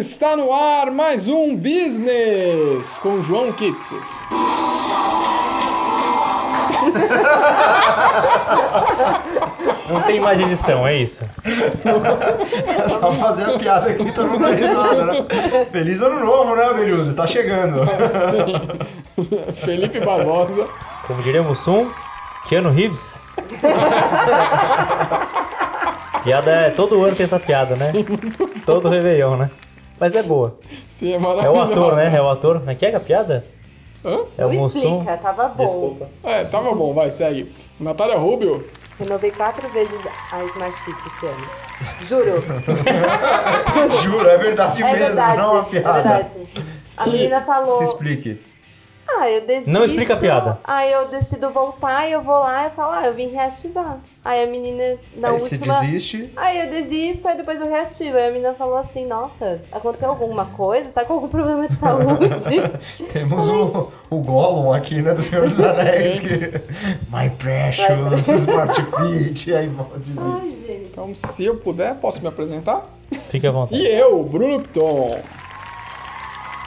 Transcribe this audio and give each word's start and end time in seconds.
Está 0.00 0.34
no 0.34 0.50
ar 0.50 0.90
mais 0.90 1.28
um 1.28 1.54
Business 1.54 2.96
com 3.02 3.20
João 3.20 3.52
Kitses. 3.52 4.24
Não 9.90 10.00
tem 10.00 10.18
mais 10.18 10.40
edição, 10.40 10.88
é 10.88 10.96
isso. 10.96 11.28
É 11.44 12.88
só 12.98 13.12
fazer 13.12 13.44
a 13.44 13.58
piada 13.58 13.90
aqui, 13.90 14.10
todo 14.10 14.28
mundo 14.28 14.46
risada, 14.46 15.04
né? 15.04 15.26
Feliz 15.70 16.00
ano 16.00 16.24
novo, 16.24 16.56
né, 16.56 16.64
Abelhudo? 16.64 17.10
Está 17.10 17.26
chegando. 17.26 17.84
Sim. 17.84 19.52
Felipe 19.52 20.00
Barbosa. 20.00 20.66
Como 21.06 21.22
diria 21.22 21.42
Mussum, 21.42 21.90
Keanu 22.48 22.70
Reeves. 22.70 23.20
piada 26.24 26.50
é. 26.50 26.70
Todo 26.70 27.04
ano 27.04 27.14
tem 27.14 27.24
essa 27.24 27.38
piada, 27.38 27.76
né? 27.76 27.92
Todo 28.64 28.88
Réveillon, 28.88 29.36
né? 29.36 29.50
Mas 30.00 30.16
é 30.16 30.22
boa. 30.22 30.58
Sim, 30.90 31.12
é 31.12 31.14
É 31.14 31.18
o 31.18 31.20
maravilhoso. 31.20 31.60
ator, 31.72 31.96
né? 31.96 32.16
É 32.16 32.22
o 32.22 32.28
ator. 32.30 32.62
Mas 32.64 32.78
que 32.78 32.86
é 32.86 32.94
a 32.96 33.00
piada? 33.00 33.44
Hã? 34.04 34.20
É 34.38 34.46
o 34.46 34.48
Não 34.52 34.60
Mussum. 34.62 34.78
explica, 35.00 35.18
tava 35.18 35.48
bom. 35.48 35.64
Desculpa. 35.64 36.08
É, 36.24 36.44
tava 36.44 36.74
bom, 36.74 36.94
vai, 36.94 37.10
segue. 37.10 37.52
Natália 37.78 38.16
Rubio. 38.16 38.66
Renovei 38.98 39.30
quatro 39.30 39.68
vezes 39.68 39.98
a 40.32 40.44
Smart 40.44 40.82
Fit 40.82 40.96
esse 41.06 41.26
ano. 41.26 41.46
Juro. 42.02 42.42
Juro, 44.02 44.28
é 44.28 44.36
verdade 44.38 44.82
É 44.82 44.86
mesmo, 44.86 44.98
verdade. 45.06 45.36
não 45.38 45.44
é 45.44 45.48
uma 45.52 45.60
É 45.60 45.64
piada. 45.70 45.92
verdade. 46.02 46.48
A 46.96 47.06
menina 47.06 47.40
falou. 47.42 47.78
Se 47.78 47.84
explique. 47.84 48.40
Ah, 49.18 49.30
eu 49.30 49.46
desisto. 49.46 49.70
Não 49.70 49.84
explica 49.84 50.14
a 50.14 50.16
piada. 50.16 50.58
Aí 50.64 50.92
eu 50.92 51.08
decido 51.08 51.50
voltar 51.50 52.08
e 52.08 52.12
eu 52.12 52.22
vou 52.22 52.38
lá 52.38 52.66
e 52.66 52.70
falo, 52.70 52.92
ah, 52.92 53.06
eu 53.06 53.14
vim 53.14 53.28
reativar. 53.28 53.98
Aí 54.24 54.44
a 54.44 54.46
menina, 54.46 54.98
na 55.16 55.30
Aí 55.30 55.38
você 55.38 55.54
última. 55.56 55.80
desiste. 55.80 56.30
Aí 56.36 56.60
eu 56.60 56.70
desisto, 56.70 57.26
aí 57.26 57.36
depois 57.36 57.60
eu 57.60 57.68
reativo. 57.68 58.16
Aí 58.16 58.28
a 58.28 58.30
menina 58.30 58.54
falou 58.54 58.76
assim, 58.76 59.06
nossa, 59.06 59.60
aconteceu 59.72 60.08
alguma 60.10 60.44
coisa? 60.46 60.88
Você 60.88 60.94
tá 60.94 61.04
com 61.04 61.14
algum 61.14 61.28
problema 61.28 61.66
de 61.68 61.74
saúde? 61.76 62.28
Temos 63.12 63.48
o, 63.48 63.90
o 64.10 64.16
Gollum 64.18 64.72
aqui, 64.72 65.02
né, 65.02 65.12
do 65.14 65.20
Senhor 65.22 65.48
dos 65.48 65.60
Anéis. 65.60 66.20
Que... 66.20 66.28
My 67.10 67.30
precious 67.38 68.28
Smart 68.28 68.80
Fit. 68.82 69.54
Aí 69.54 69.68
volta. 69.68 70.00
Ai, 70.18 70.48
gente. 70.66 70.88
Então, 70.92 71.14
se 71.14 71.44
eu 71.44 71.56
puder, 71.56 71.94
posso 71.96 72.20
me 72.20 72.28
apresentar? 72.28 72.86
Fique 73.28 73.46
à 73.46 73.50
vontade. 73.50 73.80
E 73.80 73.86
eu, 73.86 74.22
Bruno 74.22 74.60
Piton. 74.60 75.18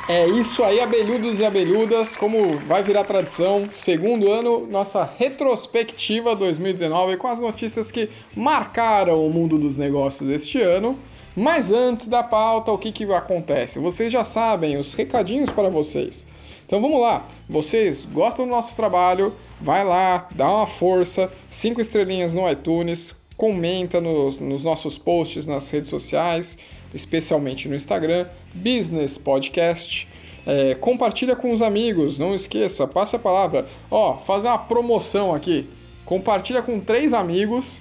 É 0.07 0.27
isso 0.27 0.61
aí, 0.65 0.81
abelhudos 0.81 1.39
e 1.39 1.45
abelhudas, 1.45 2.17
como 2.17 2.57
vai 2.59 2.83
virar 2.83 3.05
tradição, 3.05 3.69
segundo 3.73 4.29
ano, 4.29 4.67
nossa 4.67 5.09
retrospectiva 5.17 6.35
2019 6.35 7.15
com 7.15 7.29
as 7.29 7.39
notícias 7.39 7.89
que 7.89 8.09
marcaram 8.35 9.25
o 9.25 9.31
mundo 9.31 9.57
dos 9.57 9.77
negócios 9.77 10.29
este 10.29 10.61
ano. 10.61 10.99
Mas 11.33 11.71
antes 11.71 12.07
da 12.07 12.21
pauta, 12.21 12.69
o 12.69 12.77
que, 12.77 12.91
que 12.91 13.05
acontece? 13.13 13.79
Vocês 13.79 14.11
já 14.11 14.25
sabem, 14.25 14.77
os 14.77 14.93
recadinhos 14.93 15.49
para 15.49 15.69
vocês. 15.69 16.25
Então 16.65 16.81
vamos 16.81 16.99
lá, 16.99 17.25
vocês 17.47 18.05
gostam 18.05 18.45
do 18.45 18.51
nosso 18.51 18.75
trabalho, 18.75 19.33
vai 19.61 19.85
lá, 19.85 20.27
dá 20.31 20.49
uma 20.49 20.67
força, 20.67 21.31
cinco 21.49 21.79
estrelinhas 21.79 22.33
no 22.33 22.49
iTunes, 22.51 23.15
comenta 23.37 24.01
nos, 24.01 24.37
nos 24.37 24.65
nossos 24.65 24.97
posts 24.97 25.47
nas 25.47 25.69
redes 25.69 25.89
sociais, 25.89 26.57
especialmente 26.93 27.67
no 27.69 27.75
Instagram, 27.75 28.27
Business 28.53 29.17
Podcast. 29.17 30.07
É, 30.45 30.75
compartilha 30.75 31.35
com 31.35 31.53
os 31.53 31.61
amigos, 31.61 32.19
não 32.19 32.35
esqueça, 32.35 32.85
passe 32.85 33.15
a 33.15 33.19
palavra. 33.19 33.65
Ó, 33.89 34.17
fazer 34.17 34.47
uma 34.47 34.57
promoção 34.57 35.33
aqui. 35.33 35.69
Compartilha 36.05 36.61
com 36.61 36.79
três 36.79 37.13
amigos 37.13 37.77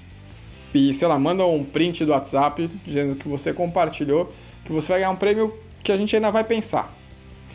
e, 0.74 0.94
sei 0.94 1.08
lá, 1.08 1.18
manda 1.18 1.44
um 1.44 1.64
print 1.64 2.04
do 2.04 2.12
WhatsApp 2.12 2.70
dizendo 2.86 3.16
que 3.16 3.28
você 3.28 3.52
compartilhou, 3.52 4.32
que 4.64 4.72
você 4.72 4.92
vai 4.92 5.00
ganhar 5.00 5.10
um 5.10 5.16
prêmio 5.16 5.52
que 5.82 5.90
a 5.90 5.96
gente 5.96 6.14
ainda 6.14 6.30
vai 6.30 6.44
pensar. 6.44 6.94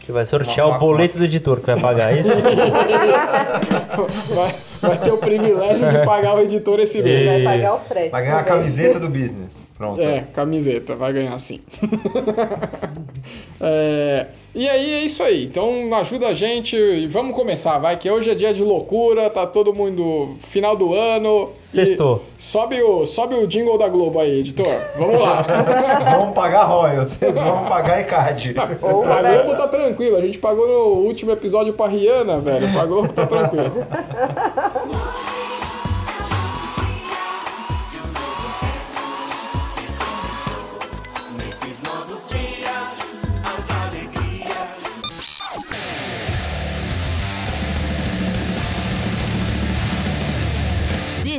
Você 0.07 0.11
vai 0.11 0.25
sortear 0.25 0.67
o 0.67 0.79
boleto 0.79 1.17
do 1.17 1.23
editor 1.25 1.59
que 1.59 1.65
vai 1.65 1.79
pagar 1.79 2.13
é 2.13 2.21
isso? 2.21 2.29
Vai, 4.33 4.55
vai 4.79 4.97
ter 4.99 5.11
o 5.11 5.17
privilégio 5.17 5.89
de 5.89 6.05
pagar 6.05 6.35
o 6.35 6.41
editor 6.41 6.79
esse 6.79 7.01
mês. 7.01 7.43
Vai 7.43 7.55
pagar 7.57 7.73
o 7.73 7.79
frete. 7.79 8.11
Vai 8.11 8.21
ganhar 8.23 8.39
a 8.39 8.43
camiseta 8.43 8.99
do 8.99 9.09
business. 9.09 9.65
Pronto. 9.77 10.01
É, 10.01 10.25
camiseta, 10.33 10.95
vai 10.95 11.13
ganhar 11.13 11.37
sim. 11.39 11.61
É, 13.59 14.27
e 14.53 14.69
aí 14.69 14.93
é 14.93 15.01
isso 15.01 15.23
aí. 15.23 15.45
Então 15.45 15.93
ajuda 15.95 16.27
a 16.27 16.33
gente 16.33 16.75
e 16.75 17.07
vamos 17.07 17.35
começar, 17.35 17.77
vai, 17.79 17.97
que 17.97 18.09
hoje 18.09 18.29
é 18.29 18.35
dia 18.35 18.53
de 18.53 18.63
loucura, 18.63 19.29
tá 19.29 19.47
todo 19.47 19.73
mundo 19.73 20.35
final 20.47 20.75
do 20.75 20.93
ano. 20.93 21.49
Sextou. 21.59 22.23
Sobe 22.37 22.81
o, 22.81 23.05
sobe 23.05 23.35
o 23.35 23.47
jingle 23.47 23.77
da 23.77 23.89
Globo 23.89 24.19
aí, 24.19 24.39
editor. 24.39 24.79
Vamos 24.97 25.21
lá. 25.21 25.41
Vamos 26.17 26.35
pagar 26.35 26.63
royalties, 26.65 27.13
vocês 27.13 27.39
vão 27.39 27.65
pagar 27.65 28.01
ECAD. 28.01 28.55
Ou 28.81 29.01
pra 29.01 29.21
Globo 29.21 29.57
tá 29.57 29.67
tranquilo, 29.67 30.17
a 30.17 30.21
gente 30.21 30.37
pagou 30.37 30.67
no 30.67 31.05
último 31.05 31.31
episódio 31.31 31.73
pra 31.73 31.87
Rihanna, 31.87 32.39
velho. 32.39 32.71
Pra 32.71 32.85
Globo 32.85 33.11
tá 33.13 33.25
tranquilo. 33.25 33.85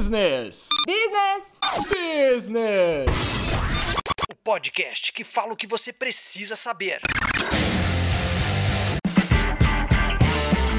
Business! 0.08 0.70
Business! 0.86 1.44
Business! 1.86 3.06
O 4.32 4.34
podcast 4.42 5.12
que 5.12 5.22
fala 5.22 5.52
o 5.52 5.56
que 5.56 5.66
você 5.66 5.92
precisa 5.92 6.56
saber. 6.56 6.98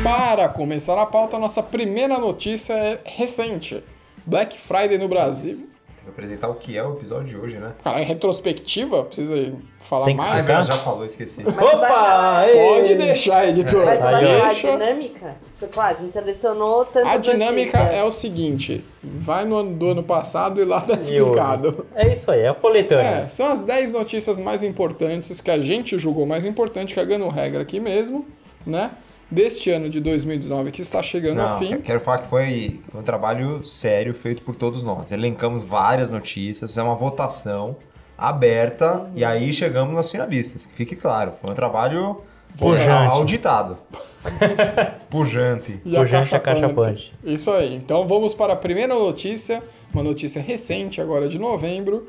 Para 0.04 0.50
começar 0.50 1.00
a 1.00 1.06
pauta, 1.06 1.38
nossa 1.38 1.62
primeira 1.62 2.18
notícia 2.18 2.74
é 2.74 3.02
recente. 3.06 3.84
Black 4.26 4.58
Friday 4.58 4.98
no 4.98 5.08
Brasil. 5.08 5.69
Apresentar 6.10 6.50
o 6.50 6.56
que 6.56 6.78
é 6.78 6.84
o 6.84 6.94
episódio 6.94 7.28
de 7.28 7.38
hoje, 7.38 7.58
né? 7.58 7.72
Cara, 7.84 8.00
é 8.02 8.04
retrospectiva? 8.04 9.04
Precisa 9.04 9.54
falar 9.80 10.06
Tem 10.06 10.16
que 10.18 10.22
mais? 10.22 10.36
explicar. 10.40 10.66
já 10.66 10.74
falou, 10.74 11.06
esqueci. 11.06 11.44
Mas 11.44 11.56
vai- 11.56 11.76
Opa! 11.76 12.46
Pode 12.54 12.92
Ei! 12.92 12.98
deixar, 12.98 13.48
editor. 13.48 13.86
Vai 13.86 13.98
a 14.42 14.54
dinâmica? 14.54 15.38
Tipo, 15.54 15.80
a 15.82 15.94
gente 15.94 16.12
selecionou 16.14 16.86
tantas 16.86 17.12
A 17.14 17.18
dinâmica 17.18 17.78
notícias. 17.78 18.00
é 18.00 18.04
o 18.04 18.12
seguinte: 18.12 18.84
vai 19.04 19.46
no 19.46 19.58
ano 19.58 19.76
do 19.76 19.88
ano 19.88 20.04
passado 20.04 20.62
e 20.62 20.66
lá 20.66 20.82
tá 20.82 20.94
explicado. 20.96 21.86
É 21.96 22.12
isso 22.12 22.30
aí, 22.32 22.42
é 22.42 22.52
o 22.52 22.56
coletâneo. 22.56 23.06
É, 23.24 23.28
são 23.30 23.46
as 23.48 23.62
10 23.62 23.92
notícias 23.94 24.38
mais 24.40 24.64
importantes 24.64 25.40
que 25.40 25.52
a 25.52 25.60
gente 25.60 25.98
julgou 26.00 26.26
mais 26.26 26.44
importante, 26.46 26.96
cagando 26.96 27.28
regra 27.30 27.62
aqui 27.62 27.80
mesmo, 27.80 28.26
né? 28.66 28.92
Deste 29.32 29.70
ano 29.70 29.90
de 29.90 30.00
2019 30.00 30.72
que 30.72 30.82
está 30.82 31.04
chegando 31.04 31.40
ao 31.40 31.50
Não, 31.50 31.60
fim. 31.60 31.78
quero 31.82 32.00
falar 32.00 32.20
que 32.20 32.28
foi, 32.28 32.80
foi 32.90 33.00
um 33.00 33.04
trabalho 33.04 33.64
sério 33.64 34.14
feito 34.14 34.42
por 34.42 34.56
todos 34.56 34.82
nós. 34.82 35.12
Elencamos 35.12 35.64
várias 35.64 36.10
notícias, 36.10 36.72
fizemos 36.72 36.90
uma 36.90 36.96
votação 36.98 37.76
aberta 38.18 39.10
e 39.16 39.24
aí 39.24 39.54
chegamos 39.54 39.94
nas 39.96 40.10
finalistas. 40.10 40.66
Que 40.66 40.74
fique 40.74 40.96
claro, 40.96 41.34
foi 41.40 41.52
um 41.52 41.54
trabalho 41.54 42.22
Pujante. 42.58 42.90
auditado. 43.14 43.78
Pujante. 45.12 45.80
E 45.86 45.96
Pujante, 45.96 46.34
acachapante. 46.36 46.58
acachapante. 46.66 47.14
Isso 47.24 47.52
aí. 47.52 47.76
Então 47.76 48.08
vamos 48.08 48.34
para 48.34 48.54
a 48.54 48.56
primeira 48.56 48.96
notícia, 48.96 49.62
uma 49.94 50.02
notícia 50.02 50.42
recente, 50.42 51.00
agora 51.00 51.30
de 51.30 51.38
novembro. 51.38 52.08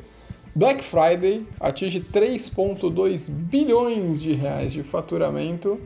Black 0.54 0.82
Friday 0.82 1.46
atinge 1.60 2.00
3,2 2.00 3.30
bilhões 3.30 4.20
de 4.20 4.32
reais 4.32 4.72
de 4.72 4.82
faturamento 4.82 5.78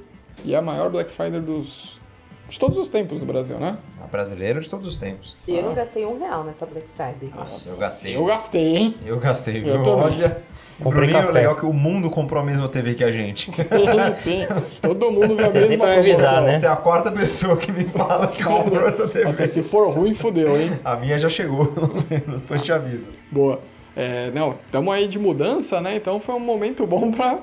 e 0.44 0.54
é 0.54 0.58
a 0.58 0.62
maior 0.62 0.90
Black 0.90 1.10
Friday 1.10 1.40
dos, 1.40 1.98
de 2.48 2.58
todos 2.58 2.78
os 2.78 2.88
tempos 2.88 3.20
no 3.20 3.26
Brasil, 3.26 3.58
né? 3.58 3.76
A 4.02 4.06
brasileira 4.06 4.60
de 4.60 4.68
todos 4.68 4.88
os 4.88 4.96
tempos. 4.96 5.36
E 5.46 5.56
eu 5.56 5.62
não 5.62 5.74
gastei 5.74 6.04
um 6.06 6.18
real 6.18 6.44
nessa 6.44 6.64
Black 6.66 6.86
Friday. 6.96 7.32
Nossa, 7.36 7.68
eu 7.68 7.76
gastei. 7.76 8.16
Eu 8.16 8.24
gastei, 8.24 8.76
hein? 8.76 8.94
Eu 9.04 9.18
gastei, 9.18 9.60
viu? 9.60 9.74
Eu 9.74 9.82
também. 9.82 10.04
Olha. 10.04 10.42
Comprei 10.76 11.06
Bruninho, 11.06 11.20
café. 11.28 11.32
legal 11.32 11.54
que 11.54 11.64
o 11.64 11.72
mundo 11.72 12.10
comprou 12.10 12.42
a 12.42 12.44
mesma 12.44 12.68
TV 12.68 12.94
que 12.94 13.04
a 13.04 13.10
gente. 13.10 13.50
Sim, 13.52 13.62
sim. 14.14 14.40
Todo 14.82 15.08
mundo 15.08 15.36
vê 15.36 15.44
a 15.44 15.50
mesma 15.50 15.86
vai 15.86 15.96
avisar, 15.98 16.16
promoção. 16.16 16.42
né? 16.46 16.54
Você 16.56 16.66
é 16.66 16.68
a 16.68 16.74
quarta 16.76 17.12
pessoa 17.12 17.56
que 17.56 17.70
me 17.70 17.84
fala 17.84 18.26
que 18.26 18.42
comprou 18.42 18.84
essa 18.84 19.06
TV. 19.06 19.24
Nossa, 19.26 19.46
se 19.46 19.62
for 19.62 19.88
ruim, 19.92 20.14
fudeu, 20.14 20.60
hein? 20.60 20.72
A 20.84 20.96
minha 20.96 21.16
já 21.16 21.28
chegou, 21.28 21.66
pelo 21.72 22.04
menos. 22.10 22.40
Depois 22.40 22.60
te 22.60 22.72
aviso. 22.72 23.06
Boa. 23.30 23.60
É, 23.94 24.32
não, 24.32 24.56
estamos 24.66 24.92
aí 24.92 25.06
de 25.06 25.16
mudança, 25.16 25.80
né? 25.80 25.94
Então 25.94 26.18
foi 26.18 26.34
um 26.34 26.40
momento 26.40 26.84
bom 26.84 27.12
pra 27.12 27.38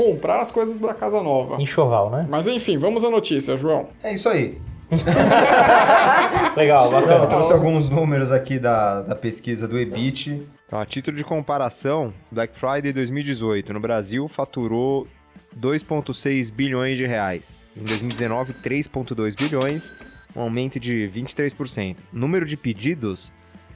comprar 0.00 0.40
as 0.40 0.50
coisas 0.50 0.78
pra 0.78 0.94
casa 0.94 1.22
nova. 1.22 1.60
Enxoval, 1.60 2.08
né? 2.10 2.26
Mas 2.30 2.46
enfim, 2.46 2.78
vamos 2.78 3.04
à 3.04 3.10
notícia, 3.10 3.54
João. 3.58 3.88
É 4.02 4.14
isso 4.14 4.30
aí. 4.30 4.58
Legal, 6.56 6.86
Eu 6.86 6.90
bacana. 6.92 7.26
trouxe 7.26 7.52
alguns 7.52 7.90
números 7.90 8.32
aqui 8.32 8.58
da, 8.58 9.02
da 9.02 9.14
pesquisa 9.14 9.68
do 9.68 9.78
EBIT. 9.78 10.42
Então, 10.66 10.80
a 10.80 10.86
título 10.86 11.16
de 11.16 11.22
comparação, 11.24 12.14
Black 12.30 12.58
Friday 12.58 12.92
2018 12.92 13.72
no 13.74 13.80
Brasil 13.80 14.26
faturou 14.26 15.06
2,6 15.58 16.50
bilhões 16.52 16.96
de 16.96 17.06
reais. 17.06 17.62
Em 17.76 17.82
2019, 17.84 18.52
3,2 18.64 19.36
bilhões, 19.38 19.82
um 20.34 20.40
aumento 20.40 20.80
de 20.80 21.10
23%. 21.14 21.96
Número 22.12 22.46
de 22.46 22.56
pedidos, 22.56 23.30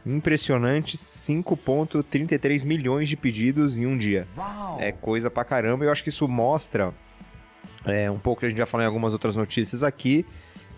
impressionantes 0.07 1.01
5,33 1.01 2.65
milhões 2.65 3.09
de 3.09 3.17
pedidos 3.17 3.79
em 3.79 3.87
um 3.87 3.97
dia. 3.97 4.27
É 4.79 4.93
coisa 4.93 5.31
pra 5.31 5.45
caramba. 5.45 5.85
Eu 5.85 5.93
acho 5.93 6.03
que 6.03 6.11
isso 6.11 6.29
mostra 6.29 6.93
é, 7.85 8.11
um 8.11 8.19
pouco 8.19 8.41
que 8.41 8.47
a 8.47 8.49
gente 8.49 8.59
já 8.59 8.67
falou 8.67 8.83
em 8.83 8.87
algumas 8.87 9.13
outras 9.13 9.37
notícias 9.37 9.83
aqui, 9.83 10.25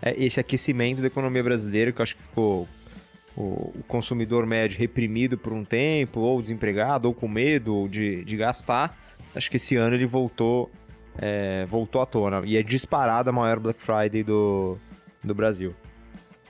é 0.03 0.15
esse 0.23 0.41
aquecimento 0.41 1.01
da 1.01 1.07
economia 1.07 1.43
brasileira, 1.43 1.93
que 1.93 2.01
eu 2.01 2.03
acho 2.03 2.17
que 2.17 2.23
ficou 2.23 2.69
o, 3.37 3.73
o 3.79 3.85
consumidor 3.87 4.45
médio 4.47 4.79
reprimido 4.79 5.39
por 5.39 5.53
um 5.53 5.65
tempo, 5.65 6.21
ou 6.21 6.43
desempregado, 6.43 7.09
ou 7.09 7.15
com 7.15 7.29
medo 7.29 7.89
de, 7.89 8.25
de 8.25 8.37
gastar. 8.37 8.97
Acho 9.35 9.51
que 9.51 9.57
esse 9.57 9.77
ano 9.77 9.95
ele 9.95 10.07
voltou, 10.07 10.71
é, 11.19 11.65
voltou 11.67 12.01
à 12.01 12.07
tona. 12.07 12.43
E 12.45 12.57
é 12.57 12.63
disparada 12.63 13.31
a 13.31 13.33
maior 13.33 13.59
Black 13.59 13.81
Friday 13.81 14.23
do, 14.23 14.77
do 15.23 15.35
Brasil. 15.35 15.75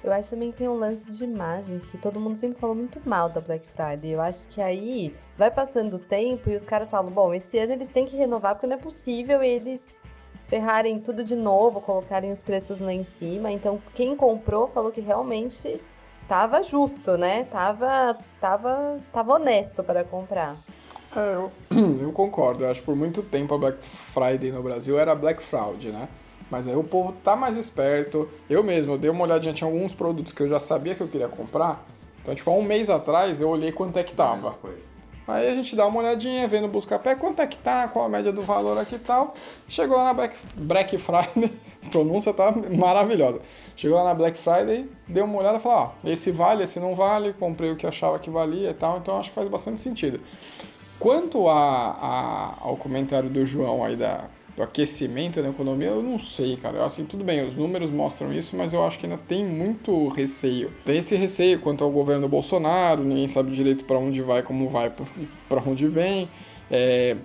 Eu 0.06 0.12
acho 0.12 0.30
também 0.30 0.52
que 0.52 0.58
tem 0.58 0.68
um 0.68 0.78
lance 0.78 1.10
de 1.10 1.24
imagem, 1.24 1.80
que 1.90 1.98
todo 1.98 2.20
mundo 2.20 2.36
sempre 2.36 2.60
falou 2.60 2.76
muito 2.76 3.00
mal 3.04 3.28
da 3.28 3.40
Black 3.40 3.66
Friday. 3.70 4.12
Eu 4.12 4.20
acho 4.20 4.46
que 4.46 4.60
aí 4.60 5.12
vai 5.36 5.50
passando 5.50 5.94
o 5.94 5.98
tempo 5.98 6.48
e 6.48 6.54
os 6.54 6.62
caras 6.62 6.88
falam, 6.88 7.10
bom, 7.10 7.34
esse 7.34 7.58
ano 7.58 7.72
eles 7.72 7.90
têm 7.90 8.06
que 8.06 8.16
renovar 8.16 8.54
porque 8.54 8.68
não 8.68 8.76
é 8.76 8.78
possível 8.78 9.42
eles 9.42 9.84
ferrarem 10.46 11.00
tudo 11.00 11.24
de 11.24 11.34
novo, 11.34 11.80
colocarem 11.80 12.30
os 12.30 12.40
preços 12.40 12.78
lá 12.78 12.92
em 12.92 13.02
cima. 13.02 13.50
Então, 13.50 13.82
quem 13.94 14.14
comprou 14.14 14.68
falou 14.68 14.92
que 14.92 15.00
realmente 15.00 15.80
tava 16.28 16.62
justo, 16.62 17.16
né? 17.16 17.44
Tava, 17.50 18.16
tava, 18.40 19.00
tava 19.12 19.34
honesto 19.34 19.82
para 19.82 20.04
comprar. 20.04 20.56
É, 21.16 21.34
eu, 21.34 21.50
eu 22.00 22.12
concordo. 22.12 22.62
Eu 22.62 22.70
acho 22.70 22.78
que 22.78 22.86
por 22.86 22.94
muito 22.94 23.22
tempo 23.24 23.54
a 23.54 23.58
Black 23.58 23.78
Friday 24.14 24.52
no 24.52 24.62
Brasil 24.62 24.98
era 25.00 25.16
Black 25.16 25.42
Fraud, 25.42 25.90
né? 25.90 26.08
Mas 26.50 26.69
aí 26.69 26.76
o 26.76 26.84
povo 26.84 27.12
tá 27.25 27.34
mais 27.34 27.56
esperto. 27.56 28.28
Eu 28.48 28.62
mesmo, 28.62 28.93
eu 28.93 28.98
dei 28.98 29.10
uma 29.10 29.25
olhadinha, 29.25 29.52
tinha 29.52 29.69
alguns 29.69 29.94
produtos 29.94 30.32
que 30.32 30.43
eu 30.43 30.48
já 30.48 30.58
sabia 30.60 30.94
que 30.94 31.00
eu 31.00 31.08
queria 31.08 31.28
comprar. 31.28 31.84
Então, 32.22 32.34
tipo, 32.34 32.50
há 32.50 32.54
um 32.54 32.62
mês 32.62 32.88
atrás 32.90 33.40
eu 33.40 33.48
olhei 33.48 33.72
quanto 33.72 33.98
é 33.98 34.02
que 34.04 34.14
tava. 34.14 34.54
Aí 35.28 35.48
a 35.48 35.54
gente 35.54 35.75
dá 35.75 35.84
uma 35.87 35.98
olhadinha, 35.98 36.46
vendo 36.46 36.69
buscar 36.69 37.00
pé, 37.00 37.16
quanto 37.16 37.43
é 37.43 37.46
que 37.48 37.58
tá, 37.58 37.88
qual 37.88 38.04
a 38.04 38.08
média 38.08 38.32
do 38.32 38.43
valor 38.43 38.78
aqui 38.78 38.94
e 38.94 38.98
tal. 38.98 39.34
Chegou 39.69 39.96
lá 39.96 40.04
na 40.04 40.14
Black, 40.14 40.37
Black 40.54 40.98
Friday, 40.98 41.52
a 41.84 41.88
pronúncia 41.88 42.32
tá 42.32 42.52
maravilhosa. 42.76 43.40
Chegou 43.76 43.96
lá 43.99 44.04
na 44.04 44.14
Black 44.14 44.38
Friday, 44.38 44.88
deu 45.08 45.25
uma 45.25 45.38
olhada 45.40 45.58
e 45.58 45.60
falou, 45.60 45.92
ó, 46.04 46.08
esse 46.08 46.31
vale, 46.31 46.62
esse 46.62 46.78
não 46.78 46.94
vale, 46.94 47.32
comprei 47.32 47.72
o 47.72 47.76
que 47.76 47.88
achava 47.88 48.20
que 48.20 48.31
valia 48.31 48.70
e 48.70 48.75
tal, 48.75 48.99
então 48.99 49.19
acho 49.19 49.31
que 49.31 49.34
faz 49.34 49.49
bastante 49.49 49.81
sentido. 49.81 50.20
Quanto 50.99 51.49
a, 51.49 51.54
a- 51.90 52.54
ao 52.60 52.76
comentário 52.76 53.28
do 53.28 53.44
João 53.44 53.84
aí 53.84 53.96
da, 53.96 54.25
do 54.56 54.62
aquecimento 54.62 55.42
da 55.42 55.50
economia, 55.50 55.88
eu 55.88 56.02
não 56.02 56.18
sei, 56.18 56.56
cara. 56.56 56.84
Assim, 56.84 57.04
tudo 57.04 57.22
bem, 57.22 57.46
os 57.46 57.54
números 57.54 57.90
mostram 57.90 58.32
isso, 58.32 58.56
mas 58.56 58.72
eu 58.72 58.84
acho 58.84 58.98
que 58.98 59.04
ainda 59.04 59.18
tem 59.18 59.44
muito 59.44 60.08
receio. 60.08 60.72
Tem 60.84 60.96
esse 60.96 61.14
receio 61.14 61.60
quanto 61.60 61.84
ao 61.84 61.90
governo 61.90 62.26
Bolsonaro, 62.26 63.04
ninguém 63.04 63.28
sabe 63.28 63.50
direito 63.50 63.84
para 63.84 63.98
onde 63.98 64.22
vai, 64.22 64.42
como 64.42 64.68
vai, 64.68 64.90
para 65.48 65.62
onde 65.66 65.86
vem. 65.86 66.28
É, 66.70 67.16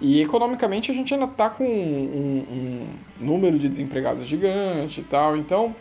e 0.00 0.22
economicamente 0.22 0.92
a 0.92 0.94
gente 0.94 1.12
ainda 1.12 1.26
tá 1.26 1.50
com 1.50 1.64
um, 1.64 2.44
um 2.48 2.86
número 3.18 3.58
de 3.58 3.68
desempregados 3.68 4.24
gigante 4.26 5.00
e 5.00 5.04
tal, 5.04 5.36
então 5.36 5.74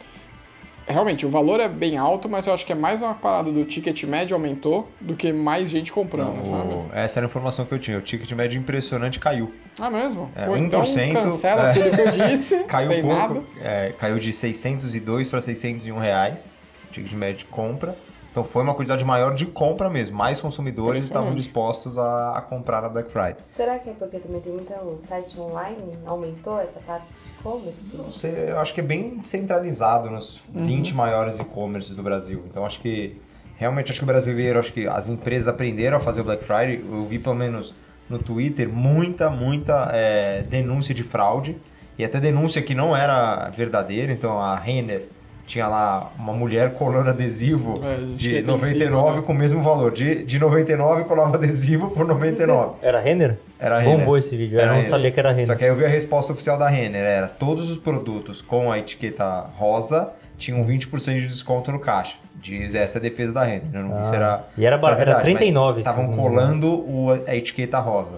realmente 0.88 1.26
o 1.26 1.30
valor 1.30 1.60
é 1.60 1.68
bem 1.68 1.98
alto, 1.98 2.28
mas 2.30 2.48
eu 2.48 2.54
acho 2.54 2.66
que 2.66 2.72
é 2.72 2.76
mais 2.76 3.02
uma 3.02 3.14
parada 3.14 3.52
do 3.52 3.64
ticket 3.66 4.04
médio 4.04 4.36
aumentou 4.36 4.90
do 5.02 5.16
que 5.16 5.32
mais 5.34 5.70
gente 5.70 5.92
comprando, 5.92 6.36
sabe? 6.50 6.74
O- 6.74 6.86
essa 6.94 7.20
era 7.20 7.26
a 7.26 7.30
informação 7.30 7.66
que 7.66 7.74
eu 7.74 7.80
tinha. 7.80 7.98
O 7.98 8.02
ticket 8.02 8.32
médio 8.32 8.60
impressionante 8.60 9.20
caiu. 9.20 9.54
Ah, 9.80 9.90
mesmo? 9.90 10.32
É, 10.36 10.46
Pô, 10.46 10.58
então 10.58 10.82
1%, 10.82 11.14
cancela 11.14 11.70
é. 11.70 11.74
tudo 11.74 11.92
que 11.92 12.02
eu 12.02 12.12
disse, 12.28 12.64
Caiu 12.66 12.88
sem 12.88 13.00
um 13.04 13.08
pouco. 13.08 13.18
nada. 13.36 13.42
é, 13.62 13.94
caiu 14.00 14.18
de 14.20 14.32
602 14.34 15.30
para 15.30 15.42
601 15.42 15.98
reais. 16.00 16.52
Ticket 16.92 17.14
médio 17.14 17.40
de 17.40 17.46
compra. 17.46 17.96
Então 18.38 18.46
foi 18.46 18.62
uma 18.62 18.76
quantidade 18.76 19.04
maior 19.04 19.34
de 19.34 19.48
compra 19.48 19.90
mesmo. 19.90 20.16
Mais 20.16 20.40
consumidores 20.40 21.04
estavam 21.04 21.34
dispostos 21.34 21.98
a, 21.98 22.38
a 22.38 22.42
comprar 22.42 22.84
na 22.84 22.88
Black 22.88 23.12
Friday. 23.12 23.38
Será 23.56 23.80
que 23.80 23.90
é 23.90 23.94
porque 23.94 24.20
também 24.20 24.40
tem 24.42 24.54
muito 24.54 24.72
site 25.00 25.40
online? 25.40 25.98
Aumentou 26.06 26.60
essa 26.60 26.80
parte 26.82 27.08
de 27.08 27.30
e-commerce? 27.40 27.98
Não 27.98 28.12
sei, 28.12 28.52
eu 28.52 28.60
acho 28.60 28.76
que 28.76 28.80
é 28.80 28.84
bem 28.84 29.22
centralizado 29.24 30.12
nos 30.12 30.40
20 30.54 30.94
maiores 30.94 31.40
e-commerces 31.40 31.96
do 31.96 32.04
Brasil. 32.04 32.44
Então 32.48 32.64
acho 32.64 32.80
que 32.80 33.20
realmente 33.56 33.92
acho 33.92 34.02
que 34.02 34.04
o 34.04 34.08
brasileiro, 34.08 34.60
acho 34.60 34.72
que 34.72 34.88
as 34.88 35.10
empresas 35.10 35.48
aprenderam 35.48 35.98
a 35.98 36.00
fazer 36.00 36.22
o 36.22 36.24
Black 36.24 36.44
Friday. 36.44 36.86
Eu 36.88 37.06
vi 37.06 37.18
pelo 37.18 37.34
menos 37.34 37.74
no 38.08 38.20
Twitter 38.20 38.70
muita, 38.70 39.32
muita 39.32 39.90
é, 39.94 40.44
denúncia 40.44 40.94
de 40.94 41.02
fraude 41.02 41.58
e 41.98 42.06
até 42.06 42.20
denúncia 42.20 42.62
que 42.62 42.76
não 42.76 42.96
era 42.96 43.50
verdadeira. 43.50 44.14
Então 44.14 44.40
a 44.40 44.56
Renner 44.56 45.08
tinha 45.48 45.68
lá 45.68 46.12
uma 46.20 46.34
mulher 46.34 46.74
colando 46.74 47.10
adesivo 47.10 47.74
É, 47.84 47.96
de 48.16 48.30
quer 48.30 48.36
ter 48.36 48.44
em 48.44 48.46
99 48.46 48.84
cima, 49.08 49.16
né? 49.16 49.22
com 49.26 49.32
o 49.32 49.36
mesmo 49.36 49.62
valor. 49.62 49.92
De, 49.92 50.24
de 50.24 50.38
99 50.38 51.06
colava 51.06 51.38
adesivo 51.38 51.90
por 51.90 52.06
99. 52.06 52.76
Era 52.84 53.00
Renner? 53.00 53.38
Era 53.60 53.80
Renner. 53.80 53.98
Bombou 54.00 54.18
esse 54.18 54.36
vídeo. 54.36 54.58
Eu 54.58 54.62
Era 54.62 54.68
não 54.72 54.76
Renner. 54.76 54.90
sabia 54.90 55.10
que 55.12 55.20
era 55.20 55.30
Só 55.30 55.36
Renner. 55.40 55.58
que 55.58 55.64
aí 55.64 55.70
eu 55.72 55.76
vi 55.76 55.86
a 55.86 55.90
resposta 55.90 56.34
oficial 56.34 56.58
da 56.60 56.68
Renner, 56.68 57.02
era 57.02 57.28
todos 57.28 57.72
os 57.72 57.78
produtos 57.78 58.42
com 58.42 58.72
a 58.72 58.78
etiqueta 58.78 59.46
rosa 59.58 60.14
tinham 60.38 60.62
20% 60.64 61.16
de 61.20 61.26
desconto 61.26 61.72
no 61.72 61.80
caixa. 61.80 62.16
Diz 62.36 62.76
essa 62.76 62.98
é 62.98 63.00
a 63.00 63.02
defesa 63.02 63.34
da 63.34 63.44
Renner. 63.44 63.64
Eu 63.74 63.82
não 63.82 63.94
vi 63.94 64.00
Ah, 64.00 64.04
se 64.04 64.16
era. 64.16 64.44
e 64.56 64.66
era 64.66 64.76
era 64.76 64.94
verdade, 64.96 65.12
mas 65.16 65.24
39, 65.24 65.80
Estavam 65.80 66.08
não 66.10 66.16
colando 66.16 66.72
o- 66.72 67.24
a 67.26 67.36
etiqueta 67.36 67.80
rosa. 67.80 68.18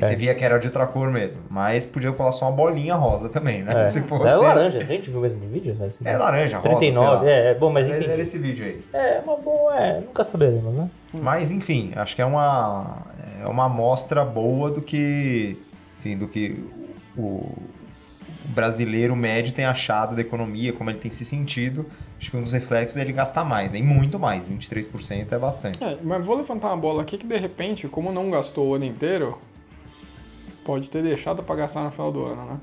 E 0.00 0.04
É. 0.04 0.08
você 0.08 0.16
via 0.16 0.34
que 0.34 0.44
era 0.44 0.58
de 0.58 0.66
outra 0.66 0.86
cor 0.86 1.10
mesmo. 1.10 1.42
Mas 1.50 1.84
podia 1.84 2.10
colar 2.12 2.32
só 2.32 2.46
uma 2.46 2.52
bolinha 2.52 2.94
rosa 2.94 3.28
também, 3.28 3.62
né? 3.62 3.82
É, 3.82 3.86
Se 3.86 4.02
fosse. 4.02 4.32
é 4.32 4.36
laranja, 4.36 4.78
a 4.78 4.84
gente 4.84 5.10
viu 5.10 5.18
o 5.18 5.22
mesmo 5.22 5.40
vídeo? 5.48 5.74
Deve 5.74 5.92
ser. 5.94 6.06
É 6.08 6.16
laranja, 6.16 6.56
rosa. 6.58 6.68
39, 6.68 7.18
sei 7.18 7.28
lá. 7.28 7.30
é, 7.30 7.50
é 7.50 7.54
bom, 7.54 7.70
mas 7.72 7.88
enfim. 7.88 8.04
Era 8.04 8.22
esse 8.22 8.38
vídeo 8.38 8.64
aí. 8.64 8.82
É, 8.92 9.20
uma 9.24 9.36
boa, 9.36 9.76
é, 9.78 10.00
nunca 10.00 10.24
saberemos, 10.24 10.74
né? 10.74 10.90
Mas 11.12 11.50
enfim, 11.50 11.92
acho 11.96 12.16
que 12.16 12.22
é 12.22 12.24
uma 12.26 12.98
é 13.42 13.46
uma 13.46 13.64
amostra 13.66 14.24
boa 14.24 14.70
do 14.70 14.80
que, 14.82 15.56
enfim, 15.98 16.16
do 16.16 16.28
que 16.28 16.62
o 17.16 17.50
brasileiro 18.46 19.14
médio 19.14 19.52
tem 19.52 19.64
achado 19.64 20.14
da 20.14 20.20
economia, 20.20 20.72
como 20.72 20.90
ele 20.90 20.98
tem 20.98 21.10
se 21.10 21.24
sentido. 21.24 21.86
Acho 22.18 22.30
que 22.30 22.36
um 22.36 22.42
dos 22.42 22.52
reflexos 22.52 22.96
é 22.98 23.02
ele 23.02 23.12
gastar 23.12 23.44
mais, 23.44 23.72
né? 23.72 23.78
E 23.78 23.82
muito 23.82 24.18
mais, 24.18 24.46
23% 24.46 25.32
é 25.32 25.38
bastante. 25.38 25.82
É, 25.82 25.96
mas 26.02 26.24
vou 26.24 26.36
levantar 26.36 26.68
uma 26.68 26.76
bola 26.76 27.02
aqui 27.02 27.16
que 27.16 27.26
de 27.26 27.36
repente, 27.36 27.88
como 27.88 28.12
não 28.12 28.30
gastou 28.30 28.68
o 28.68 28.74
ano 28.74 28.84
inteiro, 28.84 29.38
pode 30.70 30.88
ter 30.88 31.02
deixado 31.02 31.42
pra 31.42 31.56
gastar 31.56 31.82
no 31.82 31.90
final 31.90 32.12
do 32.12 32.24
ano, 32.26 32.44
né? 32.44 32.60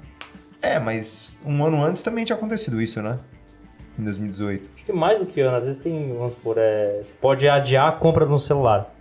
É, 0.62 0.80
mas 0.80 1.38
um 1.46 1.62
ano 1.66 1.84
antes 1.84 2.02
também 2.02 2.24
tinha 2.24 2.38
acontecido 2.38 2.82
isso, 2.82 3.02
né? 3.02 3.20
Em 4.00 4.04
2018. 4.06 4.70
Acho 4.74 4.86
que 4.86 4.94
mais 4.94 5.20
do 5.20 5.26
que 5.26 5.42
ano, 5.42 5.58
às 5.58 5.66
vezes 5.66 5.82
tem, 5.82 6.16
vamos 6.18 6.32
supor, 6.32 6.56
é, 6.58 7.02
você 7.04 7.14
pode 7.20 7.50
adiar 7.50 7.90
a 7.90 7.92
compra 7.92 8.26
no 8.26 8.40
celular. 8.40 8.96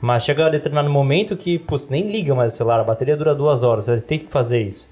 Mas 0.00 0.24
chega 0.24 0.46
a 0.46 0.48
determinado 0.48 0.88
momento 0.88 1.36
que, 1.36 1.58
putz, 1.58 1.90
nem 1.90 2.10
liga 2.10 2.34
mais 2.34 2.54
o 2.54 2.56
celular, 2.56 2.80
a 2.80 2.84
bateria 2.84 3.18
dura 3.18 3.34
duas 3.34 3.62
horas, 3.62 3.84
você 3.84 3.90
vai 3.92 4.00
ter 4.00 4.18
que 4.20 4.28
fazer 4.28 4.62
isso. 4.62 4.88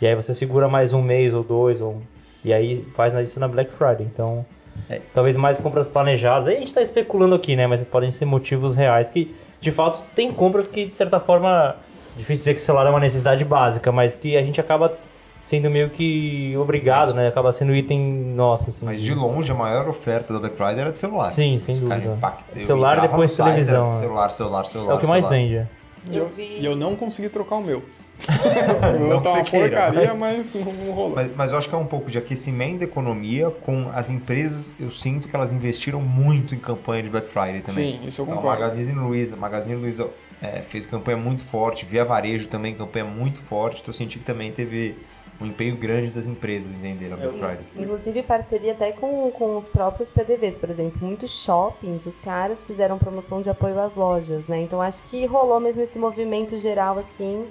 E 0.00 0.06
aí 0.06 0.14
você 0.14 0.32
segura 0.32 0.66
mais 0.66 0.94
um 0.94 1.02
mês 1.02 1.34
ou 1.34 1.44
dois, 1.44 1.82
ou... 1.82 2.00
e 2.42 2.54
aí 2.54 2.86
faz 2.94 3.12
isso 3.28 3.38
na 3.38 3.48
Black 3.48 3.70
Friday. 3.72 4.06
Então, 4.06 4.46
É. 4.88 5.02
talvez 5.12 5.36
mais 5.36 5.58
compras 5.58 5.90
planejadas. 5.90 6.48
Aí 6.48 6.56
a 6.56 6.58
gente 6.58 6.72
tá 6.72 6.80
especulando 6.80 7.34
aqui, 7.34 7.54
né? 7.54 7.66
Mas 7.66 7.82
podem 7.82 8.10
ser 8.10 8.24
motivos 8.24 8.76
reais 8.76 9.10
que, 9.10 9.34
de 9.60 9.70
fato, 9.70 10.00
tem 10.14 10.32
compras 10.32 10.66
que, 10.66 10.86
de 10.86 10.96
certa 10.96 11.20
forma, 11.20 11.76
difícil 12.18 12.40
dizer 12.40 12.54
que 12.54 12.60
celular 12.60 12.86
é 12.86 12.90
uma 12.90 13.00
necessidade 13.00 13.44
básica, 13.44 13.90
mas 13.90 14.14
que 14.14 14.36
a 14.36 14.42
gente 14.42 14.60
acaba 14.60 14.92
sendo 15.40 15.70
meio 15.70 15.88
que 15.88 16.54
obrigado, 16.58 17.14
né? 17.14 17.28
Acaba 17.28 17.50
sendo 17.52 17.74
item 17.74 17.98
nosso, 18.34 18.68
assim. 18.68 18.84
Mas 18.84 19.00
de 19.00 19.14
longe, 19.14 19.50
a 19.50 19.54
maior 19.54 19.88
oferta 19.88 20.32
da 20.34 20.38
Black 20.40 20.56
Friday 20.56 20.80
era 20.80 20.90
de 20.90 20.98
celular. 20.98 21.30
Sim, 21.30 21.56
sem 21.56 21.74
Os 21.74 21.80
dúvida. 21.80 22.06
impactam. 22.14 22.44
Eu 22.54 22.60
Celular 22.60 23.00
depois 23.00 23.30
site, 23.30 23.46
televisão, 23.48 23.86
era 23.86 23.94
né? 23.94 24.00
Celular, 24.02 24.30
celular, 24.30 24.66
celular. 24.66 24.92
É 24.92 24.96
o 24.96 25.00
que 25.00 25.06
mais 25.06 25.24
celular. 25.24 25.42
vende. 25.42 25.56
é. 25.56 25.66
E 26.10 26.16
eu, 26.16 26.24
Eu 26.24 26.28
vi- 26.30 26.58
e 26.60 26.64
eu 26.64 26.76
não 26.76 26.94
consegui 26.96 27.28
trocar 27.30 27.56
o 27.56 27.64
meu. 27.64 27.78
o 27.78 27.82
Não 28.98 29.08
meu 29.08 29.20
que 29.20 29.28
tá 29.28 29.34
uma 29.34 29.44
queira, 29.44 29.68
porcaria, 29.68 30.14
mas 30.14 30.52
não, 30.54 30.64
não 30.64 30.92
rolou. 30.92 31.14
Mas, 31.16 31.30
mas 31.36 31.50
eu 31.52 31.56
acho 31.58 31.68
que 31.68 31.74
é 31.74 31.78
um 31.78 31.86
pouco 31.86 32.10
de 32.10 32.18
aquecimento 32.18 32.78
da 32.80 32.84
economia 32.84 33.48
com 33.64 33.88
as 33.94 34.10
empresas. 34.10 34.74
Eu 34.80 34.90
sinto 34.90 35.28
que 35.28 35.36
elas 35.36 35.52
investiram 35.52 36.00
muito 36.00 36.52
em 36.54 36.58
campanha 36.58 37.04
de 37.04 37.10
Black 37.10 37.28
Friday 37.28 37.60
também. 37.60 37.92
Sim, 38.02 38.08
isso 38.08 38.20
eu 38.20 38.24
Então, 38.24 38.36
concordo. 38.36 38.60
Magazine 38.62 38.98
Luiza, 38.98 39.36
Magazine 39.36 39.76
Luiza 39.76 40.08
é, 40.40 40.62
fez 40.62 40.86
campanha 40.86 41.16
muito 41.16 41.44
forte, 41.44 41.84
Via 41.84 42.04
Varejo 42.04 42.48
também 42.48 42.74
campanha 42.74 43.04
muito 43.04 43.40
forte. 43.40 43.80
Então 43.80 43.90
eu 43.90 43.96
senti 43.96 44.18
que 44.18 44.24
também 44.24 44.52
teve 44.52 44.96
um 45.40 45.46
empenho 45.46 45.76
grande 45.76 46.10
das 46.10 46.26
empresas 46.26 46.68
em 46.70 46.80
vender 46.80 47.08
na 47.08 47.16
Black 47.16 47.38
Friday. 47.38 47.64
Inclusive 47.76 48.22
parceria 48.22 48.72
até 48.72 48.92
com, 48.92 49.30
com 49.30 49.56
os 49.56 49.66
próprios 49.66 50.10
PDVs, 50.10 50.58
por 50.58 50.70
exemplo. 50.70 50.98
Muitos 51.00 51.30
shoppings, 51.44 52.06
os 52.06 52.16
caras 52.20 52.64
fizeram 52.64 52.98
promoção 52.98 53.40
de 53.40 53.48
apoio 53.48 53.78
às 53.78 53.94
lojas, 53.94 54.46
né? 54.48 54.60
Então 54.62 54.82
acho 54.82 55.04
que 55.04 55.24
rolou 55.26 55.60
mesmo 55.60 55.82
esse 55.82 55.98
movimento 55.98 56.58
geral, 56.58 56.98
assim, 56.98 57.46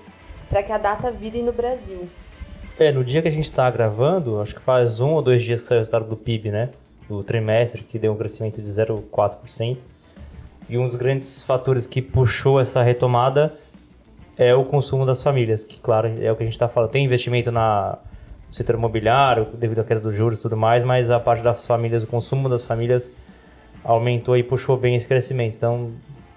para 0.50 0.64
que 0.64 0.72
a 0.72 0.78
data 0.78 1.12
vire 1.12 1.42
no 1.42 1.54
Brasil. 1.54 2.08
É, 2.78 2.92
no 2.92 3.04
dia 3.04 3.22
que 3.22 3.28
a 3.28 3.32
gente 3.32 3.52
tá 3.52 3.70
gravando, 3.72 4.40
acho 4.40 4.54
que 4.54 4.62
faz 4.62 5.00
um 5.00 5.14
ou 5.14 5.22
dois 5.22 5.42
dias 5.42 5.62
que 5.62 5.68
saiu 5.68 5.78
o 5.78 5.82
resultado 5.82 6.08
do 6.08 6.18
PIB, 6.18 6.52
né? 6.52 6.70
Do 7.08 7.24
trimestre, 7.24 7.84
que 7.84 7.98
deu 7.98 8.12
um 8.12 8.18
crescimento 8.18 8.62
de 8.62 8.70
0,4%. 8.70 9.78
E 10.70 10.78
um 10.78 10.86
dos 10.86 10.98
grandes 10.98 11.42
fatores 11.44 11.88
que 11.88 12.02
puxou 12.02 12.60
essa 12.60 12.84
retomada 12.84 13.54
é 14.38 14.54
o 14.54 14.66
consumo 14.66 15.06
das 15.06 15.24
famílias, 15.24 15.64
que, 15.64 15.80
claro, 15.80 16.08
é 16.22 16.32
o 16.32 16.36
que 16.36 16.44
a 16.44 16.46
gente 16.46 16.56
está 16.56 16.68
falando. 16.68 16.92
Tem 16.92 17.06
investimento 17.06 17.52
na, 17.52 17.98
no 18.50 18.54
setor 18.54 18.76
imobiliário, 18.76 19.46
devido 19.54 19.80
à 19.80 19.84
queda 19.86 20.02
dos 20.02 20.14
juros 20.14 20.40
e 20.40 20.42
tudo 20.42 20.58
mais, 20.58 20.84
mas 20.84 21.10
a 21.10 21.20
parte 21.20 21.42
das 21.42 21.66
famílias, 21.66 22.04
o 22.04 22.08
consumo 22.08 22.50
das 22.50 22.62
famílias 22.62 23.14
aumentou 23.84 24.36
e 24.36 24.44
puxou 24.44 24.76
bem 24.76 24.96
esse 24.96 25.08
crescimento. 25.08 25.56
Então 25.56 25.94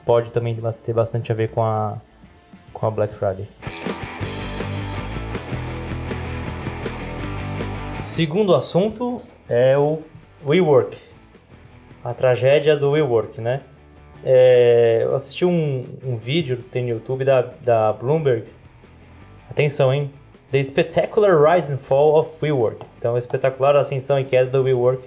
pode 0.07 0.31
também 0.31 0.57
ter 0.87 0.93
bastante 0.93 1.33
a 1.33 1.35
ver 1.35 1.51
com 1.51 1.63
a, 1.63 1.99
com 2.73 2.87
a 2.87 2.91
Black 2.91 3.13
Friday. 3.15 3.49
Segundo 7.97 8.55
assunto 8.55 9.21
é 9.49 9.77
o 9.77 10.01
WeWork. 10.47 10.97
A 12.05 12.15
tragédia 12.15 12.77
do 12.77 12.93
WeWork, 12.93 13.41
né? 13.41 13.61
É, 14.25 15.01
eu 15.03 15.15
assisti 15.15 15.45
um, 15.45 15.87
um 16.05 16.17
vídeo 16.17 16.59
que 16.59 16.65
tem 16.65 16.83
no 16.83 16.91
YouTube 16.91 17.25
da, 17.25 17.43
da 17.63 17.93
Bloomberg. 17.93 18.45
Atenção, 19.51 19.93
hein? 19.93 20.11
The 20.51 20.63
Spectacular 20.63 21.41
Rise 21.41 21.73
and 21.73 21.79
Fall 21.79 22.19
of 22.19 22.31
WeWork. 22.43 22.85
Então, 22.99 23.15
a 23.15 23.19
espetacular 23.19 23.77
ascensão 23.77 24.19
e 24.19 24.25
queda 24.25 24.51
do 24.51 24.63
WeWork 24.63 25.03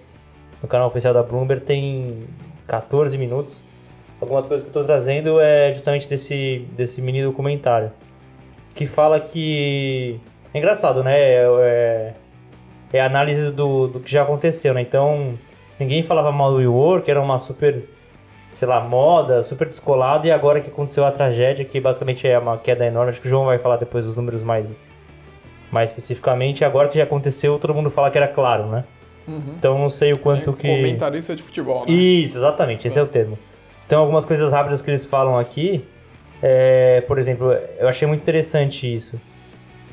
no 0.61 0.67
canal 0.67 0.87
oficial 0.87 1.13
da 1.13 1.21
Bloomberg 1.21 1.63
tem 1.65 2.23
14 2.65 3.17
minutos. 3.17 3.63
Algumas 4.21 4.45
coisas 4.45 4.63
que 4.63 4.67
eu 4.67 4.81
estou 4.81 4.85
trazendo 4.85 5.39
é 5.39 5.71
justamente 5.73 6.07
desse, 6.07 6.65
desse 6.71 7.01
mini 7.01 7.21
documentário. 7.21 7.91
Que 8.73 8.85
fala 8.85 9.19
que. 9.19 10.19
É 10.53 10.57
engraçado, 10.57 11.03
né? 11.03 11.19
É, 11.19 11.45
é, 11.59 12.13
é 12.93 13.01
análise 13.01 13.51
do, 13.51 13.87
do 13.87 13.99
que 13.99 14.09
já 14.09 14.23
aconteceu, 14.23 14.73
né? 14.73 14.81
Então, 14.81 15.33
ninguém 15.77 16.03
falava 16.03 16.31
mal 16.31 16.51
do 16.51 16.57
WeWork, 16.57 17.09
era 17.11 17.21
uma 17.21 17.37
super 17.37 17.83
sei 18.53 18.67
lá, 18.67 18.79
moda, 18.79 19.41
super 19.43 19.67
descolado, 19.67 20.27
e 20.27 20.31
agora 20.31 20.61
que 20.61 20.69
aconteceu 20.69 21.05
a 21.05 21.11
tragédia, 21.11 21.65
que 21.65 21.79
basicamente 21.79 22.27
é 22.27 22.37
uma 22.37 22.57
queda 22.57 22.85
enorme, 22.85 23.11
acho 23.11 23.21
que 23.21 23.27
o 23.27 23.29
João 23.29 23.45
vai 23.45 23.57
falar 23.57 23.77
depois 23.77 24.05
dos 24.05 24.15
números 24.15 24.41
mais, 24.41 24.81
mais 25.71 25.89
especificamente, 25.89 26.63
agora 26.63 26.87
que 26.87 26.97
já 26.97 27.03
aconteceu, 27.03 27.57
todo 27.59 27.73
mundo 27.73 27.89
fala 27.89 28.11
que 28.11 28.17
era 28.17 28.27
claro, 28.27 28.67
né? 28.67 28.83
Uhum. 29.27 29.55
Então 29.57 29.77
não 29.77 29.89
sei 29.89 30.11
o 30.13 30.19
quanto 30.19 30.51
É, 30.51 30.53
que... 30.53 30.67
Comentarista 30.67 31.35
de 31.35 31.43
futebol, 31.43 31.85
né? 31.85 31.91
Isso, 31.93 32.37
exatamente, 32.37 32.87
esse 32.87 32.99
é 32.99 33.01
o 33.01 33.07
termo. 33.07 33.37
Então 33.85 34.01
algumas 34.01 34.25
coisas 34.25 34.51
rápidas 34.51 34.81
que 34.81 34.89
eles 34.89 35.05
falam 35.05 35.37
aqui, 35.37 35.85
é, 36.41 37.01
por 37.07 37.17
exemplo, 37.17 37.51
eu 37.79 37.87
achei 37.87 38.07
muito 38.07 38.21
interessante 38.21 38.91
isso, 38.91 39.19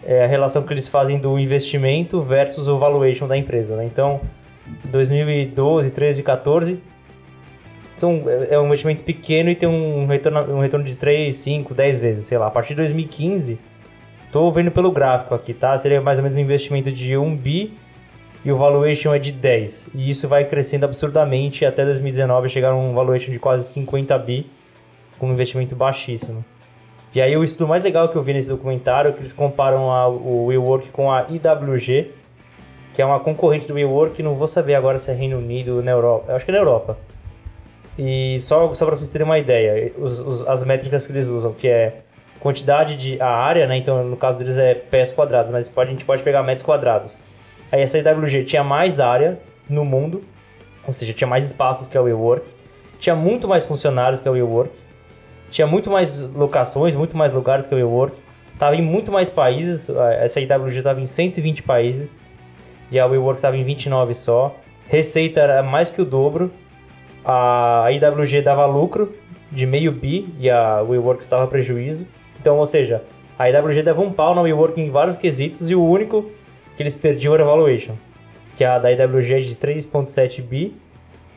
é 0.04 0.24
a 0.24 0.26
relação 0.26 0.62
que 0.62 0.72
eles 0.72 0.88
fazem 0.88 1.18
do 1.18 1.38
investimento 1.38 2.22
versus 2.22 2.68
o 2.68 2.78
valuation 2.78 3.28
da 3.28 3.36
empresa, 3.36 3.76
né? 3.76 3.84
Então, 3.84 4.20
2012, 4.84 5.90
13, 5.90 6.22
14 6.22 6.82
então, 8.00 8.22
é 8.48 8.58
um 8.58 8.64
investimento 8.64 9.04
pequeno 9.04 9.50
e 9.50 9.54
tem 9.54 9.68
um 9.68 10.06
retorno, 10.06 10.56
um 10.56 10.60
retorno 10.60 10.86
de 10.86 10.94
3, 10.94 11.36
5, 11.36 11.74
10 11.74 11.98
vezes, 11.98 12.24
sei 12.24 12.38
lá. 12.38 12.46
A 12.46 12.50
partir 12.50 12.70
de 12.70 12.76
2015, 12.76 13.58
tô 14.32 14.50
vendo 14.50 14.70
pelo 14.70 14.90
gráfico 14.90 15.34
aqui, 15.34 15.52
tá? 15.52 15.76
Seria 15.76 16.00
mais 16.00 16.16
ou 16.16 16.22
menos 16.22 16.38
um 16.38 16.40
investimento 16.40 16.90
de 16.90 17.14
1 17.14 17.36
bi 17.36 17.74
e 18.42 18.50
o 18.50 18.56
valuation 18.56 19.12
é 19.12 19.18
de 19.18 19.30
10. 19.30 19.90
E 19.94 20.08
isso 20.08 20.26
vai 20.26 20.46
crescendo 20.46 20.84
absurdamente 20.84 21.66
até 21.66 21.84
2019 21.84 22.48
chegar 22.48 22.70
a 22.70 22.74
um 22.74 22.94
valuation 22.94 23.30
de 23.32 23.38
quase 23.38 23.68
50 23.68 24.16
bi 24.16 24.46
com 25.18 25.28
um 25.28 25.34
investimento 25.34 25.76
baixíssimo. 25.76 26.42
E 27.14 27.20
aí 27.20 27.36
o 27.36 27.44
estudo 27.44 27.68
mais 27.68 27.84
legal 27.84 28.08
que 28.08 28.16
eu 28.16 28.22
vi 28.22 28.32
nesse 28.32 28.48
documentário 28.48 29.10
é 29.10 29.12
que 29.12 29.20
eles 29.20 29.34
comparam 29.34 29.92
a, 29.92 30.08
o 30.08 30.46
WeWork 30.46 30.88
com 30.88 31.12
a 31.12 31.26
IWG, 31.28 32.12
que 32.94 33.02
é 33.02 33.04
uma 33.04 33.20
concorrente 33.20 33.68
do 33.68 33.74
WeWork, 33.74 34.22
não 34.22 34.36
vou 34.36 34.48
saber 34.48 34.74
agora 34.74 34.98
se 34.98 35.10
é 35.10 35.14
Reino 35.14 35.36
Unido 35.36 35.76
ou 35.76 35.82
na 35.82 35.90
Europa. 35.90 36.32
Eu 36.32 36.36
acho 36.36 36.46
que 36.46 36.50
é 36.50 36.54
na 36.54 36.60
Europa. 36.60 36.96
E 38.02 38.38
só, 38.40 38.72
só 38.74 38.86
para 38.86 38.96
vocês 38.96 39.10
terem 39.10 39.26
uma 39.26 39.38
ideia, 39.38 39.92
os, 39.98 40.20
os- 40.20 40.48
as 40.48 40.64
métricas 40.64 41.06
que 41.06 41.12
eles 41.12 41.28
usam, 41.28 41.52
que 41.52 41.68
é 41.68 41.98
quantidade 42.40 42.96
de 42.96 43.20
a 43.20 43.28
área, 43.28 43.66
né? 43.66 43.76
Então, 43.76 44.02
no 44.02 44.16
caso 44.16 44.38
deles 44.38 44.56
é 44.58 44.74
pés 44.74 45.12
quadrados, 45.12 45.52
mas 45.52 45.68
pode, 45.68 45.90
a 45.90 45.92
gente 45.92 46.06
pode 46.06 46.22
pegar 46.22 46.42
metros 46.42 46.62
quadrados. 46.64 47.18
Aí 47.70 47.82
essa 47.82 47.98
IWG 47.98 48.44
tinha 48.44 48.64
mais 48.64 49.00
área 49.00 49.38
no 49.68 49.84
mundo, 49.84 50.24
ou 50.86 50.94
seja, 50.94 51.12
tinha 51.12 51.28
mais 51.28 51.44
espaços 51.44 51.88
que 51.88 51.98
a 51.98 52.00
WeWork, 52.00 52.46
tinha 52.98 53.14
muito 53.14 53.46
mais 53.46 53.66
funcionários 53.66 54.18
que 54.22 54.26
a 54.28 54.32
WeWork, 54.32 54.70
tinha 55.50 55.66
muito 55.66 55.90
mais 55.90 56.22
locações, 56.30 56.94
muito 56.94 57.14
mais 57.16 57.32
lugares 57.32 57.66
que 57.66 57.74
a 57.74 57.76
WeWork, 57.76 58.16
estava 58.54 58.74
em 58.76 58.82
muito 58.82 59.12
mais 59.12 59.28
países, 59.28 59.90
essa 60.20 60.40
IWG 60.40 60.78
estava 60.78 61.00
em 61.02 61.06
120 61.06 61.62
países, 61.64 62.18
e 62.90 62.98
a 62.98 63.04
WeWork 63.04 63.38
estava 63.38 63.56
em 63.58 63.62
29 63.62 64.14
só. 64.14 64.56
Receita 64.88 65.40
era 65.40 65.62
mais 65.62 65.90
que 65.90 66.00
o 66.00 66.04
dobro, 66.04 66.50
a 67.24 67.88
IWG 67.90 68.42
dava 68.42 68.66
lucro 68.66 69.14
de 69.50 69.66
meio 69.66 69.92
bi 69.92 70.32
e 70.38 70.48
a 70.48 70.80
WeWork 70.82 71.22
estava 71.22 71.46
prejuízo. 71.46 72.06
Então, 72.40 72.58
ou 72.58 72.66
seja, 72.66 73.02
a 73.38 73.48
IWG 73.50 73.82
dava 73.82 74.00
um 74.00 74.12
pau 74.12 74.34
na 74.34 74.42
WeWork 74.42 74.80
em 74.80 74.90
vários 74.90 75.16
quesitos 75.16 75.70
e 75.70 75.74
o 75.74 75.84
único 75.84 76.30
que 76.76 76.82
eles 76.82 76.96
perdiam 76.96 77.34
era 77.34 77.42
a 77.42 77.46
valuation, 77.46 77.94
que 78.56 78.64
a 78.64 78.78
da 78.78 78.90
IWG 78.90 79.34
é 79.34 79.40
de 79.40 79.56
3.7 79.56 80.42
bi 80.42 80.74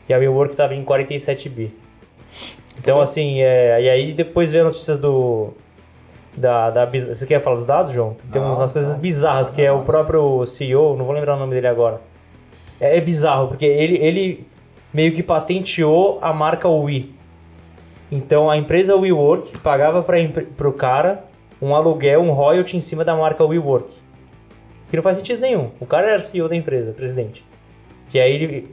e 0.08 0.14
a 0.14 0.18
WeWork 0.18 0.52
estava 0.52 0.74
em 0.74 0.84
47 0.84 1.48
bi. 1.48 1.74
Então, 2.78 3.00
assim, 3.00 3.40
é, 3.40 3.82
e 3.82 3.90
aí 3.90 4.12
depois 4.12 4.50
veio 4.50 4.64
notícias 4.64 4.98
do 4.98 5.52
da, 6.36 6.70
da 6.70 6.84
você 6.86 7.26
quer 7.26 7.40
falar 7.40 7.56
dos 7.56 7.64
dados, 7.64 7.92
João? 7.92 8.16
Tem 8.32 8.42
Não, 8.42 8.56
umas 8.56 8.72
coisas 8.72 8.94
não. 8.94 9.00
bizarras 9.00 9.50
que 9.50 9.62
é 9.62 9.70
o 9.70 9.82
próprio 9.82 10.44
CEO, 10.46 10.96
não 10.96 11.04
vou 11.04 11.14
lembrar 11.14 11.36
o 11.36 11.38
nome 11.38 11.54
dele 11.54 11.68
agora. 11.68 12.00
É, 12.80 12.96
é 12.96 13.00
bizarro 13.00 13.48
porque 13.48 13.64
ele 13.64 13.96
ele 13.98 14.46
meio 14.94 15.12
que 15.12 15.22
patenteou 15.22 16.18
a 16.22 16.32
marca 16.32 16.68
We. 16.68 17.06
Então 18.10 18.48
a 18.50 18.56
empresa 18.56 18.94
WeWork 18.94 19.58
pagava 19.58 20.02
para 20.02 20.68
o 20.68 20.72
cara 20.72 21.24
um 21.60 21.74
aluguel, 21.74 22.20
um 22.22 22.30
royalty 22.30 22.76
em 22.76 22.80
cima 22.80 23.04
da 23.04 23.16
marca 23.16 23.44
WeWork. 23.44 23.88
Que 24.88 24.96
não 24.96 25.02
faz 25.02 25.16
sentido 25.18 25.40
nenhum. 25.40 25.70
O 25.80 25.86
cara 25.86 26.08
era 26.10 26.20
CEO 26.22 26.48
da 26.48 26.54
empresa, 26.54 26.92
presidente. 26.92 27.44
E 28.12 28.20
aí 28.20 28.32
ele, 28.32 28.68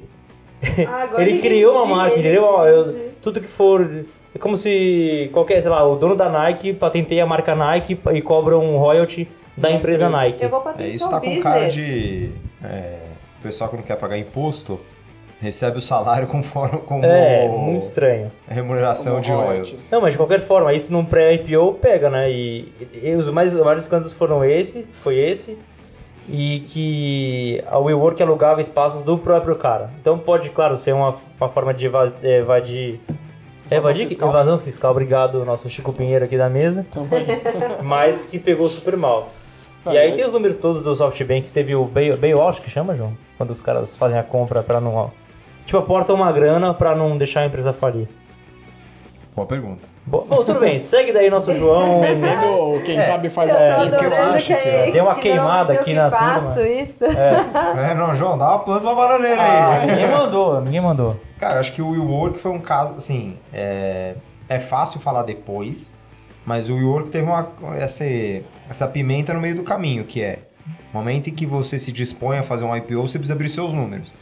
Ah, 0.87 1.03
agora 1.03 1.23
ele 1.27 1.39
criou 1.39 1.73
uma 1.73 1.95
marca, 1.95 2.13
ele 2.19 2.29
entendeu? 2.29 2.43
Eu- 2.65 3.11
tudo 3.21 3.41
que 3.41 3.47
for. 3.47 4.05
É 4.33 4.39
como 4.39 4.55
se 4.55 5.29
qualquer, 5.33 5.59
sei 5.61 5.69
lá, 5.71 5.83
o 5.85 5.95
dono 5.95 6.15
da 6.15 6.29
Nike 6.29 6.71
patenteia 6.73 7.23
a 7.23 7.25
marca 7.25 7.53
Nike 7.55 7.99
e 8.13 8.21
cobra 8.21 8.57
um 8.57 8.77
royalty 8.77 9.27
da 9.57 9.71
empresa. 9.71 10.09
Nike. 10.09 10.43
Eu 10.43 10.49
vou 10.49 10.59
É, 10.59 10.63
patentear 10.63 10.89
isso 10.91 11.07
o 11.07 11.09
tá 11.09 11.19
com 11.19 11.25
business. 11.25 11.43
cara 11.43 11.69
de. 11.69 12.29
é, 12.63 12.97
o 13.39 13.43
pessoal 13.43 13.69
que 13.69 13.75
não 13.77 13.83
quer 13.83 13.95
pagar 13.97 14.17
imposto 14.17 14.79
recebe 15.41 15.77
o 15.77 15.81
salário 15.81 16.27
conforme 16.29 16.77
como 16.79 17.03
É, 17.05 17.47
muito 17.47 17.81
estranho. 17.81 18.31
remuneração 18.47 19.13
Como 19.13 19.23
de 19.23 19.31
royalties. 19.31 19.89
Não, 19.91 19.99
mas 20.01 20.11
de 20.13 20.17
qualquer 20.17 20.41
forma, 20.41 20.73
isso 20.73 20.91
num 20.91 21.03
pré-IPO 21.03 21.73
pega, 21.81 22.09
né? 22.09 22.31
E, 22.31 22.71
e 23.03 23.15
os 23.15 23.27
mais 23.29 23.53
os 23.55 23.61
vários 23.61 23.83
escândalos 23.83 24.13
foram 24.13 24.45
esse, 24.45 24.85
foi 25.03 25.17
esse, 25.17 25.57
e 26.29 26.59
que 26.69 27.63
a 27.67 27.77
WeWork 27.79 28.21
alugava 28.21 28.61
espaços 28.61 29.01
do 29.01 29.17
próprio 29.17 29.55
cara. 29.55 29.89
Então 29.99 30.17
pode, 30.19 30.49
claro, 30.51 30.75
ser 30.75 30.93
uma, 30.93 31.15
uma 31.39 31.49
forma 31.49 31.73
de 31.73 31.87
eva- 31.87 32.13
evadir. 32.23 32.99
Evadir 33.69 34.07
fiscal. 34.07 34.29
evasão 34.29 34.59
fiscal, 34.59 34.91
obrigado, 34.91 35.45
nosso 35.45 35.69
Chico 35.69 35.93
Pinheiro 35.93 36.25
aqui 36.25 36.37
da 36.37 36.49
mesa, 36.49 36.85
Também. 36.91 37.25
mas 37.81 38.25
que 38.25 38.37
pegou 38.37 38.69
super 38.69 38.97
mal. 38.97 39.29
Ah, 39.85 39.93
E 39.93 39.97
aí 39.97 40.11
e- 40.11 40.15
tem 40.15 40.25
os 40.25 40.33
números 40.33 40.57
todos 40.57 40.83
do 40.83 40.93
SoftBank, 40.93 41.49
teve 41.51 41.73
o 41.73 41.85
bail- 41.85 42.17
bailout, 42.17 42.59
que 42.61 42.69
chama, 42.69 42.93
João? 42.95 43.17
Quando 43.37 43.51
os 43.51 43.61
caras 43.61 43.95
fazem 43.95 44.19
a 44.19 44.23
compra 44.23 44.61
pra 44.61 44.79
não... 44.81 45.09
Tipo, 45.65 45.77
aportam 45.77 46.15
uma 46.15 46.31
grana 46.31 46.73
pra 46.73 46.95
não 46.95 47.17
deixar 47.17 47.41
a 47.41 47.45
empresa 47.45 47.71
falir. 47.73 48.07
Boa 49.35 49.47
pergunta. 49.47 49.87
Bom, 50.05 50.25
bom, 50.27 50.43
tudo 50.43 50.59
bem, 50.59 50.77
segue 50.77 51.13
daí 51.13 51.29
nosso 51.29 51.53
João. 51.53 52.01
Metendo, 52.01 52.81
quem 52.83 53.01
sabe 53.01 53.29
faz 53.29 53.49
Eu 53.49 53.55
a 53.55 53.59
tô 53.89 53.95
É, 53.95 54.05
eu 54.05 54.33
acho 54.33 54.47
que, 54.47 54.55
que 54.55 54.85
que 54.85 54.91
deu 54.91 55.03
uma 55.05 55.15
queimada 55.15 55.73
normalmente 55.73 55.79
aqui 55.79 55.91
eu 55.91 55.95
na 55.95 56.03
que 56.09 56.17
faço 56.17 56.55
turma. 56.55 56.69
isso. 56.69 57.05
É, 57.05 57.95
não, 57.95 58.15
João, 58.15 58.37
dá 58.37 58.49
uma 58.49 58.59
planta 58.59 58.81
pra 58.81 58.95
bananeira 58.95 59.41
aí. 59.41 59.49
Ah, 59.49 59.85
ninguém 59.85 60.09
mandou, 60.11 60.61
ninguém 60.61 60.81
mandou. 60.81 61.19
Cara, 61.39 61.59
acho 61.59 61.71
que 61.71 61.81
o 61.81 61.91
WeWork 61.91 62.39
foi 62.39 62.51
um 62.51 62.59
caso, 62.59 62.95
assim, 62.97 63.37
é, 63.53 64.15
é 64.49 64.59
fácil 64.59 64.99
falar 64.99 65.23
depois, 65.23 65.93
mas 66.45 66.69
o 66.69 66.75
WeWork 66.75 67.09
teve 67.09 67.25
uma, 67.25 67.47
essa, 67.77 68.03
essa 68.69 68.87
pimenta 68.87 69.33
no 69.33 69.39
meio 69.39 69.55
do 69.55 69.63
caminho, 69.63 70.03
que 70.03 70.21
é, 70.21 70.39
no 70.93 70.99
momento 70.99 71.29
em 71.29 71.33
que 71.33 71.45
você 71.45 71.79
se 71.79 71.91
dispõe 71.91 72.39
a 72.39 72.43
fazer 72.43 72.65
um 72.65 72.75
IPO, 72.75 73.03
você 73.03 73.17
precisa 73.17 73.33
abrir 73.33 73.47
seus 73.49 73.71
números. 73.71 74.13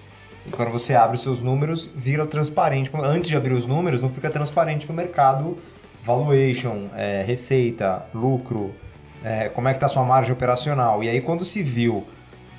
Quando 0.52 0.72
você 0.72 0.96
abre 0.96 1.16
os 1.16 1.24
seus 1.24 1.42
números, 1.42 1.90
vira 1.96 2.26
transparente. 2.26 2.90
Antes 2.94 3.30
de 3.30 3.36
abrir 3.36 3.54
os 3.54 3.66
números, 3.66 4.02
não 4.02 4.10
fica 4.10 4.30
transparente 4.30 4.86
para 4.86 4.94
o 4.94 4.96
mercado 4.96 5.58
valuation, 6.04 6.88
é, 6.96 7.24
receita, 7.26 8.06
lucro, 8.14 8.74
é, 9.24 9.50
como 9.50 9.68
é 9.68 9.74
que 9.74 9.80
tá 9.80 9.86
a 9.86 9.90
sua 9.90 10.04
margem 10.04 10.34
operacional. 10.34 11.04
E 11.04 11.10
aí 11.10 11.22
quando 11.22 11.44
se 11.44 11.62
viu 11.62 12.06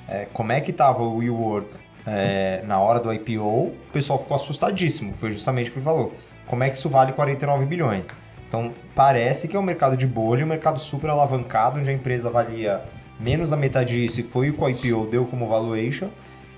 é, 0.07 0.27
como 0.33 0.51
é 0.51 0.61
que 0.61 0.71
tava 0.71 1.01
o 1.03 1.17
WeWork 1.17 1.67
é, 2.05 2.63
na 2.65 2.79
hora 2.79 2.99
do 2.99 3.13
IPO, 3.13 3.41
o 3.41 3.75
pessoal 3.93 4.19
ficou 4.19 4.35
assustadíssimo. 4.35 5.13
Foi 5.19 5.31
justamente 5.31 5.69
o 5.69 5.73
que 5.73 5.79
ele 5.79 5.85
falou. 5.85 6.13
Como 6.45 6.63
é 6.63 6.69
que 6.69 6.77
isso 6.77 6.89
vale 6.89 7.13
49 7.13 7.65
bilhões? 7.65 8.07
Então, 8.47 8.73
parece 8.93 9.47
que 9.47 9.55
é 9.55 9.59
um 9.59 9.63
mercado 9.63 9.95
de 9.95 10.05
bolha, 10.05 10.43
um 10.43 10.49
mercado 10.49 10.79
super 10.79 11.09
alavancado, 11.09 11.79
onde 11.79 11.89
a 11.89 11.93
empresa 11.93 12.29
valia 12.29 12.81
menos 13.19 13.49
da 13.49 13.55
metade 13.55 13.93
disso 13.93 14.19
e 14.19 14.23
foi 14.23 14.49
o 14.49 14.53
que 14.53 14.61
o 14.61 14.69
IPO 14.69 15.07
deu 15.09 15.25
como 15.25 15.47
valuation. 15.47 16.09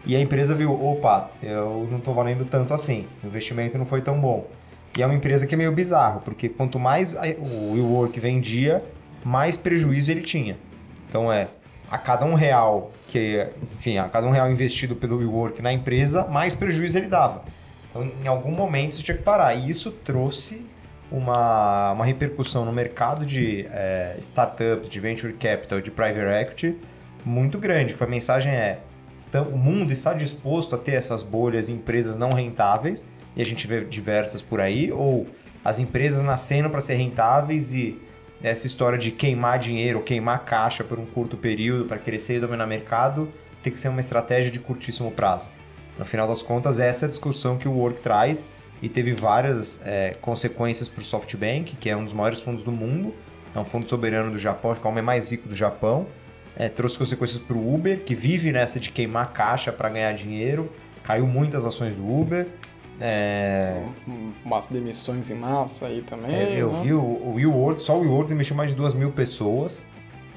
E 0.05 0.15
a 0.15 0.19
empresa 0.19 0.53
viu, 0.53 0.71
opa, 0.73 1.29
eu 1.41 1.87
não 1.89 1.97
estou 1.97 2.13
valendo 2.13 2.43
tanto 2.45 2.73
assim, 2.73 3.07
o 3.23 3.27
investimento 3.27 3.77
não 3.77 3.85
foi 3.85 4.01
tão 4.01 4.19
bom. 4.19 4.47
E 4.97 5.01
é 5.01 5.05
uma 5.05 5.15
empresa 5.15 5.47
que 5.47 5.55
é 5.55 5.57
meio 5.57 5.71
bizarro, 5.71 6.21
porque 6.21 6.49
quanto 6.49 6.77
mais 6.77 7.15
a- 7.15 7.21
o 7.39 7.71
WeWork 7.73 8.19
vendia, 8.19 8.83
mais 9.23 9.55
prejuízo 9.57 10.11
ele 10.11 10.21
tinha. 10.21 10.57
Então 11.09 11.31
é, 11.31 11.47
a 11.89 11.97
cada 11.97 12.25
um 12.25 12.33
real 12.33 12.91
que, 13.07 13.47
enfim, 13.77 13.97
a 13.97 14.09
cada 14.09 14.27
um 14.27 14.31
real 14.31 14.51
investido 14.51 14.95
pelo 14.95 15.17
WeWork 15.17 15.61
na 15.61 15.71
empresa, 15.71 16.25
mais 16.27 16.55
prejuízo 16.55 16.97
ele 16.97 17.07
dava. 17.07 17.43
Então, 17.89 18.11
em 18.23 18.27
algum 18.27 18.51
momento 18.51 18.91
isso 18.91 19.03
tinha 19.03 19.15
que 19.15 19.23
parar. 19.23 19.53
E 19.55 19.69
isso 19.69 19.89
trouxe 19.91 20.65
uma, 21.11 21.91
uma 21.93 22.03
repercussão 22.05 22.65
no 22.65 22.73
mercado 22.73 23.25
de 23.25 23.65
é, 23.71 24.15
startups, 24.19 24.89
de 24.89 24.99
venture 24.99 25.31
capital, 25.33 25.79
de 25.79 25.91
private 25.91 26.19
equity 26.41 26.75
muito 27.23 27.57
grande. 27.57 27.95
A 27.99 28.05
mensagem 28.07 28.51
é: 28.51 28.79
o 29.33 29.57
mundo 29.57 29.91
está 29.91 30.13
disposto 30.13 30.75
a 30.75 30.77
ter 30.77 30.93
essas 30.93 31.23
bolhas 31.23 31.69
em 31.69 31.73
empresas 31.73 32.15
não 32.15 32.29
rentáveis, 32.29 33.03
e 33.35 33.41
a 33.41 33.45
gente 33.45 33.65
vê 33.67 33.83
diversas 33.83 34.41
por 34.41 34.59
aí, 34.59 34.91
ou 34.91 35.27
as 35.63 35.79
empresas 35.79 36.23
nascendo 36.23 36.69
para 36.69 36.81
ser 36.81 36.95
rentáveis 36.95 37.73
e 37.73 37.99
essa 38.41 38.67
história 38.67 38.97
de 38.97 39.09
queimar 39.09 39.57
dinheiro, 39.57 40.01
queimar 40.01 40.43
caixa 40.43 40.83
por 40.83 40.99
um 40.99 41.05
curto 41.05 41.37
período 41.37 41.85
para 41.85 41.97
crescer 41.97 42.37
e 42.37 42.39
dominar 42.41 42.67
mercado, 42.67 43.31
tem 43.63 43.71
que 43.71 43.79
ser 43.79 43.87
uma 43.87 44.01
estratégia 44.01 44.51
de 44.51 44.59
curtíssimo 44.59 45.09
prazo. 45.11 45.47
No 45.97 46.03
final 46.03 46.27
das 46.27 46.43
contas, 46.43 46.79
essa 46.79 47.05
é 47.05 47.07
a 47.07 47.09
discussão 47.09 47.57
que 47.57 47.67
o 47.67 47.71
Work 47.71 48.01
traz 48.01 48.43
e 48.81 48.89
teve 48.89 49.13
várias 49.13 49.79
é, 49.85 50.13
consequências 50.19 50.89
para 50.89 51.01
o 51.01 51.05
SoftBank, 51.05 51.77
que 51.77 51.89
é 51.89 51.95
um 51.95 52.03
dos 52.03 52.13
maiores 52.13 52.41
fundos 52.41 52.63
do 52.63 52.71
mundo, 52.71 53.15
é 53.55 53.59
um 53.59 53.63
fundo 53.63 53.87
soberano 53.87 54.31
do 54.31 54.37
Japão, 54.37 54.71
acho 54.71 54.81
que 54.81 54.85
é 54.85 54.89
o 54.89 54.91
homem 54.91 55.03
mais 55.03 55.31
rico 55.31 55.47
do 55.47 55.55
Japão. 55.55 56.05
É, 56.55 56.69
trouxe 56.69 56.97
consequências 56.97 57.39
para 57.41 57.55
o 57.57 57.73
Uber, 57.73 57.99
que 58.03 58.13
vive 58.13 58.51
nessa 58.51 58.79
de 58.79 58.91
queimar 58.91 59.33
caixa 59.33 59.71
para 59.71 59.89
ganhar 59.89 60.13
dinheiro, 60.13 60.69
caiu 61.03 61.25
muitas 61.25 61.65
ações 61.65 61.93
do 61.95 62.03
Uber. 62.07 62.47
É, 63.01 63.81
Um- 64.07 64.31
Umas 64.45 64.67
demissões 64.67 65.29
em 65.31 65.35
massa 65.35 65.87
aí 65.87 66.01
também. 66.01 66.31
é, 66.33 66.61
eu 66.61 66.71
né? 66.71 66.81
vi 66.83 66.93
o, 66.93 67.01
o 67.01 67.33
WeWork, 67.35 67.81
só 67.81 67.95
o 67.97 68.01
WeWork 68.01 68.29
demitiou 68.29 68.55
mais 68.55 68.69
de 68.69 68.75
duas 68.75 68.93
mil 68.93 69.11
pessoas. 69.11 69.83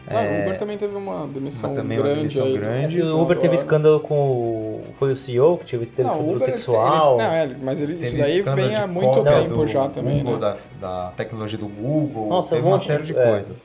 Ah, 0.09 0.21
o 0.23 0.43
Uber 0.45 0.57
também 0.57 0.79
teve 0.79 0.95
uma 0.95 1.27
demissão 1.27 1.71
Mas 1.71 1.79
também 1.81 1.99
uma 1.99 2.05
grande 2.05 2.19
demissão 2.21 2.45
aí. 2.47 2.57
grande. 2.59 3.03
O 3.03 3.21
Uber 3.21 3.37
teve 3.39 3.57
escândalo 3.57 3.99
com 3.99 4.15
o... 4.17 4.85
Foi 5.01 5.11
o 5.11 5.17
CEO 5.17 5.59
que 5.59 5.65
teve, 5.67 5.85
teve 5.85 6.03
Não, 6.05 6.09
escândalo 6.11 6.37
Uber, 6.37 6.45
sexual. 6.47 7.15
ele- 7.21 7.25
não, 7.29 7.35
é, 7.35 7.51
mas 7.61 7.81
ele, 7.81 7.95
isso 8.07 8.17
daí 8.17 8.41
vem 8.41 8.75
há 8.77 8.87
muito 8.87 9.23
tempo 9.25 9.55
do 9.57 9.67
já 9.67 9.89
também, 9.89 10.19
Google, 10.23 10.39
né? 10.39 10.57
da, 10.81 11.07
da 11.07 11.11
tecnologia 11.17 11.59
do 11.59 11.67
Google, 11.67 12.29
Nossa, 12.29 12.55
teve 12.55 12.67
um 12.67 12.71
uma 12.71 12.79
série 12.79 13.03
de- 13.03 13.13
de 13.13 13.19
é. 13.19 13.31
coisas. 13.31 13.59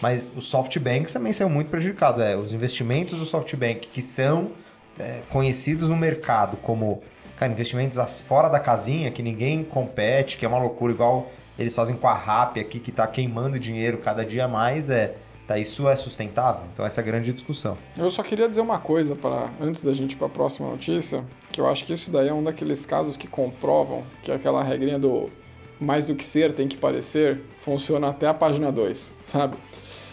Mas 0.00 0.32
o 0.36 0.40
SoftBank 0.40 1.12
também 1.12 1.32
saiu 1.32 1.48
muito 1.48 1.70
prejudicado. 1.70 2.22
É, 2.22 2.36
os 2.36 2.52
investimentos 2.52 3.18
do 3.18 3.26
SoftBank, 3.26 3.88
que 3.88 4.02
são 4.02 4.52
é, 4.98 5.20
conhecidos 5.30 5.88
no 5.88 5.96
mercado 5.96 6.56
como 6.58 7.02
cara, 7.38 7.52
investimentos 7.52 8.20
fora 8.20 8.48
da 8.48 8.58
casinha, 8.58 9.10
que 9.10 9.22
ninguém 9.22 9.62
compete, 9.62 10.36
que 10.36 10.44
é 10.44 10.48
uma 10.48 10.58
loucura, 10.58 10.92
igual 10.92 11.30
eles 11.58 11.74
fazem 11.74 11.96
com 11.96 12.08
a 12.08 12.14
RAP 12.14 12.58
aqui, 12.58 12.80
que 12.80 12.90
está 12.90 13.06
queimando 13.06 13.58
dinheiro 13.58 13.98
cada 13.98 14.24
dia 14.24 14.46
mais, 14.46 14.90
é, 14.90 15.14
tá, 15.46 15.58
isso 15.58 15.88
é 15.88 15.96
sustentável? 15.96 16.62
Então 16.72 16.84
essa 16.84 17.00
é 17.00 17.02
a 17.02 17.04
grande 17.04 17.32
discussão. 17.32 17.78
Eu 17.96 18.10
só 18.10 18.22
queria 18.22 18.48
dizer 18.48 18.60
uma 18.60 18.78
coisa 18.78 19.14
para 19.14 19.50
antes 19.60 19.82
da 19.82 19.92
gente 19.92 20.12
ir 20.12 20.16
para 20.16 20.26
a 20.26 20.30
próxima 20.30 20.68
notícia, 20.68 21.24
que 21.52 21.60
eu 21.60 21.68
acho 21.68 21.84
que 21.84 21.92
isso 21.92 22.10
daí 22.10 22.28
é 22.28 22.34
um 22.34 22.42
daqueles 22.42 22.84
casos 22.84 23.16
que 23.16 23.26
comprovam 23.26 24.04
que 24.22 24.30
aquela 24.30 24.62
regrinha 24.62 24.98
do 24.98 25.30
mais 25.80 26.06
do 26.06 26.14
que 26.16 26.24
ser 26.24 26.54
tem 26.54 26.66
que 26.66 26.76
parecer 26.76 27.40
funciona 27.60 28.08
até 28.08 28.26
a 28.26 28.34
página 28.34 28.72
2, 28.72 29.12
sabe? 29.26 29.56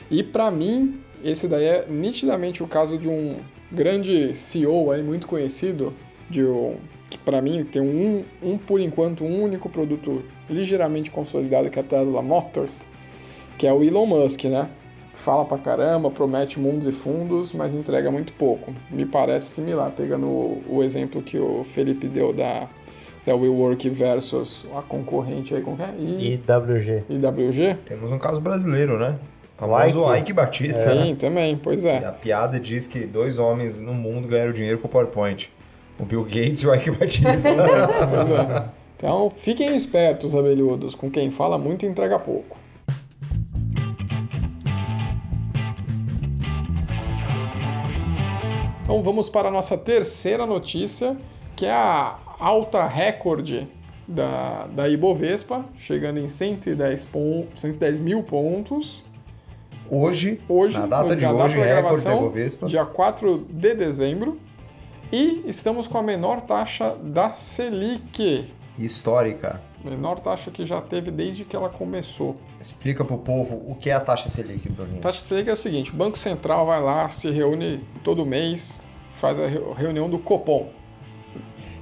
E 0.09 0.23
para 0.23 0.51
mim, 0.51 0.99
esse 1.23 1.47
daí 1.47 1.65
é 1.65 1.85
nitidamente 1.89 2.61
o 2.61 2.67
caso 2.67 2.97
de 2.97 3.09
um 3.09 3.37
grande 3.71 4.35
CEO 4.35 4.91
aí 4.91 5.01
muito 5.01 5.27
conhecido, 5.27 5.93
de 6.29 6.43
um, 6.43 6.75
que 7.09 7.17
para 7.17 7.41
mim 7.41 7.63
tem 7.63 7.81
um, 7.81 8.23
um 8.41 8.57
por 8.57 8.79
enquanto 8.79 9.23
um 9.23 9.41
único 9.41 9.69
produto 9.69 10.23
ligeiramente 10.49 11.11
consolidado 11.11 11.69
que 11.69 11.79
é 11.79 11.81
a 11.81 11.85
Tesla 11.85 12.21
Motors, 12.21 12.85
que 13.57 13.65
é 13.65 13.73
o 13.73 13.83
Elon 13.83 14.05
Musk, 14.05 14.45
né? 14.45 14.69
Fala 15.13 15.45
pra 15.45 15.57
caramba, 15.57 16.11
promete 16.11 16.59
mundos 16.59 16.87
e 16.87 16.91
fundos, 16.91 17.53
mas 17.53 17.73
entrega 17.73 18.11
muito 18.11 18.33
pouco. 18.33 18.73
Me 18.91 19.05
parece 19.05 19.47
similar, 19.47 19.91
pegando 19.91 20.27
o, 20.27 20.63
o 20.67 20.83
exemplo 20.83 21.21
que 21.21 21.39
o 21.39 21.63
Felipe 21.63 22.07
deu 22.07 22.33
da, 22.33 22.67
da 23.25 23.33
WeWork 23.33 23.89
versus 23.89 24.65
a 24.75 24.81
concorrente 24.81 25.55
aí, 25.55 25.61
como 25.61 25.77
que 25.77 25.83
é? 25.83 25.95
I, 25.97 26.33
IWG. 26.33 27.03
IWG? 27.09 27.75
Temos 27.85 28.11
um 28.11 28.19
caso 28.19 28.41
brasileiro, 28.41 28.99
né? 28.99 29.17
O 29.57 29.61
famoso 29.61 30.03
Ike. 30.11 30.19
Ike 30.19 30.33
Batista. 30.33 30.93
né? 30.93 31.05
Sim, 31.05 31.15
também, 31.15 31.57
pois 31.57 31.85
E 31.85 31.89
é. 31.89 32.05
a 32.05 32.11
piada 32.11 32.59
diz 32.59 32.87
que 32.87 32.99
dois 33.05 33.37
homens 33.37 33.79
no 33.79 33.93
mundo 33.93 34.27
ganharam 34.27 34.51
dinheiro 34.51 34.77
com 34.79 34.87
o 34.87 34.91
PowerPoint. 34.91 35.49
O 35.97 36.03
Bill 36.03 36.23
Gates 36.23 36.61
e 36.61 36.67
o 36.67 36.75
Ike 36.75 36.91
Batista. 36.91 37.29
Pois 38.09 38.29
é. 38.29 38.65
Então, 38.97 39.29
fiquem 39.29 39.75
espertos, 39.75 40.35
abelhudos, 40.35 40.95
com 40.95 41.09
quem 41.11 41.29
fala 41.31 41.57
muito 41.57 41.85
e 41.85 41.89
entrega 41.89 42.17
pouco. 42.17 42.57
Então 48.81 49.01
vamos 49.01 49.29
para 49.29 49.47
a 49.47 49.51
nossa 49.51 49.77
terceira 49.77 50.45
notícia, 50.45 51.17
que 51.55 51.65
é 51.65 51.71
a 51.71 52.17
alta 52.39 52.85
recorde 52.85 53.67
da, 54.07 54.67
da 54.67 54.87
Ibovespa, 54.87 55.65
chegando 55.77 56.19
em 56.19 56.29
110, 56.29 57.05
pon 57.05 57.47
110 57.55 57.99
mil 57.99 58.21
pontos. 58.23 59.03
Hoje, 59.89 60.41
Hoje, 60.49 60.79
na 60.79 60.85
data 60.87 61.15
de 61.15 61.23
na 61.25 61.31
hoje, 61.31 61.57
da 61.57 61.63
recorde 61.63 62.03
da 62.03 62.11
gravação, 62.15 62.67
dia 62.67 62.85
4 62.85 63.45
de 63.49 63.75
dezembro. 63.75 64.39
E 65.11 65.43
estamos 65.45 65.87
com 65.87 65.97
a 65.99 66.03
menor 66.03 66.41
taxa 66.41 66.95
da 67.01 67.31
Selic. 67.31 68.47
histórica. 68.77 69.61
Menor 69.83 70.19
taxa 70.19 70.49
que 70.49 70.65
já 70.65 70.81
teve 70.81 71.11
desde 71.11 71.45
que 71.45 71.55
ela 71.55 71.69
começou. 71.69 72.35
Explica 72.59 73.05
pro 73.05 73.19
povo 73.19 73.55
o 73.67 73.75
que 73.75 73.91
é 73.91 73.93
a 73.93 73.99
taxa 73.99 74.27
Selic, 74.29 74.67
Bruninho. 74.69 74.97
A 74.97 75.01
taxa 75.01 75.21
Selic 75.21 75.47
é 75.47 75.53
o 75.53 75.57
seguinte: 75.57 75.91
o 75.91 75.95
Banco 75.95 76.17
Central 76.17 76.65
vai 76.65 76.81
lá, 76.81 77.07
se 77.07 77.29
reúne 77.29 77.83
todo 78.03 78.25
mês, 78.25 78.81
faz 79.13 79.39
a 79.39 79.45
reu- 79.45 79.73
reunião 79.73 80.09
do 80.09 80.17
Copom. 80.17 80.69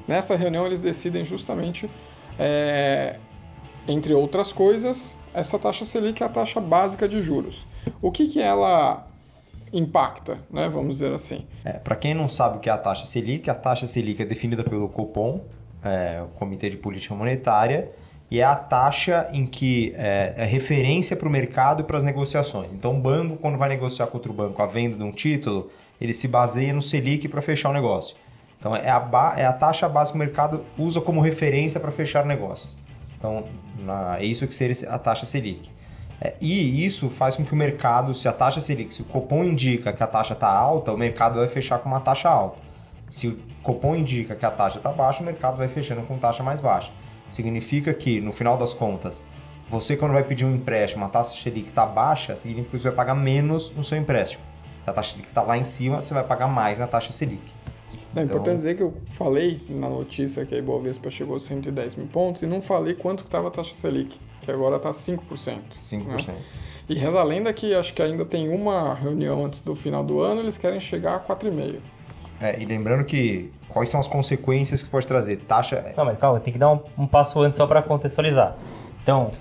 Nessa 0.05 0.35
reunião 0.35 0.65
eles 0.65 0.81
decidem 0.81 1.23
justamente, 1.23 1.89
é, 2.37 3.17
entre 3.87 4.13
outras 4.13 4.51
coisas, 4.51 5.15
essa 5.33 5.57
taxa 5.57 5.85
Selic 5.85 6.21
é 6.21 6.25
a 6.25 6.29
taxa 6.29 6.59
básica 6.59 7.07
de 7.07 7.21
juros. 7.21 7.65
O 8.01 8.11
que, 8.11 8.27
que 8.27 8.41
ela 8.41 9.07
impacta, 9.71 10.39
né? 10.51 10.69
Vamos 10.69 10.99
dizer 10.99 11.11
assim. 11.11 11.45
É, 11.65 11.73
para 11.73 11.95
quem 11.95 12.13
não 12.13 12.27
sabe 12.27 12.57
o 12.57 12.59
que 12.59 12.69
é 12.69 12.73
a 12.73 12.77
taxa 12.77 13.07
Selic, 13.07 13.49
a 13.49 13.55
taxa 13.55 13.87
Selic 13.87 14.21
é 14.21 14.25
definida 14.25 14.63
pelo 14.63 14.87
Copom, 14.87 15.41
é, 15.83 16.21
o 16.21 16.27
Comitê 16.37 16.69
de 16.69 16.77
Política 16.77 17.15
Monetária, 17.15 17.91
e 18.29 18.39
é 18.39 18.43
a 18.43 18.55
taxa 18.55 19.29
em 19.31 19.45
que 19.45 19.93
é, 19.97 20.33
é 20.37 20.45
referência 20.45 21.15
para 21.15 21.27
o 21.27 21.31
mercado 21.31 21.81
e 21.81 21.83
para 21.83 21.97
as 21.97 22.03
negociações. 22.03 22.71
Então, 22.71 22.97
o 22.97 22.99
banco, 22.99 23.37
quando 23.37 23.57
vai 23.57 23.69
negociar 23.69 24.07
com 24.07 24.17
outro 24.17 24.33
banco 24.33 24.61
a 24.61 24.65
venda 24.65 24.95
de 24.95 25.03
um 25.03 25.11
título, 25.11 25.69
ele 25.99 26.13
se 26.13 26.27
baseia 26.27 26.73
no 26.73 26.81
Selic 26.81 27.27
para 27.27 27.41
fechar 27.41 27.69
o 27.69 27.73
negócio. 27.73 28.15
Então, 28.59 28.75
é 28.75 28.89
a, 28.89 29.33
é 29.37 29.45
a 29.45 29.53
taxa 29.53 29.89
básica 29.89 30.17
que 30.17 30.23
o 30.23 30.25
mercado 30.25 30.63
usa 30.77 31.01
como 31.01 31.19
referência 31.19 31.79
para 31.79 31.91
fechar 31.91 32.25
negócios. 32.25 32.77
Então, 33.23 33.41
na- 33.79 34.17
é 34.19 34.25
isso 34.25 34.45
que 34.45 34.53
seria 34.53 34.75
a 34.89 34.99
taxa 34.99 35.25
Selic. 35.25 35.71
É, 36.19 36.33
e 36.41 36.86
isso 36.86 37.09
faz 37.09 37.38
com 37.38 37.45
que 37.45 37.53
o 37.53 37.55
mercado, 37.55 38.13
se 38.13 38.27
a 38.27 38.33
taxa 38.33 38.59
Selic, 38.59 38.93
se 38.93 39.01
o 39.01 39.05
Copom 39.05 39.45
indica 39.45 39.93
que 39.93 40.03
a 40.03 40.07
taxa 40.07 40.33
está 40.33 40.49
alta, 40.49 40.91
o 40.91 40.97
mercado 40.97 41.36
vai 41.39 41.47
fechar 41.47 41.79
com 41.79 41.88
uma 41.88 42.01
taxa 42.01 42.27
alta. 42.29 42.62
Se 43.07 43.29
o 43.29 43.39
Copom 43.62 43.95
indica 43.95 44.36
que 44.36 44.45
a 44.45 44.51
taxa 44.51 44.77
está 44.77 44.91
baixa, 44.91 45.21
o 45.21 45.25
mercado 45.25 45.55
vai 45.55 45.69
fechando 45.69 46.01
com 46.01 46.17
taxa 46.17 46.43
mais 46.43 46.59
baixa. 46.59 46.91
Significa 47.29 47.93
que, 47.93 48.19
no 48.19 48.33
final 48.33 48.57
das 48.57 48.73
contas, 48.73 49.23
você 49.69 49.95
quando 49.95 50.12
vai 50.12 50.23
pedir 50.25 50.43
um 50.43 50.53
empréstimo, 50.53 51.05
a 51.05 51.07
taxa 51.07 51.41
Selic 51.41 51.69
está 51.69 51.86
baixa, 51.86 52.36
significa 52.36 52.71
que 52.71 52.83
você 52.83 52.89
vai 52.89 52.95
pagar 52.97 53.15
menos 53.15 53.71
no 53.73 53.86
seu 53.86 53.97
empréstimo. 53.97 54.43
Se 54.81 54.89
a 54.89 54.93
taxa 54.93 55.12
Selic 55.12 55.29
está 55.29 55.41
lá 55.41 55.57
em 55.57 55.63
cima, 55.63 56.01
você 56.01 56.13
vai 56.13 56.25
pagar 56.25 56.47
mais 56.49 56.77
na 56.77 56.88
taxa 56.88 57.13
Selic. 57.13 57.53
É 58.15 58.21
Então- 58.21 58.23
importante 58.26 58.58
dizer 58.58 58.76
que 58.76 58.84
eu 58.84 58.93
falei 59.13 59.60
na 59.69 59.89
notícia 59.89 60.45
que 60.45 60.54
a 60.54 60.58
Ibovespa 60.58 61.10
chegou 61.10 61.36
a 61.36 61.39
110 61.39 61.95
mil 61.95 62.08
pontos 62.08 62.41
e 62.43 62.45
não 62.45 62.62
falei 62.62 62.93
quanto 62.93 63.23
estava 63.23 63.47
a 63.47 63.52
taxa 63.52 63.76
Selic, 63.76 64.15
que 64.41 64.52
agora 64.52 64.76
está 64.78 64.93
5%. 64.93 65.76
5%. 65.76 66.28
Né? 66.38 66.43
E 66.89 66.95
reza 66.95 67.19
a 67.19 67.23
lenda 67.23 67.52
que 67.54 67.73
acho 67.73 67.93
que 67.93 68.02
ainda 68.02 68.26
tem 68.26 68.49
uma 68.49 68.93
reunião 68.93 69.45
antes 69.45 69.62
do 69.62 69.73
final 69.76 70.04
do 70.04 70.19
ano, 70.19 70.41
eles 70.41 70.58
querem 70.58 70.80
chegar 70.80 71.15
a 71.15 71.19
4,5%. 71.19 71.80
É, 72.41 72.62
e 72.62 72.65
lembrando 72.65 73.06
que 73.06 73.52
quais 73.69 73.89
são 73.89 73.99
as 73.99 74.08
consequências 74.08 74.84
que 74.84 74.89
pode 74.89 75.08
trazer? 75.08 75.38
Taxa. 75.47 75.93
Não, 75.95 76.04
mas 76.06 76.17
calma, 76.17 76.39
tem 76.39 76.52
que 76.52 76.60
dar 76.60 76.71
um, 76.71 76.80
um 76.97 77.08
passo 77.08 77.41
antes 77.41 77.56
só 77.56 77.65
para 77.65 77.82
contextualizar. 77.82 78.58
Então, 79.02 79.32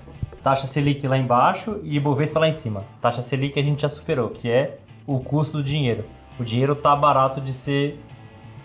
taxa 0.41 0.65
Selic 0.67 1.05
lá 1.07 1.17
embaixo 1.17 1.79
e 1.83 1.97
Ibovespa 1.97 2.39
lá 2.39 2.47
em 2.47 2.51
cima. 2.53 2.85
Taxa 3.01 3.21
Selic 3.21 3.59
a 3.59 3.63
gente 3.63 3.81
já 3.81 3.89
superou, 3.89 4.29
que 4.29 4.49
é 4.49 4.77
o 5.05 5.19
custo 5.19 5.57
do 5.57 5.63
dinheiro. 5.63 6.05
O 6.39 6.43
dinheiro 6.43 6.75
tá 6.75 6.95
barato 6.95 7.41
de 7.41 7.53
ser 7.53 7.99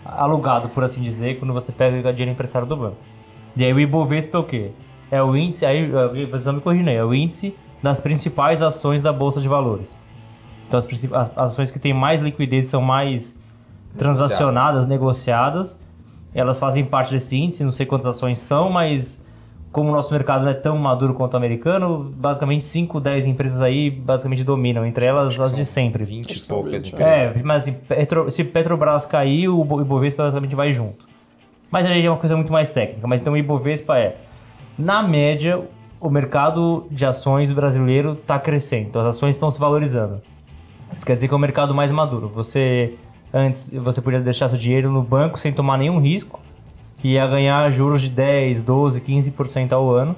alugado, 0.05 0.69
por 0.69 0.83
assim 0.83 1.01
dizer, 1.01 1.39
quando 1.39 1.53
você 1.53 1.71
pega 1.71 2.11
dinheiro 2.11 2.31
emprestado 2.31 2.65
do 2.65 2.75
banco. 2.75 2.97
E 3.55 3.63
aí 3.63 3.73
o 3.73 3.79
Ibovespa 3.79 4.37
é 4.37 4.39
o 4.39 4.43
quê? 4.43 4.71
É 5.11 5.21
o 5.21 5.35
índice, 5.35 5.65
aí 5.65 5.89
vocês 6.27 6.45
vão 6.45 6.55
me 6.55 6.61
corrigindo 6.61 6.89
aí, 6.89 6.95
é 6.95 7.03
o 7.03 7.13
índice 7.13 7.55
das 7.81 7.99
principais 7.99 8.61
ações 8.61 9.01
da 9.01 9.11
Bolsa 9.11 9.41
de 9.41 9.47
Valores. 9.47 9.97
Então 10.67 10.79
as, 10.79 10.87
as 11.13 11.51
ações 11.51 11.71
que 11.71 11.79
têm 11.79 11.93
mais 11.93 12.21
liquidez 12.21 12.67
são 12.67 12.81
mais 12.81 13.39
transacionadas, 13.97 14.87
negociadas. 14.87 15.79
Elas 16.33 16.59
fazem 16.59 16.85
parte 16.85 17.11
desse 17.11 17.35
índice, 17.35 17.63
não 17.63 17.71
sei 17.71 17.85
quantas 17.85 18.05
ações 18.05 18.37
são, 18.39 18.69
mas 18.69 19.25
como 19.71 19.89
o 19.89 19.91
nosso 19.91 20.11
mercado 20.13 20.43
não 20.43 20.51
é 20.51 20.55
tão 20.55 20.77
maduro 20.77 21.13
quanto 21.13 21.33
o 21.33 21.37
americano, 21.37 22.11
basicamente 22.15 22.65
5, 22.65 22.99
10 22.99 23.25
empresas 23.27 23.61
aí 23.61 23.89
basicamente 23.91 24.43
dominam, 24.43 24.85
entre 24.85 25.05
elas 25.05 25.39
as 25.39 25.55
de 25.55 25.63
sempre. 25.63 26.03
20 26.03 26.31
Acho 26.33 26.43
e 26.43 26.47
poucas 26.47 26.83
20, 26.83 26.93
empresas. 26.93 27.35
É, 27.37 27.43
mas 27.43 27.63
assim, 27.63 27.73
Petro- 27.73 28.31
se 28.31 28.43
Petro, 28.43 28.75
Ibovespa 28.75 29.07
cair, 29.09 29.47
o 29.47 29.63
Bo- 29.63 29.81
Ibovespa 29.81 30.23
basicamente 30.23 30.55
vai 30.55 30.71
junto. 30.71 31.05
Mas 31.69 31.85
aí 31.85 32.03
é 32.03 32.09
uma 32.09 32.17
coisa 32.17 32.35
muito 32.35 32.51
mais 32.51 32.71
técnica. 32.71 33.07
Mas 33.07 33.21
então 33.21 33.33
o 33.33 33.37
Ibovespa 33.37 33.97
é, 33.97 34.15
na 34.77 35.03
média, 35.03 35.61
o 36.01 36.09
mercado 36.09 36.87
de 36.89 37.05
ações 37.05 37.51
brasileiro 37.51 38.13
está 38.13 38.39
crescendo. 38.39 38.87
Então 38.87 39.01
as 39.01 39.07
ações 39.09 39.35
estão 39.35 39.49
se 39.51 39.59
valorizando. 39.59 40.19
Isso 40.91 41.05
quer 41.05 41.13
dizer 41.13 41.27
que 41.27 41.33
é 41.33 41.37
o 41.37 41.39
mercado 41.39 41.75
mais 41.75 41.91
maduro. 41.91 42.27
Você 42.33 42.95
antes 43.31 43.69
você 43.71 44.01
podia 44.01 44.19
deixar 44.19 44.47
seu 44.47 44.57
dinheiro 44.57 44.91
no 44.91 45.03
banco 45.03 45.37
sem 45.39 45.53
tomar 45.53 45.77
nenhum 45.77 45.99
risco 45.99 46.39
e 47.03 47.13
ia 47.13 47.25
ganhar 47.27 47.69
juros 47.71 48.01
de 48.01 48.09
10, 48.09 48.61
12, 48.61 49.01
15% 49.01 49.71
ao 49.73 49.89
ano. 49.91 50.15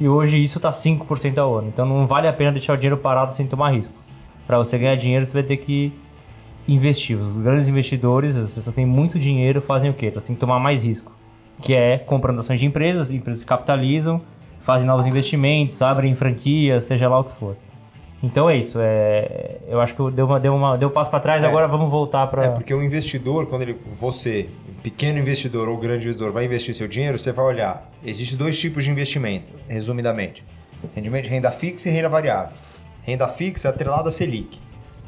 E 0.00 0.08
hoje 0.08 0.42
isso 0.42 0.58
está 0.58 0.70
5% 0.70 1.38
ao 1.38 1.54
ano. 1.56 1.68
Então 1.68 1.86
não 1.86 2.06
vale 2.06 2.26
a 2.26 2.32
pena 2.32 2.52
deixar 2.52 2.72
o 2.74 2.76
dinheiro 2.76 2.96
parado 2.96 3.34
sem 3.34 3.46
tomar 3.46 3.70
risco. 3.72 3.94
Para 4.46 4.58
você 4.58 4.76
ganhar 4.76 4.96
dinheiro, 4.96 5.24
você 5.24 5.32
vai 5.32 5.42
ter 5.42 5.56
que 5.58 5.92
investir. 6.66 7.16
Os 7.16 7.36
grandes 7.36 7.68
investidores, 7.68 8.36
as 8.36 8.52
pessoas 8.52 8.74
que 8.74 8.80
têm 8.80 8.86
muito 8.86 9.18
dinheiro, 9.18 9.60
fazem 9.60 9.90
o 9.90 9.94
quê? 9.94 10.06
Elas 10.06 10.22
têm 10.22 10.34
que 10.34 10.40
tomar 10.40 10.58
mais 10.58 10.82
risco. 10.84 11.12
Que 11.60 11.74
é 11.74 11.98
comprando 11.98 12.40
ações 12.40 12.58
de 12.58 12.66
empresas, 12.66 13.08
empresas 13.10 13.44
capitalizam, 13.44 14.20
fazem 14.60 14.86
novos 14.86 15.06
investimentos, 15.06 15.80
abrem 15.82 16.14
franquias, 16.14 16.84
seja 16.84 17.08
lá 17.08 17.20
o 17.20 17.24
que 17.24 17.36
for. 17.36 17.56
Então 18.22 18.48
é 18.48 18.56
isso. 18.56 18.78
É, 18.80 19.58
eu 19.68 19.80
acho 19.80 19.94
que 19.94 20.00
eu 20.00 20.10
deu, 20.10 20.26
uma, 20.26 20.40
deu, 20.40 20.54
uma, 20.54 20.76
deu 20.78 20.88
um 20.88 20.92
passo 20.92 21.10
para 21.10 21.20
trás, 21.20 21.42
É. 21.42 21.46
agora 21.46 21.66
vamos 21.66 21.90
voltar 21.90 22.26
para. 22.28 22.44
É 22.44 22.48
porque 22.48 22.72
o 22.72 22.82
investidor, 22.82 23.46
quando 23.46 23.62
ele, 23.62 23.76
você, 24.00 24.48
pequeno 24.82 25.18
investidor 25.18 25.68
ou 25.68 25.76
grande 25.76 26.04
investidor, 26.04 26.32
vai 26.32 26.44
investir 26.44 26.74
seu 26.74 26.88
dinheiro, 26.88 27.18
você 27.18 27.32
vai 27.32 27.44
olhar. 27.44 27.90
Existem 28.04 28.36
dois 28.36 28.58
tipos 28.58 28.84
de 28.84 28.90
investimento, 28.90 29.52
resumidamente: 29.68 30.44
rendimento 30.94 31.24
de 31.24 31.30
renda 31.30 31.50
fixa 31.50 31.88
e 31.88 31.92
renda 31.92 32.08
variável. 32.08 32.56
Renda 33.02 33.28
fixa 33.28 33.68
é 33.68 33.70
atrelada 33.70 34.08
à 34.08 34.12
Selic. 34.12 34.58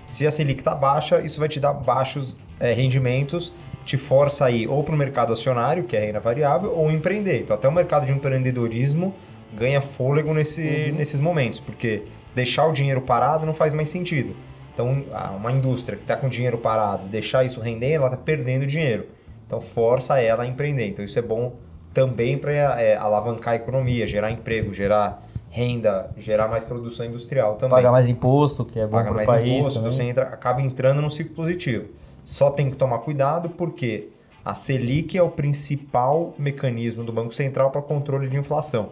Se 0.04 0.26
a 0.26 0.30
Selic 0.30 0.60
está 0.60 0.74
baixa, 0.74 1.20
isso 1.20 1.38
vai 1.40 1.48
te 1.48 1.58
dar 1.60 1.72
baixos 1.72 2.36
é, 2.60 2.72
rendimentos, 2.72 3.52
te 3.84 3.96
força 3.96 4.46
a 4.46 4.50
ir 4.50 4.66
ou 4.68 4.82
para 4.82 4.94
o 4.94 4.98
mercado 4.98 5.32
acionário, 5.32 5.84
que 5.84 5.96
é 5.96 6.06
renda 6.06 6.20
variável, 6.20 6.72
ou 6.76 6.90
empreender. 6.90 7.40
Então, 7.42 7.56
até 7.56 7.68
o 7.68 7.72
mercado 7.72 8.06
de 8.06 8.12
empreendedorismo 8.12 9.14
ganha 9.56 9.80
fôlego 9.80 10.34
nesse, 10.34 10.92
nesses 10.96 11.20
momentos, 11.20 11.60
porque 11.60 12.02
deixar 12.34 12.66
o 12.66 12.72
dinheiro 12.72 13.00
parado 13.00 13.46
não 13.46 13.54
faz 13.54 13.72
mais 13.72 13.88
sentido. 13.88 14.34
Então, 14.72 15.04
a- 15.12 15.30
uma 15.30 15.52
indústria 15.52 15.96
que 15.96 16.02
está 16.04 16.16
com 16.16 16.28
dinheiro 16.28 16.58
parado, 16.58 17.06
deixar 17.06 17.44
isso 17.44 17.60
render, 17.60 17.92
ela 17.92 18.06
está 18.06 18.16
perdendo 18.16 18.66
dinheiro. 18.66 19.06
Então, 19.54 19.60
força 19.60 20.20
ela 20.20 20.42
a 20.42 20.46
empreender. 20.46 20.88
Então, 20.88 21.04
isso 21.04 21.16
é 21.16 21.22
bom 21.22 21.52
também 21.92 22.36
para 22.36 22.98
alavancar 23.00 23.54
a 23.54 23.56
economia, 23.56 24.04
gerar 24.04 24.32
emprego, 24.32 24.74
gerar 24.74 25.22
renda, 25.48 26.10
gerar 26.16 26.48
mais 26.48 26.64
produção 26.64 27.06
industrial 27.06 27.54
também. 27.54 27.76
pagar 27.76 27.92
mais 27.92 28.08
imposto, 28.08 28.64
que 28.64 28.80
é 28.80 28.86
bom 28.86 29.00
para 29.00 29.12
o 29.12 29.14
mais 29.14 29.26
país. 29.26 29.48
imposto, 29.48 29.74
também. 29.74 29.92
você 29.92 30.02
entra, 30.02 30.24
acaba 30.24 30.60
entrando 30.60 31.00
num 31.00 31.10
ciclo 31.10 31.36
positivo. 31.36 31.86
Só 32.24 32.50
tem 32.50 32.68
que 32.68 32.74
tomar 32.74 32.98
cuidado 32.98 33.48
porque 33.50 34.08
a 34.44 34.56
Selic 34.56 35.16
é 35.16 35.22
o 35.22 35.30
principal 35.30 36.34
mecanismo 36.36 37.04
do 37.04 37.12
Banco 37.12 37.32
Central 37.32 37.70
para 37.70 37.80
controle 37.80 38.28
de 38.28 38.36
inflação. 38.36 38.88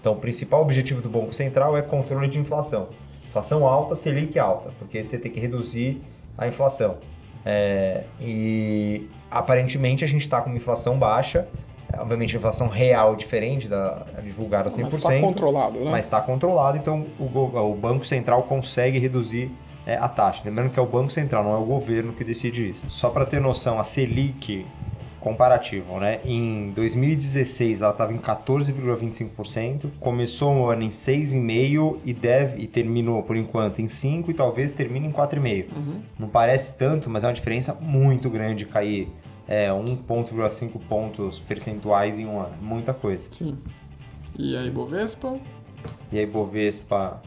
Então, 0.00 0.14
o 0.14 0.16
principal 0.16 0.62
objetivo 0.62 1.02
do 1.02 1.10
Banco 1.10 1.34
Central 1.34 1.76
é 1.76 1.82
controle 1.82 2.28
de 2.28 2.38
inflação. 2.38 2.88
Inflação 3.28 3.66
alta, 3.66 3.94
Selic 3.94 4.38
alta, 4.38 4.70
porque 4.78 5.02
você 5.02 5.18
tem 5.18 5.30
que 5.30 5.40
reduzir 5.40 6.00
a 6.38 6.48
inflação. 6.48 6.96
É, 7.44 8.04
e 8.18 9.06
aparentemente 9.30 10.04
a 10.04 10.06
gente 10.06 10.22
está 10.22 10.40
com 10.40 10.50
uma 10.50 10.56
inflação 10.56 10.98
baixa, 10.98 11.46
é, 11.92 12.00
obviamente 12.00 12.34
a 12.34 12.38
inflação 12.38 12.68
real 12.68 13.14
é 13.14 13.16
diferente 13.16 13.68
da 13.68 14.04
divulgada 14.22 14.68
100%, 14.68 14.82
Mas 14.82 14.94
está 14.94 15.20
controlado, 15.20 15.78
né? 15.78 15.90
mas 15.90 16.04
está 16.06 16.20
controlado, 16.20 16.78
então 16.78 17.06
o, 17.18 17.24
o 17.24 17.74
Banco 17.74 18.04
Central 18.04 18.42
consegue 18.44 18.98
reduzir 18.98 19.50
é, 19.86 19.96
a 19.96 20.08
taxa. 20.08 20.42
Lembrando 20.44 20.70
que 20.70 20.78
é 20.78 20.82
o 20.82 20.86
Banco 20.86 21.10
Central, 21.10 21.44
não 21.44 21.54
é 21.54 21.58
o 21.58 21.64
governo 21.64 22.12
que 22.12 22.24
decide 22.24 22.70
isso. 22.70 22.86
Só 22.88 23.08
para 23.08 23.24
ter 23.24 23.40
noção, 23.40 23.78
a 23.78 23.84
Selic 23.84 24.66
comparativo, 25.26 25.98
né? 25.98 26.20
Em 26.24 26.70
2016 26.70 27.80
ela 27.80 27.90
estava 27.90 28.12
em 28.12 28.18
14,25%, 28.18 29.90
começou 29.98 30.54
o 30.54 30.70
ano 30.70 30.84
em 30.84 30.88
6,5% 30.88 31.98
e 32.04 32.14
deve 32.14 32.62
e 32.62 32.68
terminou 32.68 33.24
por 33.24 33.36
enquanto 33.36 33.80
em 33.80 33.88
5 33.88 34.30
e 34.30 34.34
talvez 34.34 34.70
termine 34.70 35.08
em 35.08 35.10
4,5%. 35.10 35.66
Não 36.16 36.28
parece 36.28 36.78
tanto, 36.78 37.10
mas 37.10 37.24
é 37.24 37.26
uma 37.26 37.32
diferença 37.32 37.74
muito 37.74 38.30
grande 38.30 38.64
cair 38.66 39.08
é, 39.48 39.68
1,5 39.68 40.78
pontos 40.88 41.40
percentuais 41.40 42.20
em 42.20 42.26
um 42.26 42.38
ano. 42.38 42.54
Muita 42.62 42.94
coisa. 42.94 43.26
Sim. 43.32 43.58
E 44.38 44.56
aí, 44.56 44.70
Bovespa? 44.70 45.40
E 46.12 46.20
aí, 46.20 46.26
Bovespa 46.26 47.20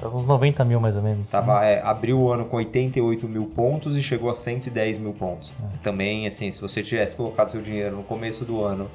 Tava 0.00 0.16
uns 0.16 0.24
90 0.24 0.64
mil 0.64 0.80
mais 0.80 0.96
ou 0.96 1.02
menos. 1.02 1.30
Tava, 1.30 1.62
é, 1.64 1.82
abriu 1.82 2.18
o 2.18 2.32
ano 2.32 2.46
com 2.46 2.56
88 2.56 3.28
mil 3.28 3.44
pontos 3.46 3.96
e 3.96 4.02
chegou 4.02 4.30
a 4.30 4.34
110 4.34 4.96
mil 4.96 5.12
pontos. 5.12 5.52
Também, 5.82 6.26
assim, 6.26 6.50
se 6.50 6.60
você 6.60 6.82
tivesse 6.82 7.14
colocado 7.14 7.50
seu 7.50 7.60
dinheiro 7.60 7.96
no 7.96 8.02
começo 8.02 8.44
do 8.44 8.64
ano 8.64 8.90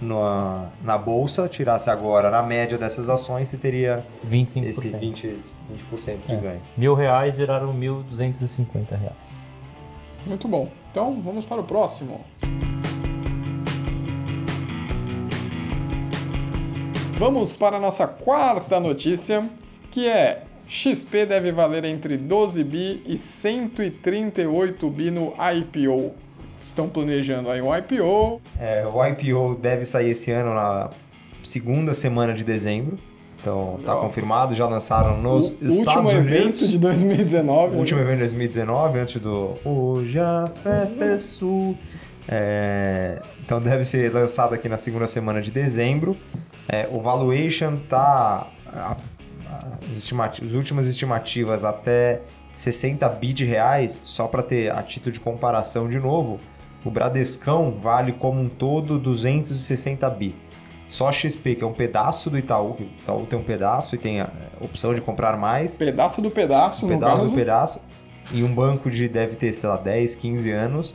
na, 0.00 0.68
na 0.82 0.96
bolsa, 0.96 1.48
tirasse 1.48 1.90
agora 1.90 2.30
na 2.30 2.42
média 2.42 2.78
dessas 2.78 3.10
ações, 3.10 3.50
você 3.50 3.58
teria 3.58 4.06
25%. 4.26 4.64
esse 4.64 4.90
20%, 4.92 5.50
20 5.68 6.26
de 6.26 6.36
ganho. 6.36 6.60
Mil 6.76 6.94
reais 6.94 7.36
viraram 7.36 7.74
1.250 7.74 8.90
reais. 8.90 9.48
Muito 10.26 10.48
bom. 10.48 10.70
Então, 10.90 11.20
vamos 11.20 11.44
para 11.44 11.60
o 11.60 11.64
próximo. 11.64 12.24
Vamos 17.18 17.56
para 17.56 17.76
a 17.76 17.80
nossa 17.80 18.06
quarta 18.06 18.78
notícia, 18.78 19.50
que 19.90 20.08
é 20.08 20.42
XP 20.68 21.24
deve 21.26 21.50
valer 21.50 21.84
entre 21.84 22.16
12 22.16 22.62
bi 22.62 23.02
e 23.06 23.16
138 23.16 24.90
bi 24.90 25.10
no 25.10 25.32
IPO. 25.38 26.12
Estão 26.62 26.88
planejando 26.88 27.50
aí 27.50 27.62
um 27.62 27.74
IPO. 27.74 28.42
É, 28.60 28.86
o 28.86 29.04
IPO 29.06 29.54
deve 29.54 29.84
sair 29.84 30.10
esse 30.10 30.30
ano 30.30 30.52
na 30.54 30.90
segunda 31.42 31.94
semana 31.94 32.34
de 32.34 32.44
dezembro. 32.44 32.98
Então, 33.40 33.74
tá 33.84 33.92
Legal. 33.92 34.00
confirmado, 34.00 34.54
já 34.54 34.66
lançaram 34.66 35.16
nos 35.22 35.50
o 35.50 35.54
Estados 35.62 35.78
último 35.78 36.08
Unidos. 36.08 36.16
evento 36.18 36.68
de 36.68 36.78
2019. 36.78 37.76
O 37.76 37.78
último 37.78 38.00
evento 38.00 38.14
de 38.14 38.24
2019, 38.24 38.98
antes 38.98 39.22
do 39.22 39.54
Hoje 39.64 40.18
a 40.18 40.50
Festa 40.62 41.04
é 41.04 41.16
Sul. 41.16 41.78
É, 42.28 43.22
então 43.42 43.60
deve 43.60 43.84
ser 43.84 44.12
lançado 44.12 44.54
aqui 44.54 44.68
na 44.68 44.76
segunda 44.76 45.06
semana 45.06 45.40
de 45.40 45.50
dezembro. 45.50 46.16
É, 46.68 46.86
o 46.90 47.00
valuation 47.00 47.78
tá. 47.88 48.48
As, 49.88 50.12
as 50.42 50.52
últimas 50.52 50.88
estimativas 50.88 51.64
até 51.64 52.22
60 52.54 53.08
bi 53.10 53.32
de 53.32 53.44
reais, 53.44 54.02
só 54.04 54.26
para 54.26 54.42
ter 54.42 54.72
a 54.72 54.82
título 54.82 55.12
de 55.12 55.20
comparação 55.20 55.88
de 55.88 55.98
novo, 55.98 56.40
o 56.84 56.90
Bradescão 56.90 57.78
vale 57.80 58.12
como 58.12 58.40
um 58.40 58.48
todo 58.48 58.98
260 58.98 60.08
bi. 60.10 60.34
Só 60.88 61.08
a 61.08 61.12
XP, 61.12 61.56
que 61.56 61.62
é 61.62 61.66
um 61.66 61.72
pedaço 61.72 62.30
do 62.30 62.38
Itaú, 62.38 62.74
que 62.74 62.82
o 62.82 62.86
Itaú 62.86 63.26
tem 63.26 63.38
um 63.38 63.44
pedaço 63.44 63.94
e 63.94 63.98
tem 63.98 64.20
a 64.20 64.24
é, 64.24 64.64
opção 64.64 64.94
de 64.94 65.02
comprar 65.02 65.36
mais, 65.36 65.76
Pedaço 65.76 66.22
do 66.22 66.30
pedaço, 66.30 66.86
um 66.86 66.88
no 66.88 66.94
pedaço 66.94 67.16
caso. 67.16 67.28
do 67.28 67.34
pedaço. 67.34 67.80
E 68.32 68.42
um 68.42 68.54
banco 68.54 68.90
de 68.90 69.08
deve 69.08 69.36
ter, 69.36 69.52
sei 69.52 69.68
lá, 69.68 69.76
10, 69.76 70.14
15 70.14 70.50
anos, 70.50 70.94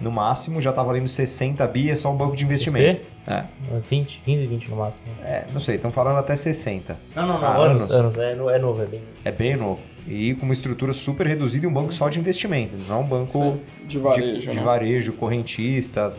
no 0.00 0.10
máximo, 0.10 0.60
já 0.60 0.72
tá 0.72 0.82
valendo 0.82 1.08
60 1.08 1.66
bi, 1.66 1.90
é 1.90 1.96
só 1.96 2.12
um 2.12 2.16
banco 2.16 2.36
de 2.36 2.44
investimento. 2.44 3.00
É, 3.30 3.44
20, 3.88 4.22
15, 4.24 4.46
20 4.46 4.70
no 4.70 4.76
máximo. 4.76 5.04
é, 5.22 5.44
não 5.52 5.60
sei, 5.60 5.76
estão 5.76 5.92
falando 5.92 6.18
até 6.18 6.34
60. 6.34 6.96
Não, 7.14 7.26
não, 7.26 7.40
não. 7.40 7.46
Ah, 7.46 7.56
anos, 7.56 7.88
anos. 7.90 8.18
anos. 8.18 8.50
É, 8.50 8.56
é 8.56 8.58
novo, 8.58 8.82
é 8.82 8.86
bem. 8.86 9.02
É 9.24 9.30
bem 9.30 9.56
novo. 9.56 9.80
E 10.06 10.34
com 10.34 10.46
uma 10.46 10.52
estrutura 10.52 10.92
super 10.92 11.26
reduzida 11.26 11.64
e 11.64 11.68
um 11.68 11.72
banco 11.72 11.92
só 11.92 12.08
de 12.08 12.18
investimento, 12.18 12.76
não 12.88 12.96
é 12.96 12.98
um 12.98 13.06
banco 13.06 13.38
Sim, 13.38 13.60
de 13.86 13.98
varejo, 13.98 14.40
de, 14.40 14.48
de 14.48 14.56
né? 14.56 14.62
varejo, 14.62 15.12
correntistas. 15.12 16.18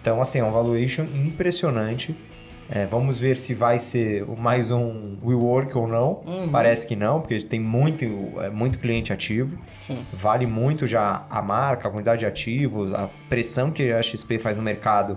Então, 0.00 0.20
assim, 0.20 0.40
é 0.40 0.44
um 0.44 0.50
valuation 0.50 1.04
impressionante. 1.04 2.16
É, 2.70 2.84
vamos 2.84 3.18
ver 3.18 3.38
se 3.38 3.54
vai 3.54 3.78
ser 3.78 4.26
mais 4.36 4.70
um 4.70 5.16
WeWork 5.24 5.76
ou 5.76 5.86
não. 5.86 6.22
Uhum. 6.26 6.48
Parece 6.50 6.86
que 6.86 6.96
não, 6.96 7.20
porque 7.20 7.38
tem 7.40 7.60
muito, 7.60 8.04
é, 8.40 8.50
muito 8.50 8.78
cliente 8.78 9.12
ativo. 9.12 9.56
Sim. 9.80 10.04
Vale 10.12 10.46
muito 10.46 10.86
já 10.86 11.24
a 11.30 11.40
marca, 11.40 11.88
a 11.88 11.90
quantidade 11.90 12.20
de 12.20 12.26
ativos, 12.26 12.92
a 12.92 13.08
pressão 13.28 13.70
que 13.70 13.92
a 13.92 14.02
XP 14.02 14.38
faz 14.38 14.56
no 14.56 14.62
mercado 14.62 15.16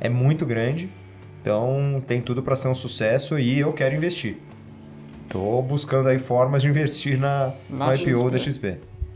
é 0.00 0.08
muito 0.08 0.44
grande. 0.46 0.90
Então 1.42 2.02
tem 2.06 2.20
tudo 2.20 2.42
para 2.42 2.54
ser 2.56 2.68
um 2.68 2.74
sucesso 2.74 3.38
e 3.38 3.58
eu 3.60 3.72
quero 3.72 3.94
investir. 3.94 4.36
Tô 5.28 5.62
buscando 5.62 6.08
aí 6.08 6.18
formas 6.18 6.62
de 6.62 6.68
investir 6.68 7.18
na, 7.18 7.52
Na 7.68 7.94
IPO 7.94 8.10
XP. 8.28 8.30
da 8.30 8.38
XP. 8.38 8.66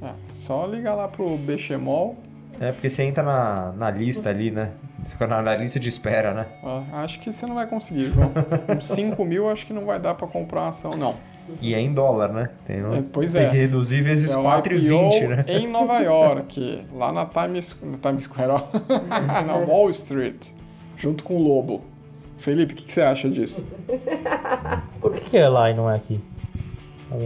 É, 0.03 0.11
só 0.33 0.65
ligar 0.67 0.95
lá 0.95 1.09
pro 1.09 1.37
Bechemol. 1.37 2.17
É 2.61 2.71
porque 2.71 2.89
você 2.89 3.03
entra 3.03 3.23
na, 3.25 3.73
na 3.77 3.91
lista 3.91 4.31
ali, 4.31 4.51
né? 4.51 4.71
Você 5.03 5.13
fica 5.15 5.27
na, 5.27 5.43
na 5.43 5.57
lista 5.57 5.81
de 5.81 5.89
espera, 5.89 6.33
né? 6.33 6.47
Ah, 6.63 7.03
acho 7.03 7.21
que 7.21 7.33
você 7.33 7.45
não 7.47 7.57
vai 7.57 7.67
conseguir, 7.67 8.11
João. 8.13 8.31
Com 8.67 8.79
5 8.81 9.25
mil, 9.25 9.51
acho 9.51 9.67
que 9.67 9.73
não 9.73 9.85
vai 9.85 9.99
dar 9.99 10.15
pra 10.15 10.27
comprar 10.29 10.61
uma 10.63 10.69
ação, 10.69 10.97
não. 10.97 11.17
E 11.61 11.75
é 11.75 11.81
em 11.81 11.93
dólar, 11.93 12.33
né? 12.33 12.51
Tem, 12.65 12.83
um- 12.83 12.95
É, 12.95 13.03
pois 13.13 13.33
tem 13.33 13.43
é. 13.43 13.51
que 13.51 13.57
reduzir 13.57 14.03
vezes 14.03 14.33
É 14.35 14.39
um 14.39 14.45
4,20, 14.45 15.17
IPO 15.19 15.29
né? 15.29 15.45
em 15.49 15.67
Nova 15.67 15.99
York, 15.99 16.87
lá 16.95 17.13
na 17.13 17.27
Times, 17.27 17.77
na 17.83 17.99
Times 17.99 18.25
Square, 18.25 18.53
ó. 18.53 18.63
na 19.45 19.57
Wall 19.57 19.91
Street, 19.91 20.47
junto 21.05 21.23
com 21.23 21.37
o 21.37 21.43
Lobo. 21.43 21.85
Felipe, 22.39 22.73
o 22.73 22.77
que, 22.77 22.85
que 22.85 22.93
você 22.93 23.03
acha 23.03 23.29
disso? 23.29 23.63
Por 25.01 25.13
que, 25.13 25.21
que 25.21 25.37
é 25.37 25.49
lá 25.49 25.71
e 25.71 25.75
não 25.75 25.91
é 25.91 25.97
aqui? 25.97 26.19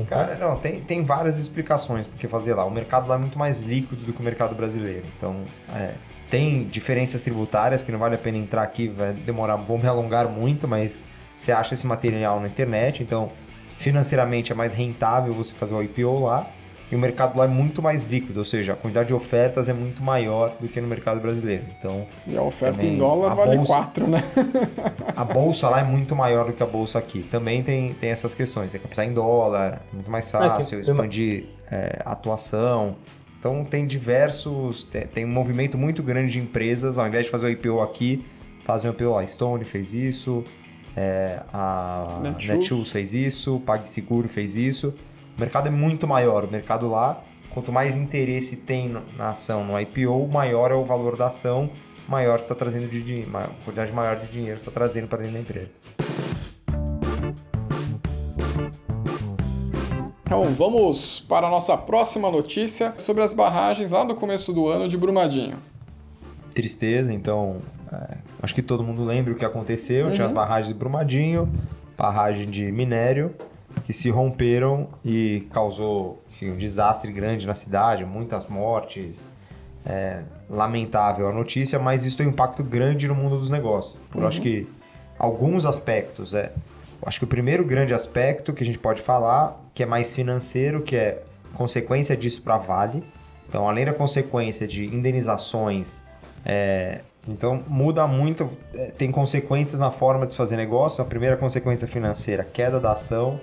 Cara, 0.08 0.34
não, 0.34 0.58
tem, 0.58 0.80
tem 0.80 1.04
várias 1.04 1.38
explicações 1.38 2.06
porque 2.06 2.28
fazer 2.28 2.54
lá. 2.54 2.64
O 2.64 2.70
mercado 2.70 3.08
lá 3.08 3.14
é 3.14 3.18
muito 3.18 3.38
mais 3.38 3.62
líquido 3.62 4.02
do 4.04 4.12
que 4.12 4.20
o 4.20 4.22
mercado 4.22 4.54
brasileiro. 4.54 5.04
Então, 5.16 5.36
é, 5.74 5.94
tem 6.28 6.64
diferenças 6.64 7.22
tributárias 7.22 7.82
que 7.82 7.90
não 7.90 7.98
vale 7.98 8.16
a 8.16 8.18
pena 8.18 8.36
entrar 8.36 8.62
aqui, 8.62 8.88
vai 8.88 9.12
demorar, 9.12 9.56
vou 9.56 9.78
me 9.78 9.86
alongar 9.86 10.28
muito, 10.28 10.68
mas 10.68 11.04
você 11.36 11.52
acha 11.52 11.72
esse 11.72 11.86
material 11.86 12.40
na 12.40 12.48
internet, 12.48 13.02
então 13.02 13.30
financeiramente 13.78 14.52
é 14.52 14.54
mais 14.54 14.74
rentável 14.74 15.32
você 15.32 15.54
fazer 15.54 15.74
o 15.74 15.82
IPO 15.82 16.24
lá. 16.24 16.50
E 16.90 16.96
o 16.96 16.98
mercado 16.98 17.36
lá 17.36 17.44
é 17.44 17.48
muito 17.48 17.82
mais 17.82 18.06
líquido, 18.06 18.38
ou 18.38 18.44
seja, 18.46 18.72
a 18.72 18.76
quantidade 18.76 19.08
de 19.08 19.14
ofertas 19.14 19.68
é 19.68 19.74
muito 19.74 20.02
maior 20.02 20.54
do 20.58 20.66
que 20.68 20.80
no 20.80 20.88
mercado 20.88 21.20
brasileiro. 21.20 21.64
Então, 21.78 22.06
E 22.26 22.34
a 22.36 22.42
oferta 22.42 22.78
Também 22.78 22.94
em 22.94 22.98
dólar 22.98 23.32
a 23.32 23.34
vale 23.34 23.56
bolsa- 23.56 23.74
4, 23.74 24.06
né? 24.08 24.24
a 25.14 25.24
bolsa 25.24 25.68
lá 25.68 25.80
é 25.80 25.84
muito 25.84 26.16
maior 26.16 26.46
do 26.46 26.52
que 26.54 26.62
a 26.62 26.66
bolsa 26.66 26.98
aqui. 26.98 27.24
Também 27.30 27.62
tem, 27.62 27.92
tem 27.92 28.08
essas 28.10 28.34
questões. 28.34 28.74
É 28.74 28.78
captar 28.78 29.04
em 29.06 29.12
dólar, 29.12 29.82
é 29.92 29.94
muito 29.94 30.10
mais 30.10 30.32
É, 30.32 30.38
que- 30.38 30.48
fácil, 30.48 30.80
expandir 30.80 31.44
é, 31.70 32.00
atuação. 32.06 32.96
Então 33.38 33.64
tem 33.64 33.86
diversos. 33.86 34.82
Tem, 34.84 35.06
tem 35.06 35.24
um 35.26 35.28
movimento 35.28 35.76
muito 35.76 36.02
grande 36.02 36.32
de 36.32 36.40
empresas, 36.40 36.98
ao 36.98 37.06
invés 37.06 37.26
de 37.26 37.30
fazer 37.30 37.46
o 37.46 37.50
IPO 37.50 37.82
aqui, 37.82 38.24
fazem 38.64 38.90
o 38.90 38.94
IPO 38.94 39.10
lá. 39.10 39.26
Stone 39.26 39.62
fez 39.64 39.92
isso, 39.92 40.42
é, 40.96 41.40
a 41.52 42.18
Netshoes. 42.22 42.48
Netshoes 42.48 42.90
fez 42.90 43.12
isso, 43.14 43.60
PagSeguro 43.66 44.26
fez 44.28 44.56
isso. 44.56 44.94
O 45.38 45.40
mercado 45.40 45.68
é 45.68 45.70
muito 45.70 46.04
maior. 46.04 46.44
O 46.44 46.50
mercado 46.50 46.90
lá, 46.90 47.22
quanto 47.54 47.70
mais 47.70 47.96
interesse 47.96 48.56
tem 48.56 48.88
na 49.16 49.30
ação 49.30 49.64
no 49.64 49.80
IPO, 49.80 50.26
maior 50.26 50.72
é 50.72 50.74
o 50.74 50.84
valor 50.84 51.16
da 51.16 51.28
ação, 51.28 51.70
maior 52.08 52.36
está 52.40 52.56
trazendo 52.56 52.88
de 52.88 53.00
dinheiro, 53.04 53.30
maior- 53.30 53.50
quantidade 53.64 53.92
maior 53.92 54.16
de 54.16 54.26
dinheiro 54.26 54.56
está 54.56 54.72
trazendo 54.72 55.06
para 55.06 55.18
dentro 55.18 55.34
da 55.34 55.40
empresa. 55.40 55.70
Então 60.22 60.44
vamos 60.54 61.20
para 61.20 61.46
a 61.46 61.50
nossa 61.50 61.76
próxima 61.76 62.28
notícia 62.32 62.92
sobre 62.96 63.22
as 63.22 63.32
barragens 63.32 63.92
lá 63.92 64.02
do 64.04 64.16
começo 64.16 64.52
do 64.52 64.66
ano 64.66 64.88
de 64.88 64.96
Brumadinho. 64.96 65.56
Tristeza, 66.52 67.12
então 67.14 67.58
é, 67.92 68.16
acho 68.42 68.54
que 68.54 68.60
todo 68.62 68.82
mundo 68.82 69.04
lembra 69.04 69.32
o 69.32 69.36
que 69.36 69.44
aconteceu. 69.44 70.10
Tinha 70.12 70.26
as 70.26 70.32
barragens 70.32 70.68
de 70.68 70.74
Brumadinho, 70.74 71.48
barragem 71.96 72.44
de 72.44 72.70
minério, 72.72 73.34
que 73.84 73.92
se 73.92 74.10
romperam 74.10 74.88
e 75.04 75.46
causou 75.52 76.22
enfim, 76.30 76.50
um 76.50 76.56
desastre 76.56 77.12
grande 77.12 77.46
na 77.46 77.54
cidade, 77.54 78.04
muitas 78.04 78.46
mortes. 78.48 79.24
É, 79.86 80.22
lamentável 80.50 81.28
a 81.28 81.32
notícia, 81.32 81.78
mas 81.78 82.04
isso 82.04 82.16
tem 82.16 82.26
um 82.26 82.30
impacto 82.30 82.62
grande 82.62 83.08
no 83.08 83.14
mundo 83.14 83.38
dos 83.38 83.48
negócios. 83.48 83.98
Por 84.10 84.24
acho 84.24 84.40
que 84.40 84.66
alguns 85.18 85.66
aspectos. 85.66 86.34
É, 86.34 86.52
acho 87.04 87.18
que 87.18 87.24
o 87.24 87.28
primeiro 87.28 87.64
grande 87.64 87.92
aspecto 87.92 88.52
que 88.52 88.62
a 88.62 88.66
gente 88.66 88.78
pode 88.78 89.02
falar, 89.02 89.58
que 89.74 89.82
é 89.82 89.86
mais 89.86 90.14
financeiro, 90.14 90.82
que 90.82 90.96
é 90.96 91.22
consequência 91.54 92.16
disso 92.16 92.42
para 92.42 92.54
a 92.54 92.58
Vale. 92.58 93.02
Então, 93.48 93.68
além 93.68 93.84
da 93.84 93.94
consequência 93.94 94.66
de 94.66 94.84
indenizações, 94.86 96.02
é, 96.44 97.00
então 97.26 97.62
muda 97.66 98.06
muito, 98.06 98.50
é, 98.74 98.86
tem 98.86 99.10
consequências 99.10 99.80
na 99.80 99.90
forma 99.90 100.26
de 100.26 100.32
se 100.32 100.36
fazer 100.36 100.56
negócio. 100.56 101.02
A 101.02 101.06
primeira 101.06 101.36
consequência 101.36 101.88
financeira, 101.88 102.44
queda 102.44 102.78
da 102.78 102.92
ação, 102.92 103.40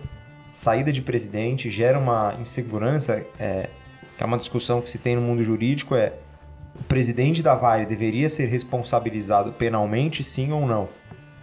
saída 0.55 0.89
de 0.89 1.01
presidente, 1.01 1.69
gera 1.69 1.99
uma 1.99 2.33
insegurança, 2.39 3.25
é, 3.37 3.69
que 4.17 4.23
é 4.23 4.25
uma 4.25 4.37
discussão 4.37 4.79
que 4.79 4.89
se 4.89 4.97
tem 4.97 5.13
no 5.13 5.21
mundo 5.21 5.43
jurídico, 5.43 5.95
é 5.95 6.13
o 6.79 6.83
presidente 6.83 7.43
da 7.43 7.53
Vale 7.55 7.85
deveria 7.85 8.29
ser 8.29 8.45
responsabilizado 8.45 9.51
penalmente, 9.51 10.23
sim 10.23 10.53
ou 10.53 10.65
não? 10.65 10.87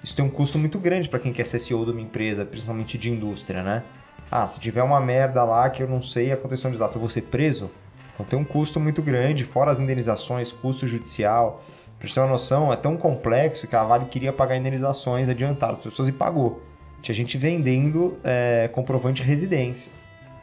Isso 0.03 0.17
tem 0.17 0.25
um 0.25 0.31
custo 0.31 0.59
muito 0.59 0.79
grande 0.79 1.11
para 1.11 1.19
quem 1.19 1.31
quer 1.31 1.45
ser 1.45 1.59
CEO 1.59 1.85
de 1.85 1.91
uma 1.91 2.01
empresa, 2.01 2.47
principalmente 2.47 2.97
de 2.97 3.11
indústria, 3.11 3.63
né? 3.63 3.83
Ah, 4.31 4.47
se 4.47 4.59
tiver 4.59 4.83
uma 4.83 4.99
merda 4.99 5.45
lá 5.45 5.69
que 5.69 5.83
eu 5.83 5.89
não 5.89 6.01
sei, 6.01 6.33
aconteceu 6.33 6.71
um 6.71 6.73
desastre, 6.73 6.97
eu 6.97 7.01
vou 7.01 7.11
ser 7.11 7.23
preso? 7.23 7.71
Então 8.15 8.25
tem 8.25 8.39
um 8.39 8.45
custo 8.45 8.81
muito 8.81 9.03
grande, 9.03 9.45
fora 9.45 9.71
as 9.71 9.79
indenizações, 9.79 10.51
custo 10.51 10.87
judicial. 10.87 11.63
Pra 11.99 12.09
você 12.09 12.15
ter 12.15 12.21
uma 12.21 12.31
noção, 12.31 12.73
é 12.73 12.77
tão 12.77 12.97
complexo 12.97 13.69
que 13.69 13.77
a 13.77 13.85
Vale 13.85 14.07
queria 14.07 14.33
pagar 14.33 14.57
indenizações 14.57 15.29
adiantadas 15.29 15.77
as 15.79 15.85
pessoas 15.85 16.09
e 16.09 16.13
pagou. 16.13 16.72
Tinha 17.03 17.15
gente 17.15 17.37
vendendo 17.37 18.17
é, 18.25 18.71
comprovante 18.73 19.23
de 19.23 19.29
residência 19.29 19.93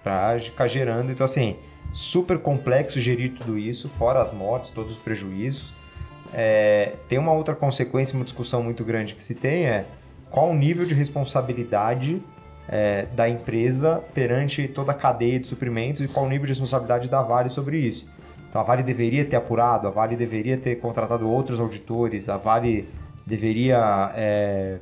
para 0.04 0.38
ficar 0.39 0.67
gerando. 0.67 1.12
Então, 1.12 1.24
assim, 1.24 1.56
super 1.91 2.38
complexo 2.38 3.00
gerir 3.00 3.32
tudo 3.32 3.58
isso, 3.58 3.89
fora 3.89 4.22
as 4.22 4.32
mortes, 4.32 4.69
todos 4.69 4.91
os 4.91 4.98
prejuízos. 4.98 5.74
É, 6.34 6.93
tem 7.08 7.17
uma 7.17 7.32
outra 7.32 7.56
consequência, 7.56 8.15
uma 8.15 8.26
discussão 8.26 8.62
muito 8.62 8.84
grande 8.84 9.15
que 9.15 9.24
se 9.24 9.34
tem 9.34 9.65
é 9.65 9.86
qual 10.30 10.50
o 10.50 10.54
nível 10.54 10.86
de 10.86 10.93
responsabilidade 10.93 12.22
é, 12.67 13.08
da 13.15 13.28
empresa 13.28 14.04
perante 14.13 14.67
toda 14.67 14.91
a 14.91 14.95
cadeia 14.95 15.39
de 15.39 15.48
suprimentos 15.48 16.02
e 16.02 16.08
qual 16.08 16.26
o 16.26 16.30
nível 16.30 16.45
de 16.45 16.52
responsabilidade 16.52 17.10
da 17.10 17.22
Vale 17.22 17.50
sobre 17.50 17.80
isso. 17.80 18.08
Então 18.48 18.62
a 18.62 18.63
Vale 18.63 18.84
deveria 18.84 19.26
ter 19.26 19.36
apurado, 19.36 19.88
a 19.88 19.91
Vale 19.91 20.15
deveria 20.15 20.58
ter 20.58 20.76
contratado 20.76 21.28
outros 21.28 21.60
auditores, 21.60 22.30
a 22.30 22.38
Vale 22.38 22.88
deveria 23.26 24.12
é, 24.15 24.78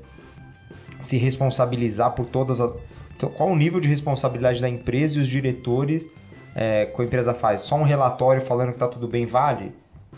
se 0.99 1.17
responsabilizar 1.17 2.11
por 2.13 2.25
todas 2.25 2.59
as. 2.61 2.71
Então, 3.15 3.29
qual 3.29 3.49
o 3.49 3.55
nível 3.55 3.79
de 3.79 3.87
responsabilidade 3.87 4.61
da 4.61 4.69
empresa 4.69 5.17
e 5.17 5.21
os 5.21 5.27
diretores 5.27 6.11
é, 6.55 6.85
que 6.85 7.01
a 7.01 7.05
empresa 7.05 7.33
faz? 7.33 7.61
Só 7.61 7.75
um 7.75 7.83
relatório 7.83 8.41
falando 8.41 8.69
que 8.69 8.75
está 8.75 8.87
tudo 8.87 9.07
bem 9.07 9.25
vale? 9.25 9.71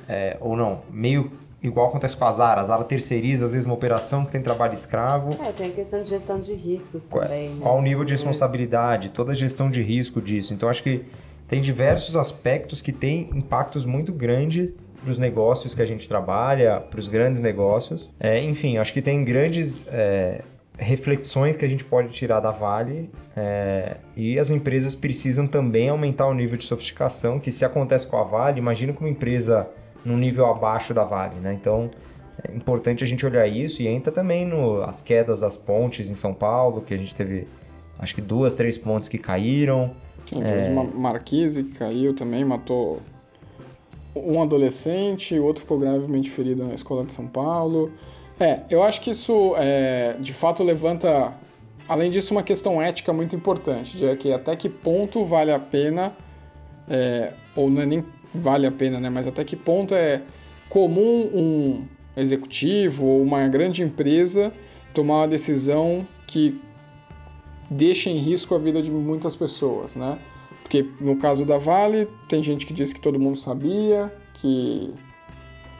É, 0.08 0.38
ou 0.42 0.56
não? 0.58 0.82
Meio 0.90 1.32
igual 1.62 1.88
acontece 1.88 2.16
com 2.16 2.26
a 2.26 2.32
Zara. 2.32 2.62
A 2.62 2.64
Zara 2.64 2.84
terceiriza, 2.84 3.46
às 3.46 3.54
vezes, 3.54 3.66
uma 3.66 3.76
operação 3.76 4.26
que 4.26 4.32
tem 4.32 4.42
trabalho 4.42 4.74
escravo. 4.74 5.30
É, 5.44 5.52
tem 5.52 5.68
a 5.68 5.72
questão 5.72 6.02
de 6.02 6.10
gestão 6.10 6.40
de 6.40 6.54
riscos 6.54 7.06
Qual, 7.06 7.24
também. 7.24 7.50
né? 7.50 7.60
qual 7.62 7.78
o 7.78 7.82
nível 7.82 8.04
de 8.04 8.14
responsabilidade, 8.14 9.10
toda 9.10 9.32
a 9.34 9.36
gestão 9.36 9.70
de 9.70 9.82
risco 9.82 10.22
disso. 10.22 10.54
Então, 10.54 10.68
acho 10.70 10.84
que 10.84 11.06
tem 11.48 11.62
diversos 11.62 12.16
aspectos 12.16 12.82
que 12.82 12.92
têm 12.92 13.30
impactos 13.34 13.86
muito 13.86 14.12
grandes 14.12 14.74
para 15.02 15.12
os 15.12 15.18
negócios 15.18 15.74
que 15.74 15.82
a 15.82 15.86
gente 15.86 16.08
trabalha, 16.08 16.80
para 16.80 17.00
os 17.00 17.08
grandes 17.08 17.40
negócios. 17.40 18.12
É, 18.20 18.42
enfim, 18.42 18.78
acho 18.78 18.94
que 18.94 19.02
tem 19.02 19.24
grandes 19.24 19.86
é, 19.90 20.42
reflexões 20.80 21.58
que 21.58 21.66
a 21.66 21.68
gente 21.68 21.84
pode 21.84 22.10
tirar 22.10 22.40
da 22.40 22.52
Vale 22.52 23.10
é, 23.36 23.98
e 24.16 24.40
as 24.40 24.50
empresas 24.50 24.96
precisam 24.96 25.46
também 25.46 25.90
aumentar 25.90 26.28
o 26.28 26.34
nível 26.34 26.58
de 26.58 26.64
sofisticação, 26.64 27.40
que 27.40 27.52
se 27.52 27.66
acontece 27.66 28.08
com 28.08 28.18
a 28.18 28.24
Vale, 28.24 28.60
imagina 28.60 28.94
com 28.94 29.04
uma 29.04 29.10
empresa 29.10 29.70
num 30.06 30.18
nível 30.18 30.46
abaixo 30.46 30.94
da 30.94 31.04
Vale, 31.04 31.36
né? 31.36 31.54
Então, 31.54 31.92
é 32.48 32.56
importante 32.56 33.04
a 33.04 33.08
gente 33.08 33.26
olhar 33.26 33.46
isso 33.46 33.82
e 33.82 33.88
entra 33.88 34.12
também 34.12 34.46
no 34.46 34.82
as 34.82 35.02
quedas 35.02 35.42
das 35.42 35.58
pontes 35.58 36.10
em 36.10 36.16
São 36.16 36.34
Paulo, 36.34 36.82
que 36.82 36.94
a 36.94 36.98
gente 36.98 37.14
teve 37.14 37.46
acho 38.00 38.16
que 38.16 38.22
duas, 38.22 38.54
três 38.54 38.78
pontes 38.78 39.10
que 39.10 39.18
caíram. 39.18 39.92
Sim, 40.26 40.42
temos 40.42 40.68
uma 40.68 40.84
Marquise 40.84 41.66
que 41.66 41.78
caiu 41.78 42.14
também, 42.16 42.46
matou 42.46 43.02
um 44.16 44.42
adolescente, 44.42 45.38
o 45.38 45.44
outro 45.44 45.62
ficou 45.62 45.78
gravemente 45.78 46.30
ferido 46.30 46.66
na 46.66 46.74
escola 46.74 47.04
de 47.04 47.12
São 47.12 47.28
Paulo. 47.28 47.92
É, 48.40 48.62
eu 48.70 48.82
acho 48.82 49.02
que 49.02 49.12
isso 49.12 49.54
é, 49.58 50.16
de 50.20 50.34
fato 50.34 50.64
levanta, 50.64 51.34
além 51.88 52.10
disso, 52.10 52.34
uma 52.34 52.44
questão 52.44 52.82
ética 52.82 53.12
muito 53.12 53.36
importante, 53.36 53.98
de 53.98 54.16
que 54.16 54.32
até 54.32 54.56
que 54.56 54.70
ponto 54.70 55.26
vale 55.26 55.52
a 55.52 55.60
pena, 55.60 56.16
é, 56.88 57.34
ou 57.56 57.70
não 57.70 57.82
é 57.82 57.86
nem 57.86 58.06
vale 58.34 58.66
a 58.66 58.72
pena, 58.72 59.00
né, 59.00 59.10
mas 59.10 59.28
até 59.28 59.44
que 59.44 59.56
ponto 59.56 59.94
é 59.94 60.22
comum 60.70 61.30
um 61.34 61.86
executivo 62.16 63.06
ou 63.06 63.22
uma 63.22 63.48
grande 63.48 63.82
empresa 63.82 64.54
tomar 64.94 65.18
uma 65.18 65.28
decisão 65.28 66.08
que 66.26 66.62
deixa 67.70 68.10
em 68.10 68.18
risco 68.18 68.56
a 68.56 68.58
vida 68.58 68.82
de 68.82 68.90
muitas 68.90 69.36
pessoas, 69.36 69.96
né? 69.96 70.18
Porque 70.62 70.86
no 71.00 71.18
caso 71.18 71.46
da 71.46 71.58
Vale, 71.58 72.08
tem 72.28 72.42
gente 72.42 72.66
que 72.66 72.74
diz 72.74 72.94
que 72.94 73.02
todo 73.02 73.20
mundo 73.20 73.38
sabia, 73.38 74.14
que 74.36 74.94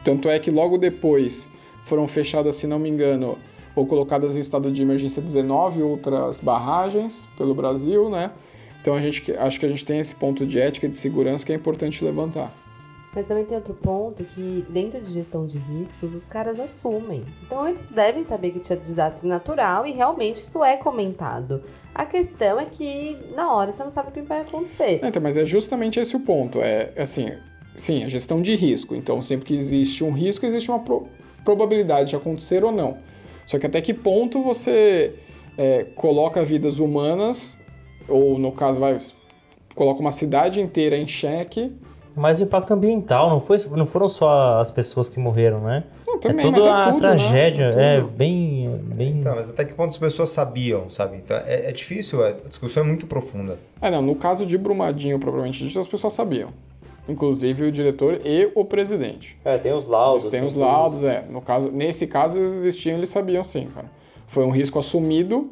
tanto 0.04 0.28
é 0.28 0.38
que 0.38 0.50
logo 0.50 0.78
depois 0.78 1.48
foram 1.90 2.06
fechadas, 2.06 2.54
se 2.56 2.66
não 2.68 2.78
me 2.78 2.88
engano, 2.88 3.36
ou 3.74 3.84
colocadas 3.84 4.36
em 4.36 4.38
estado 4.38 4.70
de 4.70 4.80
emergência 4.80 5.20
19 5.20 5.82
outras 5.82 6.38
barragens 6.40 7.28
pelo 7.36 7.54
Brasil, 7.54 8.08
né? 8.08 8.30
Então 8.80 8.94
a 8.94 9.00
gente 9.00 9.32
acho 9.32 9.58
que 9.58 9.66
a 9.66 9.68
gente 9.68 9.84
tem 9.84 9.98
esse 9.98 10.14
ponto 10.14 10.46
de 10.46 10.58
ética 10.58 10.86
e 10.86 10.88
de 10.88 10.96
segurança 10.96 11.44
que 11.44 11.52
é 11.52 11.56
importante 11.56 12.02
levantar. 12.04 12.54
Mas 13.12 13.26
também 13.26 13.44
tem 13.44 13.56
outro 13.56 13.74
ponto 13.74 14.22
que, 14.22 14.64
dentro 14.70 15.00
de 15.00 15.12
gestão 15.12 15.44
de 15.44 15.58
riscos, 15.58 16.14
os 16.14 16.28
caras 16.28 16.60
assumem. 16.60 17.24
Então, 17.44 17.66
eles 17.66 17.88
devem 17.90 18.22
saber 18.22 18.52
que 18.52 18.60
tinha 18.60 18.78
desastre 18.78 19.26
natural 19.26 19.84
e 19.84 19.90
realmente 19.90 20.36
isso 20.36 20.62
é 20.62 20.76
comentado. 20.76 21.60
A 21.92 22.06
questão 22.06 22.60
é 22.60 22.66
que, 22.66 23.18
na 23.34 23.52
hora, 23.52 23.72
você 23.72 23.82
não 23.82 23.90
sabe 23.90 24.10
o 24.10 24.12
que 24.12 24.22
vai 24.22 24.42
acontecer. 24.42 25.00
É, 25.02 25.08
Então, 25.08 25.20
mas 25.20 25.36
é 25.36 25.44
justamente 25.44 25.98
esse 25.98 26.14
o 26.14 26.20
ponto. 26.20 26.60
É 26.60 26.92
assim, 26.96 27.32
sim, 27.74 28.04
a 28.04 28.08
gestão 28.08 28.40
de 28.40 28.54
risco. 28.54 28.94
Então, 28.94 29.20
sempre 29.22 29.46
que 29.46 29.56
existe 29.56 30.04
um 30.04 30.12
risco, 30.12 30.46
existe 30.46 30.70
uma 30.70 30.78
probabilidade 31.44 32.10
de 32.10 32.16
acontecer 32.16 32.64
ou 32.64 32.72
não. 32.72 32.98
Só 33.46 33.58
que 33.58 33.66
até 33.66 33.80
que 33.80 33.92
ponto 33.92 34.42
você 34.42 35.14
é, 35.58 35.84
coloca 35.94 36.44
vidas 36.44 36.78
humanas, 36.78 37.58
ou 38.08 38.38
no 38.38 38.52
caso, 38.52 38.78
vai, 38.78 38.96
coloca 39.74 40.00
uma 40.00 40.12
cidade 40.12 40.60
inteira 40.60 40.96
em 40.96 41.06
xeque. 41.06 41.72
Mas 42.14 42.40
o 42.40 42.42
impacto 42.42 42.72
ambiental, 42.72 43.30
não, 43.30 43.40
foi, 43.40 43.58
não 43.70 43.86
foram 43.86 44.08
só 44.08 44.58
as 44.60 44.70
pessoas 44.70 45.08
que 45.08 45.18
morreram, 45.18 45.60
né? 45.60 45.84
Não, 46.06 46.18
também, 46.18 46.48
é 46.48 46.52
toda 46.52 46.68
é 46.68 46.70
a 46.70 46.86
tudo, 46.86 46.98
tragédia, 46.98 47.70
né? 47.70 47.96
é 47.96 48.00
tudo. 48.00 48.10
bem. 48.10 48.80
bem... 48.82 49.18
Então, 49.18 49.34
mas 49.34 49.48
até 49.48 49.64
que 49.64 49.74
ponto 49.74 49.90
as 49.90 49.98
pessoas 49.98 50.30
sabiam, 50.30 50.90
sabe? 50.90 51.16
Então, 51.16 51.36
é, 51.46 51.68
é 51.68 51.72
difícil, 51.72 52.24
a 52.24 52.32
discussão 52.32 52.82
é 52.82 52.86
muito 52.86 53.06
profunda. 53.06 53.58
É, 53.80 53.90
não, 53.90 54.02
no 54.02 54.16
caso 54.16 54.44
de 54.44 54.58
Brumadinho, 54.58 55.18
propriamente 55.18 55.66
dito, 55.66 55.78
as 55.78 55.86
pessoas 55.88 56.12
sabiam. 56.12 56.50
Inclusive 57.10 57.64
o 57.64 57.72
diretor 57.72 58.20
e 58.24 58.50
o 58.54 58.64
presidente. 58.64 59.36
É, 59.44 59.58
tem 59.58 59.72
os 59.72 59.86
laudos. 59.86 60.24
Eles 60.24 60.30
têm 60.30 60.46
os 60.46 60.54
laudos, 60.54 61.02
é. 61.02 61.24
No 61.28 61.40
caso, 61.40 61.70
nesse 61.70 62.06
caso, 62.06 62.38
eles 62.38 62.54
existiam, 62.54 62.96
eles 62.96 63.08
sabiam 63.10 63.42
sim, 63.42 63.68
cara. 63.74 63.90
Foi 64.26 64.44
um 64.44 64.50
risco 64.50 64.78
assumido. 64.78 65.50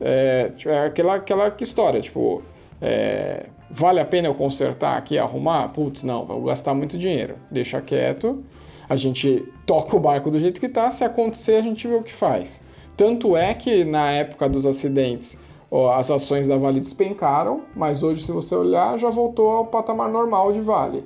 É, 0.00 0.50
tipo, 0.56 0.70
é 0.70 0.86
aquela, 0.86 1.14
aquela 1.14 1.56
história, 1.60 2.00
tipo, 2.00 2.42
é, 2.82 3.46
vale 3.70 4.00
a 4.00 4.04
pena 4.04 4.28
eu 4.28 4.34
consertar 4.34 4.96
aqui, 4.96 5.18
arrumar? 5.18 5.68
Putz, 5.68 6.02
não, 6.02 6.24
vou 6.26 6.42
gastar 6.42 6.74
muito 6.74 6.98
dinheiro. 6.98 7.36
Deixa 7.50 7.80
quieto, 7.80 8.44
a 8.88 8.96
gente 8.96 9.44
toca 9.64 9.96
o 9.96 10.00
barco 10.00 10.30
do 10.30 10.38
jeito 10.38 10.60
que 10.60 10.68
tá, 10.68 10.90
se 10.90 11.04
acontecer 11.04 11.56
a 11.56 11.62
gente 11.62 11.86
vê 11.88 11.94
o 11.94 12.02
que 12.02 12.12
faz. 12.12 12.62
Tanto 12.96 13.36
é 13.36 13.52
que 13.52 13.84
na 13.84 14.10
época 14.10 14.48
dos 14.48 14.64
acidentes, 14.64 15.38
ó, 15.70 15.92
as 15.92 16.10
ações 16.10 16.46
da 16.48 16.56
Vale 16.56 16.80
despencaram, 16.80 17.62
mas 17.74 18.02
hoje, 18.02 18.22
se 18.22 18.32
você 18.32 18.54
olhar, 18.54 18.98
já 18.98 19.10
voltou 19.10 19.48
ao 19.50 19.64
patamar 19.66 20.08
normal 20.10 20.52
de 20.52 20.60
Vale. 20.60 21.04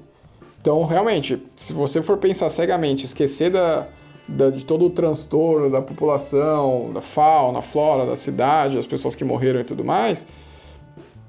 Então, 0.60 0.84
realmente, 0.84 1.42
se 1.56 1.72
você 1.72 2.02
for 2.02 2.18
pensar 2.18 2.50
cegamente, 2.50 3.06
esquecer 3.06 3.50
da, 3.50 3.86
da- 4.28 4.50
de 4.50 4.64
todo 4.64 4.84
o 4.86 4.90
transtorno 4.90 5.70
da 5.70 5.80
população, 5.80 6.90
da 6.92 7.00
fauna, 7.00 7.62
flora 7.62 8.04
da 8.04 8.14
cidade, 8.16 8.78
as 8.78 8.86
pessoas 8.86 9.14
que 9.14 9.24
morreram 9.24 9.60
e 9.60 9.64
tudo 9.64 9.82
mais, 9.84 10.26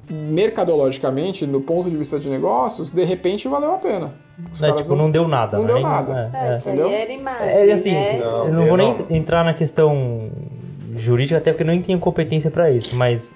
mercadologicamente, 0.09 1.45
do 1.45 1.61
ponto 1.61 1.89
de 1.89 1.95
vista 1.95 2.19
de 2.19 2.29
negócios, 2.29 2.91
de 2.91 3.03
repente 3.03 3.47
valeu 3.47 3.73
a 3.73 3.77
pena. 3.77 4.13
Os 4.51 4.61
É, 4.61 4.71
tipo, 4.73 4.95
não 4.95 5.09
deu 5.11 5.27
nada. 5.27 5.57
não 5.57 5.65
né? 5.65 5.73
deu 5.73 5.81
nada. 5.81 6.31
É, 6.33 6.37
é. 6.37 6.53
É, 6.53 6.57
Entendeu? 6.57 6.87
era 6.89 7.11
imagem, 7.13 7.47
É 7.47 7.71
assim, 7.71 7.91
né? 7.91 8.19
Não, 8.19 8.45
eu 8.47 8.53
não 8.53 8.67
vou 8.67 8.77
nem 8.77 8.93
não. 8.93 9.05
entrar 9.15 9.43
na 9.45 9.53
questão 9.53 10.29
jurídica, 10.97 11.37
até 11.37 11.51
porque 11.51 11.63
eu 11.63 11.67
nem 11.67 11.81
tenho 11.81 11.99
competência 11.99 12.49
pra 12.51 12.69
isso, 12.71 12.95
mas 12.95 13.35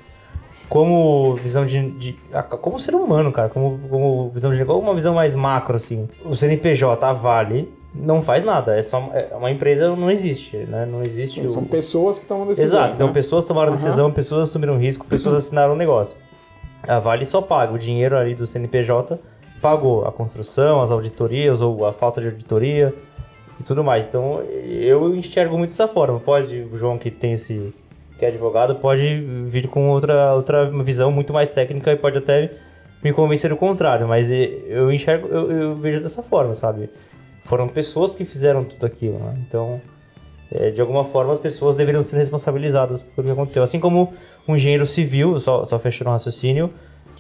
como 0.70 1.36
visão 1.36 1.66
de, 1.66 1.92
de- 1.92 2.18
como 2.62 2.80
ser 2.80 2.96
humano, 2.96 3.32
cara, 3.32 3.50
como, 3.50 3.80
como 3.88 4.30
visão 4.30 4.52
de 4.52 4.58
negócio, 4.58 4.82
uma 4.82 4.94
visão 4.96 5.14
mais 5.14 5.36
macro 5.36 5.76
assim. 5.76 6.08
O 6.24 6.36
CNPJ, 6.36 7.06
a 7.06 7.14
Vale, 7.14 7.72
não 7.94 8.22
faz 8.22 8.44
nada, 8.44 8.76
é 8.76 8.82
só 8.82 9.10
é 9.14 9.36
uma 9.36 9.52
empresa 9.52 9.96
não 9.96 10.10
existe, 10.10 10.58
né? 10.58 10.86
Não 10.86 11.02
existe 11.04 11.48
São 11.50 11.62
o... 11.64 11.66
pessoas 11.66 12.18
que 12.20 12.26
tomam 12.26 12.48
decisões. 12.48 12.70
Exato, 12.72 12.96
então 12.96 13.08
né? 13.08 13.14
pessoas 13.14 13.46
tomaram 13.46 13.70
Aham. 13.74 13.78
decisão, 13.84 14.12
pessoas 14.12 14.50
assumiram 14.50 14.78
risco, 14.78 15.06
pessoas 15.06 15.36
assinaram 15.36 15.74
o 15.74 15.78
negócio. 15.78 16.16
A 16.84 17.00
Vale 17.00 17.26
só 17.26 17.42
paga 17.42 17.74
o 17.74 17.78
dinheiro 17.80 18.18
ali 18.18 18.36
do 18.36 18.46
CNPJ, 18.46 19.20
pagou 19.62 20.06
a 20.06 20.12
construção, 20.12 20.82
as 20.82 20.92
auditorias 20.92 21.62
ou 21.62 21.86
a 21.86 21.94
falta 21.94 22.20
de 22.22 22.28
auditoria 22.28 22.94
e 23.60 23.64
tudo 23.64 23.84
mais. 23.84 24.06
Então 24.06 24.42
eu 24.42 25.16
enxergo 25.16 25.58
muito 25.58 25.72
dessa 25.72 25.88
forma. 25.88 26.20
Pode, 26.20 26.68
o 26.72 26.78
João 26.78 26.98
que 26.98 27.12
tem 27.12 27.34
esse 27.34 27.74
que 28.18 28.26
é 28.26 28.30
advogado, 28.30 28.76
pode 28.76 29.20
vir 29.46 29.68
com 29.68 29.90
outra, 29.90 30.34
outra 30.34 30.70
visão 30.84 31.12
muito 31.12 31.34
mais 31.34 31.52
técnica 31.52 31.92
e 31.92 31.96
pode 31.98 32.18
até 32.18 32.52
me 33.04 33.12
convencer 33.14 33.50
do 33.50 33.58
contrário, 33.58 34.08
mas 34.08 34.32
eu 34.32 34.92
enxergo, 34.92 35.28
eu, 35.28 35.52
eu 35.52 35.76
vejo 35.76 36.02
dessa 36.02 36.24
forma, 36.24 36.56
sabe? 36.56 36.90
Foram 37.44 37.68
pessoas 37.68 38.14
que 38.14 38.26
fizeram 38.26 38.64
tudo 38.64 38.86
aquilo, 38.86 39.20
né? 39.20 39.38
Então, 39.48 39.80
é, 40.52 40.72
de 40.72 40.82
alguma 40.82 41.04
forma, 41.04 41.34
as 41.34 41.40
pessoas 41.40 41.76
deveriam 41.76 42.02
ser 42.02 42.18
responsabilizadas 42.18 43.04
por 43.04 43.22
o 43.22 43.26
que 43.26 43.32
aconteceu. 43.32 43.62
Assim 43.62 43.80
como 43.80 44.14
um 44.48 44.56
engenheiro 44.56 44.88
civil, 44.88 45.40
só, 45.40 45.66
só 45.66 45.78
fechando 45.78 46.10
o 46.10 46.14
raciocínio, 46.14 46.72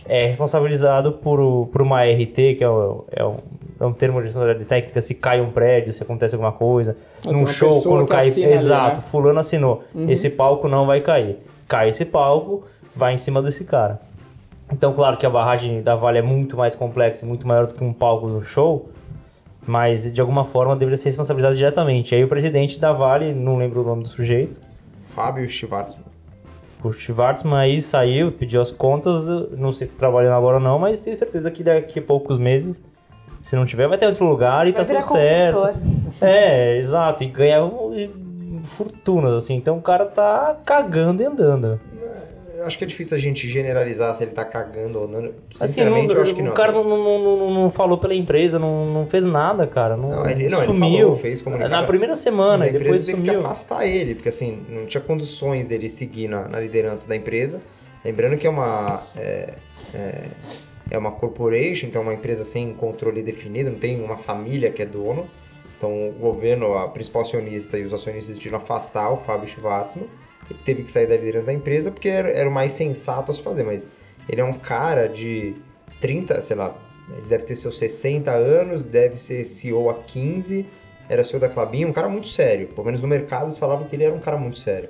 é 0.08 0.28
responsabilizado 0.28 1.14
por, 1.14 1.68
por 1.72 1.82
uma 1.82 2.04
RT, 2.04 2.56
que 2.58 2.64
é, 2.64 2.70
o- 2.70 3.06
é 3.12 3.26
um, 3.26 3.38
é 3.80 3.86
um 3.86 3.94
termo 3.94 4.20
de 4.20 4.26
responsabilidade 4.26 4.66
técnica, 4.66 5.02
se 5.02 5.14
cai 5.16 5.42
um 5.42 5.50
prédio, 5.52 5.92
se 5.94 6.02
acontece 6.04 6.36
alguma 6.36 6.52
coisa. 6.52 6.96
tem 7.22 7.32
Num 7.34 7.40
uma 7.40 7.48
show, 7.48 7.82
quando 7.82 8.06
que 8.06 8.12
cai. 8.12 8.28
assina 8.28 8.46
ali, 8.48 8.56
Exato, 8.56 8.96
né? 8.98 9.02
fulano 9.02 9.40
assinou. 9.40 9.84
Uhum. 9.94 10.10
Esse 10.10 10.30
palco 10.30 10.68
não 10.68 10.86
vai 10.86 11.02
cair. 11.02 11.38
Cai 11.68 11.90
esse 11.90 12.06
palco, 12.06 12.64
vai 12.96 13.14
em 13.14 13.18
cima 13.18 13.42
desse 13.42 13.64
cara. 13.64 14.00
Então, 14.72 14.94
claro 14.94 15.18
que 15.18 15.26
a 15.26 15.30
barragem 15.30 15.82
da 15.82 15.96
Vale 15.96 16.18
é 16.20 16.22
muito 16.22 16.56
mais 16.58 16.76
complexa, 16.76 17.26
muito 17.26 17.48
maior 17.48 17.68
do 17.68 17.74
que 17.76 17.84
um 17.84 17.94
palco 17.94 18.28
no 18.28 18.44
show, 18.44 18.90
mas 19.68 20.12
de 20.12 20.22
alguma 20.22 20.44
forma 20.46 20.76
deveria 20.76 20.98
ser 20.98 21.06
responsabilizado 21.10 21.56
diretamente. 21.56 22.14
Aí 22.16 22.24
o 22.24 22.28
presidente 22.28 22.80
da 22.80 22.92
Vale, 22.92 23.34
não 23.34 23.58
lembro 23.58 23.82
o 23.82 23.86
nome 23.86 24.04
do 24.04 24.10
sujeito, 24.10 24.60
Fábio 25.16 25.48
Schwartzman. 25.50 26.06
O 26.88 26.94
Schwartzman 26.94 27.58
aí 27.58 27.82
saiu, 27.82 28.32
pediu 28.32 28.62
as 28.62 28.72
contas, 28.72 29.26
não 29.58 29.72
sei 29.72 29.88
se 29.88 29.94
tá 29.94 30.00
trabalhando 30.00 30.34
agora 30.34 30.58
ou 30.58 30.64
não, 30.64 30.80
mas 30.80 31.00
tenho 31.00 31.18
certeza 31.18 31.50
que 31.50 31.64
daqui 31.64 32.00
a 32.00 32.02
poucos 32.02 32.38
meses, 32.38 32.82
se 33.42 33.56
não 33.56 33.66
tiver, 33.66 33.88
vai 33.88 33.98
ter 33.98 34.08
outro 34.08 34.26
lugar 34.26 34.68
e 34.68 34.72
Vai 34.72 34.86
tá 34.86 34.94
tudo 34.94 35.04
certo. 35.04 35.56
consultor. 35.56 35.82
É, 36.22 36.78
exato, 36.78 37.24
e 37.24 37.28
ganha 37.28 37.64
um, 37.64 38.62
fortunas, 38.64 39.36
assim, 39.36 39.56
então 39.56 39.78
o 39.78 39.82
cara 39.82 40.06
tá 40.06 40.58
cagando 40.66 41.22
e 41.22 41.26
andando. 41.26 41.80
Acho 42.66 42.78
que 42.78 42.84
é 42.84 42.88
difícil 42.88 43.16
a 43.16 43.20
gente 43.20 43.48
generalizar 43.48 44.16
se 44.16 44.24
ele 44.24 44.32
tá 44.32 44.44
cagando 44.44 45.00
ou 45.02 45.08
não. 45.08 45.20
Assim, 45.20 45.68
Sinceramente, 45.68 46.08
não- 46.10 46.16
eu 46.16 46.22
acho 46.22 46.34
que 46.36 46.42
não. 46.42 46.52
O 46.52 46.56
cara 46.56 46.72
assim. 46.78 46.90
não, 46.90 46.98
não, 46.98 47.54
não, 47.54 47.70
falou 47.72 47.98
pela 47.98 48.16
empresa, 48.16 48.58
não, 48.58 48.86
não 48.92 49.06
fez 49.08 49.24
nada, 49.24 49.68
cara. 49.68 49.96
Não, 49.96 50.10
Não, 50.10 50.26
ele- 50.30 50.50
não, 50.50 50.58
ele 50.60 50.66
sumiu. 50.74 51.00
falou, 51.00 51.16
fez 51.16 51.42
comunicado. 51.42 51.72
Na 51.74 51.84
primeira 51.84 52.16
semana, 52.16 52.60
Mas 52.66 52.68
e 52.68 52.70
a 52.70 52.74
depois 52.74 52.90
empresa 53.04 53.06
teve 53.12 53.22
que 53.22 53.28
sumiu. 53.28 53.46
afastar 53.46 53.86
ele, 53.86 54.16
porque 54.16 54.30
assim, 54.30 54.64
não 54.70 54.86
tinha 54.86 55.02
condições 55.02 55.68
dele 55.68 55.88
seguir 55.90 56.28
na, 56.28 56.48
na 56.48 56.60
liderança 56.60 57.08
da 57.08 57.16
empresa. 57.16 57.62
Lembrando 58.04 58.38
que 58.38 58.48
é 58.48 58.50
uma. 58.50 59.04
É, 59.16 59.54
é, 59.94 60.24
é 60.92 60.98
uma 60.98 61.12
corporation, 61.12 61.88
então 61.88 62.02
é 62.02 62.06
uma 62.06 62.14
empresa 62.14 62.44
sem 62.44 62.72
controle 62.74 63.22
definido, 63.24 63.72
não 63.72 63.80
tem 63.80 64.02
uma 64.04 64.18
família 64.18 64.70
que 64.72 64.82
é 64.82 64.86
dono. 64.86 65.28
Então 65.78 66.10
o 66.10 66.12
governo, 66.14 66.74
a 66.76 66.88
principal 66.88 67.24
acionista 67.24 67.78
e 67.78 67.84
os 67.84 67.94
acionistas 67.94 68.30
decidiram 68.36 68.58
afastar 68.58 69.10
o 69.12 69.18
Fábio 69.18 69.48
Schwartzman. 69.48 70.08
Ele 70.50 70.60
teve 70.64 70.84
que 70.84 70.92
sair 70.92 71.08
da 71.08 71.16
liderança 71.16 71.48
da 71.48 71.54
empresa 71.54 71.92
porque 71.92 72.08
era, 72.08 72.30
era 72.30 72.50
o 72.50 72.52
mais 72.52 72.72
sensato 72.72 73.32
a 73.32 73.34
se 73.34 73.42
fazer, 73.42 73.64
mas 73.64 73.88
ele 74.28 74.42
é 74.42 74.44
um 74.44 74.54
cara 74.54 75.08
de 75.08 75.56
30, 76.02 76.42
sei 76.42 76.56
lá, 76.56 76.76
ele 77.10 77.28
deve 77.28 77.44
ter 77.44 77.56
seus 77.56 77.78
60 77.78 78.32
anos, 78.32 78.82
deve 78.82 79.18
ser 79.18 79.46
CEO 79.46 79.90
há 79.90 79.96
15, 79.96 80.66
era 81.08 81.24
CEO 81.24 81.40
da 81.40 81.50
Clabin, 81.50 81.86
um 81.86 81.94
cara 81.94 82.10
muito 82.10 82.28
sério. 82.28 82.68
Pelo 82.68 82.86
menos 82.86 83.00
no 83.00 83.08
mercado 83.08 83.46
eles 83.46 83.58
falavam 83.58 83.88
que 83.88 83.96
ele 83.96 84.04
era 84.04 84.14
um 84.14 84.20
cara 84.20 84.38
muito 84.38 84.58
sério. 84.58 84.90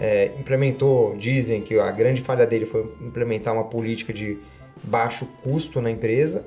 É, 0.00 0.32
implementou, 0.38 1.16
dizem 1.16 1.62
que 1.62 1.78
a 1.78 1.90
grande 1.90 2.20
falha 2.22 2.44
dele 2.46 2.66
foi 2.66 2.82
implementar 3.00 3.54
uma 3.54 3.64
política 3.64 4.12
de 4.12 4.38
baixo 4.82 5.26
custo 5.44 5.80
na 5.80 5.90
empresa, 5.90 6.44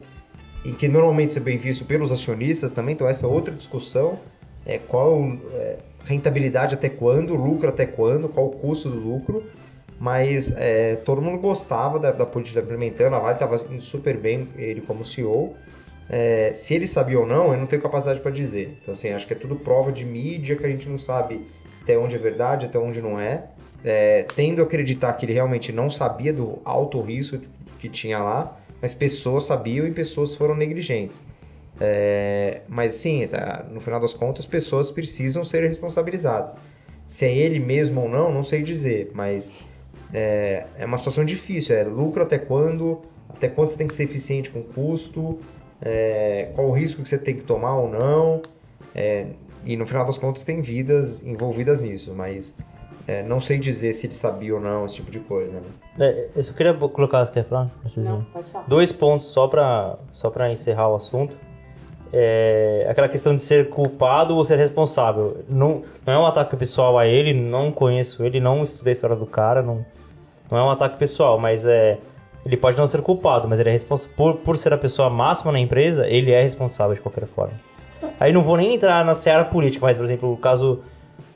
e 0.65 0.72
que 0.72 0.88
normalmente 0.88 1.30
isso 1.30 1.39
é 1.39 1.41
bem 1.41 1.58
visto 1.58 1.86
pelos 1.86 2.12
acionistas 2.12 2.72
também, 2.72 2.94
então 2.96 3.08
essa 3.08 3.26
é 3.26 3.30
outra 3.30 3.54
discussão, 3.54 4.20
é 4.65 4.78
qual 4.78 5.38
é, 5.54 5.78
rentabilidade 6.06 6.76
até 6.76 6.89
quando, 6.89 7.36
lucro 7.36 7.70
até 7.70 7.86
quando, 7.86 8.30
qual 8.30 8.48
o 8.48 8.52
custo 8.52 8.89
do 8.89 9.00
lucro, 9.00 9.44
mas 10.00 10.54
é, 10.56 10.96
todo 10.98 11.22
mundo 11.22 11.39
gostava 11.39 12.00
da, 12.00 12.12
da 12.12 12.26
política 12.26 12.60
implementando, 12.60 13.15
a 13.15 13.20
Vale 13.20 13.34
estava 13.36 13.56
indo 13.72 13.82
super 13.82 14.18
bem, 14.18 14.48
ele 14.58 14.82
como 14.82 15.04
CEO, 15.04 15.56
é, 16.10 16.52
se 16.54 16.76
ele 16.76 16.86
sabia 16.86 17.20
ou 17.20 17.26
não, 17.26 17.52
eu 17.52 17.58
não 17.58 17.65
tenho 17.65 17.82
capacidade 17.82 18.20
para 18.20 18.32
dizer. 18.32 18.78
Então, 18.82 18.91
assim, 18.91 19.10
acho 19.10 19.26
que 19.26 19.34
é 19.34 19.36
tudo 19.36 19.56
prova 19.56 19.91
de 19.91 20.06
mídia 20.06 20.56
que 20.56 20.65
a 20.65 20.70
gente 20.70 20.88
não 20.88 20.98
sabe 20.98 21.46
até 21.82 21.98
onde 21.98 22.15
é 22.15 22.20
verdade, 22.20 22.65
até 22.65 22.78
onde 22.78 23.02
não 23.02 23.20
é. 23.20 23.46
É, 23.84 24.24
tendo 24.36 24.62
a 24.62 24.65
acreditar 24.65 25.13
que 25.13 25.26
ele 25.26 25.34
realmente 25.34 25.72
não 25.72 25.89
sabia 25.89 26.34
do 26.34 26.60
alto 26.65 27.00
risco 27.02 27.39
que 27.80 27.88
tinha 27.88 28.20
lá, 28.20 28.58
mas 28.82 28.94
pessoas 28.94 29.46
sabiam 29.46 29.88
e 29.88 29.91
pessoas 29.91 30.36
foram 30.36 30.56
negligentes. 30.56 31.22
É, 31.79 32.61
mas 32.67 32.93
sim, 32.95 33.21
essa- 33.23 33.65
no 33.69 33.79
final 33.81 33.99
das 33.99 34.13
contas, 34.13 34.45
pessoas 34.45 34.91
precisam 34.91 35.43
ser 35.43 35.67
responsabilizadas. 35.67 36.55
Se 37.07 37.25
é 37.25 37.35
ele 37.35 37.59
mesmo 37.59 38.01
ou 38.01 38.09
não, 38.09 38.33
não 38.33 38.43
sei 38.43 38.63
dizer, 38.63 39.11
mas 39.13 39.51
é, 40.13 40.65
é 40.77 40.85
uma 40.85 40.97
situação 40.97 41.25
difícil. 41.25 41.75
É 41.75 41.83
lucro 41.83 42.23
até 42.23 42.38
quando? 42.39 43.01
Até 43.29 43.47
quando 43.49 43.69
você 43.69 43.77
tem 43.77 43.88
que 43.88 43.95
ser 43.95 44.03
eficiente 44.03 44.49
com 44.49 44.63
custo? 44.63 45.39
É, 45.81 46.49
qual 46.55 46.67
o 46.67 46.71
risco 46.71 47.01
que 47.03 47.09
você 47.09 47.17
tem 47.17 47.35
que 47.35 47.43
tomar 47.43 47.75
ou 47.75 47.89
não? 47.89 48.41
É, 48.95 49.27
e 49.65 49.75
no 49.75 49.85
final 49.85 50.05
das 50.05 50.17
contas, 50.17 50.45
tem 50.45 50.61
vidas 50.61 51.21
envolvidas 51.21 51.79
nisso, 51.81 52.13
mas 52.15 52.55
é, 53.07 53.21
não 53.21 53.39
sei 53.41 53.57
dizer 53.59 53.93
se 53.93 54.07
ele 54.07 54.13
sabia 54.13 54.55
ou 54.55 54.61
não, 54.61 54.85
esse 54.85 54.95
tipo 54.95 55.11
de 55.11 55.19
coisa. 55.19 55.51
Né? 55.51 55.61
É, 55.99 56.27
eu 56.35 56.43
só 56.43 56.53
queria 56.53 56.73
colocar, 56.73 57.25
você 57.25 57.33
quer 57.33 57.45
falar? 57.45 57.69
Não, 57.97 58.23
pode 58.31 58.49
falar. 58.49 58.65
Dois 58.67 58.91
pontos 58.91 59.27
só 59.27 59.47
pra, 59.47 59.97
só 60.11 60.29
pra 60.29 60.51
encerrar 60.51 60.88
o 60.89 60.95
assunto. 60.95 61.38
É, 62.17 62.88
aquela 62.89 63.10
questão 63.10 63.36
de 63.36 63.41
ser 63.41 63.67
culpado 63.67 64.38
ou 64.38 64.45
ser 64.45 64.58
responsável. 64.58 65.43
Não, 65.49 65.84
não 66.05 66.13
é 66.13 66.18
um 66.18 66.26
ataque 66.26 66.55
pessoal 66.55 66.97
a 66.97 67.05
ele, 67.05 67.34
não 67.34 67.74
conheço 67.74 68.24
ele, 68.24 68.39
não 68.39 68.63
estudei 68.63 68.91
a 68.91 68.93
história 68.93 69.18
do 69.18 69.26
cara, 69.26 69.61
não, 69.61 69.86
não 70.49 70.57
é 70.57 70.63
um 70.63 70.70
ataque 70.70 70.97
pessoal, 70.97 71.38
mas 71.38 71.66
é. 71.66 71.97
Ele 72.45 72.55
pode 72.55 72.78
não 72.78 72.88
ser 72.88 73.01
culpado, 73.01 73.49
mas 73.49 73.59
ele 73.59 73.70
é 73.70 73.72
responsável. 73.72 74.16
Por, 74.16 74.36
por 74.36 74.57
ser 74.57 74.72
a 74.72 74.78
pessoa 74.78 75.09
máxima 75.09 75.51
na 75.51 75.59
empresa, 75.59 76.07
ele 76.07 76.32
é 76.32 76.41
responsável 76.41 76.95
de 76.95 77.01
qualquer 77.01 77.26
forma. 77.26 77.55
Aí 78.18 78.32
não 78.32 78.43
vou 78.43 78.55
nem 78.55 78.76
entrar 78.76 79.03
na 79.03 79.16
seara 79.16 79.43
política, 79.43 79.86
mas, 79.86 79.97
por 79.97 80.05
exemplo, 80.05 80.32
o 80.32 80.38
caso. 80.38 80.82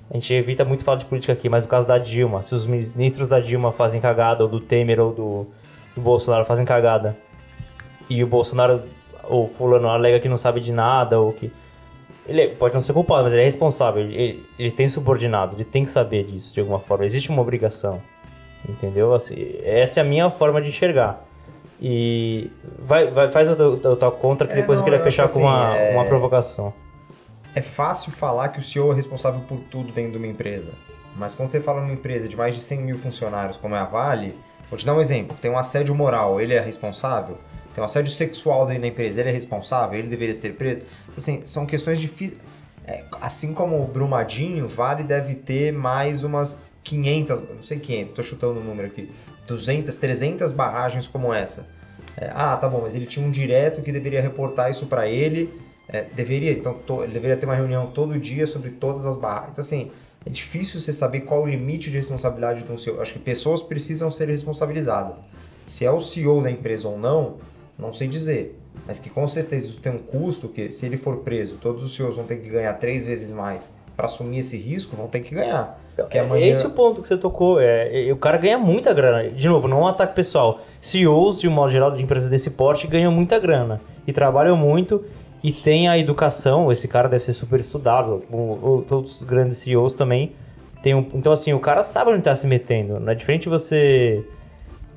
A 0.09 0.13
gente 0.13 0.33
evita 0.33 0.63
muito 0.63 0.83
falar 0.83 0.97
de 0.97 1.05
política 1.05 1.33
aqui, 1.33 1.49
mas 1.49 1.65
o 1.65 1.67
caso 1.67 1.85
da 1.85 1.97
Dilma. 1.97 2.41
Se 2.41 2.55
os 2.55 2.65
ministros 2.65 3.27
da 3.27 3.39
Dilma 3.39 3.71
fazem 3.71 3.99
cagada, 3.99 4.43
ou 4.43 4.49
do 4.49 4.59
Temer 4.59 4.99
ou 4.99 5.11
do, 5.11 5.47
do 5.95 6.01
Bolsonaro 6.01 6.45
fazem 6.45 6.65
cagada, 6.65 7.17
e 8.09 8.23
o 8.23 8.27
Bolsonaro 8.27 8.83
ou 9.29 9.47
fulano 9.47 9.87
alega 9.87 10.19
que 10.19 10.27
não 10.27 10.37
sabe 10.37 10.59
de 10.59 10.71
nada, 10.73 11.19
ou 11.19 11.31
que. 11.33 11.51
Ele 12.27 12.41
é- 12.41 12.47
pode 12.47 12.73
não 12.73 12.81
ser 12.81 12.93
culpado, 12.93 13.23
mas 13.23 13.33
ele 13.33 13.41
é 13.41 13.45
responsável. 13.45 14.03
Ele, 14.03 14.45
ele- 14.59 14.71
tem 14.71 14.87
subordinado, 14.87 15.55
ele 15.55 15.63
tem 15.63 15.83
que 15.83 15.89
saber 15.89 16.25
disso 16.25 16.53
de 16.53 16.59
alguma 16.59 16.79
forma. 16.79 17.05
Existe 17.05 17.29
uma 17.29 17.41
obrigação. 17.41 18.01
Entendeu? 18.67 19.13
Assim, 19.13 19.35
essa 19.63 19.99
é 19.99 20.01
a 20.01 20.05
minha 20.05 20.29
forma 20.29 20.61
de 20.61 20.67
enxergar. 20.69 21.23
E 21.81 22.51
vai, 22.77 23.09
vai, 23.09 23.31
faz 23.31 23.47
o 23.49 23.55
teu, 23.55 23.95
tua 23.95 24.11
contra 24.11 24.45
que 24.45 24.53
É, 24.53 24.57
depois 24.57 24.77
não, 24.79 24.81
eu 24.81 24.91
queria 24.91 24.99
eu 24.99 25.03
fechar 25.03 25.25
acho 25.25 25.33
com 25.35 25.39
uma, 25.41 25.69
assim, 25.69 25.79
é- 25.79 25.93
uma 25.93 26.05
provocação. 26.05 26.73
É 27.55 27.61
fácil 27.61 28.11
falar 28.11 28.49
que 28.49 28.59
o 28.59 28.63
CEO 28.63 28.91
é 28.91 28.95
responsável 28.95 29.39
por 29.47 29.57
tudo 29.71 29.91
dentro 29.91 30.11
de 30.11 30.17
uma 30.17 30.27
empresa. 30.27 30.73
Mas 31.15 31.33
quando 31.33 31.49
você 31.49 31.59
fala 31.59 31.81
numa 31.81 31.93
empresa 31.93 32.27
de 32.27 32.35
mais 32.35 32.53
de 32.53 32.61
100 32.61 32.81
mil 32.81 32.97
funcionários, 32.97 33.57
como 33.57 33.75
é 33.75 33.79
a 33.79 33.85
Vale, 33.85 34.35
vou 34.69 34.77
te 34.77 34.85
dar 34.85 34.93
um 34.93 34.99
exemplo. 34.99 35.35
Tem 35.41 35.49
um 35.49 35.57
assédio 35.57 35.95
moral, 35.95 36.39
ele 36.39 36.53
é 36.53 36.59
responsável? 36.59 37.37
Tem 37.79 37.81
um 37.81 37.85
assédio 37.85 38.11
sexual 38.11 38.65
dentro 38.65 38.81
da 38.81 38.87
empresa, 38.89 39.21
ele 39.21 39.29
é 39.29 39.31
responsável? 39.31 39.97
Ele 39.97 40.09
deveria 40.09 40.35
ser 40.35 40.53
preso? 40.55 40.81
Então, 41.03 41.13
assim, 41.15 41.41
são 41.45 41.65
questões 41.65 41.97
difíceis. 41.97 42.37
É, 42.85 43.05
assim 43.21 43.53
como 43.53 43.81
o 43.81 43.87
Brumadinho, 43.87 44.67
Vale 44.67 45.01
deve 45.01 45.33
ter 45.33 45.71
mais 45.71 46.25
umas 46.25 46.61
500, 46.83 47.39
não 47.39 47.61
sei 47.61 47.79
500, 47.79 48.13
tô 48.13 48.21
chutando 48.21 48.59
o 48.59 48.63
número 48.63 48.87
aqui, 48.87 49.09
200, 49.47 49.95
300 49.95 50.51
barragens 50.51 51.07
como 51.07 51.33
essa. 51.33 51.69
É, 52.17 52.29
ah, 52.35 52.57
tá 52.57 52.67
bom, 52.67 52.81
mas 52.81 52.95
ele 52.95 53.05
tinha 53.05 53.25
um 53.25 53.31
direto 53.31 53.81
que 53.81 53.93
deveria 53.93 54.21
reportar 54.21 54.69
isso 54.69 54.85
para 54.87 55.07
ele. 55.07 55.49
É, 55.87 56.03
deveria, 56.03 56.51
então 56.51 56.73
to- 56.73 57.03
ele 57.03 57.13
deveria 57.13 57.37
ter 57.37 57.45
uma 57.45 57.55
reunião 57.55 57.87
todo 57.91 58.19
dia 58.19 58.45
sobre 58.45 58.71
todas 58.71 59.05
as 59.05 59.15
barragens. 59.15 59.51
Então, 59.53 59.61
assim, 59.63 59.91
é 60.25 60.29
difícil 60.29 60.81
você 60.81 60.91
saber 60.91 61.21
qual 61.21 61.43
o 61.43 61.47
limite 61.47 61.89
de 61.89 61.95
responsabilidade 61.95 62.61
de 62.63 62.69
um 62.69 62.77
CEO. 62.77 63.01
Acho 63.01 63.13
que 63.13 63.19
pessoas 63.19 63.61
precisam 63.61 64.11
ser 64.11 64.27
responsabilizadas. 64.27 65.15
Se 65.65 65.85
é 65.85 65.91
o 65.91 66.01
CEO 66.01 66.41
da 66.41 66.51
empresa 66.51 66.87
ou 66.89 66.97
não, 66.97 67.37
não 67.79 67.93
sei 67.93 68.07
dizer. 68.07 68.59
Mas 68.85 68.99
que 68.99 69.09
com 69.09 69.27
certeza 69.27 69.65
isso 69.65 69.79
tem 69.81 69.91
um 69.91 69.97
custo, 69.97 70.47
que 70.47 70.71
se 70.71 70.85
ele 70.85 70.97
for 70.97 71.17
preso, 71.17 71.57
todos 71.61 71.83
os 71.83 71.95
CEOs 71.95 72.15
vão 72.15 72.25
ter 72.25 72.37
que 72.37 72.49
ganhar 72.49 72.73
três 72.73 73.05
vezes 73.05 73.31
mais 73.31 73.69
para 73.95 74.05
assumir 74.05 74.39
esse 74.39 74.55
risco, 74.57 74.95
vão 74.95 75.07
ter 75.07 75.19
que 75.19 75.35
ganhar. 75.35 75.79
Porque 75.95 76.17
É 76.17 76.21
amanhã... 76.21 76.47
esse 76.47 76.65
o 76.65 76.69
ponto 76.69 77.01
que 77.01 77.07
você 77.07 77.17
tocou. 77.17 77.59
É, 77.59 78.09
o 78.11 78.15
cara 78.15 78.37
ganha 78.37 78.57
muita 78.57 78.93
grana. 78.93 79.29
De 79.29 79.47
novo, 79.49 79.67
não 79.67 79.79
é 79.79 79.81
um 79.83 79.87
ataque 79.87 80.15
pessoal. 80.15 80.61
CEOs, 80.79 81.41
de 81.41 81.47
um 81.49 81.51
modo 81.51 81.71
geral, 81.71 81.91
de 81.91 82.01
empresas 82.01 82.29
desse 82.29 82.51
porte, 82.51 82.87
ganham 82.87 83.11
muita 83.11 83.37
grana. 83.37 83.81
E 84.07 84.13
trabalham 84.13 84.55
muito. 84.55 85.03
E 85.43 85.51
tem 85.51 85.89
a 85.89 85.97
educação. 85.97 86.71
Esse 86.71 86.87
cara 86.87 87.09
deve 87.09 87.23
ser 87.25 87.33
super 87.33 87.59
estudado. 87.59 88.23
O, 88.31 88.37
o- 88.37 88.85
todos 88.87 89.19
os 89.19 89.27
grandes 89.27 89.57
CEOs 89.57 89.93
também. 89.93 90.31
Tem 90.81 90.95
um, 90.95 91.05
então, 91.13 91.33
assim, 91.33 91.51
o 91.51 91.59
cara 91.59 91.83
sabe 91.83 92.11
onde 92.11 92.19
está 92.19 92.33
se 92.33 92.47
metendo. 92.47 92.97
Não 93.01 93.11
é 93.11 93.15
diferente 93.15 93.49
você. 93.49 94.23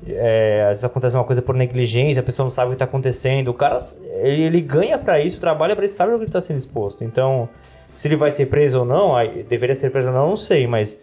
É, 0.07 0.63
às 0.63 0.69
vezes 0.69 0.85
acontece 0.85 1.15
uma 1.15 1.23
coisa 1.23 1.41
por 1.41 1.55
negligência, 1.55 2.19
a 2.19 2.23
pessoa 2.23 2.45
não 2.45 2.51
sabe 2.51 2.67
o 2.67 2.69
que 2.71 2.75
está 2.75 2.85
acontecendo. 2.85 3.49
O 3.49 3.53
cara, 3.53 3.77
ele, 4.21 4.43
ele 4.43 4.61
ganha 4.61 4.97
para 4.97 5.19
isso, 5.21 5.39
trabalha 5.39 5.75
para 5.75 5.85
isso, 5.85 5.95
sabe 5.95 6.13
o 6.13 6.19
que 6.19 6.25
está 6.25 6.41
sendo 6.41 6.57
exposto. 6.57 7.03
Então, 7.03 7.47
se 7.93 8.07
ele 8.07 8.15
vai 8.15 8.31
ser 8.31 8.47
preso 8.47 8.79
ou 8.79 8.85
não, 8.85 9.15
aí, 9.15 9.43
deveria 9.43 9.75
ser 9.75 9.91
preso 9.91 10.09
ou 10.09 10.13
não, 10.13 10.29
não 10.29 10.35
sei, 10.35 10.67
mas 10.67 10.99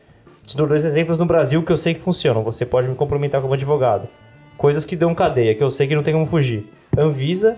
te 0.47 0.57
dou 0.57 0.67
dois 0.67 0.85
exemplos 0.85 1.17
no 1.19 1.25
Brasil 1.27 1.63
que 1.63 1.73
eu 1.73 1.77
sei 1.77 1.95
que 1.95 2.01
funcionam. 2.01 2.43
Você 2.43 2.67
pode 2.67 2.89
me 2.89 2.95
complementar 2.95 3.41
como 3.41 3.55
advogado. 3.55 4.09
Coisas 4.57 4.85
que 4.85 4.97
dão 4.97 5.15
cadeia, 5.15 5.55
que 5.55 5.63
eu 5.63 5.71
sei 5.71 5.87
que 5.87 5.95
não 5.95 6.03
tem 6.03 6.13
como 6.13 6.27
fugir. 6.27 6.67
Anvisa 6.99 7.57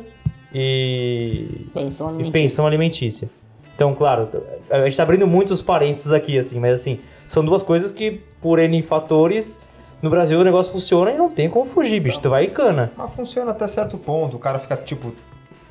e, 0.55 1.66
Pensão 1.74 2.07
e 2.07 2.11
alimentícia. 2.11 2.32
pensão 2.32 2.66
alimentícia. 2.66 3.30
Então, 3.74 3.95
claro, 3.95 4.28
a 4.70 4.84
gente 4.84 4.97
tá 4.97 5.03
abrindo 5.03 5.26
muitos 5.26 5.62
parênteses 5.62 6.12
aqui, 6.12 6.36
assim, 6.38 6.61
mas 6.61 6.80
assim, 6.80 7.01
são 7.26 7.45
duas 7.45 7.62
coisas 7.62 7.90
que, 7.90 8.20
por 8.40 8.59
N 8.59 8.80
fatores, 8.82 9.59
no 10.03 10.11
Brasil 10.11 10.39
o 10.41 10.45
negócio 10.45 10.73
funciona 10.73 11.13
e 11.13 11.17
não 11.17 11.31
tem 11.31 11.49
como 11.49 11.65
fugir, 11.65 12.01
bicho. 12.01 12.21
Tu 12.21 12.29
vai 12.29 12.45
e 12.45 12.49
cana. 12.49 12.93
Mas 12.97 13.15
funciona 13.15 13.53
até 13.53 13.67
certo 13.69 13.97
ponto. 13.97 14.37
O 14.37 14.39
cara 14.39 14.59
fica, 14.59 14.77
tipo, 14.77 15.13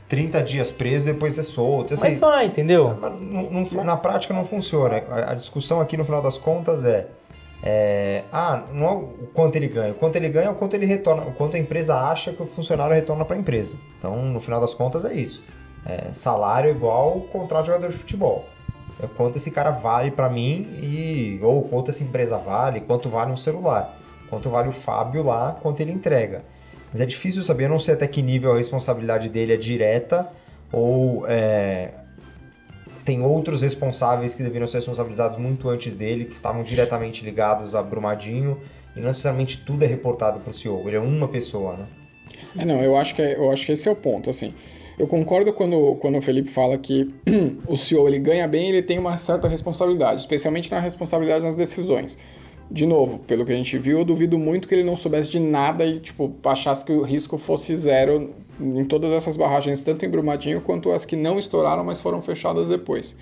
30 0.08 0.42
dias 0.42 0.72
preso 0.72 1.08
e 1.08 1.14
depois 1.14 1.38
é 1.38 1.44
solto. 1.44 1.94
Assim, 1.94 2.04
Mas 2.04 2.18
vai, 2.18 2.46
entendeu? 2.46 2.98
Mas 3.00 3.22
não- 3.22 3.50
não- 3.50 3.84
na 3.84 3.98
prática 3.98 4.34
não 4.34 4.46
funciona. 4.46 5.04
A, 5.10 5.32
a 5.32 5.34
discussão 5.36 5.80
aqui 5.82 5.96
no 5.98 6.04
final 6.06 6.22
das 6.22 6.38
contas 6.38 6.84
é, 6.84 7.08
é, 7.64 8.24
ah, 8.32 8.64
não 8.74 8.88
é 8.88 8.92
o 8.92 9.08
quanto 9.34 9.56
ele 9.56 9.68
ganha. 9.68 9.92
O 9.92 9.96
quanto 9.96 10.16
ele 10.16 10.30
ganha 10.30 10.48
é 10.48 10.52
o 10.52 10.56
quanto 10.56 10.74
ele 10.74 10.86
retorna, 10.86 11.24
o 11.24 11.34
quanto 11.34 11.56
a 11.56 11.60
empresa 11.60 11.96
acha 11.96 12.34
que 12.34 12.42
o 12.42 12.46
funcionário 12.46 12.96
retorna 12.96 13.24
para 13.24 13.36
a 13.36 13.40
empresa. 13.40 13.78
Então, 14.00 14.16
no 14.18 14.40
final 14.40 14.60
das 14.60 14.74
contas 14.74 15.06
é 15.06 15.14
isso. 15.14 15.44
É, 15.86 16.14
salário 16.14 16.70
igual 16.72 17.22
contrato 17.32 17.64
de 17.64 17.68
jogador 17.68 17.90
de 17.90 17.98
futebol. 17.98 18.46
É 19.02 19.08
quanto 19.08 19.38
esse 19.38 19.50
cara 19.50 19.72
vale 19.72 20.12
para 20.12 20.30
mim 20.30 20.68
e 20.82 21.40
ou 21.42 21.64
quanto 21.64 21.90
essa 21.90 22.04
empresa 22.04 22.38
vale, 22.38 22.82
quanto 22.82 23.10
vale 23.10 23.32
um 23.32 23.38
celular, 23.38 23.98
quanto 24.32 24.50
vale 24.50 24.70
o 24.70 24.72
Fábio 24.72 25.22
lá, 25.22 25.60
quanto 25.62 25.82
ele 25.82 25.92
entrega. 25.92 26.44
Mas 26.92 27.02
é 27.02 27.06
difícil 27.06 27.44
saber, 27.44 27.66
eu 27.66 27.70
não 27.70 27.80
sei 27.80 27.94
até 27.94 28.08
que 28.08 28.22
nível 28.22 28.54
a 28.54 28.58
responsabilidade 28.58 29.30
dele 29.30 29.54
é 29.54 29.58
direta 29.58 30.28
ou 30.72 31.26
é, 31.28 31.92
tem 33.04 33.22
outros 33.22 33.62
responsáveis 33.62 34.34
que 34.34 34.42
deveriam 34.42 34.68
ser 34.68 34.78
responsabilizados 34.78 35.38
muito 35.38 35.70
antes 35.70 35.96
dele, 35.96 36.26
que 36.26 36.36
estavam 36.36 36.64
diretamente 36.64 37.24
ligados 37.26 37.76
a 37.76 37.84
Brumadinho, 37.84 38.58
e 38.96 39.00
não 39.00 39.10
necessariamente 39.10 39.58
tudo 39.66 39.84
é 39.84 39.88
reportado 39.88 40.40
para 40.40 40.52
o 40.52 40.54
CEO, 40.54 40.88
ele 40.88 40.96
é 40.96 41.00
uma 41.00 41.28
pessoa, 41.28 41.76
né? 41.76 41.86
É, 42.58 42.66
não, 42.66 42.82
eu 42.82 42.96
acho 42.98 43.14
que, 43.14 43.22
é- 43.22 43.36
eu 43.38 43.52
acho 43.52 43.66
que 43.66 43.74
esse 43.74 43.88
é 43.88 43.92
o 43.92 43.96
ponto, 43.96 44.30
assim. 44.30 44.54
Eu 44.98 45.08
concordo 45.08 45.52
quando, 45.52 45.96
quando 45.96 46.18
o 46.18 46.22
Felipe 46.22 46.50
fala 46.50 46.78
que 46.78 47.14
o 47.68 47.76
CEO 47.78 48.08
ele 48.08 48.20
ganha 48.20 48.48
bem, 48.48 48.70
ele 48.70 48.82
tem 48.82 48.98
uma 48.98 49.18
certa 49.18 49.48
responsabilidade, 49.48 50.22
especialmente 50.22 50.72
na 50.72 50.80
responsabilidade 50.80 51.44
nas 51.44 51.56
decisões. 51.56 52.18
De 52.72 52.86
novo, 52.86 53.20
pelo 53.20 53.46
que 53.46 53.52
a 53.52 53.56
gente 53.56 53.78
viu, 53.78 54.00
eu 54.00 54.06
duvido 54.06 54.40
muito 54.40 54.66
que 54.66 54.74
ele 54.74 54.84
não 54.84 54.96
soubesse 54.96 55.30
de 55.30 55.40
nada 55.40 55.86
e, 55.86 56.00
tipo, 56.00 56.34
achasse 56.46 56.86
que 56.86 56.92
o 56.94 57.02
risco 57.02 57.38
fosse 57.38 57.76
zero 57.76 58.30
em 58.62 58.86
todas 58.86 59.12
essas 59.12 59.36
barragens, 59.36 59.84
tanto 59.84 60.06
em 60.06 60.10
Brumadinho 60.10 60.62
quanto 60.62 60.90
as 60.92 61.04
que 61.04 61.18
não 61.18 61.38
estouraram, 61.38 61.84
mas 61.84 62.00
foram 62.00 62.22
fechadas 62.22 62.70
depois. 62.70 63.16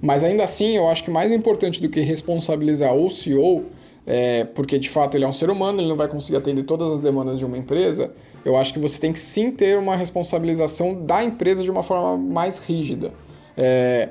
Mas 0.00 0.22
ainda 0.22 0.44
assim, 0.44 0.76
eu 0.76 0.88
acho 0.88 1.04
que 1.04 1.10
mais 1.10 1.32
importante 1.32 1.80
do 1.80 1.88
que 1.88 2.00
responsabilizar 2.02 2.94
o 2.94 3.08
CEO, 3.08 3.64
é, 4.06 4.44
porque 4.44 4.78
de 4.78 4.90
fato 4.90 5.16
ele 5.16 5.24
é 5.24 5.28
um 5.28 5.32
ser 5.32 5.48
humano, 5.48 5.80
ele 5.80 5.88
não 5.88 5.96
vai 5.96 6.08
conseguir 6.08 6.36
atender 6.36 6.64
todas 6.64 6.92
as 6.92 7.00
demandas 7.00 7.38
de 7.38 7.46
uma 7.46 7.56
empresa, 7.56 8.12
eu 8.44 8.56
acho 8.56 8.74
que 8.74 8.78
você 8.78 9.00
tem 9.00 9.12
que 9.12 9.20
sim 9.20 9.52
ter 9.52 9.78
uma 9.78 9.96
responsabilização 9.96 10.94
da 11.06 11.22
empresa 11.24 11.62
de 11.62 11.70
uma 11.70 11.82
forma 11.82 12.18
mais 12.18 12.58
rígida. 12.58 13.14
É, 13.56 14.08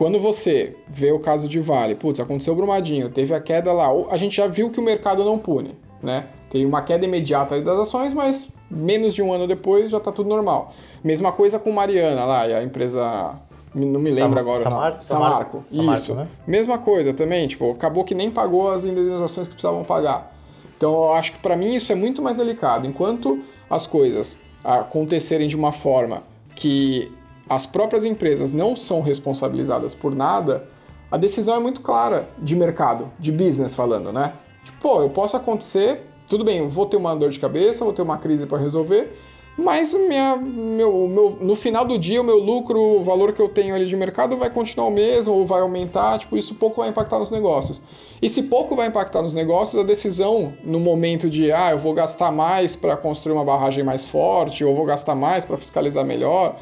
quando 0.00 0.18
você 0.18 0.78
vê 0.88 1.12
o 1.12 1.18
caso 1.18 1.46
de 1.46 1.60
Vale, 1.60 1.94
putz, 1.94 2.18
aconteceu 2.20 2.54
o 2.54 2.56
Brumadinho, 2.56 3.10
teve 3.10 3.34
a 3.34 3.38
queda 3.38 3.70
lá, 3.70 3.88
a 4.10 4.16
gente 4.16 4.34
já 4.34 4.46
viu 4.46 4.70
que 4.70 4.80
o 4.80 4.82
mercado 4.82 5.22
não 5.22 5.38
pune, 5.38 5.76
né? 6.02 6.28
Tem 6.48 6.64
uma 6.64 6.80
queda 6.80 7.04
imediata 7.04 7.60
das 7.60 7.78
ações, 7.80 8.14
mas 8.14 8.48
menos 8.70 9.14
de 9.14 9.20
um 9.20 9.30
ano 9.30 9.46
depois 9.46 9.90
já 9.90 10.00
tá 10.00 10.10
tudo 10.10 10.26
normal. 10.30 10.72
Mesma 11.04 11.32
coisa 11.32 11.58
com 11.58 11.70
Mariana 11.70 12.24
lá, 12.24 12.48
e 12.48 12.54
a 12.54 12.62
empresa. 12.62 13.38
Não 13.74 14.00
me 14.00 14.10
lembro 14.10 14.36
Sam- 14.36 14.40
agora. 14.40 14.58
Samar-. 14.64 15.00
Samarco. 15.02 15.02
Samarco. 15.02 15.64
Samarco, 15.68 15.94
Isso. 16.02 16.14
né? 16.14 16.28
Mesma 16.46 16.78
coisa 16.78 17.12
também, 17.12 17.46
tipo, 17.46 17.70
acabou 17.70 18.02
que 18.02 18.14
nem 18.14 18.30
pagou 18.30 18.70
as 18.70 18.86
indenizações 18.86 19.48
que 19.48 19.52
precisavam 19.52 19.84
pagar. 19.84 20.34
Então 20.78 20.94
eu 20.94 21.12
acho 21.12 21.32
que 21.32 21.40
para 21.40 21.54
mim 21.54 21.74
isso 21.74 21.92
é 21.92 21.94
muito 21.94 22.22
mais 22.22 22.38
delicado. 22.38 22.86
Enquanto 22.86 23.38
as 23.68 23.86
coisas 23.86 24.38
acontecerem 24.64 25.46
de 25.46 25.56
uma 25.56 25.72
forma 25.72 26.22
que 26.56 27.12
as 27.50 27.66
próprias 27.66 28.04
empresas 28.04 28.52
não 28.52 28.76
são 28.76 29.00
responsabilizadas 29.00 29.92
por 29.92 30.14
nada, 30.14 30.68
a 31.10 31.16
decisão 31.16 31.56
é 31.56 31.58
muito 31.58 31.80
clara 31.80 32.28
de 32.38 32.54
mercado, 32.54 33.10
de 33.18 33.32
business 33.32 33.74
falando, 33.74 34.12
né? 34.12 34.34
Tipo, 34.62 34.78
pô, 34.80 35.02
eu 35.02 35.10
posso 35.10 35.36
acontecer, 35.36 36.06
tudo 36.28 36.44
bem, 36.44 36.68
vou 36.68 36.86
ter 36.86 36.96
uma 36.96 37.16
dor 37.16 37.30
de 37.30 37.40
cabeça, 37.40 37.84
vou 37.84 37.92
ter 37.92 38.02
uma 38.02 38.18
crise 38.18 38.46
para 38.46 38.56
resolver, 38.56 39.18
mas 39.58 39.92
minha, 39.92 40.36
meu, 40.36 41.08
meu, 41.08 41.38
no 41.40 41.56
final 41.56 41.84
do 41.84 41.98
dia, 41.98 42.20
o 42.20 42.24
meu 42.24 42.38
lucro, 42.38 42.80
o 42.80 43.02
valor 43.02 43.32
que 43.32 43.42
eu 43.42 43.48
tenho 43.48 43.74
ali 43.74 43.84
de 43.84 43.96
mercado 43.96 44.36
vai 44.36 44.48
continuar 44.48 44.86
o 44.86 44.90
mesmo 44.92 45.34
ou 45.34 45.44
vai 45.44 45.60
aumentar, 45.60 46.20
tipo, 46.20 46.36
isso 46.36 46.54
pouco 46.54 46.80
vai 46.80 46.88
impactar 46.88 47.18
nos 47.18 47.32
negócios. 47.32 47.82
E 48.22 48.28
se 48.28 48.44
pouco 48.44 48.76
vai 48.76 48.86
impactar 48.86 49.22
nos 49.22 49.34
negócios, 49.34 49.82
a 49.82 49.84
decisão 49.84 50.54
no 50.62 50.78
momento 50.78 51.28
de, 51.28 51.50
ah, 51.50 51.72
eu 51.72 51.78
vou 51.78 51.94
gastar 51.94 52.30
mais 52.30 52.76
para 52.76 52.96
construir 52.96 53.34
uma 53.34 53.44
barragem 53.44 53.82
mais 53.82 54.06
forte, 54.06 54.64
ou 54.64 54.72
vou 54.72 54.84
gastar 54.84 55.16
mais 55.16 55.44
para 55.44 55.56
fiscalizar 55.56 56.04
melhor, 56.04 56.56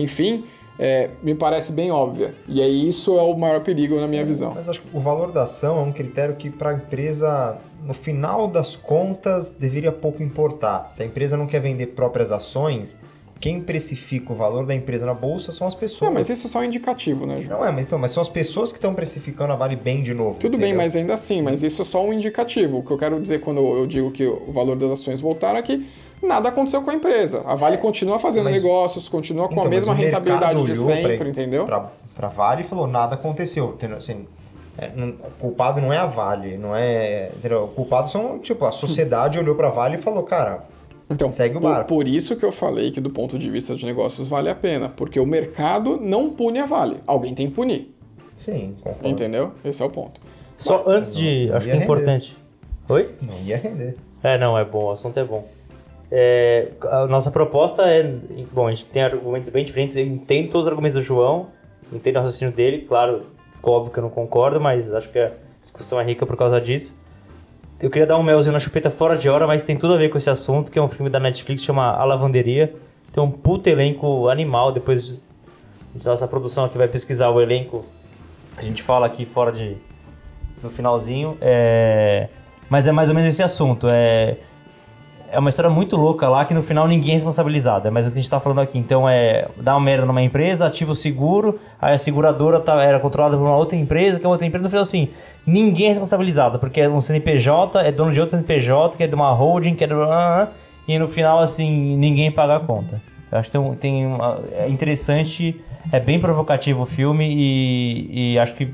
enfim, 0.00 0.44
é, 0.78 1.10
me 1.22 1.34
parece 1.34 1.72
bem 1.72 1.90
óbvia. 1.90 2.34
E 2.48 2.60
aí 2.60 2.88
isso 2.88 3.18
é 3.18 3.22
o 3.22 3.36
maior 3.36 3.60
perigo 3.60 3.98
na 4.00 4.06
minha 4.06 4.24
visão. 4.24 4.52
Mas 4.54 4.68
acho 4.68 4.82
que 4.82 4.96
o 4.96 5.00
valor 5.00 5.32
da 5.32 5.44
ação 5.44 5.78
é 5.78 5.82
um 5.82 5.92
critério 5.92 6.34
que 6.36 6.50
para 6.50 6.70
a 6.70 6.74
empresa, 6.74 7.58
no 7.84 7.94
final 7.94 8.48
das 8.48 8.76
contas, 8.76 9.52
deveria 9.52 9.92
pouco 9.92 10.22
importar. 10.22 10.88
Se 10.88 11.02
a 11.02 11.06
empresa 11.06 11.36
não 11.36 11.46
quer 11.46 11.60
vender 11.60 11.88
próprias 11.88 12.32
ações, 12.32 12.98
quem 13.40 13.60
precifica 13.60 14.32
o 14.32 14.36
valor 14.36 14.64
da 14.64 14.74
empresa 14.74 15.04
na 15.04 15.14
bolsa 15.14 15.52
são 15.52 15.66
as 15.66 15.74
pessoas. 15.74 16.08
Não, 16.08 16.14
mas 16.14 16.28
isso 16.30 16.46
é 16.46 16.50
só 16.50 16.60
um 16.60 16.64
indicativo, 16.64 17.26
né, 17.26 17.40
Ju? 17.40 17.50
Não 17.50 17.64
é, 17.64 17.70
mas, 17.70 17.86
então, 17.86 17.98
mas 17.98 18.10
são 18.10 18.20
as 18.20 18.28
pessoas 18.28 18.72
que 18.72 18.78
estão 18.78 18.94
precificando 18.94 19.52
a 19.52 19.56
Vale 19.56 19.76
bem 19.76 20.02
de 20.02 20.14
novo. 20.14 20.38
Tudo 20.38 20.56
bem, 20.56 20.70
entendeu? 20.70 20.78
mas 20.78 20.96
ainda 20.96 21.14
assim, 21.14 21.42
mas 21.42 21.62
isso 21.62 21.82
é 21.82 21.84
só 21.84 22.04
um 22.04 22.12
indicativo. 22.12 22.78
O 22.78 22.82
que 22.82 22.90
eu 22.90 22.98
quero 22.98 23.20
dizer 23.20 23.40
quando 23.40 23.60
eu 23.60 23.86
digo 23.86 24.10
que 24.10 24.26
o 24.26 24.50
valor 24.50 24.76
das 24.76 24.92
ações 24.92 25.20
voltaram 25.20 25.58
é 25.58 25.62
que 25.62 25.84
nada 26.24 26.48
aconteceu 26.48 26.82
com 26.82 26.90
a 26.90 26.94
emprsa. 26.94 27.42
A 27.46 27.54
Vale 27.54 27.76
continua 27.78 28.18
fazendo 28.18 28.44
mas- 28.44 28.54
negócios, 28.62 29.08
continua 29.08 29.46
com 29.46 29.52
Então, 29.54 29.64
a 29.64 29.66
mas 29.66 29.74
mesma 29.76 29.94
rentabilidade 29.94 30.64
de 30.64 30.76
sempre, 30.76 31.16
pra- 31.18 31.28
entendeu? 31.28 31.66
Pra 31.66 32.28
Vale 32.28 32.62
e 32.62 32.64
falou, 32.64 32.86
nada 32.86 33.14
aconteceu. 33.14 33.76
Assim, 33.96 34.26
é, 34.78 34.90
não- 34.94 35.08
o 35.10 35.30
culpado 35.38 35.80
não 35.80 35.92
é 35.92 35.98
a 35.98 36.06
Vale, 36.06 36.56
não 36.56 36.74
é. 36.74 37.30
Entendeu? 37.36 37.64
O 37.64 37.68
culpado 37.68 38.08
são, 38.10 38.38
tipo, 38.38 38.64
a 38.64 38.72
sociedade 38.72 39.38
olhou 39.38 39.54
pra 39.54 39.68
Vale 39.70 39.96
e 39.96 39.98
falou, 39.98 40.22
cara, 40.22 40.64
Então, 41.10 41.28
segue 41.28 41.56
o 41.56 41.60
por, 41.60 41.70
barco. 41.70 41.88
por 41.88 42.06
isso 42.08 42.34
que 42.36 42.44
eu 42.44 42.52
falei 42.52 42.90
que 42.90 43.00
do 43.00 43.10
ponto 43.10 43.38
de 43.38 43.50
vista 43.50 43.74
de 43.74 43.84
negócios 43.84 44.26
vale 44.26 44.48
a 44.48 44.54
pena, 44.54 44.88
porque 44.88 45.18
o 45.20 45.26
mercado 45.26 45.98
não 46.00 46.30
pune 46.30 46.58
a 46.60 46.66
Vale. 46.66 46.96
Alguém 47.06 47.34
tem 47.34 47.48
que 47.48 47.54
punir, 47.54 47.94
sim, 48.36 48.74
concordo. 48.82 49.08
entendeu? 49.08 49.52
Esse 49.64 49.82
é 49.82 49.86
o 49.86 49.90
ponto. 49.90 50.20
Só 50.56 50.84
antes 50.86 51.14
de. 51.14 51.48
não 51.48 51.56
Acho 51.56 51.66
que 51.66 51.72
é 51.72 51.76
importante. 51.76 52.36
Oi? 52.88 53.10
Não 53.20 53.34
ia 53.44 53.56
render. 53.56 53.96
É, 54.22 54.38
não, 54.38 54.56
é 54.56 54.64
bom, 54.64 54.84
o 54.84 54.90
assunto 54.92 55.18
é 55.18 55.24
bom. 55.24 55.44
É, 56.16 56.68
a 56.92 57.08
nossa 57.08 57.28
proposta 57.28 57.82
é. 57.82 58.04
Bom, 58.52 58.68
a 58.68 58.70
gente 58.70 58.86
tem 58.86 59.02
argumentos 59.02 59.50
bem 59.50 59.64
diferentes. 59.64 59.96
Eu 59.96 60.06
entendo 60.06 60.52
todos 60.52 60.68
os 60.68 60.70
argumentos 60.70 60.94
do 60.94 61.02
João, 61.02 61.48
entendo 61.92 62.14
o 62.14 62.18
raciocínio 62.20 62.54
dele. 62.54 62.84
Claro, 62.86 63.22
ficou 63.56 63.74
óbvio 63.74 63.92
que 63.92 63.98
eu 63.98 64.02
não 64.02 64.10
concordo, 64.10 64.60
mas 64.60 64.94
acho 64.94 65.08
que 65.08 65.18
a 65.18 65.32
discussão 65.60 66.00
é 66.00 66.04
rica 66.04 66.24
por 66.24 66.36
causa 66.36 66.60
disso. 66.60 66.96
Eu 67.82 67.90
queria 67.90 68.06
dar 68.06 68.16
um 68.16 68.22
melzinho 68.22 68.52
na 68.52 68.60
chupeta 68.60 68.92
fora 68.92 69.18
de 69.18 69.28
hora, 69.28 69.44
mas 69.44 69.64
tem 69.64 69.76
tudo 69.76 69.94
a 69.94 69.96
ver 69.96 70.08
com 70.08 70.16
esse 70.16 70.30
assunto, 70.30 70.70
que 70.70 70.78
é 70.78 70.82
um 70.82 70.88
filme 70.88 71.10
da 71.10 71.18
Netflix 71.18 71.64
chama 71.64 71.90
A 71.90 72.04
Lavanderia. 72.04 72.72
Tem 73.12 73.20
um 73.20 73.30
puto 73.32 73.68
elenco 73.68 74.28
animal. 74.28 74.70
Depois 74.70 75.04
de, 75.04 75.16
de 75.96 76.04
nossa 76.04 76.28
produção 76.28 76.64
aqui 76.64 76.78
vai 76.78 76.86
pesquisar 76.86 77.30
o 77.30 77.40
elenco. 77.40 77.84
A 78.56 78.62
gente 78.62 78.84
fala 78.84 79.04
aqui 79.04 79.26
fora 79.26 79.50
de. 79.50 79.76
no 80.62 80.70
finalzinho. 80.70 81.36
É, 81.40 82.28
mas 82.70 82.86
é 82.86 82.92
mais 82.92 83.08
ou 83.08 83.16
menos 83.16 83.28
esse 83.28 83.42
assunto. 83.42 83.88
É, 83.90 84.36
é 85.34 85.38
uma 85.38 85.48
história 85.48 85.70
muito 85.70 85.96
louca 85.96 86.28
lá 86.28 86.44
que 86.44 86.54
no 86.54 86.62
final 86.62 86.86
ninguém 86.86 87.10
é 87.10 87.14
responsabilizado. 87.14 87.88
É 87.88 87.90
mais 87.90 88.06
o 88.06 88.10
que 88.10 88.18
a 88.18 88.20
gente 88.20 88.30
tá 88.30 88.40
falando 88.40 88.60
aqui. 88.60 88.78
Então 88.78 89.08
é. 89.08 89.48
dá 89.56 89.74
uma 89.74 89.80
merda 89.84 90.06
numa 90.06 90.22
empresa, 90.22 90.66
ativa 90.66 90.92
o 90.92 90.94
seguro, 90.94 91.58
aí 91.80 91.94
a 91.94 91.98
seguradora 91.98 92.60
tá, 92.60 92.80
era 92.82 92.98
controlada 93.00 93.36
por 93.36 93.42
uma 93.44 93.56
outra 93.56 93.76
empresa, 93.76 94.18
que 94.18 94.24
é 94.26 94.28
outra 94.28 94.46
empresa, 94.46 94.62
no 94.64 94.70
final 94.70 94.82
assim. 94.82 95.08
Ninguém 95.46 95.86
é 95.86 95.88
responsabilizado, 95.90 96.58
porque 96.58 96.80
é 96.80 96.88
um 96.88 97.00
CNPJ, 97.00 97.80
é 97.80 97.92
dono 97.92 98.12
de 98.12 98.20
outro 98.20 98.30
CNPJ, 98.36 98.96
que 98.96 99.02
é 99.02 99.06
de 99.06 99.14
uma 99.14 99.30
holding, 99.32 99.74
que 99.74 99.84
é 99.84 99.86
de. 99.86 99.94
E 100.86 100.98
no 100.98 101.08
final, 101.08 101.40
assim, 101.40 101.96
ninguém 101.96 102.30
paga 102.30 102.56
a 102.56 102.60
conta. 102.60 103.00
Eu 103.32 103.38
acho 103.38 103.50
que 103.50 103.58
tem, 103.58 103.74
tem 103.74 104.06
uma- 104.06 104.40
é 104.52 104.68
interessante, 104.68 105.60
é 105.90 105.98
bem 105.98 106.20
provocativo 106.20 106.82
o 106.82 106.86
filme 106.86 107.26
e, 107.28 108.32
e 108.34 108.38
acho 108.38 108.54
que 108.54 108.68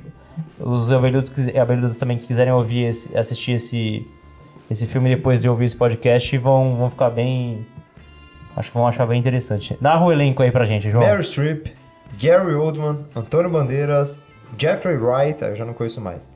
os 0.58 0.92
abelhudos, 0.92 1.96
também 1.98 2.18
que 2.18 2.26
quiserem 2.26 2.52
ouvir 2.52 2.86
esse- 2.88 3.16
assistir 3.16 3.52
esse, 3.52 4.06
esse 4.70 4.86
filme 4.86 5.08
depois 5.10 5.42
de 5.42 5.48
ouvir 5.48 5.64
esse 5.64 5.76
podcast 5.76 6.36
vão, 6.38 6.76
vão 6.76 6.88
ficar 6.90 7.10
bem. 7.10 7.66
Acho 8.56 8.70
que 8.70 8.76
vão 8.76 8.86
achar 8.86 9.06
bem 9.06 9.18
interessante. 9.18 9.76
Narra 9.80 10.04
o 10.04 10.12
elenco 10.12 10.42
aí 10.42 10.50
pra 10.50 10.64
gente, 10.64 10.88
João. 10.90 11.04
Meryl 11.04 11.22
Streep, 11.22 11.66
Gary 12.20 12.54
Oldman, 12.54 13.04
Antônio 13.14 13.50
Bandeiras, 13.50 14.22
Jeffrey 14.58 14.96
Wright, 14.96 15.42
eu 15.42 15.56
já 15.56 15.64
não 15.64 15.72
conheço 15.74 16.00
mais. 16.00 16.30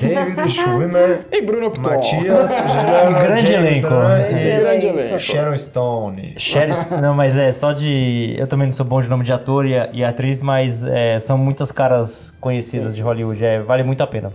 David 0.00 0.48
Schwimmer, 0.52 1.26
E 1.32 1.40
Bruno 1.40 1.70
Pton. 1.70 1.80
Matias, 1.90 2.50
Um 3.08 3.12
grande 3.14 3.52
elenco. 3.54 3.86
e 3.86 4.60
Grande 4.60 4.86
elenco. 4.86 5.18
Sharon 5.18 5.56
Stone. 5.56 6.34
Sherry, 6.36 6.72
não, 7.00 7.14
mas 7.14 7.38
é 7.38 7.50
só 7.52 7.72
de. 7.72 8.34
Eu 8.38 8.46
também 8.46 8.66
não 8.66 8.72
sou 8.72 8.84
bom 8.84 9.00
de 9.00 9.08
nome 9.08 9.24
de 9.24 9.32
ator 9.32 9.64
e, 9.64 9.72
e 9.94 10.04
atriz, 10.04 10.42
mas 10.42 10.84
é, 10.84 11.18
são 11.18 11.38
muitas 11.38 11.72
caras 11.72 12.30
conhecidas 12.38 12.94
de 12.96 13.02
Hollywood. 13.02 13.42
É, 13.42 13.60
vale 13.60 13.82
muito 13.82 14.02
a 14.02 14.06
pena. 14.06 14.30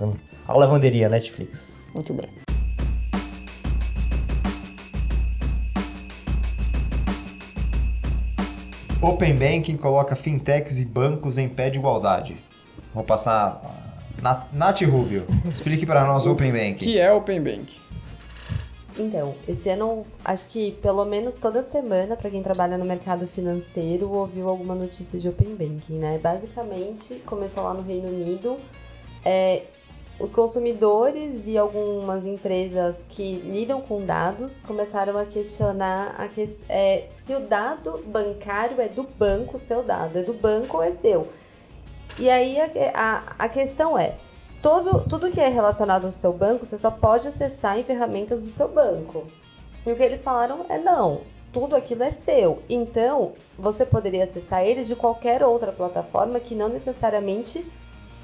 A 0.47 0.57
lavanderia, 0.57 1.07
Netflix. 1.07 1.79
Muito 1.93 2.13
bem. 2.15 2.25
Open 9.03 9.35
Banking 9.35 9.77
coloca 9.77 10.15
fintechs 10.15 10.79
e 10.79 10.85
bancos 10.85 11.37
em 11.37 11.49
pé 11.49 11.69
de 11.69 11.77
igualdade. 11.77 12.37
Vou 12.93 13.03
passar. 13.03 13.61
Na- 14.21 14.45
Nath 14.53 14.81
Rubio, 14.83 15.25
explique 15.49 15.85
para 15.85 16.05
nós 16.05 16.25
Open 16.25 16.51
Banking. 16.51 16.75
Que 16.85 16.97
é 16.99 17.11
Open 17.11 17.41
Bank. 17.41 17.77
Então, 18.97 19.33
esse 19.47 19.69
ano, 19.69 20.05
acho 20.23 20.47
que 20.47 20.71
pelo 20.73 21.03
menos 21.03 21.39
toda 21.39 21.63
semana, 21.63 22.15
para 22.15 22.29
quem 22.29 22.41
trabalha 22.43 22.77
no 22.77 22.85
mercado 22.85 23.27
financeiro, 23.27 24.09
ouviu 24.11 24.47
alguma 24.47 24.75
notícia 24.75 25.19
de 25.19 25.27
Open 25.27 25.55
Banking, 25.55 25.97
né? 25.97 26.19
Basicamente, 26.21 27.15
começou 27.25 27.63
lá 27.63 27.73
no 27.73 27.81
Reino 27.81 28.07
Unido. 28.07 28.57
É, 29.25 29.63
os 30.19 30.35
consumidores 30.35 31.47
e 31.47 31.57
algumas 31.57 32.25
empresas 32.25 33.03
que 33.09 33.37
lidam 33.37 33.81
com 33.81 34.05
dados 34.05 34.61
começaram 34.61 35.17
a 35.17 35.25
questionar 35.25 36.15
a 36.17 36.27
que, 36.27 36.47
é, 36.69 37.07
se 37.11 37.33
o 37.33 37.39
dado 37.39 38.03
bancário 38.05 38.79
é 38.79 38.87
do 38.87 39.03
banco, 39.03 39.57
seu 39.57 39.81
dado 39.81 40.19
é 40.19 40.23
do 40.23 40.33
banco 40.33 40.77
ou 40.77 40.83
é 40.83 40.91
seu. 40.91 41.27
E 42.19 42.29
aí 42.29 42.59
a, 42.59 42.69
a, 42.93 43.23
a 43.39 43.49
questão 43.49 43.97
é, 43.97 44.15
todo, 44.61 45.07
tudo 45.09 45.31
que 45.31 45.41
é 45.41 45.47
relacionado 45.47 46.05
ao 46.05 46.11
seu 46.11 46.31
banco, 46.31 46.65
você 46.65 46.77
só 46.77 46.91
pode 46.91 47.27
acessar 47.27 47.79
em 47.79 47.83
ferramentas 47.83 48.41
do 48.41 48.49
seu 48.49 48.67
banco. 48.67 49.25
E 49.85 49.91
o 49.91 49.95
que 49.95 50.03
eles 50.03 50.23
falaram 50.23 50.65
é 50.69 50.77
não, 50.77 51.21
tudo 51.51 51.75
aquilo 51.75 52.03
é 52.03 52.11
seu. 52.11 52.61
Então, 52.69 53.33
você 53.57 53.85
poderia 53.85 54.23
acessar 54.23 54.63
eles 54.63 54.87
de 54.87 54.95
qualquer 54.95 55.43
outra 55.43 55.71
plataforma 55.71 56.39
que 56.39 56.55
não 56.55 56.69
necessariamente 56.69 57.65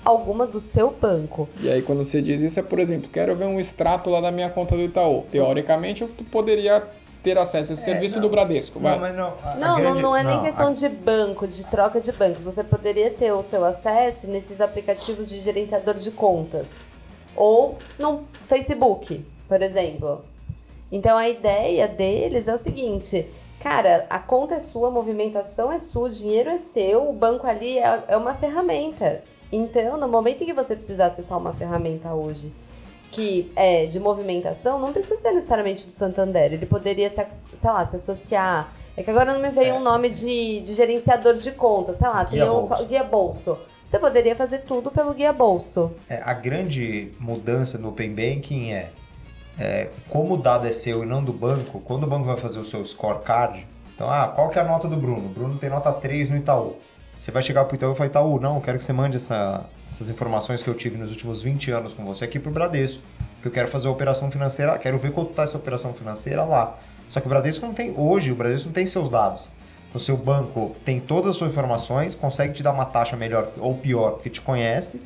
alguma 0.10 0.46
do 0.48 0.60
seu 0.60 0.92
banco. 0.92 1.48
E 1.62 1.70
aí, 1.70 1.82
quando 1.82 2.04
você 2.04 2.22
diz 2.22 2.42
isso, 2.42 2.60
é, 2.60 2.64
por 2.64 2.80
exemplo, 2.80 3.10
quero 3.12 3.36
ver 3.36 3.46
um 3.46 3.60
extrato 3.60 4.10
lá 4.10 4.20
da 4.22 4.32
minha 4.32 4.50
conta 4.50 4.76
do 4.76 4.82
Itaú. 4.82 5.24
Teoricamente, 5.32 6.02
eu 6.02 6.10
poderia 6.32 6.84
ter 7.22 7.38
acesso 7.38 7.72
a 7.72 7.74
esse 7.74 7.84
serviço 7.84 8.20
do 8.22 8.30
Bradesco. 8.30 8.80
Vai. 8.80 8.94
Não, 8.94 9.00
mas 9.02 9.16
não. 9.16 9.34
a- 9.44 9.52
a 9.52 9.56
Não, 9.56 9.76
grande- 9.78 10.02
não, 10.02 10.10
não 10.12 10.16
é 10.16 10.24
nem 10.24 10.38
não, 10.38 10.44
questão 10.44 10.68
a- 10.70 10.72
de 10.72 10.88
banco, 10.90 11.48
de 11.48 11.66
troca 11.66 12.00
de 12.00 12.12
bancos. 12.12 12.44
Você 12.44 12.64
poderia 12.64 13.12
ter 13.12 13.32
o 13.34 13.44
seu 13.44 13.64
acesso 13.66 14.28
nesses 14.28 14.62
aplicativos 14.62 15.28
de 15.30 15.40
gerenciador 15.40 15.96
de 15.96 16.12
contas. 16.12 16.72
Ou 17.36 17.78
no 17.98 18.24
Facebook, 18.48 19.24
por 19.48 19.62
exemplo. 19.62 20.24
Então 20.92 21.18
a 21.18 21.28
ideia 21.30 21.88
deles 21.88 22.48
é 22.48 22.54
o 22.54 22.58
seguinte: 22.58 23.28
cara, 23.62 24.06
a 24.10 24.18
conta 24.20 24.56
é 24.56 24.60
sua, 24.62 24.88
a 24.88 24.92
movimentação 24.92 25.72
é 25.72 25.78
sua, 25.78 26.08
o 26.08 26.10
dinheiro 26.10 26.50
é 26.50 26.58
seu, 26.58 27.08
o 27.10 27.14
banco 27.14 27.46
ali 27.46 27.78
é, 27.80 28.04
é 28.08 28.18
uma 28.18 28.34
ferramenta. 28.34 29.24
Então, 29.52 29.98
no 29.98 30.08
momento 30.08 30.44
em 30.44 30.46
que 30.46 30.54
você 30.54 30.76
precisar 30.76 31.08
acessar 31.08 31.38
uma 31.38 31.54
ferramenta 31.54 32.14
hoje 32.14 32.52
que 33.12 33.52
é 33.56 33.88
de 33.88 34.00
movimentação, 34.00 34.80
não 34.80 34.94
precisa 34.94 35.18
ser 35.18 35.32
necessariamente 35.32 35.86
do 35.88 35.92
Santander. 35.92 36.54
Ele 36.54 36.66
poderia, 36.68 37.10
se, 37.10 37.26
sei 37.56 37.70
lá, 37.72 37.84
se 37.86 37.96
associar. 37.96 38.72
É 38.96 39.02
que 39.02 39.10
agora 39.10 39.34
não 39.34 39.42
me 39.42 39.50
veio 39.50 39.76
um 39.76 39.80
nome 39.80 40.10
de, 40.10 40.60
de 40.62 40.74
gerenciador 40.76 41.34
de 41.36 41.52
conta, 41.52 41.92
sei 41.94 42.08
lá, 42.08 42.24
Guia 42.26 42.46
um 42.46 42.50
bolso. 42.54 42.68
só- 42.68 42.84
guia 42.84 43.04
bolso. 43.04 43.58
Você 43.88 43.98
poderia 43.98 44.36
fazer 44.36 44.60
tudo 44.60 44.92
pelo 44.92 45.14
guia 45.16 45.34
bolso. 45.34 45.92
É, 46.08 46.22
a 46.24 46.34
grande 46.34 47.12
mudança 47.20 47.80
no 47.80 47.90
Open 47.90 48.14
Banking 48.14 48.72
é, 48.74 48.92
é, 49.60 49.90
como 50.10 50.36
o 50.36 50.38
dado 50.38 50.68
é 50.68 50.72
seu 50.72 51.02
e 51.02 51.08
não 51.08 51.24
do 51.24 51.34
banco, 51.34 51.80
quando 51.80 52.04
o 52.04 52.08
banco 52.08 52.26
vai 52.26 52.38
fazer 52.38 52.60
o 52.60 52.66
seu 52.66 52.86
scorecard, 52.86 53.66
então, 53.96 54.08
ah, 54.10 54.28
qual 54.28 54.50
que 54.50 54.60
é 54.60 54.62
a 54.62 54.66
nota 54.66 54.88
do 54.88 54.96
Bruno? 54.96 55.26
O 55.26 55.30
Bruno 55.30 55.58
tem 55.58 55.70
nota 55.70 55.92
3 55.92 56.30
no 56.30 56.38
Itaú. 56.38 56.76
Você 57.20 57.32
vai 57.32 57.42
chegar 57.42 57.66
pro 57.66 57.76
Itaú 57.76 57.92
e 57.92 57.96
falar, 57.96 58.08
Itaú, 58.08 58.40
não, 58.40 58.56
eu 58.56 58.62
quero 58.62 58.78
que 58.78 58.84
você 58.84 58.94
mande 58.94 59.18
essa- 59.18 59.66
essas 59.90 60.10
informações 60.10 60.64
que 60.64 60.70
eu 60.70 60.74
tive 60.74 60.98
nos 60.98 61.12
últimos 61.12 61.44
20 61.44 61.70
anos 61.70 61.94
com 61.94 62.06
você 62.06 62.24
aqui 62.24 62.40
pro 62.40 62.50
Bradesco, 62.50 63.04
porque 63.36 63.50
eu 63.50 63.52
quero 63.52 63.68
fazer 63.68 63.90
a 63.90 63.92
operação 63.92 64.32
financeira, 64.32 64.78
quero 64.78 64.98
ver 64.98 65.12
quanto 65.12 65.34
tá 65.34 65.44
essa 65.44 65.58
operação 65.58 65.94
financeira 65.94 66.46
lá. 66.46 66.78
Só 67.10 67.20
que 67.20 67.26
o 67.26 67.30
Bradesco 67.30 67.66
não 67.66 67.74
tem, 67.74 67.94
hoje, 67.98 68.32
o 68.32 68.36
Bradesco 68.36 68.68
não 68.70 68.74
tem 68.74 68.86
seus 68.86 69.10
dados. 69.10 69.42
Então, 69.90 70.00
seu 70.00 70.16
banco 70.16 70.76
tem 70.86 71.00
todas 71.00 71.32
as 71.32 71.36
suas 71.36 71.52
informações, 71.52 72.16
consegue 72.16 72.54
te 72.54 72.64
dar 72.64 72.72
uma 72.72 72.86
taxa 72.86 73.18
melhor 73.18 73.50
ou 73.58 73.76
pior, 73.76 74.12
porque 74.12 74.30
te 74.30 74.40
conhece, 74.40 75.02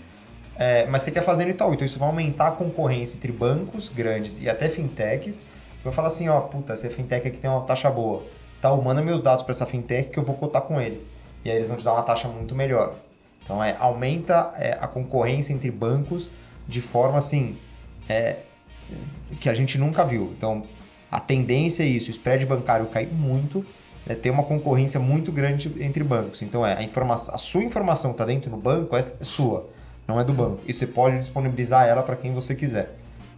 é, 0.55 0.85
mas 0.85 1.01
você 1.01 1.09
quer 1.11 1.23
fazer 1.23 1.45
no 1.45 1.51
Itaú. 1.51 1.73
Então, 1.73 1.85
isso 1.85 1.97
vai 1.97 2.07
aumentar 2.09 2.49
a 2.49 2.51
concorrência 2.51 3.15
entre 3.15 3.31
bancos 3.31 3.89
grandes 3.89 4.39
e 4.39 4.47
até 4.47 4.69
fintechs. 4.69 5.41
Vai 5.83 5.91
falar 5.91 6.09
assim, 6.09 6.29
ó, 6.29 6.41
puta, 6.41 6.73
essa 6.73 6.87
fintech 6.91 7.27
aqui 7.27 7.37
tem 7.37 7.49
uma 7.49 7.61
taxa 7.61 7.89
boa. 7.89 8.23
Itaú, 8.59 8.81
manda 8.83 9.01
meus 9.01 9.21
dados 9.21 9.43
para 9.43 9.51
essa 9.51 9.65
fintech 9.65 10.09
que 10.09 10.19
eu 10.19 10.23
vou 10.23 10.35
cotar 10.35 10.61
com 10.61 10.79
eles. 10.79 11.07
E 11.43 11.49
aí 11.49 11.57
eles 11.57 11.67
vão 11.67 11.77
te 11.77 11.83
dar 11.83 11.93
uma 11.93 12.03
taxa 12.03 12.27
muito 12.27 12.55
melhor. 12.55 12.95
Então, 13.43 13.63
é, 13.63 13.75
aumenta 13.79 14.53
é, 14.57 14.77
a 14.79 14.87
concorrência 14.87 15.53
entre 15.53 15.69
bancos 15.69 16.29
de 16.67 16.81
forma, 16.81 17.17
assim, 17.17 17.57
é, 18.07 18.37
que 19.39 19.49
a 19.49 19.53
gente 19.53 19.77
nunca 19.77 20.05
viu. 20.05 20.33
Então, 20.37 20.63
a 21.11 21.19
tendência 21.19 21.83
é 21.83 21.85
isso, 21.85 22.07
o 22.07 22.11
spread 22.11 22.45
bancário 22.45 22.85
cair 22.87 23.11
muito, 23.11 23.65
é 24.07 24.15
ter 24.15 24.29
uma 24.29 24.43
concorrência 24.43 24.99
muito 24.99 25.31
grande 25.31 25.71
entre 25.83 26.03
bancos. 26.03 26.41
Então, 26.41 26.65
é, 26.65 26.77
a, 26.77 26.83
informação, 26.83 27.35
a 27.35 27.37
sua 27.37 27.63
informação 27.63 28.11
que 28.11 28.15
está 28.15 28.25
dentro 28.25 28.49
do 28.49 28.57
banco 28.57 28.95
é 28.95 29.01
sua, 29.01 29.69
não 30.07 30.19
é 30.19 30.23
do 30.23 30.33
banco. 30.33 30.61
E 30.65 30.73
você 30.73 30.87
pode 30.87 31.19
disponibilizar 31.19 31.87
ela 31.87 32.03
para 32.03 32.15
quem 32.15 32.33
você 32.33 32.55
quiser, 32.55 32.95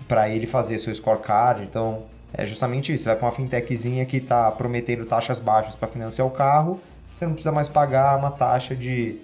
para 0.07 0.29
ele 0.29 0.45
fazer 0.47 0.77
seu 0.77 0.93
scorecard. 0.93 1.63
Então, 1.63 2.03
é 2.33 2.45
justamente 2.45 2.93
isso. 2.93 3.03
Você 3.03 3.09
vai 3.09 3.17
para 3.17 3.25
uma 3.25 3.31
fintechzinha 3.31 4.05
que 4.05 4.17
está 4.17 4.51
prometendo 4.51 5.05
taxas 5.05 5.39
baixas 5.39 5.75
para 5.75 5.87
financiar 5.87 6.27
o 6.27 6.31
carro, 6.31 6.79
você 7.15 7.25
não 7.25 7.31
precisa 7.31 7.51
mais 7.53 7.69
pagar 7.69 8.17
uma 8.17 8.29
taxa 8.29 8.75
de 8.75 9.21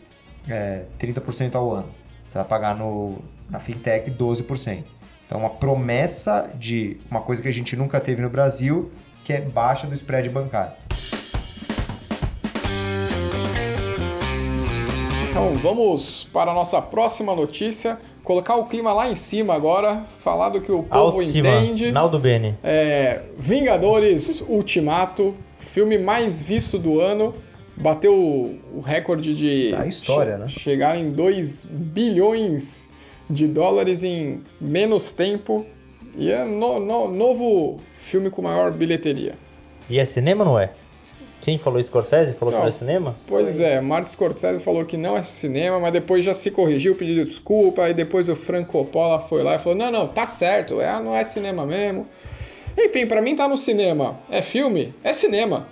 é, 0.48 0.84
30% 0.98 1.56
ao 1.56 1.74
ano. 1.74 1.90
Você 2.26 2.38
vai 2.38 2.48
pagar 2.48 2.74
no, 2.74 3.18
na 3.50 3.60
fintech 3.60 4.10
12%. 4.10 4.84
Então, 5.28 5.40
uma 5.40 5.50
promessa 5.50 6.50
de 6.56 6.98
uma 7.10 7.20
coisa 7.20 7.42
que 7.42 7.50
a 7.50 7.52
gente 7.52 7.76
nunca 7.76 8.00
teve 8.00 8.22
no 8.22 8.30
Brasil, 8.30 8.90
que 9.26 9.34
é 9.34 9.42
baixa 9.42 9.88
do 9.88 9.94
spread 9.94 10.30
bancário. 10.30 10.72
Então 15.30 15.56
vamos 15.58 16.24
para 16.32 16.52
a 16.52 16.54
nossa 16.54 16.82
próxima 16.82 17.36
notícia. 17.36 18.00
Colocar 18.24 18.56
o 18.56 18.68
clima 18.68 18.94
lá 18.94 19.10
em 19.10 19.16
cima 19.18 19.54
agora, 19.54 20.06
falar 20.20 20.50
do 20.50 20.62
que 20.62 20.72
o 20.72 20.84
povo 20.84 21.18
Alto 21.18 21.24
cima. 21.24 21.50
entende. 21.50 21.92
Naldo 21.92 22.20
Bene. 22.20 22.58
É, 22.64 23.24
Vingadores 23.38 24.42
Ultimato, 24.48 25.36
filme 25.60 25.98
mais 25.98 26.42
visto 26.42 26.78
do 26.78 27.02
ano. 27.02 27.34
Bateu 27.76 28.14
o 28.14 28.82
recorde 28.84 29.34
de 29.36 29.72
Da 29.72 29.86
história, 29.88 30.38
né? 30.38 30.48
chegar 30.48 30.98
em 30.98 31.12
2 31.12 31.66
bilhões 31.66 32.88
de 33.30 33.48
dólares 33.48 34.04
em 34.04 34.42
menos 34.60 35.12
tempo. 35.14 35.66
E 36.16 36.30
é 36.30 36.44
no, 36.44 36.80
no- 36.80 37.08
novo 37.10 37.80
filme 38.00 38.30
com 38.30 38.42
maior 38.42 38.72
bilheteria. 38.72 39.36
E 39.90 39.98
é 40.00 40.06
cinema 40.06 40.44
ou 40.44 40.52
não 40.52 40.60
é? 40.60 40.72
Quem 41.42 41.58
falou 41.58 41.82
Scorsese 41.82 42.34
falou 42.34 42.52
que 42.54 42.58
Não. 42.58 42.64
não 42.66 42.70
é 42.70 42.72
cinema? 42.72 43.16
Pois 43.26 43.60
é, 43.60 43.82
Martin 43.82 44.12
Scorsese 44.12 44.62
falou 44.62 44.86
que 44.86 44.96
não 44.96 45.18
é 45.18 45.24
cinema, 45.24 45.80
mas 45.80 45.92
depois 45.94 46.24
já 46.24 46.36
se 46.36 46.52
corrigiu, 46.52 46.96
pediu 46.96 47.24
desculpa, 47.26 47.84
aí 47.86 47.94
depois 47.96 48.30
o 48.30 48.36
Franco 48.36 48.74
Coppola 48.74 49.20
foi 49.22 49.42
lá 49.42 49.56
e 49.56 49.60
falou: 49.60 49.76
não, 49.78 49.90
não, 49.92 50.08
tá 50.08 50.28
certo, 50.28 50.80
é, 50.80 51.02
não 51.02 51.16
é 51.16 51.24
cinema 51.24 51.66
mesmo. 51.66 52.06
Enfim, 52.78 53.08
pra 53.08 53.22
mim 53.22 53.36
tá 53.36 53.48
no 53.48 53.58
cinema. 53.58 54.20
É 54.30 54.42
filme? 54.44 54.94
É 55.04 55.14
cinema. 55.14 55.68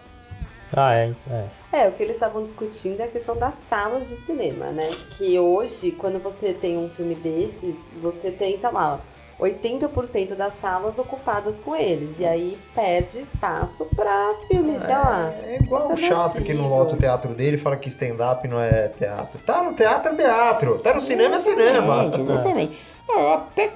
Ah, 0.76 0.96
é. 0.96 1.14
é. 1.30 1.46
É, 1.72 1.88
o 1.88 1.92
que 1.92 2.02
eles 2.02 2.16
estavam 2.16 2.44
discutindo 2.44 3.00
é 3.00 3.04
a 3.04 3.08
questão 3.08 3.36
das 3.38 3.56
salas 3.70 4.08
de 4.10 4.16
cinema, 4.16 4.72
né? 4.72 4.90
Que 5.18 5.38
hoje, 5.38 5.92
quando 5.92 6.20
você 6.20 6.54
tem 6.54 6.78
um 6.78 6.90
filme 6.90 7.16
desses, 7.16 7.78
você 8.02 8.32
tem, 8.32 8.58
sei 8.58 8.72
lá, 8.72 9.00
80% 9.40 10.36
das 10.36 10.54
salas 10.56 11.00
ocupadas 11.00 11.60
com 11.60 11.76
eles. 11.76 12.20
E 12.20 12.26
aí 12.26 12.58
perde 12.76 13.20
espaço 13.22 13.86
pra 13.96 14.36
filmes, 14.48 14.82
sei 14.82 14.90
lá. 14.90 15.34
É 15.44 15.58
igual 15.62 15.92
o 15.92 15.98
chato 15.98 16.44
que 16.44 16.54
não 16.54 16.68
lota 16.68 16.96
o 16.96 16.98
teatro 16.98 17.34
dele 17.34 17.56
e 17.56 17.60
fala 17.60 17.78
que 17.78 17.88
stand-up 17.88 18.48
não 18.48 18.60
é 18.60 18.90
teatro. 18.90 19.40
Tá 19.46 19.64
no 19.64 19.74
teatro, 19.74 20.14
é 20.14 20.16
teatro. 20.16 20.80
Tá 20.80 20.94
no 20.94 21.02
cinema, 21.02 21.36
é 21.36 21.40
cinema. 21.40 22.12
Exatamente. 22.20 22.78
Não, 23.08 23.20
eu 23.20 23.34
até 23.34 23.72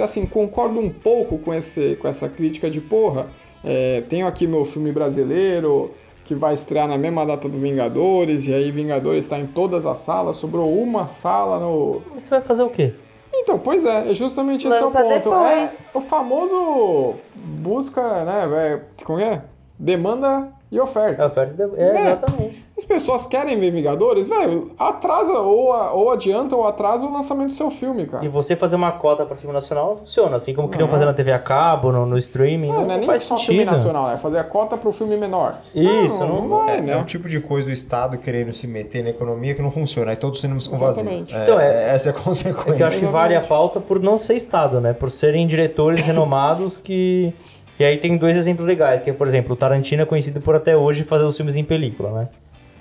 assim, 0.00 0.26
concordo 0.26 0.80
um 0.80 0.90
pouco 0.90 1.38
com, 1.38 1.52
esse, 1.52 1.96
com 1.96 2.08
essa 2.08 2.28
crítica 2.28 2.70
de 2.70 2.80
porra. 2.80 3.28
é, 3.62 4.02
tenho 4.08 4.26
aqui 4.26 4.46
meu 4.46 4.64
filme 4.64 4.90
brasileiro 4.90 5.94
que 6.30 6.34
vai 6.36 6.54
estrear 6.54 6.86
na 6.86 6.96
mesma 6.96 7.26
data 7.26 7.48
do 7.48 7.58
Vingadores, 7.58 8.46
e 8.46 8.54
aí 8.54 8.70
Vingadores 8.70 9.24
está 9.24 9.36
em 9.36 9.48
todas 9.48 9.84
as 9.84 9.98
salas, 9.98 10.36
sobrou 10.36 10.72
uma 10.80 11.08
sala 11.08 11.58
no. 11.58 12.02
Mas 12.14 12.22
você 12.22 12.30
vai 12.30 12.40
fazer 12.40 12.62
o 12.62 12.70
quê? 12.70 12.94
Então, 13.34 13.58
pois 13.58 13.84
é, 13.84 14.08
é 14.12 14.14
justamente 14.14 14.68
esse 14.68 14.76
é 14.76 14.80
o 14.80 14.84
Lança 14.92 15.02
ponto. 15.02 15.34
É 15.34 15.70
o 15.92 16.00
famoso 16.00 17.14
busca, 17.34 18.24
né, 18.24 18.46
velho? 18.46 18.82
Como 19.04 19.18
é? 19.18 19.42
Demanda 19.76 20.52
e 20.70 20.78
É 20.78 20.82
oferta. 20.82 21.26
oferta 21.26 21.52
de... 21.52 21.80
é, 21.80 21.84
É. 21.84 22.00
exatamente. 22.12 22.64
As 22.90 23.02
pessoas 23.04 23.24
querem 23.24 23.58
ver 23.58 23.70
Vingadores, 23.70 24.28
velho, 24.28 24.72
atrasa 24.76 25.32
ou, 25.38 25.72
a- 25.72 25.92
ou 25.92 26.10
adianta 26.10 26.56
ou 26.56 26.66
atrasa 26.66 27.06
o 27.06 27.12
lançamento 27.12 27.46
do 27.48 27.52
seu 27.54 27.70
filme, 27.70 28.04
cara. 28.04 28.24
E 28.24 28.28
você 28.28 28.56
fazer 28.56 28.74
uma 28.74 28.90
cota 28.90 29.24
pra 29.24 29.36
filme 29.36 29.54
nacional 29.54 29.96
funciona, 29.98 30.34
assim 30.34 30.52
como 30.52 30.68
queriam 30.68 30.86
Não. 30.88 30.92
fazer 30.92 31.04
na 31.04 31.14
TV 31.14 31.30
a 31.32 31.38
cabo, 31.38 31.92
no, 31.92 32.04
no 32.04 32.18
streaming. 32.18 32.66
Não, 32.68 32.80
Não, 32.80 32.86
não 32.88 32.94
é 32.94 32.98
nem 32.98 33.06
faz 33.06 33.22
só 33.22 33.36
sentido. 33.36 33.50
filme 33.50 33.64
nacional, 33.64 34.10
é 34.10 34.16
fazer 34.18 34.38
a 34.38 34.44
cota 34.44 34.76
pro 34.76 34.90
filme 34.92 35.16
menor. 35.16 35.58
Isso, 35.72 36.18
não, 36.18 36.28
não- 36.28 36.40
não 36.48 36.48
vai, 36.66 36.78
É, 36.78 36.80
né? 36.80 36.96
um 36.96 37.04
tipo 37.04 37.28
de 37.28 37.38
coisa 37.40 37.66
do 37.68 37.72
Estado 37.72 38.18
querendo 38.18 38.52
se 38.52 38.66
meter 38.66 39.04
na 39.04 39.10
economia 39.10 39.54
que 39.54 39.62
não 39.62 39.70
funciona. 39.70 40.10
Aí 40.10 40.16
todos 40.16 40.38
os 40.38 40.40
cinemas 40.42 40.64
ficam 40.64 40.78
vazios. 40.80 40.98
Exatamente. 41.06 41.34
É, 41.34 41.42
Então, 41.44 41.60
é- 41.60 41.94
essa 41.94 42.08
é 42.08 42.12
a 42.12 42.14
É 42.14 42.14
que 42.14 42.20
eu 42.20 42.24
consequência. 42.24 42.86
acho 42.86 42.98
que 42.98 43.06
vale 43.06 43.36
a 43.36 43.40
pauta 43.40 43.78
por 43.80 44.00
não 44.00 44.18
ser 44.18 44.34
Estado, 44.34 44.80
né? 44.80 44.92
Por 44.92 45.10
serem 45.10 45.46
diretores 45.46 46.04
renomados 46.04 46.76
que. 46.76 47.32
E 47.78 47.84
aí 47.84 47.96
tem 47.98 48.16
dois 48.18 48.36
exemplos 48.36 48.66
legais, 48.66 49.00
que 49.00 49.08
é, 49.08 49.12
por 49.12 49.26
exemplo, 49.28 49.52
o 49.54 49.56
Tarantino 49.56 50.02
é 50.02 50.04
conhecido 50.04 50.40
por 50.40 50.54
até 50.56 50.76
hoje 50.76 51.02
fazer 51.04 51.24
os 51.24 51.36
filmes 51.36 51.54
em 51.56 51.64
película, 51.64 52.10
né? 52.10 52.28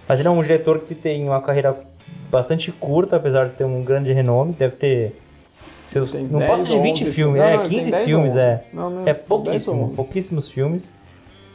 Mas 0.09 0.19
ele 0.19 0.27
é 0.27 0.31
um 0.31 0.41
diretor 0.41 0.79
que 0.79 0.95
tem 0.95 1.23
uma 1.23 1.39
carreira 1.39 1.79
bastante 2.31 2.71
curta, 2.71 3.17
apesar 3.17 3.47
de 3.49 3.53
ter 3.53 3.63
um 3.63 3.83
grande 3.83 4.11
renome, 4.11 4.53
deve 4.53 4.75
ter 4.75 5.15
seus. 5.83 6.13
Tem 6.13 6.25
não 6.25 6.39
10 6.39 6.49
passa 6.51 6.65
de 6.65 6.73
ou 6.73 6.81
20 6.81 7.01
11 7.03 7.11
filmes, 7.11 7.39
Não, 7.39 7.47
é 7.47 7.55
não, 7.57 7.61
tem 7.61 7.69
15 7.77 7.91
10 7.91 8.01
ou 8.01 8.09
filmes, 8.09 8.31
11. 8.31 8.39
é. 8.39 8.63
Não, 8.73 8.89
não, 8.89 9.01
É 9.03 9.13
10 9.13 9.19
ou 9.19 9.27
pouquíssimo, 9.27 9.83
11. 9.83 9.93
pouquíssimos 9.93 10.47
filmes. 10.47 10.91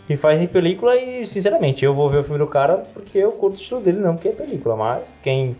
E 0.09 0.16
faz 0.16 0.40
em 0.40 0.46
película 0.46 0.94
e, 0.96 1.26
sinceramente, 1.26 1.84
eu 1.84 1.92
vou 1.94 2.09
ver 2.09 2.18
o 2.18 2.22
filme 2.22 2.38
do 2.38 2.46
cara 2.46 2.84
porque 2.94 3.18
eu 3.18 3.32
curto 3.32 3.57
o 3.57 3.61
estilo 3.61 3.80
dele, 3.80 3.98
não 3.98 4.14
porque 4.14 4.28
é 4.28 4.32
película. 4.32 4.76
Mas 4.76 5.18
quem 5.20 5.57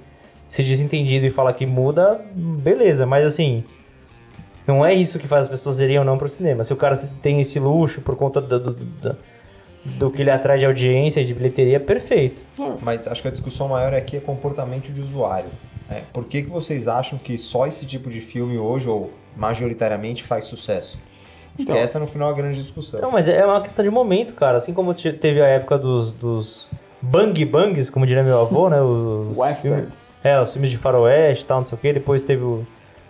se 0.49 0.62
diz 0.62 0.80
entendido 0.80 1.26
e 1.26 1.30
fala 1.30 1.53
que 1.53 1.66
muda, 1.66 2.20
beleza. 2.32 3.05
Mas 3.05 3.26
assim, 3.26 3.64
não 4.66 4.86
é 4.86 4.95
isso 4.95 5.18
que 5.18 5.26
faz 5.26 5.42
as 5.42 5.49
pessoas 5.49 5.80
irem 5.80 5.99
ou 5.99 6.05
não 6.05 6.16
pro 6.16 6.28
cinema. 6.28 6.62
Se 6.62 6.72
o 6.72 6.76
cara 6.76 6.97
tem 7.20 7.40
esse 7.40 7.59
luxo 7.59 8.01
por 8.03 8.14
conta 8.14 8.40
do, 8.40 8.61
do, 8.61 8.70
do, 8.72 9.16
do 9.85 10.11
que 10.11 10.22
ele 10.22 10.30
atrai 10.30 10.59
de 10.59 10.64
audiência 10.66 11.20
e 11.20 11.24
de 11.24 11.35
bilheteria, 11.35 11.78
perfeito. 11.78 12.43
Mas 12.80 13.07
acho 13.07 13.20
que 13.22 13.28
a 13.28 13.30
discussão 13.30 13.68
maior 13.68 13.93
aqui 13.95 14.16
é 14.16 14.20
comportamento 14.20 14.91
de 14.93 15.01
usuário. 15.01 15.51
É, 15.91 16.01
por 16.12 16.24
que, 16.24 16.43
que 16.43 16.49
vocês 16.49 16.89
acham 16.89 17.18
que 17.18 17.37
só 17.37 17.66
esse 17.66 17.85
tipo 17.85 18.09
de 18.11 18.20
filme 18.20 18.57
hoje, 18.59 18.89
ou 18.89 19.12
majoritariamente, 19.37 20.24
faz 20.24 20.47
sucesso? 20.47 20.99
Acho 21.53 21.62
Então. 21.62 21.76
que 21.76 21.80
essa 21.82 21.99
no 22.01 22.07
final 22.07 22.30
é 22.30 22.32
a 22.32 22.37
grande 22.37 22.61
discussão. 22.61 23.01
Não, 23.01 23.11
mas 23.11 23.28
é 23.28 23.45
uma 23.45 23.61
questão 23.61 23.85
de 23.85 23.91
momento, 23.91 24.32
cara. 24.35 24.59
Assim 24.59 24.72
como 24.72 24.93
te- 24.95 25.12
teve 25.12 25.41
a 25.41 25.47
época 25.47 25.76
dos, 25.78 26.11
dos 26.11 26.70
bang 27.01 27.45
bangs, 27.45 27.91
como 27.91 28.07
diria 28.07 28.24
meu 28.24 28.41
avô, 28.41 28.68
né? 28.70 28.80
Os, 28.80 29.30
os 29.30 29.37
Westerns. 29.39 29.74
filmes- 29.76 30.14
é, 30.24 30.41
os 30.41 30.53
filmes 30.53 30.70
de 30.70 30.78
faroeste 30.78 31.45
e 31.45 31.47
tal, 31.47 31.59
não 31.59 31.66
sei 31.66 31.76
o 31.76 31.80
quê. 31.80 31.93
Depois 31.93 32.22
teve 32.22 32.43
o- 32.43 32.66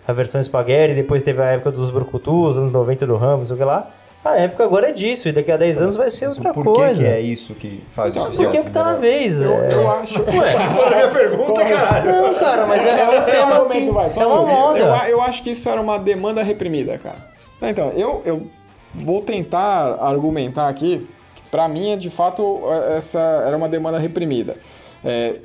a 0.07 0.13
versão 0.13 0.41
spaghetti, 0.43 0.93
depois 0.93 1.23
teve 1.23 1.41
a 1.41 1.45
época 1.45 1.71
dos 1.71 1.89
brucutus, 1.89 2.57
anos 2.57 2.69
90 2.71 3.07
do 3.07 3.15
Ramos, 3.15 3.39
não 3.39 3.45
sei 3.47 3.55
o 3.55 3.59
que 3.59 3.63
lá. 3.65 3.89
A 4.25 4.37
época 4.37 4.63
agora 4.63 4.89
é 4.89 4.91
disso, 4.91 5.29
e 5.29 5.31
daqui 5.31 5.51
a 5.51 5.57
10 5.57 5.81
anos 5.81 5.95
vai 5.95 6.09
ser 6.09 6.27
outra 6.27 6.51
por 6.51 6.65
que 6.65 6.73
coisa. 6.73 7.03
que 7.03 7.07
é 7.07 7.21
isso 7.21 7.53
que 7.53 7.83
faz 7.93 8.09
Então, 8.09 8.23
o 8.23 8.25
sucesso? 8.31 8.43
Porque 8.43 8.57
é 8.57 8.61
o 8.61 8.63
que 8.65 8.71
tá 8.71 8.83
na 8.83 8.93
vez. 8.95 9.39
Eu, 9.39 9.53
é. 9.53 9.69
eu 9.71 9.91
acho. 9.91 10.19
Ué, 10.39 10.55
Responda 10.57 10.85
a 10.87 10.95
minha 10.95 11.07
pergunta, 11.11 11.43
Corre. 11.53 11.69
caralho. 11.73 12.11
não, 12.11 12.33
cara, 12.33 12.65
mas 12.65 12.85
é, 12.85 12.99
é 12.99 13.05
um 13.05 13.65
Tem 13.69 13.83
um 13.83 13.85
que- 13.85 13.91
vai, 13.93 14.09
só 14.09 14.21
é 14.23 14.25
um 14.27 14.31
uma 14.31 14.41
moda. 14.41 14.79
Eu, 14.79 14.87
eu 15.09 15.21
acho 15.21 15.43
que 15.43 15.51
isso 15.51 15.69
era 15.69 15.79
uma 15.79 15.99
demanda 15.99 16.41
reprimida, 16.41 16.97
cara. 16.97 17.17
Então, 17.61 17.91
eu, 17.95 18.23
eu 18.25 18.47
vou 18.95 19.21
tentar 19.21 19.97
argumentar 20.01 20.67
aqui 20.69 21.07
que 21.35 21.43
pra 21.51 21.67
mim, 21.67 21.91
é, 21.91 21.95
de 21.95 22.09
fato, 22.09 22.61
essa 22.97 23.19
era 23.45 23.55
uma 23.55 23.69
demanda 23.69 23.99
reprimida. 23.99 24.57
É, 25.03 25.35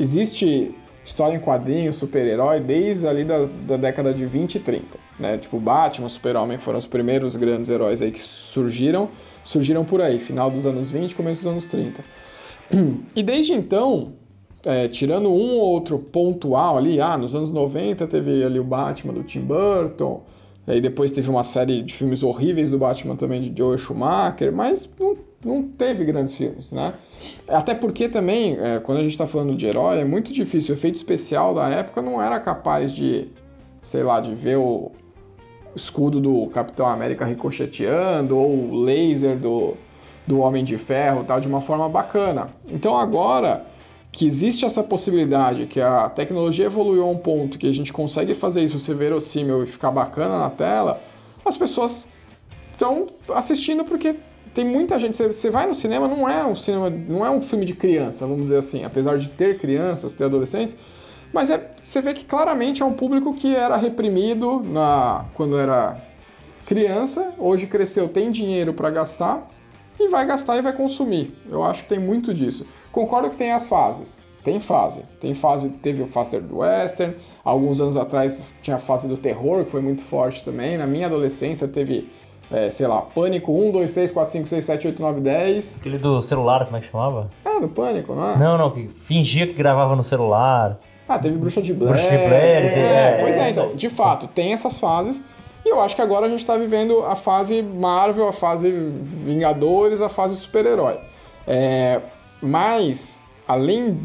existe 0.00 0.74
história 1.04 1.34
em 1.36 1.40
quadrinhos, 1.40 1.96
super-herói, 1.96 2.60
desde 2.60 3.06
ali 3.06 3.24
das, 3.24 3.50
da 3.50 3.76
década 3.76 4.12
de 4.12 4.24
20 4.26 4.54
e 4.56 4.60
30. 4.60 5.05
Né? 5.18 5.38
Tipo, 5.38 5.58
Batman, 5.58 6.08
Super-Homem 6.08 6.58
foram 6.58 6.78
os 6.78 6.86
primeiros 6.86 7.36
grandes 7.36 7.70
heróis 7.70 8.02
aí 8.02 8.10
que 8.10 8.20
surgiram, 8.20 9.08
surgiram 9.42 9.84
por 9.84 10.00
aí, 10.00 10.18
final 10.18 10.50
dos 10.50 10.66
anos 10.66 10.90
20, 10.90 11.14
começo 11.14 11.42
dos 11.42 11.50
anos 11.50 11.66
30. 11.68 12.04
E 13.14 13.22
desde 13.22 13.52
então, 13.52 14.12
é, 14.64 14.88
tirando 14.88 15.28
um 15.28 15.58
ou 15.58 15.60
outro 15.60 15.98
pontual 15.98 16.76
ali, 16.76 17.00
ah, 17.00 17.16
nos 17.16 17.34
anos 17.34 17.52
90 17.52 18.06
teve 18.06 18.44
ali 18.44 18.58
o 18.58 18.64
Batman 18.64 19.14
do 19.14 19.22
Tim 19.22 19.40
Burton, 19.40 20.22
aí 20.66 20.80
depois 20.80 21.12
teve 21.12 21.30
uma 21.30 21.44
série 21.44 21.82
de 21.82 21.94
filmes 21.94 22.22
horríveis 22.22 22.70
do 22.70 22.78
Batman 22.78 23.14
também 23.16 23.40
de 23.40 23.56
Joel 23.56 23.78
Schumacher, 23.78 24.52
mas 24.52 24.88
não, 24.98 25.16
não 25.44 25.62
teve 25.62 26.04
grandes 26.04 26.34
filmes, 26.34 26.72
né? 26.72 26.94
Até 27.48 27.74
porque 27.74 28.08
também, 28.08 28.58
é, 28.60 28.80
quando 28.80 28.98
a 28.98 29.02
gente 29.02 29.16
tá 29.16 29.26
falando 29.26 29.54
de 29.54 29.66
herói, 29.66 30.00
é 30.00 30.04
muito 30.04 30.32
difícil. 30.32 30.74
O 30.74 30.78
efeito 30.78 30.96
especial 30.96 31.54
da 31.54 31.68
época 31.68 32.02
não 32.02 32.20
era 32.20 32.38
capaz 32.40 32.92
de, 32.92 33.28
sei 33.80 34.02
lá, 34.02 34.20
de 34.20 34.34
ver 34.34 34.56
o 34.56 34.90
escudo 35.76 36.18
do 36.18 36.46
Capitão 36.48 36.86
América 36.86 37.24
ricocheteando 37.24 38.36
ou 38.36 38.74
laser 38.74 39.38
do, 39.38 39.74
do 40.26 40.40
Homem 40.40 40.64
de 40.64 40.78
Ferro 40.78 41.22
tal, 41.22 41.40
de 41.40 41.46
uma 41.46 41.60
forma 41.60 41.88
bacana. 41.88 42.48
Então 42.68 42.96
agora 42.96 43.66
que 44.10 44.26
existe 44.26 44.64
essa 44.64 44.82
possibilidade, 44.82 45.66
que 45.66 45.78
a 45.78 46.08
tecnologia 46.08 46.64
evoluiu 46.64 47.02
a 47.02 47.06
um 47.06 47.18
ponto 47.18 47.58
que 47.58 47.68
a 47.68 47.72
gente 47.72 47.92
consegue 47.92 48.34
fazer 48.34 48.64
isso 48.64 48.80
ser 48.80 48.94
verossímil 48.94 49.62
e 49.62 49.66
ficar 49.66 49.90
bacana 49.90 50.38
na 50.38 50.48
tela, 50.48 51.02
as 51.44 51.56
pessoas 51.56 52.06
estão 52.70 53.06
assistindo 53.28 53.84
porque 53.84 54.16
tem 54.54 54.64
muita 54.64 54.98
gente. 54.98 55.22
Você 55.22 55.50
vai 55.50 55.66
no 55.66 55.74
cinema, 55.74 56.08
não 56.08 56.26
é 56.26 56.42
um 56.46 56.56
cinema, 56.56 56.88
não 56.88 57.26
é 57.26 57.30
um 57.30 57.42
filme 57.42 57.66
de 57.66 57.74
criança, 57.74 58.26
vamos 58.26 58.44
dizer 58.44 58.56
assim, 58.56 58.84
apesar 58.84 59.18
de 59.18 59.28
ter 59.28 59.58
crianças, 59.58 60.14
ter 60.14 60.24
adolescentes, 60.24 60.74
mas 61.36 61.50
é, 61.50 61.70
você 61.84 62.00
vê 62.00 62.14
que 62.14 62.24
claramente 62.24 62.82
é 62.82 62.86
um 62.86 62.94
público 62.94 63.34
que 63.34 63.54
era 63.54 63.76
reprimido 63.76 64.62
na, 64.64 65.26
quando 65.34 65.58
era 65.58 65.98
criança, 66.64 67.34
hoje 67.36 67.66
cresceu, 67.66 68.08
tem 68.08 68.30
dinheiro 68.30 68.72
para 68.72 68.88
gastar 68.88 69.46
e 70.00 70.08
vai 70.08 70.24
gastar 70.24 70.56
e 70.56 70.62
vai 70.62 70.72
consumir. 70.72 71.36
Eu 71.50 71.62
acho 71.62 71.82
que 71.82 71.90
tem 71.90 71.98
muito 71.98 72.32
disso. 72.32 72.66
Concordo 72.90 73.28
que 73.28 73.36
tem 73.36 73.52
as 73.52 73.68
fases. 73.68 74.22
Tem 74.42 74.58
fase. 74.60 75.02
Tem 75.20 75.34
fase, 75.34 75.68
teve 75.68 76.02
o 76.02 76.06
Faster 76.06 76.40
do 76.40 76.60
Western. 76.60 77.14
Alguns 77.44 77.82
anos 77.82 77.98
atrás 77.98 78.42
tinha 78.62 78.76
a 78.76 78.80
fase 78.80 79.06
do 79.06 79.18
terror, 79.18 79.62
que 79.62 79.70
foi 79.70 79.82
muito 79.82 80.02
forte 80.02 80.42
também. 80.42 80.78
Na 80.78 80.86
minha 80.86 81.04
adolescência 81.04 81.68
teve, 81.68 82.10
é, 82.50 82.70
sei 82.70 82.86
lá, 82.86 83.02
Pânico 83.02 83.52
1, 83.52 83.72
2, 83.72 83.92
3, 83.92 84.10
4, 84.10 84.32
5, 84.32 84.46
6, 84.48 84.64
7, 84.64 84.86
8, 84.86 85.02
9, 85.02 85.20
10. 85.20 85.76
Aquele 85.80 85.98
do 85.98 86.22
celular, 86.22 86.64
como 86.64 86.78
é 86.78 86.80
que 86.80 86.86
chamava? 86.86 87.30
É, 87.44 87.60
do 87.60 87.68
Pânico, 87.68 88.14
não 88.14 88.30
é? 88.30 88.38
Não, 88.38 88.56
não, 88.56 88.70
que 88.70 88.88
fingia 88.88 89.46
que 89.46 89.52
gravava 89.52 89.94
no 89.94 90.02
celular. 90.02 90.78
Ah, 91.08 91.18
teve 91.18 91.36
Bruxa 91.36 91.62
de 91.62 91.72
Blair. 91.72 91.94
Bruxa 91.94 92.10
de 92.10 92.16
Blair, 92.16 92.64
é, 92.64 93.18
é, 93.18 93.18
pois 93.20 93.36
é, 93.36 93.46
é, 93.46 93.50
então, 93.50 93.76
de 93.76 93.88
fato, 93.88 94.26
tem 94.28 94.52
essas 94.52 94.78
fases. 94.78 95.22
E 95.64 95.68
eu 95.68 95.80
acho 95.80 95.96
que 95.96 96.02
agora 96.02 96.26
a 96.26 96.28
gente 96.28 96.44
tá 96.44 96.56
vivendo 96.56 97.04
a 97.04 97.16
fase 97.16 97.62
Marvel, 97.62 98.28
a 98.28 98.32
fase 98.32 98.70
Vingadores, 98.70 100.00
a 100.00 100.08
fase 100.08 100.36
super-herói. 100.36 100.98
É, 101.46 102.00
mas, 102.40 103.18
além 103.46 103.98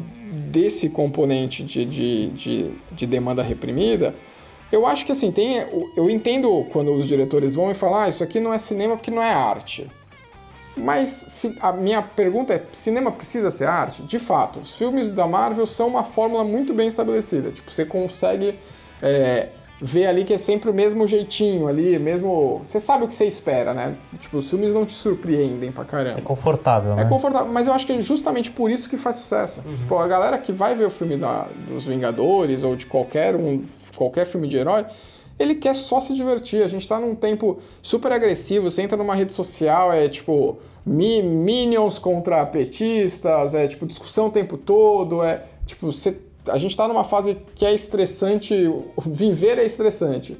desse 0.49 0.89
componente 0.89 1.63
de, 1.63 1.85
de, 1.85 2.27
de, 2.29 2.71
de 2.91 3.05
demanda 3.05 3.43
reprimida, 3.43 4.15
eu 4.71 4.87
acho 4.87 5.05
que 5.05 5.11
assim, 5.11 5.31
tem. 5.31 5.57
Eu 5.95 6.09
entendo 6.09 6.65
quando 6.71 6.93
os 6.93 7.07
diretores 7.07 7.55
vão 7.55 7.69
e 7.69 7.75
falam, 7.75 7.99
ah, 7.99 8.09
isso 8.09 8.23
aqui 8.23 8.39
não 8.39 8.53
é 8.53 8.57
cinema 8.57 8.95
porque 8.95 9.11
não 9.11 9.21
é 9.21 9.31
arte. 9.31 9.89
Mas 10.77 11.09
se- 11.09 11.57
a 11.59 11.71
minha 11.73 12.01
pergunta 12.01 12.53
é: 12.53 12.63
cinema 12.71 13.11
precisa 13.11 13.51
ser 13.51 13.65
arte? 13.65 14.01
De 14.03 14.19
fato, 14.19 14.59
os 14.59 14.75
filmes 14.75 15.09
da 15.09 15.27
Marvel 15.27 15.65
são 15.67 15.87
uma 15.87 16.03
fórmula 16.03 16.43
muito 16.43 16.73
bem 16.73 16.87
estabelecida. 16.87 17.51
Tipo, 17.51 17.69
você 17.71 17.85
consegue 17.85 18.57
é, 19.01 19.49
vê 19.81 20.05
ali 20.05 20.23
que 20.23 20.33
é 20.33 20.37
sempre 20.37 20.69
o 20.69 20.73
mesmo 20.73 21.05
jeitinho 21.07 21.67
ali, 21.67 21.97
mesmo. 21.99 22.61
Você 22.63 22.79
sabe 22.79 23.03
o 23.03 23.07
que 23.07 23.15
você 23.15 23.25
espera, 23.25 23.73
né? 23.73 23.95
Tipo, 24.19 24.37
os 24.37 24.49
filmes 24.49 24.71
não 24.71 24.85
te 24.85 24.93
surpreendem 24.93 25.71
pra 25.71 25.83
caramba. 25.83 26.19
É 26.19 26.21
confortável, 26.21 26.95
né? 26.95 27.01
É 27.01 27.05
confortável, 27.05 27.51
mas 27.51 27.67
eu 27.67 27.73
acho 27.73 27.85
que 27.85 27.93
é 27.93 27.99
justamente 27.99 28.49
por 28.51 28.69
isso 28.71 28.87
que 28.89 28.95
faz 28.95 29.15
sucesso. 29.17 29.61
Tipo, 29.77 29.97
a 29.97 30.07
galera 30.07 30.37
que 30.37 30.51
vai 30.53 30.73
ver 30.75 30.85
o 30.85 30.91
filme 30.91 31.17
da- 31.17 31.47
dos 31.67 31.85
Vingadores 31.85 32.63
ou 32.63 32.75
de 32.75 32.85
qualquer 32.85 33.35
um, 33.35 33.65
qualquer 33.97 34.25
filme 34.25 34.47
de 34.47 34.55
herói, 34.55 34.85
ele 35.41 35.55
quer 35.55 35.75
só 35.75 35.99
se 35.99 36.13
divertir. 36.15 36.63
A 36.63 36.67
gente 36.67 36.87
tá 36.87 36.99
num 36.99 37.15
tempo 37.15 37.59
super 37.81 38.11
agressivo, 38.11 38.69
você 38.69 38.81
entra 38.81 38.95
numa 38.97 39.15
rede 39.15 39.33
social, 39.33 39.91
é 39.91 40.07
tipo 40.07 40.57
mi- 40.85 41.21
minions 41.23 41.97
contra 41.99 42.45
petistas, 42.45 43.53
é 43.53 43.67
tipo 43.67 43.85
discussão 43.85 44.27
o 44.27 44.31
tempo 44.31 44.57
todo, 44.57 45.23
é 45.23 45.43
tipo, 45.65 45.91
você- 45.91 46.17
a 46.47 46.57
gente 46.57 46.75
tá 46.75 46.87
numa 46.87 47.03
fase 47.03 47.37
que 47.55 47.65
é 47.65 47.73
estressante, 47.73 48.55
viver 49.05 49.57
é 49.57 49.65
estressante. 49.65 50.37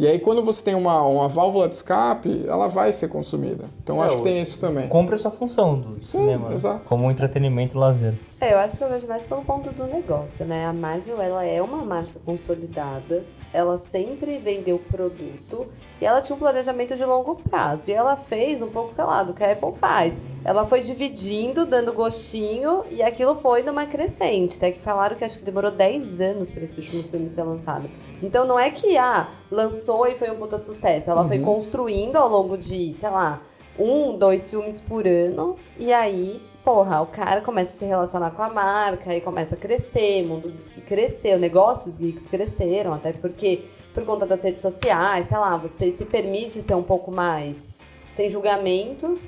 E 0.00 0.06
aí, 0.06 0.20
quando 0.20 0.44
você 0.44 0.62
tem 0.62 0.76
uma, 0.76 1.02
uma 1.02 1.26
válvula 1.26 1.68
de 1.68 1.74
escape, 1.74 2.44
ela 2.46 2.68
vai 2.68 2.92
ser 2.92 3.08
consumida. 3.08 3.64
Então, 3.82 4.00
É, 4.00 4.06
acho 4.06 4.18
que 4.18 4.22
tem 4.22 4.40
isso 4.40 4.56
também. 4.60 4.88
Cumpre 4.88 5.16
a 5.16 5.18
sua 5.18 5.32
função 5.32 5.76
do 5.80 6.00
cinema, 6.00 6.50
né? 6.50 6.54
exato. 6.54 6.82
como 6.84 7.04
um 7.04 7.10
entretenimento 7.10 7.76
e 7.76 7.80
lazer. 7.80 8.14
É, 8.40 8.52
eu 8.54 8.58
acho 8.58 8.78
que 8.78 8.84
eu 8.84 8.88
vejo 8.88 9.08
mais 9.08 9.26
pelo 9.26 9.42
ponto 9.42 9.70
do 9.72 9.84
negócio, 9.88 10.44
né? 10.46 10.66
A 10.66 10.72
Marvel, 10.72 11.20
ela 11.20 11.44
é 11.44 11.60
uma 11.60 11.78
marca 11.84 12.12
consolidada, 12.24 13.24
ela 13.52 13.78
sempre 13.78 14.38
vendeu 14.38 14.78
produto 14.78 15.66
e 16.00 16.04
ela 16.04 16.20
tinha 16.20 16.36
um 16.36 16.38
planejamento 16.38 16.94
de 16.96 17.04
longo 17.04 17.36
prazo. 17.36 17.90
E 17.90 17.92
ela 17.92 18.16
fez 18.16 18.62
um 18.62 18.68
pouco, 18.68 18.92
sei 18.92 19.04
lá, 19.04 19.22
do 19.22 19.34
que 19.34 19.42
a 19.42 19.52
Apple 19.52 19.74
faz. 19.74 20.14
Ela 20.44 20.64
foi 20.66 20.80
dividindo, 20.80 21.66
dando 21.66 21.92
gostinho 21.92 22.84
e 22.90 23.02
aquilo 23.02 23.34
foi 23.34 23.62
numa 23.62 23.86
crescente. 23.86 24.56
Até 24.56 24.70
que 24.70 24.80
falaram 24.80 25.16
que 25.16 25.24
acho 25.24 25.38
que 25.38 25.44
demorou 25.44 25.70
10 25.70 26.20
anos 26.20 26.50
para 26.50 26.64
esse 26.64 26.78
último 26.78 27.02
filme 27.04 27.28
ser 27.28 27.42
lançado. 27.42 27.90
Então 28.22 28.46
não 28.46 28.58
é 28.58 28.70
que, 28.70 28.96
ah, 28.96 29.28
lançou 29.50 30.06
e 30.06 30.14
foi 30.14 30.30
um 30.30 30.36
puta 30.36 30.58
sucesso. 30.58 31.10
Ela 31.10 31.26
foi 31.26 31.38
construindo 31.40 32.16
ao 32.16 32.28
longo 32.28 32.56
de, 32.56 32.92
sei 32.92 33.10
lá, 33.10 33.42
um, 33.78 34.16
dois 34.16 34.50
filmes 34.50 34.80
por 34.80 35.06
ano. 35.06 35.56
E 35.78 35.92
aí, 35.92 36.42
porra, 36.68 37.00
o 37.00 37.06
cara 37.06 37.40
começa 37.40 37.72
a 37.72 37.78
se 37.78 37.84
relacionar 37.86 38.30
com 38.32 38.42
a 38.42 38.50
marca 38.50 39.16
e 39.16 39.22
começa 39.22 39.54
a 39.54 39.58
crescer, 39.58 40.22
o 40.22 40.28
mundo 40.28 40.52
cresceu, 40.86 41.38
negócios 41.38 41.96
geeks 41.96 42.26
cresceram, 42.26 42.92
até 42.92 43.10
porque 43.10 43.62
por 43.94 44.04
conta 44.04 44.26
das 44.26 44.42
redes 44.42 44.60
sociais, 44.60 45.28
sei 45.28 45.38
lá, 45.38 45.56
você 45.56 45.90
se 45.90 46.04
permite 46.04 46.60
ser 46.60 46.74
um 46.74 46.82
pouco 46.82 47.10
mais 47.10 47.70
sem 48.12 48.28
julgamentos. 48.28 49.18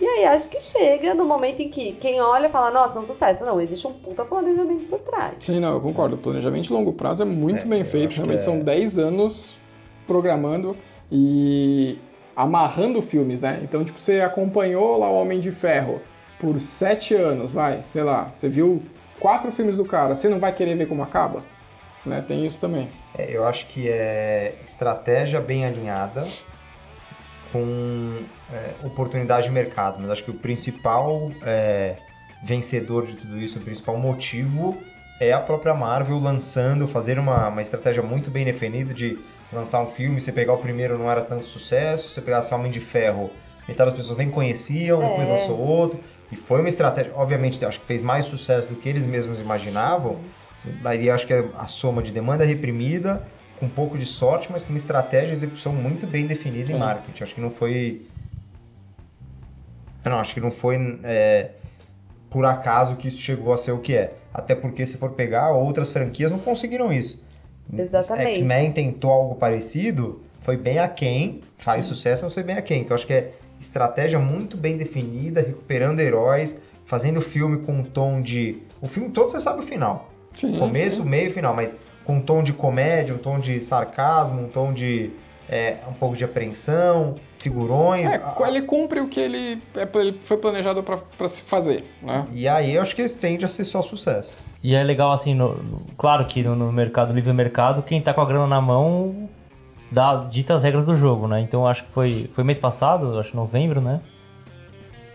E 0.00 0.06
aí 0.06 0.24
acho 0.24 0.48
que 0.48 0.58
chega 0.58 1.12
no 1.12 1.26
momento 1.26 1.60
em 1.60 1.68
que 1.68 1.92
quem 1.92 2.18
olha 2.18 2.48
fala, 2.48 2.70
nossa, 2.70 2.98
é 2.98 3.02
um 3.02 3.04
sucesso. 3.04 3.44
Não, 3.44 3.60
existe 3.60 3.86
um 3.86 3.92
puta 3.92 4.24
planejamento 4.24 4.86
por 4.88 5.00
trás. 5.00 5.34
Sim, 5.40 5.60
não, 5.60 5.74
eu 5.74 5.80
concordo. 5.82 6.14
O 6.16 6.18
planejamento 6.18 6.64
de 6.64 6.72
longo 6.72 6.94
prazo 6.94 7.22
é 7.22 7.26
muito 7.26 7.66
É, 7.66 7.68
bem 7.68 7.84
feito. 7.84 8.14
Realmente 8.14 8.38
é- 8.38 8.44
são 8.44 8.58
10 8.58 8.96
anos 8.98 9.54
programando 10.06 10.74
e 11.12 11.98
amarrando 12.34 13.02
filmes, 13.02 13.42
né? 13.42 13.60
Então, 13.62 13.84
tipo, 13.84 14.00
você 14.00 14.22
acompanhou 14.22 14.98
lá 14.98 15.10
o 15.10 15.14
Homem 15.20 15.38
de 15.38 15.52
Ferro 15.52 16.00
por 16.38 16.60
7 16.60 17.14
anos, 17.14 17.52
vai, 17.54 17.82
sei 17.82 18.02
lá. 18.02 18.30
Você 18.32 18.48
viu 18.48 18.82
quatro 19.18 19.50
filmes 19.52 19.76
do 19.76 19.84
cara, 19.84 20.14
você 20.14 20.28
não 20.28 20.38
vai 20.38 20.52
querer 20.52 20.76
ver 20.76 20.86
como 20.86 21.02
acaba? 21.02 21.42
Né? 22.04 22.22
Tem 22.26 22.46
isso 22.46 22.60
também. 22.60 22.88
É, 23.16 23.34
eu 23.34 23.46
acho 23.46 23.66
que 23.66 23.88
é 23.88 24.54
estratégia 24.64 25.40
bem 25.40 25.64
alinhada 25.64 26.26
com 27.52 28.18
é, 28.52 28.86
oportunidade 28.86 29.46
de 29.46 29.52
mercado, 29.52 29.98
mas 30.00 30.10
acho 30.10 30.24
que 30.24 30.30
o 30.30 30.34
principal 30.34 31.30
é, 31.42 31.96
vencedor 32.44 33.06
de 33.06 33.14
tudo 33.16 33.38
isso, 33.38 33.58
o 33.58 33.62
principal 33.62 33.96
motivo 33.96 34.76
é 35.20 35.32
a 35.32 35.40
própria 35.40 35.72
Marvel 35.74 36.18
lançando, 36.18 36.86
fazer 36.86 37.18
uma, 37.18 37.48
uma 37.48 37.62
estratégia 37.62 38.02
muito 38.02 38.30
bem 38.30 38.44
definida 38.44 38.92
de 38.92 39.18
lançar 39.52 39.80
um 39.80 39.86
filme, 39.86 40.20
você 40.20 40.32
pegar 40.32 40.52
o 40.52 40.58
primeiro 40.58 40.98
não 40.98 41.10
era 41.10 41.22
tanto 41.22 41.46
sucesso, 41.46 42.10
você 42.10 42.20
pegasse 42.20 42.52
Homem 42.52 42.70
de 42.70 42.80
Ferro, 42.80 43.30
metade 43.66 43.90
das 43.90 43.98
pessoas 43.98 44.18
nem 44.18 44.30
conheciam, 44.30 44.98
depois 45.00 45.26
É. 45.26 45.30
lançou 45.30 45.58
outro, 45.58 46.00
e 46.30 46.36
foi 46.36 46.60
uma 46.60 46.68
estratégia, 46.68 47.12
obviamente, 47.14 47.64
acho 47.64 47.80
que 47.80 47.86
fez 47.86 48.02
mais 48.02 48.26
sucesso 48.26 48.68
do 48.68 48.76
que 48.76 48.88
eles 48.88 49.04
mesmos 49.04 49.38
imaginavam, 49.38 50.18
Aí 50.84 51.10
acho 51.10 51.26
que 51.26 51.32
é 51.32 51.44
a 51.56 51.66
soma 51.66 52.02
de 52.02 52.12
demanda 52.12 52.44
reprimida, 52.44 53.22
com 53.58 53.66
um 53.66 53.70
pouco 53.70 53.96
de 53.96 54.06
sorte, 54.06 54.48
mas 54.50 54.62
com 54.62 54.70
uma 54.70 54.76
estratégia 54.76 55.30
e 55.30 55.32
execução 55.32 55.72
muito 55.72 56.06
bem 56.06 56.26
definida 56.26 56.68
Sim. 56.68 56.74
em 56.74 56.78
marketing. 56.78 57.22
Acho 57.22 57.34
que 57.34 57.40
não 57.40 57.50
foi. 57.50 58.06
Não, 60.04 60.18
acho 60.18 60.34
que 60.34 60.40
não 60.40 60.50
foi 60.50 61.00
é, 61.02 61.50
por 62.30 62.44
acaso 62.44 62.96
que 62.96 63.08
isso 63.08 63.20
chegou 63.20 63.52
a 63.52 63.56
ser 63.56 63.72
o 63.72 63.78
que 63.78 63.96
é. 63.96 64.14
Até 64.32 64.54
porque, 64.54 64.84
se 64.86 64.96
for 64.98 65.12
pegar, 65.12 65.50
outras 65.50 65.90
franquias 65.90 66.30
não 66.30 66.38
conseguiram 66.38 66.92
isso. 66.92 67.24
Exatamente. 67.72 68.38
X-Men 68.38 68.72
tentou 68.72 69.10
algo 69.10 69.34
parecido, 69.34 70.22
foi 70.42 70.56
bem 70.56 70.78
aquém, 70.78 71.40
faz 71.58 71.86
sucesso, 71.86 72.22
mas 72.22 72.34
foi 72.34 72.44
bem 72.44 72.56
aquém. 72.56 72.82
Então 72.82 72.94
acho 72.94 73.06
que 73.06 73.12
é 73.12 73.32
estratégia 73.58 74.18
muito 74.18 74.56
bem 74.56 74.76
definida, 74.76 75.40
recuperando 75.40 76.00
heróis, 76.00 76.56
fazendo 76.84 77.20
filme 77.20 77.58
com 77.58 77.72
um 77.72 77.82
tom 77.82 78.20
de. 78.20 78.58
O 78.80 78.86
filme 78.86 79.10
todo 79.10 79.30
você 79.30 79.40
sabe 79.40 79.60
o 79.60 79.62
final. 79.62 80.10
Sim, 80.34 80.58
Começo, 80.58 81.02
sim. 81.02 81.08
meio 81.08 81.28
e 81.28 81.30
final, 81.30 81.54
mas 81.54 81.74
com 82.04 82.16
um 82.16 82.20
tom 82.20 82.42
de 82.42 82.52
comédia, 82.52 83.14
um 83.14 83.18
tom 83.18 83.38
de 83.40 83.60
sarcasmo, 83.60 84.42
um 84.44 84.48
tom 84.48 84.72
de. 84.72 85.10
é, 85.48 85.76
um 85.88 85.92
pouco 85.94 86.14
de 86.16 86.24
apreensão, 86.24 87.16
figurões. 87.38 88.10
É, 88.12 88.20
ele 88.48 88.62
cumpre 88.62 89.00
o 89.00 89.08
que 89.08 89.18
ele, 89.20 89.62
é, 89.74 89.86
foi 90.22 90.36
planejado 90.36 90.82
pra 90.82 90.96
pra 90.98 91.26
se 91.28 91.42
fazer, 91.42 91.84
né? 92.02 92.26
E 92.32 92.46
aí 92.46 92.74
eu 92.74 92.82
acho 92.82 92.94
que 92.94 93.02
isso 93.02 93.18
tende 93.18 93.44
a 93.44 93.48
ser 93.48 93.64
só 93.64 93.80
sucesso. 93.82 94.36
E 94.62 94.74
é 94.74 94.82
legal, 94.82 95.12
assim, 95.12 95.34
no- 95.34 95.54
no- 95.62 95.82
claro 95.96 96.26
que 96.26 96.42
no, 96.42 96.54
no 96.56 96.72
mercado, 96.72 97.12
livre 97.12 97.32
mercado, 97.32 97.82
quem 97.82 98.00
tá 98.00 98.12
com 98.12 98.20
a 98.20 98.26
grana 98.26 98.46
na 98.46 98.60
mão 98.60 99.28
dá, 99.90 100.16
dita 100.30 100.54
as 100.54 100.62
regras 100.62 100.84
do 100.84 100.96
jogo, 100.96 101.26
né? 101.28 101.40
Então 101.40 101.66
acho 101.66 101.84
que 101.84 101.90
foi, 101.90 102.30
foi 102.34 102.44
mês 102.44 102.58
passado, 102.58 103.18
acho 103.18 103.34
novembro, 103.36 103.80
né? 103.80 104.00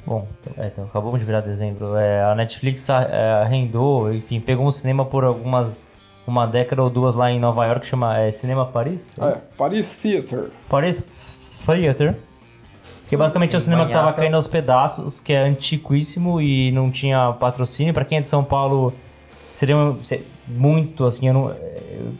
Bom, 0.06 0.28
então, 0.42 0.64
é, 0.64 0.68
então, 0.68 0.86
acabamos 0.86 1.20
de 1.20 1.26
virar 1.26 1.42
dezembro. 1.42 1.96
É, 1.96 2.24
a 2.24 2.34
Netflix 2.34 2.90
é, 2.90 3.34
arrendou, 3.44 4.12
enfim, 4.14 4.40
pegou 4.40 4.66
um 4.66 4.72
cinema 4.72 5.06
por 5.06 5.24
algumas. 5.24 5.88
uma 6.26 6.46
década 6.48 6.82
ou 6.82 6.90
duas 6.90 7.14
lá 7.16 7.30
em 7.32 7.40
Nova 7.40 7.66
York, 7.66 7.86
chama 7.86 8.18
é, 8.18 8.32
Cinema 8.32 8.66
Paris? 8.66 9.12
É, 9.20 9.38
Paris 9.58 9.94
Theater. 10.02 10.50
Paris 10.68 11.06
Theater. 11.66 12.16
Que 13.08 13.18
basicamente 13.18 13.54
é 13.54 13.58
o 13.58 13.60
cinema 13.62 13.86
que 13.86 13.92
tava 13.92 14.14
caindo 14.14 14.36
aos 14.36 14.48
pedaços, 14.48 15.20
que 15.20 15.34
é 15.34 15.40
antiquíssimo 15.44 16.40
e 16.42 16.72
não 16.72 16.90
tinha 16.90 17.34
patrocínio. 17.34 17.94
Pra 17.94 18.06
quem 18.06 18.18
é 18.20 18.22
de 18.22 18.28
São 18.30 18.42
Paulo, 18.44 18.94
seria 19.50 19.76
um- 19.76 20.02
se- 20.02 20.26
muito, 20.48 21.06
assim, 21.06 21.28
eu 21.28 21.34
não- 21.34 21.56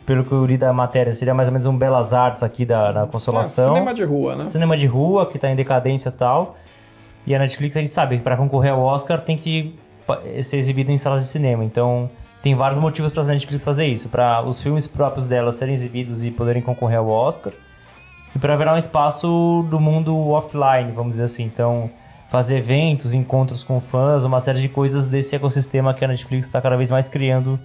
pelo 0.06 0.24
que 0.24 0.32
eu 0.32 0.46
li 0.46 0.58
da 0.58 0.72
matéria, 0.72 1.14
seria 1.14 1.34
mais 1.34 1.48
ou 1.48 1.52
menos 1.54 1.66
um 1.66 1.76
Belas 1.78 2.14
Artes 2.14 2.44
aqui 2.44 2.66
da, 2.66 2.92
da 2.92 3.04
É, 3.04 3.08
Consolação. 3.08 3.74
cinema 3.74 3.94
de 3.94 4.04
rua, 4.04 4.36
né? 4.36 4.50
Cinema 4.50 4.78
de 4.78 4.86
rua, 4.88 5.26
que 5.26 5.38
tá 5.40 5.50
em 5.50 5.56
decadência 5.56 6.10
e 6.10 6.12
tal. 6.12 6.56
E 7.26 7.36
a 7.36 7.40
Netflix, 7.40 7.76
a 7.76 7.80
gente 7.80 7.92
sabe, 7.92 8.18
que 8.18 8.24
pra 8.24 8.36
concorrer 8.38 8.72
ao 8.72 8.80
Oscar 8.82 9.22
tem 9.22 9.38
que 9.38 9.76
ser 10.42 10.58
exibido 10.58 10.92
em 10.92 10.98
salas 10.98 11.22
de 11.22 11.28
cinema. 11.28 11.64
Então, 11.64 12.10
tem 12.42 12.56
vários 12.56 12.80
motivos 12.80 13.14
pra 13.14 13.24
Netflix 13.24 13.64
fazer 13.64 13.86
isso. 13.86 14.10
Pra 14.10 14.42
os 14.44 14.62
filmes 14.62 14.88
próprios 14.88 15.26
dela 15.28 15.52
serem 15.52 15.74
exibidos 15.74 16.24
e 16.24 16.32
poderem 16.32 16.62
concorrer 16.62 16.98
ao 17.00 17.08
Oscar. 17.08 17.54
E 18.36 18.40
pra 18.40 18.56
virar 18.56 18.74
um 18.74 18.78
espaço 18.78 19.66
do 19.70 19.80
mundo 19.80 20.18
offline, 20.30 20.92
vamos 20.94 21.12
dizer 21.14 21.24
assim. 21.26 21.44
Então, 21.44 21.90
fazer 22.30 22.58
eventos, 22.58 23.14
encontros 23.14 23.64
com 23.64 23.80
fãs, 23.82 24.24
uma 24.24 24.40
série 24.40 24.60
de 24.62 24.70
coisas 24.70 25.06
desse 25.08 25.36
ecossistema 25.36 25.94
que 25.94 26.04
a 26.04 26.08
Netflix 26.08 26.48
está 26.48 26.62
cada 26.62 26.76
vez 26.78 26.90
mais 26.90 27.08
criando. 27.10 27.60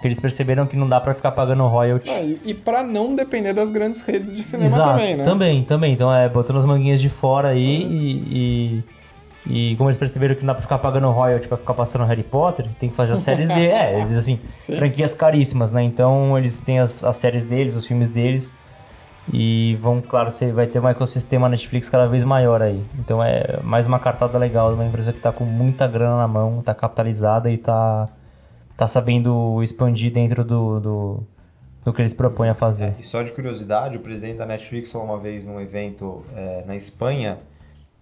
Que 0.00 0.06
eles 0.06 0.18
perceberam 0.18 0.66
que 0.66 0.76
não 0.76 0.88
dá 0.88 1.00
pra 1.00 1.14
ficar 1.14 1.32
pagando 1.32 1.66
royalty. 1.66 2.10
É, 2.10 2.24
e, 2.24 2.40
e 2.46 2.54
pra 2.54 2.82
não 2.82 3.14
depender 3.14 3.52
das 3.52 3.70
grandes 3.70 4.02
redes 4.02 4.34
de 4.34 4.42
cinema 4.42 4.66
Exato, 4.66 4.90
também, 4.92 5.16
né? 5.16 5.24
Também, 5.24 5.64
também. 5.64 5.92
Então 5.92 6.12
é 6.14 6.28
botando 6.28 6.56
as 6.56 6.64
manguinhas 6.64 7.00
de 7.00 7.10
fora 7.10 7.48
aí 7.48 7.82
e, 7.82 8.82
e, 9.46 9.72
e 9.72 9.76
como 9.76 9.90
eles 9.90 9.98
perceberam 9.98 10.34
que 10.34 10.40
não 10.40 10.48
dá 10.48 10.54
pra 10.54 10.62
ficar 10.62 10.78
pagando 10.78 11.10
royalty 11.10 11.46
pra 11.46 11.58
ficar 11.58 11.74
passando 11.74 12.04
Harry 12.06 12.22
Potter, 12.22 12.66
tem 12.78 12.88
que 12.88 12.96
fazer 12.96 13.12
as 13.12 13.18
séries 13.18 13.48
dele. 13.48 13.66
É, 13.66 14.00
eles 14.00 14.16
assim, 14.16 14.40
Sim. 14.58 14.76
franquias 14.76 15.14
caríssimas, 15.14 15.70
né? 15.70 15.82
Então 15.82 16.36
eles 16.38 16.60
têm 16.60 16.78
as, 16.78 17.04
as 17.04 17.16
séries 17.16 17.44
deles, 17.44 17.76
os 17.76 17.86
filmes 17.86 18.08
deles. 18.08 18.52
E 19.32 19.76
vão, 19.78 20.00
claro, 20.00 20.30
você 20.30 20.50
vai 20.50 20.66
ter 20.66 20.80
um 20.80 20.88
ecossistema 20.88 21.48
Netflix 21.48 21.88
cada 21.88 22.06
vez 22.06 22.24
maior 22.24 22.62
aí. 22.62 22.82
Então 22.98 23.22
é 23.22 23.60
mais 23.62 23.86
uma 23.86 23.98
cartada 23.98 24.36
legal 24.38 24.70
de 24.70 24.74
uma 24.74 24.86
empresa 24.86 25.12
que 25.12 25.20
tá 25.20 25.30
com 25.30 25.44
muita 25.44 25.86
grana 25.86 26.16
na 26.16 26.26
mão, 26.26 26.62
tá 26.62 26.74
capitalizada 26.74 27.50
e 27.50 27.56
tá, 27.58 28.08
tá 28.80 28.86
sabendo 28.86 29.62
expandir 29.62 30.10
dentro 30.10 30.42
do, 30.42 30.80
do, 30.80 31.22
do 31.84 31.92
que 31.92 32.00
eles 32.00 32.14
propõem 32.14 32.48
a 32.48 32.54
fazer. 32.54 32.94
E 32.98 33.02
só 33.04 33.22
de 33.22 33.30
curiosidade, 33.30 33.98
o 33.98 34.00
presidente 34.00 34.38
da 34.38 34.46
Netflix 34.46 34.90
falou 34.90 35.06
uma 35.06 35.18
vez 35.18 35.44
num 35.44 35.60
evento 35.60 36.24
é, 36.34 36.64
na 36.66 36.74
Espanha 36.74 37.38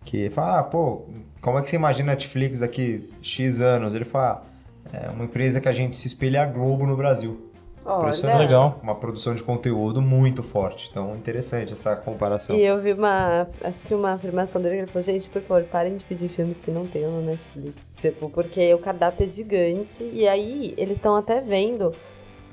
que 0.05 0.31
fala, 0.31 0.61
ah, 0.61 0.63
pô, 0.63 1.03
como 1.41 1.59
é 1.59 1.63
que 1.63 1.69
você 1.69 1.75
imagina 1.75 2.13
a 2.13 2.15
Netflix 2.15 2.61
daqui 2.61 3.13
X 3.21 3.61
anos? 3.61 3.93
Ele 3.93 4.05
fala, 4.05 4.45
ah, 4.93 4.97
é 5.07 5.11
uma 5.11 5.25
empresa 5.25 5.61
que 5.61 5.69
a 5.69 5.73
gente 5.73 5.99
se 5.99 6.07
espelha 6.07 6.45
a 6.45 6.47
Globo 6.47 6.87
no 6.87 6.97
Brasil. 6.97 7.48
Olha. 7.89 8.37
Legal. 8.37 8.79
Uma 8.83 8.95
produção 8.95 9.35
de 9.35 9.43
conteúdo 9.43 10.03
muito 10.03 10.43
forte. 10.43 10.89
Então, 10.91 11.17
interessante 11.17 11.73
essa 11.73 11.97
comparação. 11.97 12.55
E 12.55 12.61
eu 12.61 12.79
vi 12.81 12.93
uma. 12.93 13.47
Acho 13.63 13.85
que 13.87 13.95
uma 13.95 14.13
afirmação 14.13 14.61
dele 14.61 14.77
que 14.77 14.81
ele 14.83 14.91
falou, 14.91 15.03
gente, 15.03 15.29
por 15.31 15.41
favor, 15.41 15.65
parem 15.65 15.97
de 15.97 16.05
pedir 16.05 16.29
filmes 16.29 16.59
que 16.59 16.71
não 16.71 16.87
tenham 16.87 17.11
no 17.11 17.23
Netflix. 17.23 17.75
Tipo, 17.97 18.29
porque 18.29 18.75
o 18.75 18.79
cardápio 18.79 19.25
é 19.25 19.29
gigante. 19.29 20.05
E 20.13 20.29
aí 20.29 20.75
eles 20.77 20.99
estão 20.99 21.17
até 21.17 21.41
vendo. 21.41 21.95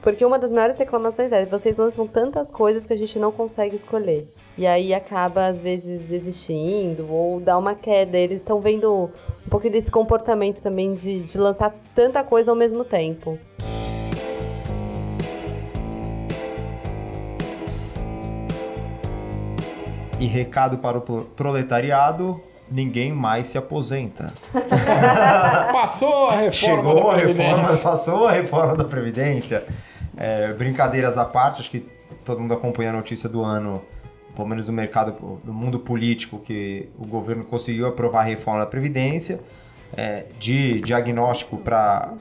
Porque 0.01 0.23
uma 0.23 0.37
das 0.37 0.51
maiores 0.51 0.77
reclamações 0.77 1.31
é 1.31 1.45
vocês 1.45 1.75
lançam 1.75 2.07
tantas 2.07 2.51
coisas 2.51 2.85
que 2.85 2.93
a 2.93 2.95
gente 2.95 3.17
não 3.17 3.31
consegue 3.31 3.75
escolher. 3.75 4.31
E 4.57 4.65
aí 4.65 4.93
acaba, 4.93 5.47
às 5.47 5.59
vezes, 5.59 6.05
desistindo 6.05 7.11
ou 7.11 7.41
dá 7.41 7.57
uma 7.57 7.75
queda. 7.75 8.15
Eles 8.15 8.41
estão 8.41 8.61
vendo 8.61 9.09
um 9.45 9.49
pouquinho 9.49 9.73
desse 9.73 9.91
comportamento 9.91 10.61
também 10.61 10.93
de, 10.93 11.21
de 11.21 11.37
lançar 11.37 11.75
tanta 11.93 12.23
coisa 12.23 12.51
ao 12.51 12.55
mesmo 12.55 12.85
tempo. 12.85 13.37
E 20.25 20.27
recado 20.27 20.79
para 20.79 20.97
o 20.97 21.01
pro- 21.01 21.25
proletariado: 21.35 22.41
ninguém 22.69 23.13
mais 23.13 23.47
se 23.47 23.57
aposenta. 23.57 24.33
Passou 25.71 26.29
a 26.29 26.37
reforma 26.37 26.51
Chegou 26.51 27.03
da 27.03 27.13
a 27.13 27.17
reforma, 27.17 27.77
passou 27.77 28.27
a 28.27 28.31
reforma 28.31 28.75
da 28.75 28.83
Previdência. 28.83 29.63
É, 30.17 30.51
brincadeiras 30.53 31.17
à 31.17 31.25
parte, 31.25 31.61
acho 31.61 31.69
que 31.69 31.85
todo 32.23 32.39
mundo 32.39 32.53
acompanha 32.53 32.89
a 32.89 32.93
notícia 32.93 33.29
do 33.29 33.43
ano, 33.43 33.81
pelo 34.35 34.47
menos 34.47 34.65
do 34.65 34.73
mercado, 34.73 35.39
do 35.43 35.53
mundo 35.53 35.79
político, 35.79 36.39
que 36.39 36.89
o 36.97 37.05
governo 37.05 37.43
conseguiu 37.43 37.85
aprovar 37.87 38.21
a 38.21 38.23
reforma 38.23 38.61
da 38.61 38.65
Previdência. 38.65 39.39
É, 39.95 40.25
de 40.39 40.81
diagnóstico 40.81 41.57
para 41.57 42.13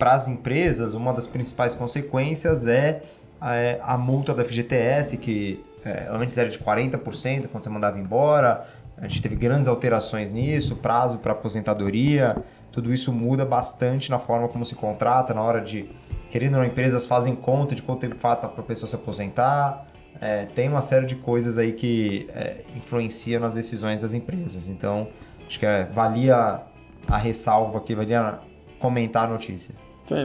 as 0.00 0.26
empresas, 0.26 0.94
uma 0.94 1.12
das 1.12 1.26
principais 1.26 1.72
consequências 1.74 2.66
é, 2.66 3.02
é, 3.40 3.78
a 3.82 3.96
multa 3.98 4.34
da 4.34 4.42
FGTS, 4.42 5.18
que 5.18 5.62
é, 5.84 6.06
antes 6.10 6.36
era 6.38 6.48
de 6.48 6.58
40% 6.58 7.48
quando 7.48 7.64
você 7.64 7.70
mandava 7.70 7.98
embora. 7.98 8.66
A 8.96 9.08
gente 9.08 9.22
teve 9.22 9.34
grandes 9.34 9.68
alterações 9.68 10.30
nisso, 10.30 10.76
prazo 10.76 11.18
para 11.18 11.32
aposentadoria, 11.32 12.36
tudo 12.70 12.92
isso 12.92 13.12
muda 13.12 13.44
bastante 13.44 14.10
na 14.10 14.18
forma 14.18 14.48
como 14.48 14.64
se 14.64 14.74
contrata, 14.74 15.34
na 15.34 15.42
hora 15.42 15.60
de. 15.60 15.90
Querendo 16.30 16.54
ou 16.54 16.60
não, 16.60 16.66
empresas 16.66 17.04
fazem 17.04 17.34
conta 17.34 17.74
de 17.74 17.82
quanto 17.82 18.00
tempo 18.00 18.16
falta 18.16 18.48
para 18.48 18.62
a 18.62 18.64
pessoa 18.64 18.88
se 18.88 18.94
aposentar. 18.94 19.86
É, 20.20 20.46
tem 20.46 20.68
uma 20.68 20.80
série 20.80 21.04
de 21.04 21.16
coisas 21.16 21.58
aí 21.58 21.72
que 21.72 22.26
é, 22.32 22.62
influenciam 22.76 23.40
nas 23.40 23.50
decisões 23.52 24.00
das 24.00 24.12
empresas. 24.12 24.68
Então, 24.68 25.08
acho 25.46 25.58
que 25.58 25.66
é, 25.66 25.84
valia 25.84 26.60
a 27.08 27.16
ressalva 27.18 27.78
aqui, 27.78 27.94
valia 27.94 28.38
comentar 28.78 29.24
a 29.24 29.28
notícia. 29.28 29.74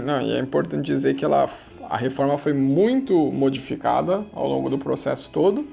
Não, 0.03 0.21
e 0.21 0.33
é 0.35 0.39
importante 0.39 0.85
dizer 0.85 1.15
que 1.15 1.23
ela, 1.23 1.47
a 1.89 1.97
reforma 1.97 2.37
foi 2.37 2.51
muito 2.53 3.15
modificada 3.31 4.25
ao 4.33 4.47
longo 4.47 4.69
do 4.69 4.77
processo 4.77 5.29
todo, 5.31 5.65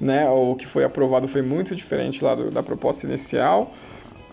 né? 0.00 0.28
O 0.30 0.54
que 0.54 0.66
foi 0.66 0.84
aprovado 0.84 1.28
foi 1.28 1.42
muito 1.42 1.74
diferente 1.74 2.24
lá 2.24 2.34
do- 2.34 2.50
da 2.50 2.62
proposta 2.62 3.06
inicial. 3.06 3.72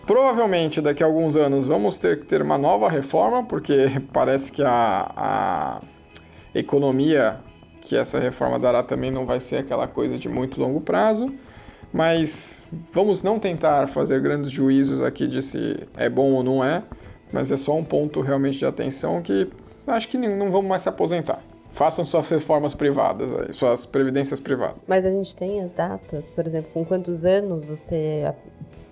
Provavelmente 0.06 0.80
daqui 0.80 1.02
a 1.02 1.06
alguns 1.06 1.36
anos 1.36 1.66
vamos 1.66 1.98
ter 1.98 2.20
que 2.20 2.24
ter 2.26 2.40
uma 2.40 2.56
nova 2.56 2.88
reforma, 2.88 3.42
porque 3.44 3.88
parece 4.12 4.50
que 4.50 4.62
a, 4.62 5.12
a 5.14 5.80
economia 6.54 7.36
que 7.82 7.96
essa 7.96 8.18
reforma 8.18 8.58
dará 8.58 8.82
também 8.82 9.10
não 9.10 9.26
vai 9.26 9.40
ser 9.40 9.56
aquela 9.58 9.86
coisa 9.86 10.16
de 10.18 10.28
muito 10.28 10.60
longo 10.60 10.80
prazo. 10.80 11.26
Mas 11.92 12.64
vamos 12.92 13.22
não 13.22 13.38
tentar 13.38 13.86
fazer 13.88 14.20
grandes 14.20 14.50
juízos 14.50 15.00
aqui 15.00 15.26
de 15.26 15.40
se 15.42 15.76
é 15.96 16.08
bom 16.08 16.32
ou 16.32 16.42
não 16.42 16.62
é, 16.62 16.82
mas 17.32 17.52
é 17.52 17.56
só 17.56 17.76
um 17.76 17.84
ponto 17.84 18.20
realmente 18.20 18.58
de 18.58 18.66
atenção 18.66 19.20
que 19.22 19.48
acho 19.86 20.08
que 20.08 20.18
não 20.18 20.50
vamos 20.50 20.68
mais 20.68 20.82
se 20.82 20.88
aposentar. 20.88 21.42
Façam 21.72 22.04
suas 22.04 22.28
reformas 22.28 22.74
privadas, 22.74 23.56
suas 23.56 23.86
previdências 23.86 24.40
privadas. 24.40 24.76
Mas 24.86 25.04
a 25.04 25.10
gente 25.10 25.36
tem 25.36 25.62
as 25.62 25.72
datas, 25.72 26.30
por 26.30 26.46
exemplo, 26.46 26.70
com 26.72 26.84
quantos 26.84 27.24
anos 27.24 27.64
você 27.64 28.24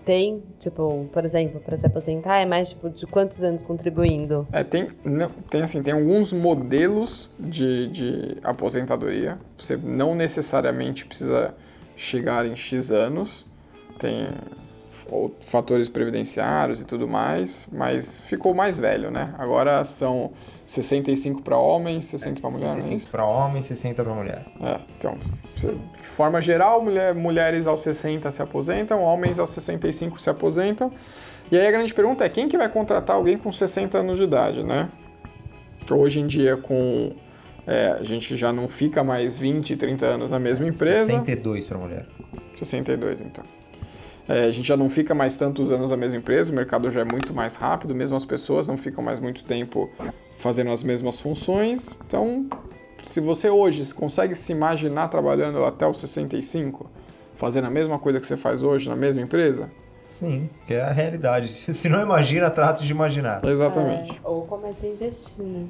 tem, 0.06 0.40
tipo, 0.60 1.08
por 1.12 1.24
exemplo, 1.24 1.60
para 1.60 1.76
se 1.76 1.84
aposentar, 1.84 2.38
é 2.38 2.46
mais 2.46 2.68
tipo 2.68 2.88
de 2.88 3.04
quantos 3.06 3.42
anos 3.42 3.64
contribuindo? 3.64 4.46
É, 4.52 4.62
tem, 4.62 4.88
não, 5.04 5.28
tem 5.50 5.62
assim, 5.62 5.82
tem 5.82 5.94
alguns 5.94 6.32
modelos 6.32 7.28
de, 7.36 7.88
de 7.88 8.38
aposentadoria. 8.44 9.36
Você 9.58 9.76
não 9.76 10.14
necessariamente 10.14 11.04
precisa 11.04 11.52
chegar 11.96 12.46
em 12.46 12.54
X 12.54 12.92
anos. 12.92 13.44
Tem 13.98 14.28
ou- 15.10 15.34
fatores 15.40 15.88
previdenciários 15.88 16.80
e 16.80 16.84
tudo 16.84 17.06
mais, 17.08 17.66
mas 17.72 18.20
ficou 18.22 18.54
mais 18.54 18.78
velho, 18.78 19.10
né? 19.10 19.34
Agora 19.38 19.84
são 19.84 20.32
65 20.66 21.42
para 21.42 21.56
homens, 21.56 22.06
60 22.06 22.40
para 22.40 22.50
mulher, 22.50 22.64
não 22.64 22.70
é 22.72 22.74
65 22.74 23.00
isso? 23.02 23.08
para 23.10 23.24
homem, 23.24 23.62
60 23.62 24.02
para 24.04 24.14
mulher. 24.14 24.44
É, 24.60 24.80
então, 24.98 25.16
de 25.56 26.06
forma 26.06 26.40
geral, 26.42 26.82
mulher- 26.82 27.14
mulheres 27.14 27.66
aos 27.66 27.80
60 27.82 28.30
se 28.30 28.42
aposentam, 28.42 29.02
homens 29.02 29.38
aos 29.38 29.50
65 29.50 30.20
se 30.20 30.28
aposentam. 30.28 30.90
E 31.50 31.56
aí 31.56 31.66
a 31.66 31.70
grande 31.70 31.94
pergunta 31.94 32.24
é 32.24 32.28
quem 32.28 32.48
que 32.48 32.58
vai 32.58 32.68
contratar 32.68 33.14
alguém 33.14 33.38
com 33.38 33.52
60 33.52 33.98
anos 33.98 34.18
de 34.18 34.24
idade, 34.24 34.64
né? 34.64 34.88
Hoje 35.88 36.18
em 36.20 36.26
dia, 36.26 36.56
com 36.56 37.12
é, 37.64 37.96
a 37.98 38.02
gente 38.02 38.36
já 38.36 38.52
não 38.52 38.68
fica 38.68 39.04
mais 39.04 39.36
20, 39.36 39.76
30 39.76 40.04
anos 40.06 40.30
na 40.32 40.38
mesma 40.40 40.66
empresa. 40.66 41.06
62 41.06 41.66
para 41.66 41.78
mulher. 41.78 42.06
62, 42.56 43.20
então. 43.20 43.44
É, 44.28 44.44
a 44.44 44.50
gente 44.50 44.66
já 44.66 44.76
não 44.76 44.90
fica 44.90 45.14
mais 45.14 45.36
tantos 45.36 45.70
anos 45.70 45.90
na 45.90 45.96
mesma 45.96 46.18
empresa, 46.18 46.50
o 46.50 46.54
mercado 46.54 46.90
já 46.90 47.00
é 47.00 47.04
muito 47.04 47.32
mais 47.32 47.56
rápido, 47.56 47.94
mesmo 47.94 48.16
as 48.16 48.24
pessoas 48.24 48.66
não 48.66 48.76
ficam 48.76 49.02
mais 49.02 49.20
muito 49.20 49.44
tempo 49.44 49.90
fazendo 50.38 50.70
as 50.70 50.82
mesmas 50.82 51.20
funções. 51.20 51.96
Então, 52.06 52.46
se 53.02 53.20
você 53.20 53.48
hoje 53.48 53.94
consegue 53.94 54.34
se 54.34 54.52
imaginar 54.52 55.08
trabalhando 55.08 55.64
até 55.64 55.86
os 55.86 56.00
65, 56.00 56.90
fazendo 57.36 57.66
a 57.66 57.70
mesma 57.70 57.98
coisa 57.98 58.18
que 58.18 58.26
você 58.26 58.36
faz 58.36 58.62
hoje 58.62 58.88
na 58.88 58.96
mesma 58.96 59.22
empresa? 59.22 59.70
Sim, 60.04 60.48
que 60.66 60.74
é 60.74 60.82
a 60.82 60.92
realidade. 60.92 61.48
Se 61.74 61.88
não 61.88 62.00
imagina, 62.00 62.48
trate 62.48 62.84
de 62.84 62.92
imaginar. 62.92 63.44
Exatamente. 63.44 64.20
É, 64.24 64.28
ou 64.28 64.46
comece 64.46 64.86
a 64.86 64.88
investir, 64.88 65.44
né? 65.44 65.66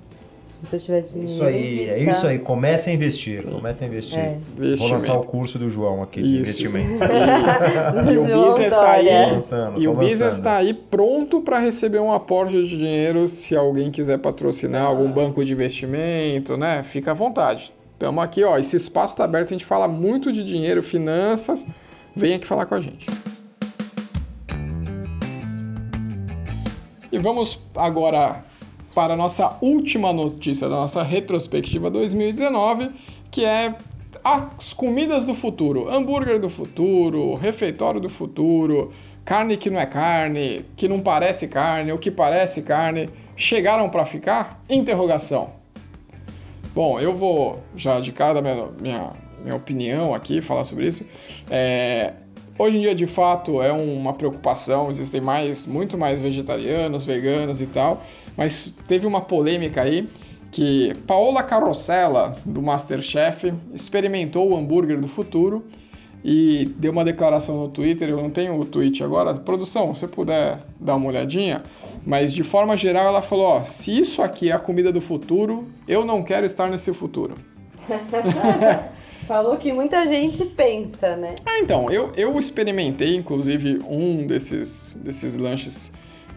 Se 0.48 0.58
você 0.62 0.78
tiver 0.78 1.02
dinheiro. 1.02 1.32
Isso 1.32 1.42
aí, 1.44 1.88
é 1.88 1.98
isso 1.98 2.26
aí. 2.26 2.38
Comece 2.38 2.88
a 2.88 2.92
investir. 2.92 3.44
Comece 3.44 3.84
a 3.84 3.86
investir. 3.86 4.18
É. 4.18 4.38
Vou 4.76 4.88
lançar 4.88 5.16
o 5.18 5.24
curso 5.24 5.58
do 5.58 5.68
João 5.68 6.02
aqui 6.02 6.22
de 6.22 6.38
investimento. 6.38 7.00
E 8.10 8.16
o 8.16 8.26
João 8.28 8.46
business 8.46 8.74
tá 8.74 8.80
Dória. 8.80 9.24
aí. 9.26 9.32
Lançando, 9.32 9.80
E 9.82 9.88
o 9.88 9.92
business 9.92 10.20
lançando. 10.20 10.38
está 10.38 10.56
aí 10.56 10.72
pronto 10.74 11.40
para 11.40 11.58
receber 11.58 11.98
um 11.98 12.12
aporte 12.12 12.52
de 12.64 12.78
dinheiro 12.78 13.28
se 13.28 13.54
alguém 13.56 13.90
quiser 13.90 14.18
patrocinar 14.18 14.86
algum 14.86 15.10
banco 15.10 15.44
de 15.44 15.52
investimento, 15.52 16.56
né? 16.56 16.82
Fica 16.82 17.10
à 17.10 17.14
vontade. 17.14 17.72
Estamos 17.92 18.22
aqui, 18.22 18.44
ó. 18.44 18.56
Esse 18.58 18.76
espaço 18.76 19.14
está 19.14 19.24
aberto, 19.24 19.48
a 19.50 19.54
gente 19.54 19.64
fala 19.64 19.88
muito 19.88 20.32
de 20.32 20.44
dinheiro, 20.44 20.82
finanças. 20.82 21.66
Vem 22.14 22.34
aqui 22.34 22.46
falar 22.46 22.66
com 22.66 22.74
a 22.74 22.80
gente. 22.80 23.06
E 27.10 27.18
vamos 27.18 27.58
agora 27.74 28.44
para 28.96 29.12
a 29.12 29.16
nossa 29.16 29.58
última 29.60 30.10
notícia 30.10 30.70
da 30.70 30.76
nossa 30.76 31.02
retrospectiva 31.02 31.90
2019, 31.90 32.88
que 33.30 33.44
é 33.44 33.74
as 34.24 34.72
comidas 34.72 35.26
do 35.26 35.34
futuro, 35.34 35.90
hambúrguer 35.90 36.40
do 36.40 36.48
futuro, 36.48 37.34
refeitório 37.34 38.00
do 38.00 38.08
futuro, 38.08 38.90
carne 39.22 39.58
que 39.58 39.68
não 39.68 39.78
é 39.78 39.84
carne, 39.84 40.64
que 40.78 40.88
não 40.88 41.00
parece 41.00 41.46
carne, 41.46 41.92
o 41.92 41.98
que 41.98 42.10
parece 42.10 42.62
carne, 42.62 43.10
chegaram 43.36 43.90
para 43.90 44.06
ficar? 44.06 44.64
Interrogação. 44.66 45.50
Bom, 46.74 46.98
eu 46.98 47.14
vou 47.14 47.62
já 47.76 48.00
de 48.00 48.12
cara 48.12 48.32
dar 48.32 48.40
minha, 48.40 48.66
minha, 48.80 49.12
minha 49.44 49.56
opinião 49.56 50.14
aqui, 50.14 50.40
falar 50.40 50.64
sobre 50.64 50.88
isso. 50.88 51.04
É, 51.50 52.14
hoje 52.58 52.78
em 52.78 52.80
dia, 52.80 52.94
de 52.94 53.06
fato, 53.06 53.60
é 53.60 53.70
uma 53.72 54.14
preocupação, 54.14 54.90
existem 54.90 55.20
mais, 55.20 55.66
muito 55.66 55.98
mais 55.98 56.18
vegetarianos, 56.22 57.04
veganos 57.04 57.60
e 57.60 57.66
tal, 57.66 58.02
mas 58.36 58.74
teve 58.86 59.06
uma 59.06 59.20
polêmica 59.20 59.82
aí 59.82 60.08
que 60.50 60.94
Paola 61.06 61.42
Carrossela, 61.42 62.34
do 62.44 62.62
Masterchef, 62.62 63.52
experimentou 63.74 64.50
o 64.50 64.56
hambúrguer 64.56 65.00
do 65.00 65.08
futuro 65.08 65.64
e 66.24 66.64
deu 66.76 66.92
uma 66.92 67.04
declaração 67.04 67.60
no 67.60 67.68
Twitter, 67.68 68.08
eu 68.10 68.16
não 68.16 68.30
tenho 68.30 68.58
o 68.58 68.64
tweet 68.64 69.04
agora, 69.04 69.34
produção, 69.34 69.94
se 69.94 70.00
você 70.00 70.08
puder 70.08 70.60
dar 70.80 70.96
uma 70.96 71.08
olhadinha, 71.08 71.62
mas 72.04 72.32
de 72.32 72.42
forma 72.42 72.76
geral 72.76 73.06
ela 73.06 73.22
falou, 73.22 73.46
ó, 73.46 73.64
se 73.64 73.96
isso 73.96 74.22
aqui 74.22 74.50
é 74.50 74.52
a 74.52 74.58
comida 74.58 74.92
do 74.92 75.00
futuro, 75.00 75.68
eu 75.86 76.04
não 76.04 76.22
quero 76.22 76.46
estar 76.46 76.68
nesse 76.68 76.92
futuro. 76.92 77.34
Falou 79.26 79.56
que 79.56 79.72
muita 79.72 80.04
gente 80.06 80.44
pensa, 80.44 81.16
né? 81.16 81.34
Ah, 81.44 81.58
então, 81.58 81.90
eu, 81.90 82.12
eu 82.16 82.38
experimentei, 82.38 83.16
inclusive, 83.16 83.80
um 83.88 84.24
desses, 84.24 84.96
desses 85.02 85.36
lanches 85.36 85.92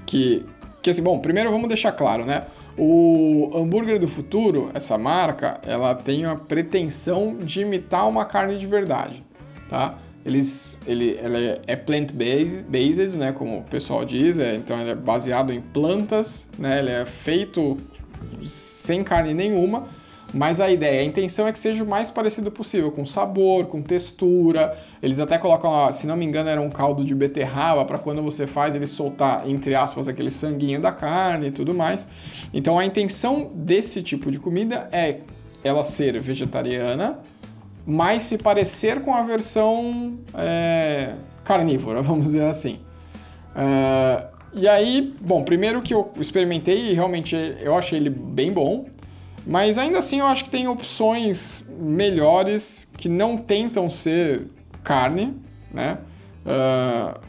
que, 0.08 0.44
que, 0.82 0.90
assim, 0.90 1.02
bom, 1.04 1.20
primeiro 1.20 1.52
vamos 1.52 1.68
deixar 1.68 1.92
claro, 1.92 2.26
né? 2.26 2.46
O 2.78 3.52
hambúrguer 3.54 4.00
do 4.00 4.08
futuro, 4.08 4.72
essa 4.74 4.98
marca, 4.98 5.60
ela 5.64 5.94
tem 5.94 6.26
a 6.26 6.36
pretensão 6.36 7.36
de 7.38 7.62
imitar 7.62 8.08
uma 8.08 8.24
carne 8.26 8.58
de 8.58 8.66
verdade, 8.66 9.24
tá? 9.70 9.98
Eles, 10.26 10.80
ele, 10.86 11.18
ela 11.22 11.38
é- 11.38 11.62
é 11.68 11.76
plant-based, 11.76 12.64
based, 12.70 13.18
né, 13.18 13.32
como 13.32 13.60
o 13.60 13.64
pessoal 13.64 14.06
diz, 14.06 14.38
é, 14.38 14.56
então 14.56 14.80
ele 14.80 14.92
é 14.92 14.96
baseado 14.96 15.52
em 15.52 15.60
plantas, 15.62 16.48
né, 16.58 16.80
ele 16.80 16.92
é 16.92 17.06
feito 17.06 17.78
sem 18.44 19.04
carne 19.04 19.34
nenhuma, 19.34 19.88
mas 20.34 20.60
a 20.60 20.70
ideia, 20.70 21.02
a 21.02 21.04
intenção 21.04 21.48
é 21.48 21.52
que 21.52 21.60
seja 21.60 21.84
o 21.84 21.88
mais 21.88 22.12
parecido 22.12 22.52
possível, 22.52 22.92
com 22.92 23.06
sabor, 23.06 23.66
com 23.66 23.82
textura. 23.82 24.78
Eles 25.02 25.20
até 25.20 25.38
colocam, 25.38 25.92
se 25.92 26.06
não 26.06 26.16
me 26.16 26.26
engano, 26.26 26.50
era 26.50 26.62
um 26.62 26.70
caldo 26.70 27.04
de 27.04 27.16
beterraba 27.16 27.84
para 27.86 27.98
quando 27.98 28.22
você 28.22 28.46
faz 28.46 28.76
ele 28.76 28.86
soltar, 28.86 29.50
entre 29.50 29.74
aspas, 29.74 30.08
aquele 30.08 30.30
sanguinho 30.30 30.80
da 30.80 30.92
carne 30.92 31.48
e 31.48 31.52
tudo 31.52 31.74
mais. 31.74 32.08
Então 32.54 32.78
a 32.78 32.86
intenção 32.86 33.52
desse 33.56 34.04
tipo 34.04 34.30
de 34.32 34.40
comida 34.40 34.88
é 34.92 35.22
ela 35.64 35.84
ser 35.84 36.20
vegetariana, 36.22 37.20
mas 37.86 38.24
se 38.24 38.38
parecer 38.38 39.02
com 39.02 39.14
a 39.14 39.24
versão 39.24 40.20
é, 40.36 41.14
carnívora, 41.44 42.02
vamos 42.04 42.26
dizer 42.26 42.46
assim. 42.46 42.80
Ah, 43.56 44.28
e 44.54 44.68
aí, 44.68 45.14
bom, 45.22 45.44
primeiro 45.44 45.82
que 45.82 45.94
eu 45.94 46.12
experimentei 46.20 46.92
e 46.92 46.94
realmente 46.94 47.36
eu 47.62 47.76
achei 47.76 48.00
ele 48.00 48.10
bem 48.10 48.52
bom, 48.52 48.86
mas 49.46 49.78
ainda 49.78 50.00
assim 50.00 50.20
eu 50.20 50.28
acho 50.28 50.46
que 50.46 50.50
tem 50.50 50.68
opções 50.68 51.70
melhores 51.80 52.88
que 52.98 53.08
não 53.10 53.38
tentam 53.38 53.90
ser 53.90 54.48
carne, 54.84 55.36
né? 55.74 56.00
Ah, 56.46 57.20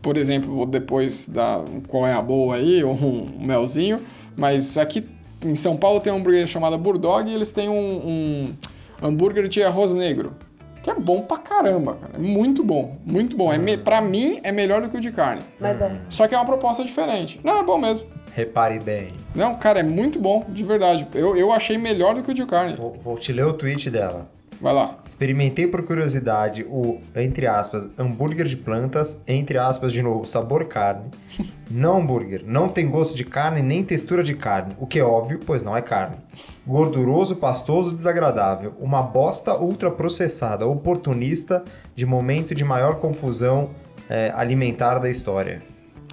por 0.00 0.16
exemplo, 0.16 0.54
vou 0.54 0.66
depois 0.66 1.28
dar 1.28 1.64
qual 1.88 2.06
é 2.06 2.12
a 2.12 2.20
boa 2.20 2.56
aí, 2.56 2.82
ou 2.84 2.92
um 2.92 3.38
melzinho, 3.40 4.00
mas 4.36 4.76
aqui 4.76 5.06
em 5.42 5.54
São 5.54 5.76
Paulo 5.76 6.00
tem 6.00 6.12
um 6.12 6.16
hambúrguer 6.16 6.46
chamado 6.46 6.76
Burdog 6.78 7.30
e 7.30 7.34
eles 7.34 7.52
têm 7.52 7.68
um, 7.68 7.74
um 8.06 8.54
hambúrguer 9.02 9.48
de 9.48 9.62
arroz 9.62 9.94
negro, 9.94 10.34
que 10.82 10.90
é 10.90 10.94
bom 10.94 11.22
pra 11.22 11.38
caramba, 11.38 11.94
cara. 11.94 12.14
É 12.16 12.18
muito 12.18 12.62
bom, 12.62 12.98
muito 13.04 13.36
bom. 13.36 13.52
É 13.52 13.58
me, 13.58 13.76
pra 13.76 14.00
mim, 14.00 14.40
é 14.42 14.52
melhor 14.52 14.82
do 14.82 14.88
que 14.88 14.96
o 14.96 15.00
de 15.00 15.12
carne. 15.12 15.42
Mas 15.60 15.80
é. 15.80 16.00
Só 16.08 16.26
que 16.26 16.34
é 16.34 16.38
uma 16.38 16.46
proposta 16.46 16.84
diferente. 16.84 17.40
Não, 17.42 17.58
é 17.58 17.62
bom 17.62 17.78
mesmo. 17.78 18.06
Repare 18.34 18.80
bem. 18.80 19.12
Não, 19.34 19.54
cara, 19.54 19.80
é 19.80 19.82
muito 19.84 20.18
bom, 20.18 20.44
de 20.48 20.64
verdade. 20.64 21.06
Eu, 21.14 21.36
eu 21.36 21.52
achei 21.52 21.78
melhor 21.78 22.16
do 22.16 22.22
que 22.22 22.32
o 22.32 22.34
de 22.34 22.44
carne. 22.44 22.74
Vou, 22.74 22.92
vou 22.92 23.16
te 23.16 23.32
ler 23.32 23.44
o 23.44 23.52
tweet 23.52 23.88
dela. 23.90 24.28
Vai 24.60 24.72
lá. 24.72 24.98
Experimentei 25.04 25.66
por 25.66 25.84
curiosidade 25.84 26.64
o, 26.68 27.00
entre 27.14 27.46
aspas, 27.46 27.86
hambúrguer 27.98 28.46
de 28.46 28.56
plantas, 28.56 29.20
entre 29.26 29.58
aspas, 29.58 29.92
de 29.92 30.02
novo, 30.02 30.26
sabor 30.26 30.66
carne. 30.66 31.10
Não 31.70 31.98
hambúrguer, 31.98 32.42
não 32.44 32.68
tem 32.68 32.88
gosto 32.88 33.16
de 33.16 33.24
carne 33.24 33.62
nem 33.62 33.82
textura 33.82 34.22
de 34.22 34.34
carne, 34.34 34.76
o 34.78 34.86
que 34.86 34.98
é 34.98 35.02
óbvio, 35.02 35.40
pois 35.44 35.64
não 35.64 35.74
é 35.74 35.80
carne. 35.80 36.16
Gorduroso, 36.64 37.36
pastoso, 37.36 37.92
desagradável. 37.92 38.74
Uma 38.78 39.02
bosta 39.02 39.56
ultraprocessada, 39.56 40.66
oportunista, 40.66 41.64
de 41.96 42.04
momento 42.04 42.54
de 42.54 42.64
maior 42.64 42.96
confusão 42.96 43.70
é, 44.10 44.30
alimentar 44.36 44.98
da 44.98 45.08
história. 45.08 45.62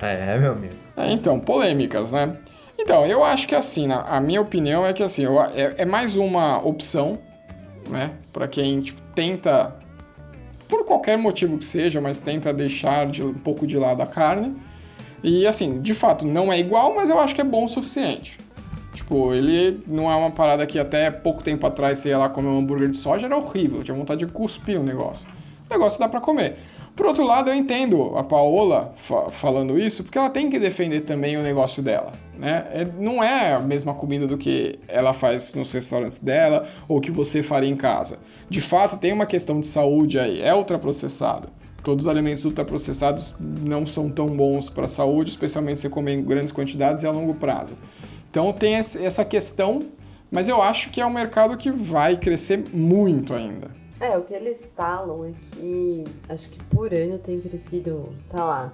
É, 0.01 0.39
meu 0.39 0.53
amigo. 0.53 0.73
É, 1.01 1.11
então, 1.11 1.39
polêmicas, 1.39 2.11
né? 2.11 2.37
Então, 2.77 3.05
eu 3.05 3.23
acho 3.23 3.47
que 3.47 3.55
assim, 3.55 3.87
na- 3.87 4.01
a 4.01 4.19
minha 4.19 4.41
opinião 4.41 4.85
é 4.85 4.93
que 4.93 5.03
assim, 5.03 5.23
eu- 5.23 5.41
é, 5.41 5.75
é 5.79 5.85
mais 5.85 6.15
uma 6.15 6.57
opção, 6.65 7.19
né? 7.89 8.11
Pra 8.33 8.47
quem 8.47 8.81
tipo, 8.81 9.01
tenta, 9.13 9.75
por 10.67 10.85
qualquer 10.85 11.17
motivo 11.17 11.57
que 11.57 11.65
seja, 11.65 11.99
mas 12.01 12.19
tenta 12.19 12.51
deixar 12.53 13.07
de- 13.07 13.23
um 13.23 13.33
pouco 13.33 13.67
de 13.67 13.77
lado 13.77 14.01
a 14.01 14.07
carne. 14.07 14.55
E 15.23 15.45
assim, 15.45 15.79
de 15.81 15.93
fato, 15.93 16.25
não 16.25 16.51
é 16.51 16.59
igual, 16.59 16.95
mas 16.95 17.09
eu 17.09 17.19
acho 17.19 17.35
que 17.35 17.41
é 17.41 17.43
bom 17.43 17.65
o 17.65 17.69
suficiente. 17.69 18.37
Tipo, 18.93 19.33
ele 19.33 19.83
não 19.87 20.11
é 20.11 20.15
uma 20.15 20.31
parada 20.31 20.65
que 20.65 20.77
até 20.79 21.09
pouco 21.11 21.43
tempo 21.43 21.65
atrás 21.67 22.03
ia 22.05 22.17
lá 22.17 22.27
comer 22.29 22.47
um 22.49 22.59
hambúrguer 22.59 22.89
de 22.89 22.97
soja, 22.97 23.27
era 23.27 23.37
horrível, 23.37 23.77
eu 23.79 23.83
tinha 23.83 23.95
vontade 23.95 24.25
de 24.25 24.31
cuspir 24.31 24.79
o 24.79 24.83
negócio. 24.83 25.27
O 25.69 25.73
negócio 25.73 25.99
dá 25.99 26.09
pra 26.09 26.19
comer. 26.19 26.57
Por 26.95 27.05
outro 27.05 27.23
lado, 27.25 27.49
eu 27.49 27.55
entendo 27.55 28.15
a 28.17 28.23
Paola 28.23 28.93
fa- 28.97 29.29
falando 29.29 29.79
isso, 29.79 30.03
porque 30.03 30.17
ela 30.17 30.29
tem 30.29 30.49
que 30.49 30.59
defender 30.59 31.01
também 31.01 31.37
o 31.37 31.41
negócio 31.41 31.81
dela, 31.81 32.11
né? 32.37 32.67
É- 32.71 32.87
não 32.99 33.23
é 33.23 33.53
a 33.53 33.59
mesma 33.59 33.93
comida 33.93 34.27
do 34.27 34.37
que 34.37 34.77
ela 34.87 35.13
faz 35.13 35.53
nos 35.53 35.71
restaurantes 35.71 36.19
dela 36.19 36.67
ou 36.87 36.99
que 36.99 37.09
você 37.09 37.41
faria 37.41 37.69
em 37.69 37.75
casa. 37.77 38.19
De 38.49 38.59
fato, 38.61 38.97
tem 38.97 39.13
uma 39.13 39.25
questão 39.25 39.59
de 39.61 39.67
saúde 39.67 40.19
aí, 40.19 40.41
é 40.41 40.53
ultraprocessado. 40.53 41.47
Todos 41.83 42.05
os 42.05 42.11
alimentos 42.11 42.45
ultraprocessados 42.45 43.33
não 43.39 43.87
são 43.87 44.09
tão 44.09 44.27
bons 44.27 44.69
para 44.69 44.85
a 44.85 44.89
saúde, 44.89 45.31
especialmente 45.31 45.79
se 45.79 45.89
comer 45.89 46.13
em 46.13 46.23
grandes 46.23 46.51
quantidades 46.51 47.03
e 47.03 47.07
a 47.07 47.11
longo 47.11 47.33
prazo. 47.33 47.73
Então 48.29 48.51
tem 48.53 48.75
essa 48.75 49.25
questão, 49.25 49.79
mas 50.29 50.47
eu 50.47 50.61
acho 50.61 50.91
que 50.91 51.01
é 51.01 51.05
um 51.05 51.09
mercado 51.13 51.57
que 51.57 51.71
vai 51.71 52.17
crescer 52.17 52.63
muito 52.71 53.33
ainda. 53.33 53.71
É, 54.01 54.17
o 54.17 54.23
que 54.23 54.33
eles 54.33 54.73
falam 54.75 55.25
é 55.25 55.31
que 55.51 56.03
acho 56.27 56.49
que 56.49 56.61
por 56.65 56.91
ano 56.93 57.19
tem 57.19 57.39
crescido, 57.39 58.09
sei 58.27 58.39
lá, 58.39 58.73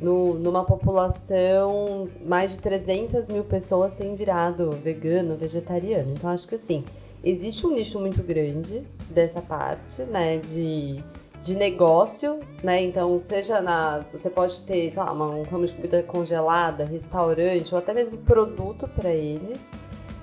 no, 0.00 0.34
numa 0.34 0.64
população, 0.64 2.08
mais 2.24 2.52
de 2.52 2.58
300 2.60 3.28
mil 3.28 3.44
pessoas 3.44 3.94
têm 3.94 4.14
virado 4.16 4.70
vegano, 4.70 5.36
vegetariano. 5.36 6.12
Então 6.12 6.30
acho 6.30 6.48
que 6.48 6.54
assim, 6.54 6.82
existe 7.22 7.66
um 7.66 7.74
nicho 7.74 8.00
muito 8.00 8.22
grande 8.22 8.82
dessa 9.10 9.40
parte, 9.42 10.02
né, 10.02 10.38
de, 10.38 11.02
de 11.42 11.54
negócio, 11.54 12.40
né? 12.62 12.82
Então, 12.82 13.20
seja 13.22 13.60
na. 13.60 14.02
Você 14.12 14.30
pode 14.30 14.60
ter, 14.62 14.90
sei 14.92 14.96
lá, 15.02 15.12
uma- 15.12 15.28
um 15.28 15.42
ramo 15.42 15.66
de 15.66 15.74
comida 15.74 16.02
congelada, 16.02 16.84
restaurante, 16.86 17.72
ou 17.74 17.78
até 17.78 17.92
mesmo 17.92 18.16
produto 18.18 18.88
para 18.88 19.10
eles. 19.10 19.58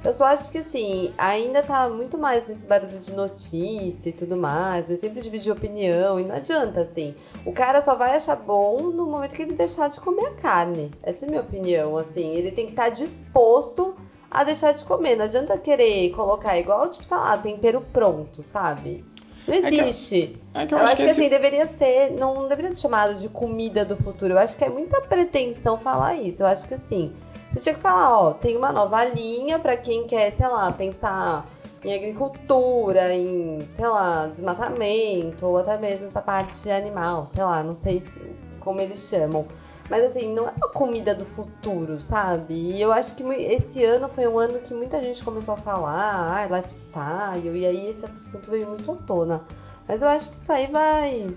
Eu 0.03 0.13
só 0.13 0.25
acho 0.25 0.49
que 0.49 0.57
assim, 0.57 1.13
ainda 1.15 1.61
tá 1.61 1.87
muito 1.87 2.17
mais 2.17 2.47
nesse 2.47 2.65
barulho 2.65 2.97
de 2.97 3.13
notícia 3.13 4.09
e 4.09 4.11
tudo 4.11 4.35
mais, 4.35 4.87
vai 4.87 4.97
sempre 4.97 5.21
dividir 5.21 5.51
opinião 5.51 6.19
e 6.19 6.23
não 6.23 6.35
adianta 6.35 6.81
assim. 6.81 7.13
O 7.45 7.51
cara 7.51 7.81
só 7.81 7.93
vai 7.95 8.15
achar 8.15 8.35
bom 8.35 8.79
no 8.81 9.05
momento 9.05 9.33
que 9.35 9.43
ele 9.43 9.53
deixar 9.53 9.89
de 9.89 9.99
comer 9.99 10.25
a 10.25 10.31
carne. 10.31 10.89
Essa 11.03 11.25
é 11.25 11.27
a 11.27 11.29
minha 11.29 11.41
opinião, 11.41 11.97
assim, 11.97 12.31
ele 12.33 12.49
tem 12.51 12.65
que 12.65 12.71
estar 12.71 12.89
disposto 12.89 13.93
a 14.29 14.43
deixar 14.43 14.71
de 14.71 14.83
comer. 14.85 15.15
Não 15.15 15.25
adianta 15.25 15.55
querer 15.57 16.09
colocar 16.11 16.57
igual, 16.57 16.89
tipo, 16.89 17.03
sei 17.05 17.17
lá, 17.17 17.37
tempero 17.37 17.81
pronto, 17.93 18.41
sabe? 18.41 19.05
Não 19.47 19.53
que 19.61 19.67
eu- 19.79 19.83
existe. 19.87 20.39
É 20.53 20.65
que 20.65 20.73
Eu, 20.73 20.79
acho 20.79 20.95
que, 20.97 21.03
esse- 21.03 21.19
assim, 21.21 21.29
deveria 21.29 21.67
ser, 21.67 22.11
não 22.19 22.47
deveria 22.47 22.71
ser 22.71 22.79
chamado 22.79 23.15
de 23.15 23.29
comida 23.29 23.85
do 23.85 23.95
futuro. 23.95 24.33
Eu 24.33 24.39
acho 24.39 24.57
que 24.57 24.63
é 24.63 24.69
muita 24.69 24.99
pretensão 25.01 25.77
falar 25.77 26.15
isso. 26.15 26.41
Eu 26.41 26.47
acho 26.47 26.67
que 26.67 26.73
assim, 26.73 27.11
você 27.51 27.59
tinha 27.59 27.75
que 27.75 27.81
falar, 27.81 28.19
ó, 28.19 28.33
tem 28.33 28.55
uma 28.57 28.71
nova 28.71 29.03
linha 29.05 29.59
pra 29.59 29.75
quem 29.77 30.07
quer, 30.07 30.31
sei 30.31 30.47
lá, 30.47 30.71
pensar 30.71 31.45
em 31.83 31.93
agricultura, 31.93 33.13
em, 33.13 33.59
sei 33.75 33.87
lá, 33.87 34.27
desmatamento, 34.27 35.45
ou 35.45 35.57
até 35.57 35.77
mesmo 35.77 36.07
essa 36.07 36.21
parte 36.21 36.69
animal, 36.69 37.25
sei 37.27 37.43
lá, 37.43 37.63
não 37.63 37.73
sei 37.73 38.01
se- 38.01 38.19
como 38.59 38.79
eles 38.81 39.07
chamam. 39.09 39.45
Mas 39.89 40.03
assim, 40.05 40.33
não 40.33 40.47
é 40.47 40.51
uma 40.55 40.69
comida 40.69 41.13
do 41.13 41.25
futuro, 41.25 41.99
sabe? 41.99 42.53
E 42.53 42.81
eu 42.81 42.93
acho 42.93 43.13
que 43.15 43.23
esse 43.23 43.83
ano 43.83 44.07
foi 44.07 44.25
um 44.27 44.39
ano 44.39 44.59
que 44.59 44.73
muita 44.73 45.01
gente 45.03 45.21
começou 45.23 45.55
a 45.55 45.57
falar, 45.57 46.47
ah, 46.49 46.55
lifestyle, 46.57 47.57
e 47.57 47.65
aí 47.65 47.89
esse 47.89 48.05
assunto 48.05 48.49
veio 48.51 48.67
muito 48.69 48.89
à 48.89 48.95
tona. 48.95 49.41
Mas 49.87 50.01
eu 50.01 50.07
acho 50.07 50.29
que 50.29 50.35
isso 50.35 50.51
aí 50.51 50.67
vai 50.67 51.35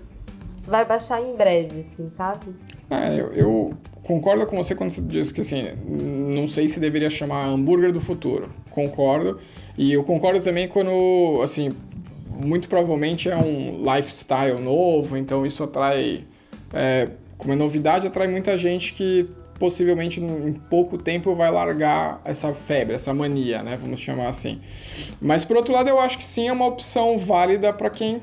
vai 0.63 0.85
baixar 0.85 1.21
em 1.21 1.35
breve, 1.35 1.81
assim, 1.81 2.09
sabe? 2.09 2.55
É, 2.89 3.13
eu, 3.19 3.27
eu 3.33 3.73
concordo 4.05 4.45
com 4.45 4.55
você 4.55 4.75
quando 4.75 4.91
você 4.91 5.01
diz 5.01 5.31
que 5.31 5.41
assim, 5.41 5.65
não 5.83 6.47
sei 6.47 6.69
se 6.69 6.79
deveria 6.79 7.09
chamar 7.09 7.45
hambúrguer 7.47 7.91
do 7.91 7.99
futuro. 7.99 8.49
Concordo. 8.69 9.39
E 9.77 9.91
eu 9.91 10.03
concordo 10.03 10.39
também 10.39 10.67
quando, 10.67 11.41
assim, 11.43 11.71
muito 12.29 12.69
provavelmente 12.69 13.29
é 13.29 13.35
um 13.35 13.81
lifestyle 13.81 14.61
novo, 14.61 15.17
então 15.17 15.45
isso 15.45 15.63
atrai. 15.63 16.23
É, 16.71 17.09
como 17.37 17.51
é 17.51 17.55
novidade, 17.55 18.07
atrai 18.07 18.27
muita 18.27 18.57
gente 18.57 18.93
que 18.93 19.27
possivelmente 19.59 20.21
em 20.21 20.53
pouco 20.53 20.97
tempo 20.97 21.33
vai 21.33 21.49
largar 21.49 22.21
essa 22.23 22.53
febre, 22.53 22.95
essa 22.95 23.13
mania, 23.13 23.63
né? 23.63 23.77
Vamos 23.81 23.99
chamar 23.99 24.27
assim. 24.27 24.61
Mas 25.19 25.43
por 25.43 25.57
outro 25.57 25.73
lado, 25.73 25.89
eu 25.89 25.99
acho 25.99 26.17
que 26.17 26.23
sim 26.23 26.47
é 26.47 26.51
uma 26.51 26.67
opção 26.67 27.17
válida 27.17 27.73
para 27.73 27.89
quem 27.89 28.21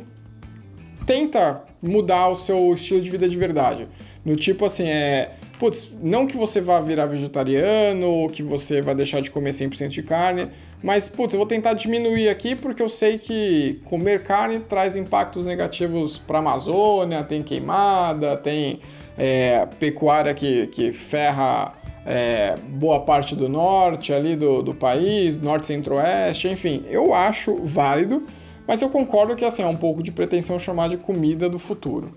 tenta 1.06 1.62
mudar 1.82 2.28
o 2.28 2.36
seu 2.36 2.72
estilo 2.72 3.00
de 3.00 3.10
vida 3.10 3.28
de 3.28 3.36
verdade. 3.36 3.88
No 4.24 4.36
tipo 4.36 4.64
assim, 4.64 4.86
é. 4.86 5.32
Putz, 5.62 5.92
não 6.02 6.26
que 6.26 6.36
você 6.36 6.60
vá 6.60 6.80
virar 6.80 7.06
vegetariano 7.06 8.08
ou 8.08 8.28
que 8.28 8.42
você 8.42 8.82
vai 8.82 8.96
deixar 8.96 9.22
de 9.22 9.30
comer 9.30 9.52
100% 9.52 9.90
de 9.90 10.02
carne, 10.02 10.50
mas, 10.82 11.08
putz, 11.08 11.34
eu 11.34 11.38
vou 11.38 11.46
tentar 11.46 11.74
diminuir 11.74 12.28
aqui 12.28 12.56
porque 12.56 12.82
eu 12.82 12.88
sei 12.88 13.16
que 13.16 13.80
comer 13.84 14.24
carne 14.24 14.58
traz 14.58 14.96
impactos 14.96 15.46
negativos 15.46 16.18
para 16.18 16.38
a 16.38 16.40
Amazônia, 16.40 17.22
tem 17.22 17.44
queimada, 17.44 18.36
tem 18.36 18.80
é, 19.16 19.64
pecuária 19.78 20.34
que, 20.34 20.66
que 20.66 20.92
ferra 20.92 21.74
é, 22.04 22.56
boa 22.70 22.98
parte 22.98 23.36
do 23.36 23.48
norte 23.48 24.12
ali 24.12 24.34
do, 24.34 24.64
do 24.64 24.74
país, 24.74 25.38
norte 25.38 25.66
centro-oeste, 25.66 26.48
enfim, 26.48 26.82
eu 26.88 27.14
acho 27.14 27.54
válido, 27.62 28.24
mas 28.66 28.82
eu 28.82 28.90
concordo 28.90 29.36
que 29.36 29.44
assim, 29.44 29.62
é 29.62 29.66
um 29.68 29.76
pouco 29.76 30.02
de 30.02 30.10
pretensão 30.10 30.58
chamar 30.58 30.88
de 30.88 30.96
comida 30.96 31.48
do 31.48 31.60
futuro. 31.60 32.12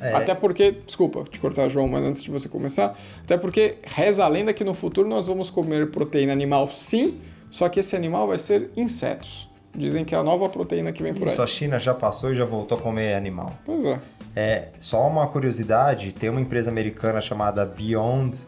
Até 0.00 0.34
porque, 0.34 0.72
desculpa 0.84 1.24
te 1.24 1.38
cortar, 1.38 1.68
João, 1.68 1.88
mas 1.88 2.04
antes 2.04 2.22
de 2.22 2.30
você 2.30 2.48
começar, 2.48 2.98
até 3.22 3.36
porque 3.36 3.76
reza 3.82 4.24
a 4.24 4.28
lenda 4.28 4.52
que 4.52 4.64
no 4.64 4.74
futuro 4.74 5.08
nós 5.08 5.26
vamos 5.26 5.50
comer 5.50 5.90
proteína 5.90 6.32
animal 6.32 6.70
sim, 6.72 7.18
só 7.50 7.68
que 7.68 7.80
esse 7.80 7.96
animal 7.96 8.26
vai 8.26 8.38
ser 8.38 8.70
insetos. 8.76 9.48
Dizem 9.74 10.04
que 10.04 10.14
é 10.14 10.18
a 10.18 10.22
nova 10.22 10.48
proteína 10.48 10.90
que 10.90 11.02
vem 11.02 11.12
por 11.12 11.24
aí. 11.24 11.32
Isso, 11.32 11.42
a 11.42 11.46
China 11.46 11.78
já 11.78 11.92
passou 11.92 12.32
e 12.32 12.34
já 12.34 12.46
voltou 12.46 12.78
a 12.78 12.80
comer 12.80 13.14
animal. 13.14 13.52
Pois 13.64 13.84
é. 13.84 14.00
É, 14.34 14.68
só 14.78 15.06
uma 15.06 15.26
curiosidade, 15.26 16.12
tem 16.12 16.30
uma 16.30 16.40
empresa 16.40 16.70
americana 16.70 17.20
chamada 17.20 17.64
Beyond 17.64 18.38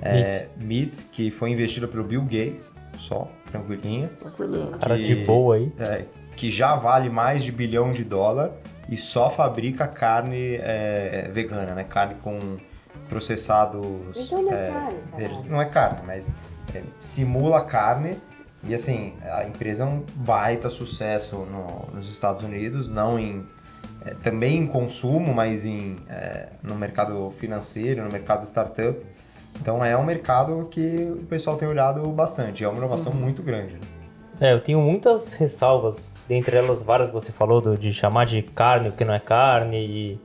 é, 0.00 0.46
Meat, 0.56 1.06
que 1.12 1.30
foi 1.30 1.50
investida 1.50 1.86
pelo 1.86 2.02
Bill 2.02 2.22
Gates, 2.22 2.74
só, 2.98 3.28
tranquilinha, 3.50 4.08
Tranquilinho. 4.20 4.70
Cara 4.72 4.98
de 4.98 5.14
boa 5.24 5.56
aí. 5.56 5.72
é, 5.78 6.04
que 6.34 6.50
já 6.50 6.74
vale 6.74 7.08
mais 7.08 7.44
de 7.44 7.52
bilhão 7.52 7.92
de 7.92 8.02
dólar 8.02 8.52
e 8.88 8.96
só 8.96 9.30
fabrica 9.30 9.86
carne 9.86 10.56
é, 10.56 11.30
vegana, 11.32 11.74
né? 11.74 11.84
Carne 11.84 12.14
com 12.22 12.38
processados... 13.08 14.16
Então 14.16 14.42
não 14.42 14.52
é 14.52 14.68
é, 14.68 14.70
carne. 14.70 15.48
Não 15.48 15.60
é 15.62 15.64
carne, 15.66 15.98
mas 16.06 16.32
é, 16.74 16.82
simula 17.00 17.62
carne 17.62 18.16
E 18.64 18.74
assim, 18.74 19.14
a 19.22 19.44
empresa 19.44 19.82
é 19.82 19.86
um 19.86 20.04
baita 20.14 20.68
sucesso 20.70 21.36
no- 21.38 21.94
nos 21.94 22.10
Estados 22.10 22.42
Unidos, 22.42 22.86
não 22.88 23.18
em. 23.18 23.44
é, 24.04 24.14
também 24.14 24.56
em 24.58 24.66
consumo, 24.66 25.34
mas 25.34 25.64
em, 25.64 25.96
é, 26.08 26.48
no 26.62 26.74
mercado 26.76 27.30
financeiro, 27.32 28.04
no 28.04 28.10
mercado 28.10 28.44
startup. 28.44 28.96
Então 29.60 29.84
é 29.84 29.96
um 29.96 30.04
mercado 30.04 30.66
que 30.70 30.94
o 31.10 31.26
pessoal 31.26 31.56
tem 31.56 31.66
olhado 31.68 32.02
bastante, 32.12 32.64
é 32.64 32.68
uma 32.68 32.78
inovação 32.78 33.12
muito 33.12 33.42
grande. 33.42 33.74
né? 33.74 33.80
É, 34.40 34.52
eu 34.52 34.60
tenho 34.60 34.80
muitas 34.80 35.34
ressalvas, 35.34 36.14
dentre 36.28 36.56
elas 36.56 36.82
várias 36.82 37.08
que 37.08 37.14
você 37.14 37.30
falou, 37.30 37.60
do- 37.60 37.76
de 37.76 37.92
chamar 37.92 38.26
de 38.26 38.42
carne 38.42 38.88
o 38.88 38.92
que 38.92 39.04
não 39.04 39.14
é 39.14 39.20
carne, 39.20 39.76
e 39.78 40.18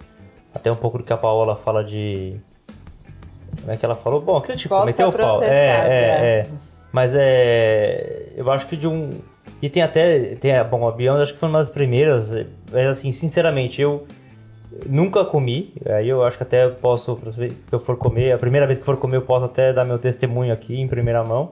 até 0.53 0.72
um 0.72 0.76
pouco 0.76 0.97
do 0.97 1.03
que 1.03 1.14
a 1.14 1.18
Paola 1.18 1.55
fala 1.55 1.84
de. 1.84 2.36
Como 3.62 3.72
é 3.72 3.78
que 3.78 3.86
ela 3.86 3.95
falou? 3.95 4.22
Bom, 4.22 4.39
criticou, 4.41 4.78
Bosta 4.78 4.91
meteu 4.91 5.10
o 5.10 5.12
pau. 5.12 5.43
É, 5.43 5.47
é, 5.47 6.01
é. 6.39 6.47
Mas 6.91 7.14
é. 7.16 8.30
Eu 8.36 8.49
acho 8.51 8.66
que 8.68 8.76
de 8.78 8.88
um. 8.88 9.12
E 9.62 9.70
tem 9.70 9.84
até. 9.84 10.36
Tem, 10.36 10.51
bom, 10.64 10.88
a 10.88 10.91
Beyond 10.91 11.22
acho 11.22 11.34
que 11.34 11.39
foi 11.39 11.49
uma 11.49 11.60
das 11.60 11.70
primeiras, 11.70 12.32
mas 12.72 12.88
assim, 12.88 13.12
sinceramente, 13.12 13.82
eu 13.82 14.05
nunca 14.86 15.26
comi. 15.26 15.74
Aí 15.86 16.08
eu 16.10 16.24
acho 16.24 16.38
que 16.38 16.43
até 16.43 16.68
posso, 16.70 17.20
se 17.34 17.51
eu 17.72 17.80
for 17.80 17.97
comer, 17.97 18.32
a 18.34 18.38
primeira 18.38 18.66
vez 18.66 18.78
que 18.78 18.84
for 18.86 18.97
comer, 18.97 19.18
eu 19.18 19.22
posso 19.24 19.45
até 19.45 19.74
dar 19.74 19.86
meu 19.86 19.99
testemunho 19.99 20.53
aqui 20.53 20.80
em 20.80 20.88
primeira 20.88 21.24
mão. 21.24 21.51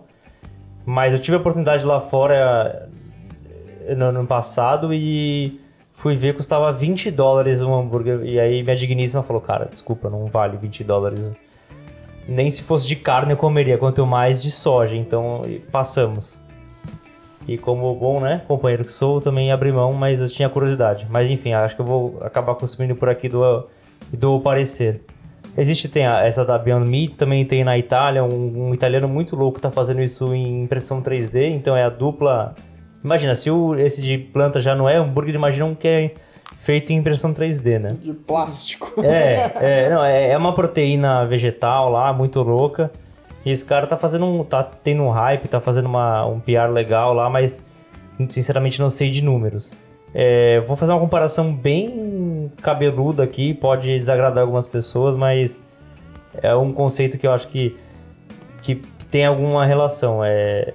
Mas 0.86 1.14
eu 1.14 1.20
tive 1.20 1.38
a 1.38 1.40
oportunidade 1.40 1.84
lá 1.84 2.00
fora 2.00 2.90
eh, 3.88 3.96
no 3.96 4.06
ano 4.06 4.28
passado 4.28 4.94
e 4.94 5.60
fui 5.94 6.16
ver 6.16 6.36
custava 6.36 6.72
20 6.72 7.10
dólares 7.10 7.62
um 7.62 7.74
hambúrguer. 7.74 8.22
E 8.24 8.40
aí 8.40 8.62
minha 8.62 8.76
digníssima 8.76 9.24
falou, 9.24 9.42
cara, 9.42 9.66
desculpa, 9.66 10.10
não 10.10 10.28
vale 10.28 10.58
20 10.58 10.84
dólares. 10.84 11.32
Nem 12.28 12.50
se 12.50 12.62
fosse 12.62 12.88
de 12.88 12.96
carne 12.96 13.32
eu 13.32 13.38
comeria, 13.38 13.78
quanto 13.78 14.06
mais 14.06 14.42
de 14.42 14.52
soja. 14.52 14.96
Então 14.96 15.42
passamos. 15.72 16.40
E 17.48 17.58
como 17.58 17.94
bom, 17.96 18.20
né, 18.20 18.42
companheiro 18.48 18.84
que 18.84 18.92
sou, 18.92 19.22
também 19.22 19.52
abri 19.52 19.72
mão, 19.72 19.94
mas 19.94 20.20
eu 20.20 20.28
tinha 20.28 20.50
curiosidade. 20.50 21.08
Mas 21.10 21.30
enfim, 21.30 21.54
acho 21.54 21.76
que 21.76 21.82
eu 21.82 21.86
vou 21.86 22.18
acabar 22.22 22.56
consumindo 22.56 22.96
por 22.96 23.08
aqui 23.08 23.30
do, 23.30 23.68
do 24.12 24.40
parecer. 24.40 25.02
Existe 25.58 25.88
tem 25.88 26.06
a- 26.06 26.22
essa 26.26 26.44
da 26.44 26.58
Beyond 26.58 26.90
Meat, 26.90 27.16
também 27.16 27.46
tem 27.46 27.64
na 27.64 27.78
Itália, 27.78 28.24
um, 28.24 28.70
um 28.70 28.74
italiano 28.74 29.08
muito 29.08 29.36
louco 29.36 29.60
tá 29.60 29.72
fazendo 29.72 30.02
isso 30.02 30.34
em 30.34 30.64
impressão 30.64 31.02
3D, 31.02 31.50
então 31.56 31.76
é 31.76 31.84
a 31.84 31.90
dupla. 31.90 32.54
Imagina, 33.04 33.36
se 33.36 33.50
o, 33.50 33.76
esse 33.76 34.02
de 34.02 34.18
planta 34.18 34.60
já 34.60 34.76
não 34.76 34.90
é 34.90 34.98
hambúrguer, 34.98 35.36
imagina 35.36 35.66
um 35.66 35.76
que 35.76 35.88
é 35.88 36.12
feito 36.58 36.92
em 36.92 36.98
impressão 36.98 37.34
3D, 37.34 37.80
né? 37.80 37.96
De 38.02 38.12
plástico. 38.14 38.94
É, 39.02 39.52
é, 39.86 39.90
não, 39.90 40.04
é, 40.04 40.30
é 40.32 40.38
uma 40.38 40.54
proteína 40.54 41.26
vegetal 41.26 41.90
lá, 41.90 42.12
muito 42.12 42.42
louca. 42.42 42.92
E 43.46 43.52
esse 43.52 43.64
cara 43.64 43.86
tá 43.86 43.96
fazendo 43.96 44.26
um. 44.26 44.44
tá 44.44 44.64
tendo 44.64 45.04
um 45.04 45.10
hype, 45.12 45.48
tá 45.48 45.62
fazendo 45.62 45.86
uma, 45.86 46.26
um 46.26 46.40
PR 46.40 46.72
legal 46.74 47.14
lá, 47.14 47.30
mas 47.30 47.64
sinceramente 48.28 48.82
não 48.82 48.90
sei 48.90 49.12
de 49.12 49.24
números. 49.24 49.72
É, 50.18 50.62
vou 50.62 50.78
fazer 50.78 50.94
uma 50.94 51.02
comparação 51.02 51.54
bem 51.54 52.50
cabeluda 52.62 53.22
aqui, 53.22 53.54
pode 53.54 54.00
desagradar 54.00 54.44
algumas 54.44 54.66
pessoas, 54.66 55.14
mas 55.14 55.62
é 56.42 56.56
um 56.56 56.72
conceito 56.72 57.18
que 57.18 57.28
eu 57.28 57.34
acho 57.34 57.50
que, 57.50 57.78
que 58.62 58.76
tem 59.12 59.26
alguma 59.26 59.66
relação. 59.66 60.24
É, 60.24 60.74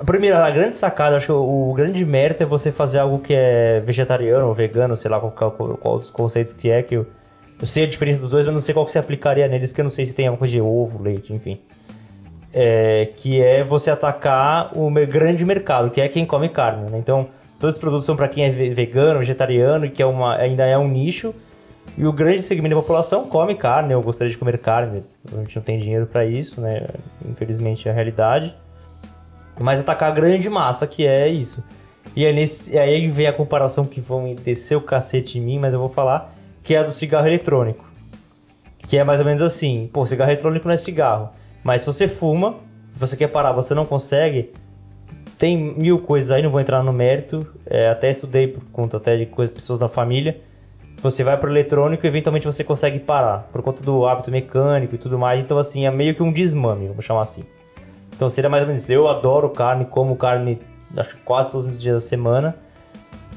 a 0.00 0.04
primeira, 0.04 0.44
a 0.44 0.50
grande 0.50 0.74
sacada, 0.74 1.16
acho 1.16 1.26
que 1.26 1.32
o, 1.32 1.70
o 1.70 1.74
grande 1.74 2.04
mérito 2.04 2.42
é 2.42 2.46
você 2.46 2.72
fazer 2.72 2.98
algo 2.98 3.20
que 3.20 3.34
é 3.34 3.78
vegetariano 3.78 4.48
ou 4.48 4.52
vegano, 4.52 4.96
sei 4.96 5.08
lá 5.08 5.20
qual, 5.20 5.30
qual, 5.30 5.50
qual 5.76 5.94
os 5.94 6.10
conceitos 6.10 6.52
que 6.52 6.68
é, 6.68 6.82
que 6.82 6.96
eu, 6.96 7.06
eu 7.60 7.66
sei 7.66 7.84
a 7.84 7.86
diferença 7.86 8.20
dos 8.20 8.30
dois, 8.30 8.44
mas 8.44 8.52
não 8.52 8.60
sei 8.60 8.74
qual 8.74 8.84
que 8.84 8.90
se 8.90 8.98
aplicaria 8.98 9.46
neles, 9.46 9.70
porque 9.70 9.80
eu 9.80 9.84
não 9.84 9.90
sei 9.90 10.06
se 10.06 10.12
tem 10.12 10.26
alguma 10.26 10.40
coisa 10.40 10.52
de 10.54 10.60
ovo, 10.60 11.00
leite, 11.00 11.32
enfim. 11.32 11.60
É, 12.52 13.10
que 13.16 13.40
é 13.40 13.62
você 13.62 13.92
atacar 13.92 14.76
o 14.76 14.90
grande 15.06 15.44
mercado, 15.44 15.88
que 15.88 16.00
é 16.00 16.08
quem 16.08 16.26
come 16.26 16.48
carne, 16.48 16.90
né? 16.90 16.98
Então, 16.98 17.28
todos 17.62 17.76
os 17.76 17.80
produtos 17.80 18.04
são 18.04 18.16
para 18.16 18.26
quem 18.26 18.44
é 18.44 18.50
ve- 18.50 18.70
vegano, 18.70 19.20
vegetariano, 19.20 19.88
que 19.88 20.02
é 20.02 20.06
uma, 20.06 20.34
ainda 20.36 20.66
é 20.66 20.76
um 20.76 20.88
nicho, 20.88 21.32
e 21.96 22.04
o 22.04 22.12
grande 22.12 22.42
segmento 22.42 22.74
da 22.74 22.80
população 22.80 23.28
come 23.28 23.54
carne, 23.54 23.92
eu 23.92 24.02
gostaria 24.02 24.32
de 24.32 24.36
comer 24.36 24.58
carne, 24.58 25.04
a 25.32 25.36
gente 25.36 25.54
não 25.54 25.62
tem 25.62 25.78
dinheiro 25.78 26.06
para 26.06 26.24
isso, 26.24 26.60
né? 26.60 26.86
Infelizmente 27.24 27.88
é 27.88 27.92
a 27.92 27.94
realidade. 27.94 28.52
Mas 29.60 29.78
atacar 29.78 30.10
a 30.10 30.12
grande 30.12 30.48
massa, 30.50 30.86
que 30.88 31.06
é 31.06 31.28
isso. 31.28 31.64
E 32.16 32.26
aí, 32.26 32.32
nesse, 32.32 32.72
e 32.74 32.78
aí 32.78 33.08
vem 33.08 33.28
a 33.28 33.32
comparação 33.32 33.84
que 33.84 34.00
vão 34.00 34.34
descer 34.34 34.74
o 34.74 34.80
cacete 34.80 35.38
em 35.38 35.40
mim, 35.40 35.58
mas 35.58 35.72
eu 35.72 35.78
vou 35.78 35.88
falar, 35.88 36.34
que 36.64 36.74
é 36.74 36.78
a 36.78 36.82
do 36.82 36.90
cigarro 36.90 37.28
eletrônico. 37.28 37.84
Que 38.88 38.98
é 38.98 39.04
mais 39.04 39.20
ou 39.20 39.26
menos 39.26 39.40
assim, 39.40 39.88
pô, 39.92 40.04
cigarro 40.04 40.30
eletrônico 40.32 40.66
não 40.66 40.74
é 40.74 40.76
cigarro. 40.76 41.30
Mas 41.62 41.82
se 41.82 41.86
você 41.86 42.08
fuma, 42.08 42.56
você 42.96 43.16
quer 43.16 43.28
parar, 43.28 43.52
você 43.52 43.72
não 43.74 43.84
consegue, 43.84 44.50
tem 45.42 45.56
mil 45.56 45.98
coisas 45.98 46.30
aí, 46.30 46.40
não 46.40 46.50
vou 46.50 46.60
entrar 46.60 46.84
no 46.84 46.92
mérito, 46.92 47.44
é, 47.66 47.88
até 47.88 48.08
estudei 48.08 48.46
por 48.46 48.62
conta 48.66 48.98
até 48.98 49.16
de 49.16 49.26
coisas, 49.26 49.52
pessoas 49.52 49.76
da 49.76 49.88
família. 49.88 50.40
Você 51.02 51.24
vai 51.24 51.36
pro 51.36 51.50
eletrônico 51.50 52.06
e 52.06 52.08
eventualmente 52.08 52.46
você 52.46 52.62
consegue 52.62 53.00
parar, 53.00 53.48
por 53.50 53.60
conta 53.60 53.82
do 53.82 54.06
hábito 54.06 54.30
mecânico 54.30 54.94
e 54.94 54.98
tudo 54.98 55.18
mais. 55.18 55.40
Então, 55.40 55.58
assim, 55.58 55.84
é 55.84 55.90
meio 55.90 56.14
que 56.14 56.22
um 56.22 56.32
desmame, 56.32 56.86
vamos 56.86 57.04
chamar 57.04 57.22
assim. 57.22 57.42
Então 58.14 58.30
seria 58.30 58.48
mais 58.48 58.62
ou 58.62 58.68
menos 58.68 58.84
isso. 58.84 58.92
Eu 58.92 59.08
adoro 59.08 59.50
carne, 59.50 59.84
como 59.84 60.14
carne 60.14 60.60
acho 60.96 61.16
quase 61.24 61.50
todos 61.50 61.68
os 61.68 61.82
dias 61.82 62.04
da 62.04 62.08
semana. 62.08 62.54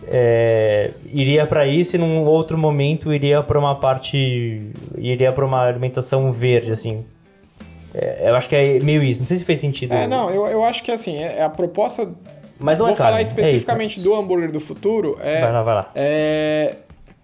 É, 0.08 0.92
iria 1.12 1.48
para 1.48 1.66
isso 1.66 1.96
e 1.96 1.98
num 1.98 2.24
outro 2.24 2.56
momento 2.56 3.12
iria 3.12 3.42
para 3.42 3.58
uma 3.58 3.80
parte. 3.80 4.72
iria 4.96 5.34
para 5.34 5.44
uma 5.44 5.66
alimentação 5.66 6.32
verde, 6.32 6.72
assim. 6.72 7.04
É, 7.98 8.30
eu 8.30 8.36
acho 8.36 8.50
que 8.50 8.56
é 8.56 8.80
meio 8.80 9.02
isso. 9.04 9.22
Não 9.22 9.28
sei 9.28 9.38
se 9.38 9.44
fez 9.44 9.60
sentido. 9.60 9.94
É, 9.94 10.08
não, 10.08 10.30
eu, 10.30 10.46
eu 10.48 10.64
acho 10.64 10.84
que 10.84 10.92
assim, 10.92 11.18
é, 11.18 11.42
a 11.44 11.50
proposta. 11.50 12.10
Mas 12.60 12.78
não 12.78 12.86
vou 12.88 12.94
é 12.94 12.98
carne. 12.98 13.12
falar 13.12 13.20
é 13.20 13.24
especificamente 13.24 13.98
isso. 13.98 14.08
do 14.10 14.16
hambúrguer 14.16 14.52
do 14.52 14.60
futuro. 14.60 15.18
É, 15.22 15.42
Vai 15.42 15.52
lá, 15.52 15.64
vai 15.64 15.76
lá. 15.76 15.92
É, 15.94 16.76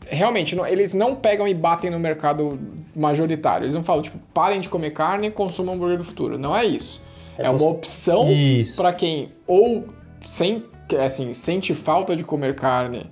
realmente, 0.08 0.56
não- 0.56 0.66
eles 0.68 0.94
não 0.94 1.16
pegam 1.16 1.48
e 1.48 1.54
batem 1.54 1.90
no 1.90 2.00
mercado 2.00 2.60
majoritário. 2.96 3.66
Eles 3.66 3.74
não 3.76 3.84
falam, 3.84 4.02
tipo, 4.02 4.18
parem 4.34 4.60
de 4.60 4.68
comer 4.70 4.92
carne 4.92 5.28
e 5.28 5.32
consumam 5.32 5.76
hambúrguer 5.76 5.98
do 5.98 6.04
futuro. 6.04 6.38
Não 6.38 6.56
é 6.56 6.66
isso. 6.66 7.02
É, 7.38 7.46
É 7.46 7.50
uma 7.50 7.66
opção 7.70 8.28
para 8.76 8.92
quem 8.94 9.30
ou 9.48 9.86
sem, 10.26 10.64
assim, 11.04 11.34
sente 11.34 11.74
falta 11.74 12.16
de 12.16 12.24
comer 12.24 12.54
carne, 12.56 13.10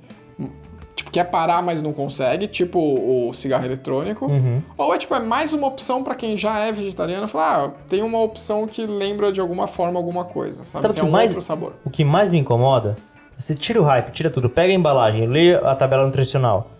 tipo, 0.99 1.11
quer 1.11 1.25
parar, 1.25 1.61
mas 1.63 1.81
não 1.81 1.91
consegue, 1.93 2.47
tipo 2.47 2.77
o 2.79 3.33
cigarro 3.33 3.65
eletrônico. 3.65 4.25
Uhum. 4.27 4.61
Ou 4.77 4.93
é 4.93 4.97
tipo, 4.97 5.15
é 5.15 5.19
mais 5.19 5.53
uma 5.53 5.67
opção 5.67 6.03
para 6.03 6.13
quem 6.15 6.35
já 6.37 6.59
é 6.59 6.71
vegetariano, 6.71 7.27
falar, 7.27 7.65
ah, 7.65 7.71
tem 7.89 8.01
uma 8.03 8.19
opção 8.21 8.67
que 8.67 8.85
lembra 8.85 9.31
de 9.31 9.39
alguma 9.39 9.65
forma 9.67 9.97
alguma 9.99 10.25
coisa, 10.25 10.57
sabe? 10.65 10.69
Sabe 10.71 10.85
o 10.85 10.89
Assim, 10.89 10.99
é 10.99 11.01
que 11.03 11.07
um 11.07 11.11
mais- 11.11 11.31
outro 11.31 11.41
sabor. 11.41 11.73
O 11.85 11.89
que 11.89 12.03
mais 12.05 12.29
me 12.31 12.37
incomoda, 12.39 12.95
você 13.37 13.55
tira 13.55 13.81
o 13.81 13.85
hype, 13.85 14.11
tira 14.11 14.29
tudo, 14.29 14.49
pega 14.49 14.71
a 14.71 14.75
embalagem, 14.75 15.25
lê 15.27 15.55
a 15.55 15.73
tabela 15.75 16.05
nutricional. 16.05 16.71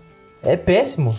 É 0.44 0.56
péssimo. 0.58 1.16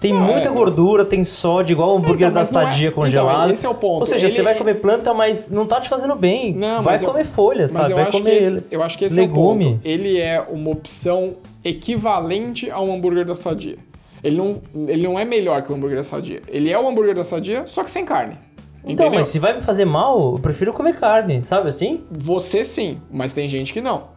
Tem 0.00 0.12
Não, 0.12 0.20
muita 0.20 0.48
é- 0.48 0.50
gordura, 0.50 1.04
tem 1.04 1.22
sódio, 1.22 1.74
igual 1.74 1.90
o 1.90 1.98
hambúrguer 1.98 2.28
Então, 2.28 2.42
da 2.42 2.50
não 2.50 2.60
é- 2.60 2.64
sadia 2.64 2.88
então, 2.88 3.02
congelado. 3.02 3.52
esse 3.52 3.64
é 3.64 3.68
o 3.68 3.74
ponto. 3.74 4.00
Ou 4.00 4.06
seja, 4.06 4.26
Ele- 4.26 4.34
você 4.34 4.42
vai 4.42 4.56
comer 4.56 4.74
planta, 4.80 5.14
mas 5.14 5.48
não 5.48 5.64
tá 5.64 5.80
te 5.80 5.88
fazendo 5.88 6.16
bem. 6.16 6.52
Não, 6.56 6.82
vai 6.82 6.94
mas 6.94 7.02
eu- 7.02 7.08
comer 7.08 7.24
folha, 7.24 7.62
Mas 7.62 7.70
sabe? 7.72 7.90
eu 7.92 7.96
vai 7.96 8.02
acho, 8.08 8.12
que 8.12 8.18
comer 8.18 8.38
esse, 8.38 8.64
eu 8.68 8.82
acho 8.82 8.98
que 8.98 9.04
esse 9.04 9.20
legume. 9.20 9.64
é 9.64 9.68
o 9.68 9.72
ponto. 9.74 9.80
Ele 9.86 10.18
é 10.18 10.40
uma 10.50 10.70
opção 10.70 11.34
equivalente 11.64 12.70
ao 12.70 12.90
hambúrguer 12.90 13.24
da 13.24 13.34
Sadia. 13.36 13.76
Ele 14.22 14.36
não, 14.36 14.62
ele 14.88 15.02
não 15.02 15.18
é 15.18 15.24
melhor 15.24 15.62
que 15.62 15.72
o 15.72 15.74
hambúrguer 15.74 15.98
da 15.98 16.04
Sadia. 16.04 16.40
Ele 16.48 16.70
é 16.70 16.78
o 16.78 16.86
hambúrguer 16.88 17.14
da 17.14 17.24
Sadia, 17.24 17.66
só 17.66 17.82
que 17.82 17.90
sem 17.90 18.04
carne. 18.04 18.38
Então, 18.84 19.06
Entendeu? 19.06 19.12
mas 19.20 19.28
se 19.28 19.38
vai 19.38 19.54
me 19.54 19.60
fazer 19.60 19.84
mal, 19.84 20.32
eu 20.34 20.38
prefiro 20.40 20.72
comer 20.72 20.98
carne, 20.98 21.42
sabe 21.46 21.68
assim? 21.68 22.00
Você 22.10 22.64
sim, 22.64 23.00
mas 23.10 23.32
tem 23.32 23.48
gente 23.48 23.72
que 23.72 23.80
não. 23.80 24.08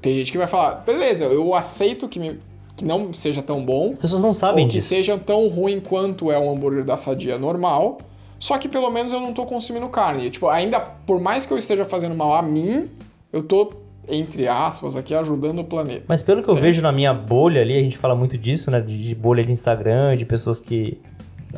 Tem 0.00 0.14
gente 0.16 0.30
que 0.32 0.38
vai 0.38 0.46
falar, 0.46 0.82
beleza, 0.86 1.24
eu 1.24 1.54
aceito 1.54 2.08
que, 2.08 2.18
me- 2.18 2.38
que 2.76 2.84
não 2.84 3.12
seja 3.12 3.42
tão 3.42 3.64
bom, 3.64 3.90
As 3.92 3.98
pessoas 3.98 4.22
não 4.22 4.32
sabem 4.32 4.64
ou 4.64 4.70
que 4.70 4.76
disso. 4.78 4.88
seja 4.88 5.16
tão 5.18 5.48
ruim 5.48 5.80
quanto 5.80 6.30
é 6.32 6.38
um 6.38 6.50
hambúrguer 6.52 6.84
da 6.84 6.96
Sadia 6.96 7.38
normal, 7.38 7.98
só 8.38 8.58
que 8.58 8.68
pelo 8.68 8.90
menos 8.90 9.12
eu 9.12 9.20
não 9.20 9.32
tô 9.32 9.46
consumindo 9.46 9.88
carne. 9.88 10.30
Tipo, 10.30 10.48
ainda, 10.48 10.78
por 10.80 11.20
mais 11.20 11.46
que 11.46 11.52
eu 11.52 11.58
esteja 11.58 11.84
fazendo 11.84 12.14
mal 12.14 12.34
a 12.34 12.42
mim, 12.42 12.88
eu 13.32 13.42
tô, 13.42 13.72
entre 14.08 14.46
aspas, 14.48 14.96
aqui 14.96 15.14
ajudando 15.14 15.60
o 15.60 15.64
planeta. 15.64 16.04
Mas 16.08 16.22
pelo 16.22 16.42
que 16.42 16.48
eu 16.48 16.52
Entende? 16.54 16.66
vejo 16.68 16.82
na 16.82 16.92
minha 16.92 17.12
bolha 17.14 17.60
ali, 17.62 17.76
a 17.76 17.80
gente 17.80 17.96
fala 17.98 18.14
muito 18.14 18.36
disso, 18.38 18.70
né? 18.70 18.80
De, 18.80 18.96
de 19.02 19.14
bolha 19.14 19.42
de 19.44 19.52
Instagram, 19.52 20.16
de 20.16 20.24
pessoas 20.24 20.58
que. 20.60 21.00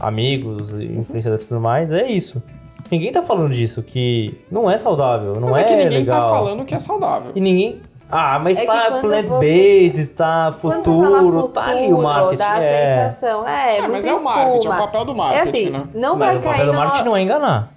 amigos, 0.01 0.75
influenciadores 0.75 1.45
e 1.45 1.49
tudo 1.49 1.61
mais, 1.61 1.93
é 1.93 2.07
isso. 2.07 2.43
Ninguém 2.91 3.11
tá 3.11 3.23
falando 3.23 3.53
disso, 3.53 3.83
que 3.83 4.39
não 4.51 4.71
é 4.71 4.79
saudável, 4.79 5.35
não 5.41 5.49
Mas 5.49 5.57
é, 5.57 5.61
é, 5.61 5.65
que 5.65 5.77
ninguém 5.77 5.99
legal. 6.01 6.21
tá 6.23 6.29
falando 6.39 6.65
que 6.65 6.75
é 6.75 6.79
saudável. 6.79 7.33
E 7.35 7.41
ninguém. 7.41 7.81
Ah, 8.09 8.39
mas 8.39 8.57
É 8.57 8.65
tá 8.65 9.01
plant-based, 9.01 10.07
tá 10.15 10.53
fala 10.53 10.75
futuro, 10.77 11.49
tá 11.49 11.65
ali 11.65 11.93
o 11.93 12.01
marketing. 12.01 12.37
dá 12.37 12.53
a 12.53 12.63
é. 12.63 13.11
sensação. 13.11 13.49
É, 13.49 13.81
muito 13.81 13.93
mas 13.93 14.07
é 14.07 14.15
o 14.15 14.23
marketing, 14.23 14.47
é 14.49 14.53
o 14.55 14.59
espuma. 14.61 14.77
papel 14.77 15.05
do 15.05 15.11
É 15.11 15.15
marketing, 15.17 15.49
assim, 15.49 15.71
né? 15.71 15.85
não 15.93 16.17
Mas 16.17 16.29
vai 16.29 16.37
o 16.37 16.41
papel 16.43 16.53
cair 16.53 16.67
do 16.67 16.73
no... 16.73 16.79
marketing 16.79 17.05
não 17.05 17.17
é 17.17 17.23
enganar. 17.23 17.75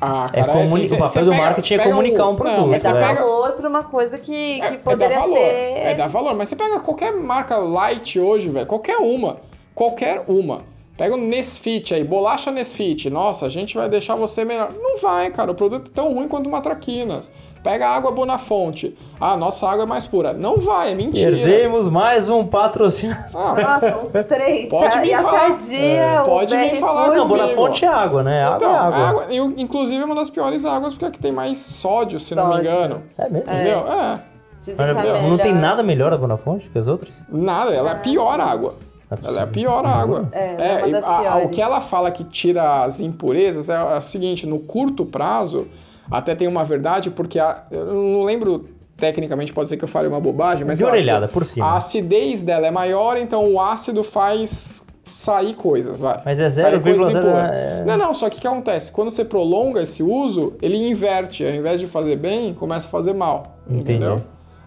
Ah, 0.00 0.30
É 0.32 0.40
cara, 0.40 0.52
comuni- 0.52 0.82
assim, 0.84 0.94
o 0.94 0.98
papel 0.98 1.24
do 1.24 1.34
marketing 1.34 1.74
é 1.74 1.78
comunicar 1.78 2.28
um 2.28 2.36
produto, 2.36 2.56
Não, 2.56 2.74
É 2.74 2.78
dar 2.78 2.94
né? 2.94 3.00
pega, 3.08 3.20
valor 3.20 3.52
pra 3.52 3.68
uma 3.68 3.82
coisa 3.84 4.16
que, 4.18 4.56
que 4.60 4.62
é, 4.62 4.66
é 4.68 4.76
poderia 4.76 5.16
dar 5.16 5.22
valor, 5.22 5.36
ser... 5.38 5.42
É 5.42 5.94
dar 5.94 6.08
valor, 6.08 6.34
mas 6.36 6.48
você 6.48 6.56
pega 6.56 6.78
qualquer 6.80 7.12
marca 7.12 7.56
light 7.56 8.18
hoje, 8.20 8.48
velho, 8.48 8.66
qualquer 8.66 8.98
uma, 8.98 9.38
qualquer 9.74 10.22
uma. 10.28 10.62
Pega 10.96 11.14
o 11.14 11.16
Nesfit 11.18 11.94
aí, 11.94 12.02
bolacha 12.02 12.50
Nesfit. 12.50 13.08
Nossa, 13.08 13.46
a 13.46 13.48
gente 13.48 13.76
vai 13.76 13.88
deixar 13.88 14.16
você 14.16 14.44
melhor. 14.44 14.72
Não 14.72 14.98
vai, 14.98 15.30
cara. 15.30 15.52
O 15.52 15.54
produto 15.54 15.88
é 15.92 15.94
tão 15.94 16.12
ruim 16.12 16.26
quanto 16.26 16.48
uma 16.48 16.60
Traquinas. 16.60 17.30
Pega 17.68 17.86
a 17.86 17.94
água 17.96 18.10
Bonafonte. 18.10 18.96
Ah, 19.20 19.36
nossa 19.36 19.68
água 19.68 19.82
é 19.84 19.86
mais 19.86 20.06
pura. 20.06 20.32
Não 20.32 20.56
vai, 20.56 20.92
é 20.92 20.94
mentira. 20.94 21.36
Perdemos 21.36 21.86
mais 21.86 22.30
um 22.30 22.46
patrocínio. 22.46 23.14
Ah, 23.34 23.52
Nossa, 23.60 23.98
uns 23.98 24.24
três. 24.26 24.70
Pode 24.70 24.90
sabe? 24.94 25.02
vir 25.06 25.10
E 25.10 25.12
a 25.14 25.22
falar. 25.22 25.38
Sadia, 25.60 25.78
É, 25.78 26.24
pode 26.24 26.56
BR 26.56 26.80
falar 26.80 27.04
Food. 27.04 27.16
Não, 27.18 27.26
comigo. 27.26 27.46
Bonafonte 27.46 27.84
é 27.84 27.88
água, 27.88 28.22
né? 28.22 28.42
Água 28.42 28.56
então, 28.56 28.70
é 28.70 28.78
água. 28.78 28.98
água- 29.08 29.26
inclusive 29.58 30.00
é 30.00 30.04
uma 30.06 30.14
das 30.14 30.30
piores 30.30 30.64
águas 30.64 30.94
porque 30.94 31.04
é 31.04 31.10
que 31.10 31.18
tem 31.20 31.30
mais 31.30 31.58
sódio, 31.58 32.18
se 32.18 32.34
não 32.34 32.48
me 32.48 32.54
Sódio. 32.54 32.70
engano. 32.70 33.02
É 33.18 33.28
mesmo? 33.28 33.52
Entendeu? 33.52 33.78
É. 33.86 34.18
Dizem 34.62 34.76
que 34.76 34.82
a 34.82 34.94
Mas 34.94 35.04
não 35.04 35.36
tem 35.36 35.46
melhor- 35.52 35.60
nada 35.60 35.82
melhor 35.82 36.12
a 36.14 36.16
Bonafonte 36.16 36.70
que 36.70 36.78
as 36.78 36.86
outras? 36.88 37.22
Nada, 37.28 37.70
ela 37.74 37.90
é 37.90 37.92
a 37.92 37.96
pior 37.96 38.40
água. 38.40 38.76
Ela 39.22 39.40
é 39.40 39.42
a 39.42 39.46
pior 39.46 39.84
água. 39.84 40.26
É, 40.32 40.80
é 40.80 40.84
uma 40.86 40.92
das 41.00 41.04
a- 41.06 41.32
a- 41.34 41.38
o 41.44 41.48
que 41.50 41.60
ela 41.60 41.82
fala 41.82 42.10
que 42.10 42.24
tira 42.24 42.82
as 42.84 42.98
impurezas 43.00 43.68
é, 43.68 43.74
é 43.74 43.98
o 43.98 44.00
seguinte: 44.00 44.46
no 44.46 44.58
curto 44.58 45.04
prazo, 45.04 45.66
até 46.10 46.34
tem 46.34 46.48
uma 46.48 46.64
verdade, 46.64 47.10
porque 47.10 47.38
a- 47.38 47.64
eu 47.70 47.86
não 47.86 48.22
lembro 48.22 48.68
tecnicamente, 48.96 49.52
pode 49.52 49.68
ser 49.68 49.76
que 49.76 49.84
eu 49.84 49.88
fale 49.88 50.08
uma 50.08 50.20
bobagem, 50.20 50.66
mas 50.66 50.78
De 50.78 50.84
lá, 50.84 50.90
orelhada, 50.90 51.26
tipo, 51.26 51.38
por 51.38 51.44
cima. 51.46 51.66
a 51.66 51.76
acidez 51.76 52.42
dela 52.42 52.66
é 52.66 52.70
maior, 52.70 53.16
então 53.16 53.52
o 53.52 53.60
ácido 53.60 54.02
faz 54.02 54.82
sair 55.14 55.54
coisas, 55.54 56.00
vai. 56.00 56.20
Mas 56.24 56.38
é 56.40 56.48
Sair 56.50 56.80
coisas 56.80 57.12
0,0 57.12 57.18
impuras. 57.26 57.50
é- 57.52 57.84
Não, 57.86 57.96
não, 57.96 58.14
só 58.14 58.28
que 58.30 58.38
o 58.38 58.40
que 58.40 58.46
acontece? 58.46 58.90
Quando 58.92 59.10
você 59.10 59.24
prolonga 59.24 59.82
esse 59.82 60.02
uso, 60.02 60.54
ele 60.62 60.76
inverte. 60.88 61.44
Ao 61.44 61.52
invés 61.52 61.78
de 61.80 61.86
fazer 61.86 62.16
bem, 62.16 62.54
começa 62.54 62.86
a 62.86 62.90
fazer 62.90 63.14
mal. 63.14 63.58
Entendi. 63.68 63.80
Entendeu? 63.94 64.16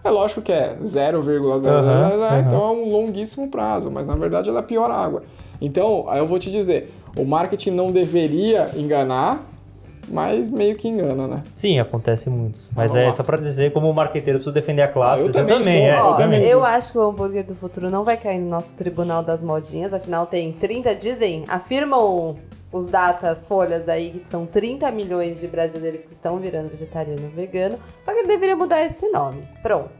É 0.04 0.10
lógico 0.10 0.42
que 0.42 0.50
é 0.52 0.76
0,000, 0.82 1.68
Aham, 1.68 2.12
aham. 2.24 2.40
então 2.46 2.60
é 2.62 2.70
um 2.72 2.90
longuíssimo 2.90 3.48
prazo, 3.48 3.90
mas 3.90 4.06
na 4.06 4.14
verdade 4.16 4.48
ela 4.48 4.58
é 4.58 4.60
a 4.60 4.64
pior 4.64 4.90
água. 4.90 5.22
Então, 5.60 6.06
aí 6.08 6.18
eu 6.18 6.26
vou 6.26 6.38
te 6.40 6.50
dizer, 6.50 6.92
o 7.16 7.24
marketing 7.24 7.70
não 7.70 7.92
deveria 7.92 8.70
enganar, 8.76 9.42
mas 10.08 10.50
meio 10.50 10.76
que 10.76 10.88
engana, 10.88 11.26
né? 11.26 11.42
Sim, 11.54 11.78
acontece 11.78 12.28
muito. 12.28 12.58
Mas 12.74 12.90
Vamos 12.92 13.04
é 13.04 13.08
lá. 13.08 13.14
só 13.14 13.22
pra 13.22 13.36
dizer, 13.38 13.72
como 13.72 13.92
marqueteiro, 13.92 14.36
eu 14.36 14.40
preciso 14.40 14.54
defender 14.54 14.82
a 14.82 14.88
classe. 14.88 15.22
Ah, 15.22 15.26
eu 15.26 15.32
você 15.32 15.40
também 15.40 15.58
também, 15.58 15.86
sou, 15.86 15.94
é. 15.94 15.98
eu 16.00 16.04
Ó, 16.04 16.14
também. 16.16 16.42
eu 16.44 16.64
acho 16.64 16.92
que 16.92 16.98
o 16.98 17.02
hambúrguer 17.02 17.44
do 17.44 17.54
futuro 17.54 17.90
não 17.90 18.04
vai 18.04 18.16
cair 18.16 18.38
no 18.40 18.48
nosso 18.48 18.74
tribunal 18.74 19.22
das 19.22 19.42
modinhas, 19.42 19.92
afinal 19.92 20.26
tem 20.26 20.52
30, 20.52 20.94
dizem, 20.94 21.44
afirmam 21.48 22.36
os 22.72 22.86
data 22.86 23.38
folhas 23.48 23.86
aí 23.88 24.10
que 24.24 24.28
são 24.30 24.46
30 24.46 24.90
milhões 24.92 25.38
de 25.40 25.46
brasileiros 25.46 26.02
que 26.02 26.14
estão 26.14 26.38
virando 26.38 26.70
vegetariano 26.70 27.24
ou 27.24 27.30
vegano, 27.30 27.78
só 28.02 28.12
que 28.12 28.18
ele 28.20 28.28
deveria 28.28 28.56
mudar 28.56 28.82
esse 28.84 29.08
nome. 29.10 29.42
Pronto. 29.62 29.90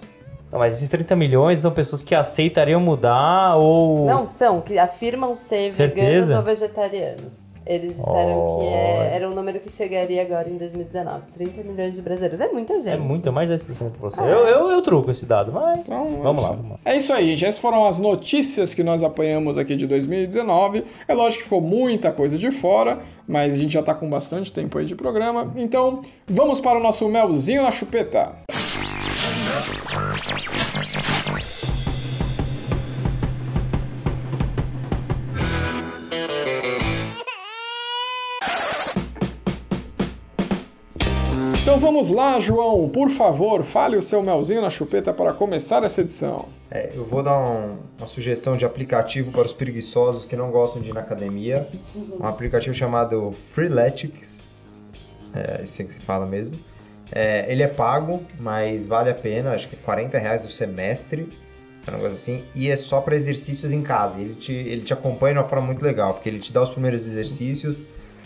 Não, 0.51 0.59
mas 0.59 0.75
esses 0.75 0.89
30 0.89 1.17
milhões 1.17 1.61
são 1.61 1.71
pessoas 1.71 2.03
que 2.03 2.15
aceitariam 2.15 2.79
mudar 2.81 3.57
ou. 3.57 4.05
Não 4.07 4.27
são, 4.27 4.61
que 4.61 4.79
afirmam 4.79 5.35
ser 5.35 5.71
Certeza? 5.71 6.05
veganos 6.05 6.31
ou 6.31 6.43
vegetarianos. 6.43 7.52
Eles 7.67 7.97
disseram 7.97 8.59
que 8.61 8.67
é- 8.67 9.15
era 9.15 9.29
um 9.29 9.35
número 9.35 9.61
que 9.61 9.71
chegaria 9.71 10.23
agora 10.23 10.49
em 10.49 10.57
2019. 10.57 11.23
30 11.35 11.63
milhões 11.63 11.95
de 11.95 12.03
brasileiros. 12.03 12.41
É 12.41 12.49
muita 12.49 12.75
gente. 12.81 12.95
É 12.95 12.99
muito, 12.99 13.29
é 13.29 13.33
mais 13.33 13.51
10% 13.51 13.91
pra 13.93 14.01
você. 14.01 14.21
Ah. 14.21 14.25
Eu, 14.25 14.47
eu, 14.47 14.71
eu 14.71 14.83
truco 14.83 15.11
esse 15.11 15.27
dado, 15.27 15.53
mas. 15.53 15.79
Então, 15.87 16.21
vamos 16.23 16.43
é 16.43 16.47
lá, 16.47 16.53
vamos 16.55 16.71
lá. 16.73 16.79
É 16.85 16.97
isso 16.97 17.13
aí, 17.13 17.31
gente. 17.31 17.45
Essas 17.45 17.61
foram 17.61 17.87
as 17.87 17.99
notícias 17.99 18.75
que 18.75 18.83
nós 18.83 19.03
apanhamos 19.03 19.57
aqui 19.59 19.77
de 19.77 19.87
2019. 19.87 20.85
É 21.07 21.15
lógico 21.15 21.39
que 21.39 21.45
ficou 21.45 21.61
muita 21.61 22.13
coisa 22.13 22.37
de 22.37 22.51
fora, 22.51 23.01
mas 23.27 23.55
a 23.55 23.57
gente 23.59 23.73
já 23.73 23.83
tá 23.83 23.95
com 23.95 24.09
bastante 24.09 24.53
tempo 24.53 24.79
aí 24.79 24.85
de 24.85 24.95
programa. 24.95 25.53
Então, 25.57 26.03
vamos 26.27 26.61
para 26.61 26.79
o 26.79 26.83
nosso 26.83 27.09
melzinho 27.09 27.63
na 27.63 27.71
chupeta. 27.71 28.33
Então 28.51 29.12
vamos 42.03 42.11
lá, 42.11 42.41
João. 42.41 42.89
Por 42.89 43.11
favor, 43.11 43.63
fale 43.63 43.97
o 43.97 44.03
seu 44.03 44.23
melzinho 44.23 44.61
na 44.61 44.71
chupeta 44.71 45.13
para 45.13 45.33
começar 45.33 45.85
essa 45.85 46.01
edição. 46.01 46.47
É, 46.71 46.91
eu 46.95 47.05
vou 47.05 47.23
dar 47.23 47.39
um- 47.39 47.77
uma 47.97 48.07
sugestão 48.09 48.57
de 48.57 48.65
aplicativo 48.65 49.31
para 49.31 49.43
os 49.43 49.53
preguiçosos 49.53 50.25
que 50.25 50.35
não 50.35 50.51
gostam 50.51 50.83
de 50.83 50.91
ir 50.91 50.93
na 50.93 51.01
academia. 51.01 51.69
Um 52.21 52.27
aplicativo 52.27 52.75
chamado 52.75 53.33
Freeletics. 53.53 54.47
É 55.35 55.61
assim 55.63 55.87
que 55.87 55.95
se 55.95 56.01
fala 56.01 56.27
mesmo. 56.27 56.59
É, 57.13 57.47
ele 57.49 57.63
é 57.63 57.69
pago, 57.69 58.21
mas 58.41 58.85
vale 58.87 59.09
a 59.11 59.15
pena. 59.15 59.53
Acho 59.53 59.69
que 59.69 59.77
é 59.77 59.79
40 59.85 60.19
reais 60.19 60.45
o 60.45 60.49
semestre. 60.49 61.29
Um 61.87 61.93
negócio 61.93 62.15
assim. 62.15 62.45
E 62.55 62.69
é 62.69 62.77
só 62.77 63.01
para 63.01 63.15
exercícios 63.15 63.73
em 63.73 63.83
casa. 63.83 64.19
Ele 64.19 64.35
te, 64.35 64.53
ele 64.53 64.83
te 64.83 64.93
acompanha 64.93 65.35
de 65.35 65.39
uma 65.41 65.47
forma 65.49 65.67
muito 65.67 65.83
legal. 65.85 66.15
Porque 66.15 66.29
ele 66.29 66.41
te 66.41 66.53
dá 66.53 66.63
os 66.63 66.71
primeiros 66.71 67.07
exercícios. 67.07 67.81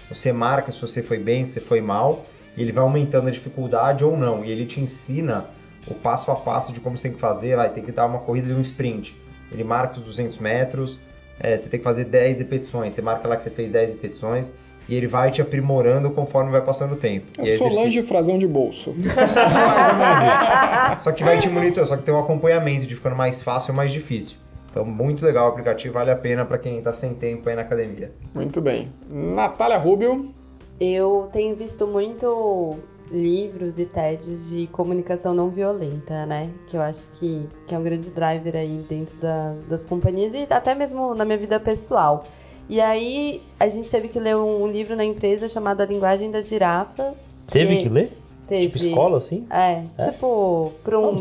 Você 0.08 0.32
marca 0.32 0.72
se 0.72 0.80
você 0.80 1.02
foi 1.02 1.18
bem, 1.18 1.44
se 1.44 1.60
foi 1.60 1.80
mal. 1.80 2.24
E 2.56 2.62
ele 2.62 2.72
vai 2.72 2.82
aumentando 2.82 3.28
a 3.28 3.30
dificuldade 3.30 4.04
ou 4.04 4.16
não. 4.16 4.44
E 4.44 4.50
ele 4.50 4.66
te 4.66 4.80
ensina 4.80 5.46
o 5.86 5.94
passo 5.94 6.30
a 6.30 6.36
passo 6.36 6.72
de 6.72 6.80
como 6.80 6.96
você 6.96 7.04
tem 7.04 7.12
que 7.12 7.20
fazer, 7.20 7.56
vai 7.56 7.68
ter 7.68 7.82
que 7.82 7.92
dar 7.92 8.06
uma 8.06 8.18
corrida 8.18 8.48
de 8.48 8.54
um 8.54 8.60
sprint. 8.60 9.16
Ele 9.52 9.62
marca 9.62 9.94
os 9.94 10.00
200 10.00 10.38
metros, 10.38 10.98
é, 11.38 11.56
você 11.56 11.68
tem 11.68 11.78
que 11.78 11.84
fazer 11.84 12.04
10 12.04 12.38
repetições, 12.38 12.94
você 12.94 13.02
marca 13.02 13.28
lá 13.28 13.36
que 13.36 13.42
você 13.42 13.50
fez 13.50 13.70
10 13.70 13.90
repetições 13.90 14.50
e 14.88 14.94
ele 14.94 15.06
vai 15.06 15.30
te 15.30 15.42
aprimorando 15.42 16.10
conforme 16.10 16.50
vai 16.50 16.62
passando 16.62 16.92
o 16.92 16.96
tempo. 16.96 17.26
É 17.38 17.56
Solange 17.56 18.02
Frazão 18.02 18.38
de 18.38 18.46
bolso. 18.46 18.94
mais 18.98 19.88
ou 19.88 19.96
menos 19.96 20.18
isso. 20.20 21.04
Só 21.04 21.12
que 21.12 21.24
vai 21.24 21.38
te 21.38 21.48
monitorar, 21.48 21.86
só 21.86 21.96
que 21.96 22.02
tem 22.02 22.14
um 22.14 22.20
acompanhamento 22.20 22.86
de 22.86 22.94
ficando 22.94 23.16
mais 23.16 23.42
fácil 23.42 23.72
ou 23.72 23.76
mais 23.76 23.92
difícil. 23.92 24.36
Então, 24.70 24.84
muito 24.84 25.24
legal 25.24 25.46
o 25.46 25.50
aplicativo, 25.50 25.94
vale 25.94 26.10
a 26.10 26.16
pena 26.16 26.44
para 26.44 26.58
quem 26.58 26.80
tá 26.82 26.92
sem 26.92 27.14
tempo 27.14 27.48
aí 27.48 27.56
na 27.56 27.62
academia. 27.62 28.12
Muito 28.34 28.60
bem. 28.60 28.92
Natália 29.08 29.78
Rubio. 29.78 30.34
Eu 30.80 31.28
tenho 31.32 31.56
visto 31.56 31.86
muito 31.86 32.76
livros 33.10 33.78
e 33.78 33.84
TEDs 33.84 34.50
de 34.50 34.66
comunicação 34.68 35.32
não 35.32 35.48
violenta, 35.48 36.26
né? 36.26 36.50
Que 36.66 36.76
eu 36.76 36.82
acho 36.82 37.10
que, 37.12 37.46
que 37.66 37.74
é 37.74 37.78
um 37.78 37.82
grande 37.82 38.10
driver 38.10 38.56
aí 38.56 38.84
dentro 38.88 39.16
da- 39.16 39.54
das 39.68 39.86
companhias 39.86 40.34
e 40.34 40.46
até 40.50 40.74
mesmo 40.74 41.14
na 41.14 41.24
minha 41.24 41.38
vida 41.38 41.58
pessoal. 41.60 42.24
E 42.68 42.80
aí 42.80 43.42
a 43.60 43.68
gente 43.68 43.88
teve 43.90 44.08
que 44.08 44.18
ler 44.18 44.36
um, 44.36 44.66
livro 44.66 44.96
na 44.96 45.04
empresa 45.04 45.48
chamado 45.48 45.80
A 45.82 45.86
Linguagem 45.86 46.30
da 46.30 46.40
Girafa. 46.40 47.14
Teve 47.46 47.76
que 47.82 47.88
ler? 47.88 48.12
Teve. 48.48 48.66
Tipo 48.66 48.76
escola, 48.88 49.16
assim? 49.18 49.46
É, 49.50 49.82
tipo, 50.10 50.72
para 50.82 50.98
um, 50.98 51.16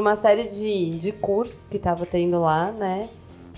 uma 0.00 0.14
série 0.16 0.44
de, 0.48 0.96
de 0.96 1.10
cursos 1.12 1.66
que 1.68 1.78
tava 1.78 2.06
tendo 2.06 2.40
lá, 2.40 2.70
né? 2.70 3.08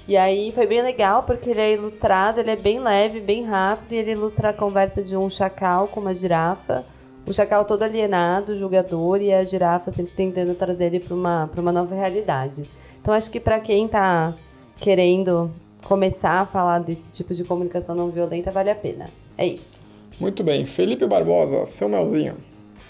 E 0.09 0.17
aí 0.17 0.51
foi 0.53 0.67
bem 0.67 0.81
legal 0.81 1.25
porque 1.25 1.51
ele 1.51 1.61
é 1.61 1.75
ilustrado, 1.75 2.41
ele 2.41 2.51
é 2.51 2.57
bem 2.57 2.81
leve, 2.81 3.21
bem 3.21 3.45
rápido, 3.45 3.93
e 3.93 3.97
ele 3.97 4.13
ilustra 4.13 4.49
a 4.49 4.53
conversa 4.55 5.03
de 5.03 5.15
um 5.15 5.29
chacal 5.29 5.87
com 5.87 6.01
uma 6.01 6.15
girafa. 6.15 6.83
O 7.27 7.33
chacal 7.33 7.67
todo 7.67 7.83
alienado, 7.83 8.57
julgador, 8.57 9.21
e 9.21 9.35
a 9.35 9.45
girafa 9.45 9.91
sempre 9.91 10.15
tentando 10.17 10.55
trazer 10.55 10.87
ele 10.87 11.01
para 11.01 11.15
uma, 11.15 11.51
uma 11.55 11.71
nova 11.71 11.95
realidade. 11.95 12.65
Então 13.03 13.13
acho 13.13 13.31
que 13.31 13.39
para 13.39 13.61
quem 13.61 13.87
tá 13.87 14.33
querendo 14.79 15.51
começar 15.85 16.41
a 16.41 16.47
falar 16.47 16.79
desse 16.79 17.13
tipo 17.13 17.35
de 17.35 17.45
comunicação 17.45 17.95
não 17.95 18.09
violenta, 18.09 18.51
vale 18.51 18.71
a 18.71 18.75
pena. 18.75 19.11
É 19.37 19.47
isso. 19.47 19.83
Muito 20.19 20.43
bem. 20.43 20.65
Felipe 20.65 21.07
Barbosa, 21.07 21.67
seu 21.67 21.87
melzinho. 21.87 22.37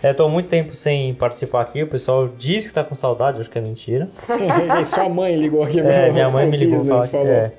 É, 0.02 0.12
tô 0.12 0.24
há 0.24 0.28
muito 0.28 0.48
tempo 0.48 0.74
sem 0.74 1.12
participar 1.14 1.62
aqui, 1.62 1.82
o 1.82 1.88
pessoal 1.88 2.28
diz 2.28 2.68
que 2.68 2.74
tá 2.74 2.84
com 2.84 2.94
saudade, 2.94 3.40
acho 3.40 3.50
que 3.50 3.58
é 3.58 3.60
mentira. 3.60 4.08
Sua 4.86 5.08
mãe 5.08 5.34
ligou 5.34 5.62
aqui. 5.62 5.80
É, 5.80 6.10
minha 6.10 6.28
mãe 6.28 6.46
me 6.46 6.56
ligou 6.56 6.76
business, 6.76 7.08
falar 7.08 7.24
que 7.24 7.28
é. 7.28 7.52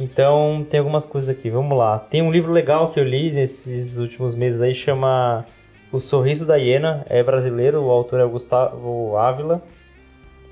Então, 0.00 0.66
tem 0.68 0.80
algumas 0.80 1.04
coisas 1.04 1.28
aqui, 1.28 1.50
vamos 1.50 1.76
lá. 1.76 1.98
Tem 1.98 2.22
um 2.22 2.32
livro 2.32 2.50
legal 2.50 2.90
que 2.90 2.98
eu 2.98 3.04
li 3.04 3.30
nesses 3.30 3.98
últimos 3.98 4.34
meses 4.34 4.62
aí, 4.62 4.72
chama 4.72 5.44
O 5.92 6.00
Sorriso 6.00 6.46
da 6.46 6.56
Hiena, 6.56 7.04
é 7.08 7.22
brasileiro, 7.22 7.82
o 7.82 7.90
autor 7.90 8.20
é 8.20 8.24
o 8.24 8.30
Gustavo 8.30 9.16
Ávila. 9.18 9.62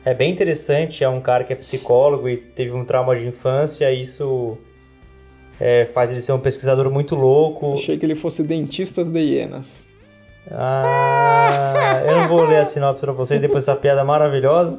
É 0.04 0.12
bem 0.12 0.30
interessante, 0.30 1.02
é 1.02 1.08
um 1.08 1.20
cara 1.20 1.44
que 1.44 1.52
é 1.52 1.56
psicólogo 1.56 2.28
e 2.28 2.36
teve 2.36 2.72
um 2.72 2.84
trauma 2.84 3.16
de 3.16 3.26
infância, 3.26 3.90
e 3.90 4.02
isso 4.02 4.58
é, 5.58 5.86
faz 5.86 6.10
ele 6.10 6.20
ser 6.20 6.32
um 6.32 6.38
pesquisador 6.38 6.90
muito 6.90 7.14
louco. 7.14 7.72
Achei 7.72 7.96
que 7.96 8.04
ele 8.04 8.14
fosse 8.14 8.42
dentistas 8.42 9.08
de 9.08 9.20
hienas. 9.20 9.86
Ah, 10.52 12.02
eu 12.06 12.16
não 12.16 12.28
vou 12.28 12.44
ler 12.44 12.58
a 12.58 12.64
sinopse 12.64 13.00
pra 13.00 13.12
vocês 13.12 13.40
depois 13.40 13.64
dessa 13.66 13.78
piada 13.78 14.04
maravilhosa. 14.04 14.78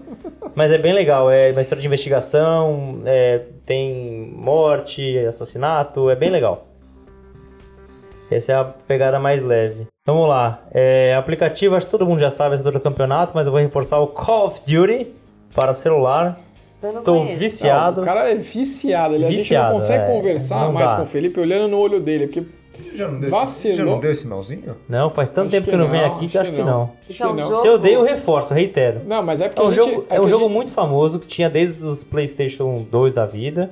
Mas 0.56 0.72
é 0.72 0.77
bem 0.77 0.93
legal. 0.93 1.31
É 1.31 1.52
uma 1.52 1.61
história 1.61 1.81
de 1.81 1.88
investigação, 1.88 3.02
é, 3.06 3.41
tem 3.65 4.31
morte, 4.35 5.18
assassinato, 5.19 6.10
é 6.10 6.15
bem 6.15 6.30
legal. 6.30 6.68
Essa 8.30 8.52
é 8.53 8.56
a 8.56 8.64
pegada 8.64 9.19
mais 9.19 9.41
leve. 9.41 9.88
Vamos 10.06 10.27
lá. 10.27 10.64
É, 10.73 11.14
aplicativo, 11.15 11.76
acho 11.76 11.85
que 11.85 11.91
todo 11.91 12.06
mundo 12.06 12.19
já 12.19 12.30
sabe 12.30 12.56
esse 12.56 12.64
do 12.64 12.80
campeonato, 12.80 13.34
mas 13.35 13.45
eu 13.45 13.52
vou 13.52 13.61
reforçar 13.61 13.99
o 13.99 14.07
Call 14.07 14.48
of 14.48 14.61
Duty 14.61 15.07
para 15.53 15.73
celular. 15.73 16.39
Estou 16.81 17.19
conheço. 17.19 17.38
viciado. 17.38 17.98
Não, 17.98 18.03
o 18.03 18.06
cara 18.06 18.30
é 18.31 18.35
viciado. 18.35 19.14
Ele, 19.15 19.26
a 19.26 19.27
gente 19.27 19.38
Viciado, 19.38 19.69
não 19.69 19.76
consegue 19.76 20.03
é. 20.03 20.07
conversar 20.07 20.65
Não 20.65 20.73
mais 20.73 20.91
dá. 20.91 20.98
com 20.98 21.03
o 21.03 21.06
Felipe 21.06 21.39
olhando 21.39 21.68
no 21.68 21.77
olho 21.77 21.99
dele. 21.99 22.26
Porque 22.27 22.43
Já 22.95 23.08
não 23.08 23.20
deu, 23.20 23.30
Vacilou. 23.30 23.74
esse, 23.76 23.76
já 23.76 23.86
não 23.86 23.99
deu 23.99 24.12
esse 24.12 24.28
melzinho? 24.28 24.76
Não, 24.88 25.10
faz 25.10 25.30
tanto 25.30 25.48
Acho 25.48 25.52
tempo 25.52 25.64
que, 25.66 25.70
que 25.72 25.76
eu 25.76 25.80
não 25.80 25.90
venho 25.90 26.06
aqui 26.06 26.28
que 26.28 26.38
acho 26.38 26.40
acho 26.40 26.49
que 26.52 26.56
que 26.58 26.64
não. 26.64 26.91
acho 27.10 27.18
que 27.18 27.41
não. 27.41 27.60
Se 27.62 27.68
eu 27.68 27.78
dei, 27.78 27.95
eu 27.95 28.03
reforço, 28.03 28.53
eu 28.53 28.56
reitero. 28.58 29.02
Não, 29.06 29.22
mas 29.24 29.41
é 29.41 29.49
porque 29.49 29.62
É 29.62 29.66
um 29.66 29.72
gente, 29.74 29.90
jogo, 29.90 30.06
é 30.10 30.16
é 30.16 30.22
um 30.22 30.28
jogo 30.28 30.44
gente- 30.45 30.53
muito 30.53 30.72
famoso 30.72 31.20
que 31.20 31.28
tinha 31.28 31.49
desde 31.49 31.84
os 31.84 32.03
PlayStation 32.03 32.86
2 32.90 33.14
da 33.14 33.26
vida. 33.26 33.72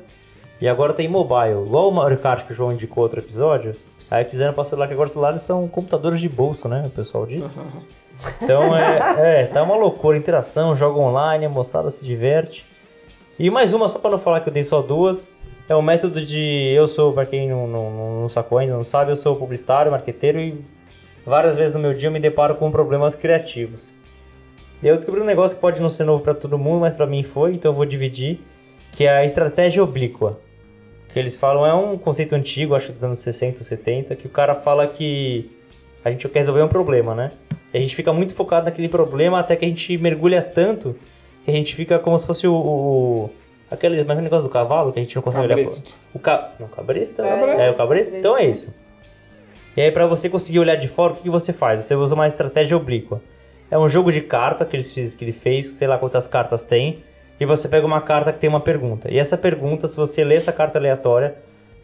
E 0.61 0.67
agora 0.67 0.93
tem 0.93 1.07
mobile, 1.07 1.63
igual 1.65 1.87
o 1.87 1.91
Mario 1.91 2.17
Kart 2.17 2.45
que 2.45 2.51
o 2.51 2.55
João 2.55 2.73
indicou 2.73 3.03
outro 3.03 3.19
episódio. 3.19 3.75
Aí 4.11 4.25
fizeram 4.25 4.53
para 4.53 4.65
celular, 4.65 4.87
que 4.87 4.93
agora 4.93 5.05
os 5.07 5.11
celulares 5.13 5.41
são 5.41 5.67
computadores 5.67 6.19
de 6.19 6.27
bolso, 6.27 6.67
né? 6.67 6.83
O 6.85 6.89
pessoal 6.89 7.25
disse. 7.25 7.55
Então 8.41 8.75
é, 8.75 9.41
é, 9.43 9.45
tá 9.45 9.63
uma 9.63 9.75
loucura, 9.75 10.17
interação, 10.17 10.75
joga 10.75 10.99
online, 10.99 11.45
a 11.45 11.49
moçada 11.49 11.89
se 11.89 12.03
diverte. 12.03 12.65
E 13.37 13.49
mais 13.49 13.71
uma, 13.71 13.87
só 13.87 13.99
para 13.99 14.11
não 14.11 14.19
falar 14.19 14.41
que 14.41 14.49
eu 14.49 14.53
dei 14.53 14.63
só 14.63 14.81
duas, 14.81 15.29
é 15.69 15.75
o 15.75 15.81
método 15.81 16.25
de. 16.25 16.73
Eu 16.73 16.87
sou, 16.87 17.13
para 17.13 17.27
quem 17.27 17.47
não, 17.47 17.67
não, 17.67 18.21
não 18.21 18.29
sacou 18.29 18.57
ainda, 18.57 18.73
não 18.73 18.83
sabe, 18.83 19.11
eu 19.11 19.15
sou 19.15 19.35
publicitário, 19.35 19.91
marqueteiro 19.91 20.39
e 20.39 20.65
várias 21.25 21.55
vezes 21.55 21.73
no 21.73 21.79
meu 21.79 21.93
dia 21.93 22.07
eu 22.07 22.11
me 22.11 22.19
deparo 22.19 22.55
com 22.55 22.71
problemas 22.71 23.15
criativos. 23.15 23.91
E 24.81 24.87
eu 24.87 24.95
descobri 24.95 25.21
um 25.21 25.25
negócio 25.25 25.55
que 25.55 25.61
pode 25.61 25.79
não 25.79 25.89
ser 25.89 26.05
novo 26.05 26.23
para 26.23 26.33
todo 26.33 26.57
mundo, 26.57 26.81
mas 26.81 26.93
para 26.93 27.05
mim 27.05 27.21
foi, 27.21 27.53
então 27.53 27.71
eu 27.71 27.75
vou 27.75 27.85
dividir, 27.85 28.39
que 28.93 29.05
é 29.05 29.09
a 29.09 29.25
estratégia 29.25 29.83
oblíqua. 29.83 30.39
Que 31.09 31.19
eles 31.19 31.35
falam, 31.35 31.65
é 31.65 31.73
um 31.73 31.97
conceito 31.97 32.33
antigo, 32.33 32.75
acho 32.75 32.91
dos 32.91 33.03
anos 33.03 33.19
60, 33.19 33.63
70, 33.63 34.15
que 34.15 34.25
o 34.25 34.29
cara 34.29 34.55
fala 34.55 34.87
que 34.87 35.51
a 36.03 36.09
gente 36.09 36.27
quer 36.29 36.39
resolver 36.39 36.63
um 36.63 36.67
problema, 36.67 37.13
né? 37.13 37.31
E 37.73 37.77
a 37.77 37.81
gente 37.81 37.95
fica 37.95 38.11
muito 38.11 38.33
focado 38.33 38.65
naquele 38.65 38.89
problema 38.89 39.39
até 39.39 39.55
que 39.55 39.65
a 39.65 39.67
gente 39.67 39.97
mergulha 39.97 40.41
tanto 40.41 40.95
que 41.43 41.51
a 41.51 41.53
gente 41.53 41.75
fica 41.75 41.99
como 41.99 42.17
se 42.17 42.25
fosse 42.25 42.47
o. 42.47 42.53
o 42.53 43.29
aquele, 43.71 43.97
mas 43.97 44.09
aquele 44.09 44.21
negócio 44.23 44.43
do 44.43 44.49
cavalo 44.49 44.91
que 44.91 44.99
a 44.99 45.03
gente 45.03 45.15
não 45.15 45.21
consegue 45.23 45.47
Cabresto. 45.47 45.83
olhar. 45.89 45.95
O 46.13 46.19
ca... 46.19 46.51
Não, 46.59 46.67
cabresto? 46.67 47.21
É, 47.21 47.67
É, 47.67 47.71
o 47.71 47.75
cabresto? 47.75 48.15
Então 48.15 48.37
é 48.37 48.45
isso. 48.45 48.73
E 49.77 49.81
aí, 49.81 49.91
pra 49.91 50.05
você 50.07 50.29
conseguir 50.29 50.59
olhar 50.59 50.75
de 50.75 50.87
fora, 50.87 51.13
o 51.13 51.15
que, 51.15 51.23
que 51.23 51.29
você 51.29 51.53
faz? 51.53 51.83
Você 51.85 51.95
usa 51.95 52.15
uma 52.15 52.27
estratégia 52.27 52.75
oblíqua. 52.75 53.21
É 53.71 53.77
um 53.77 53.87
jogo 53.87 54.11
de 54.11 54.21
carta 54.21 54.65
que, 54.65 54.75
eles 54.75 54.91
fiz, 54.91 55.13
que 55.13 55.23
ele 55.23 55.31
fez, 55.31 55.67
sei 55.67 55.87
lá 55.87 55.97
quantas 55.97 56.25
cartas 56.27 56.63
tem, 56.63 57.03
e 57.39 57.45
você 57.45 57.69
pega 57.69 57.85
uma 57.85 58.01
carta 58.01 58.33
que 58.33 58.39
tem 58.39 58.49
uma 58.49 58.59
pergunta. 58.59 59.09
E 59.11 59.17
essa 59.17 59.37
pergunta, 59.37 59.87
se 59.87 59.95
você 59.95 60.23
ler 60.23 60.35
essa 60.35 60.51
carta 60.51 60.77
aleatória, 60.79 61.35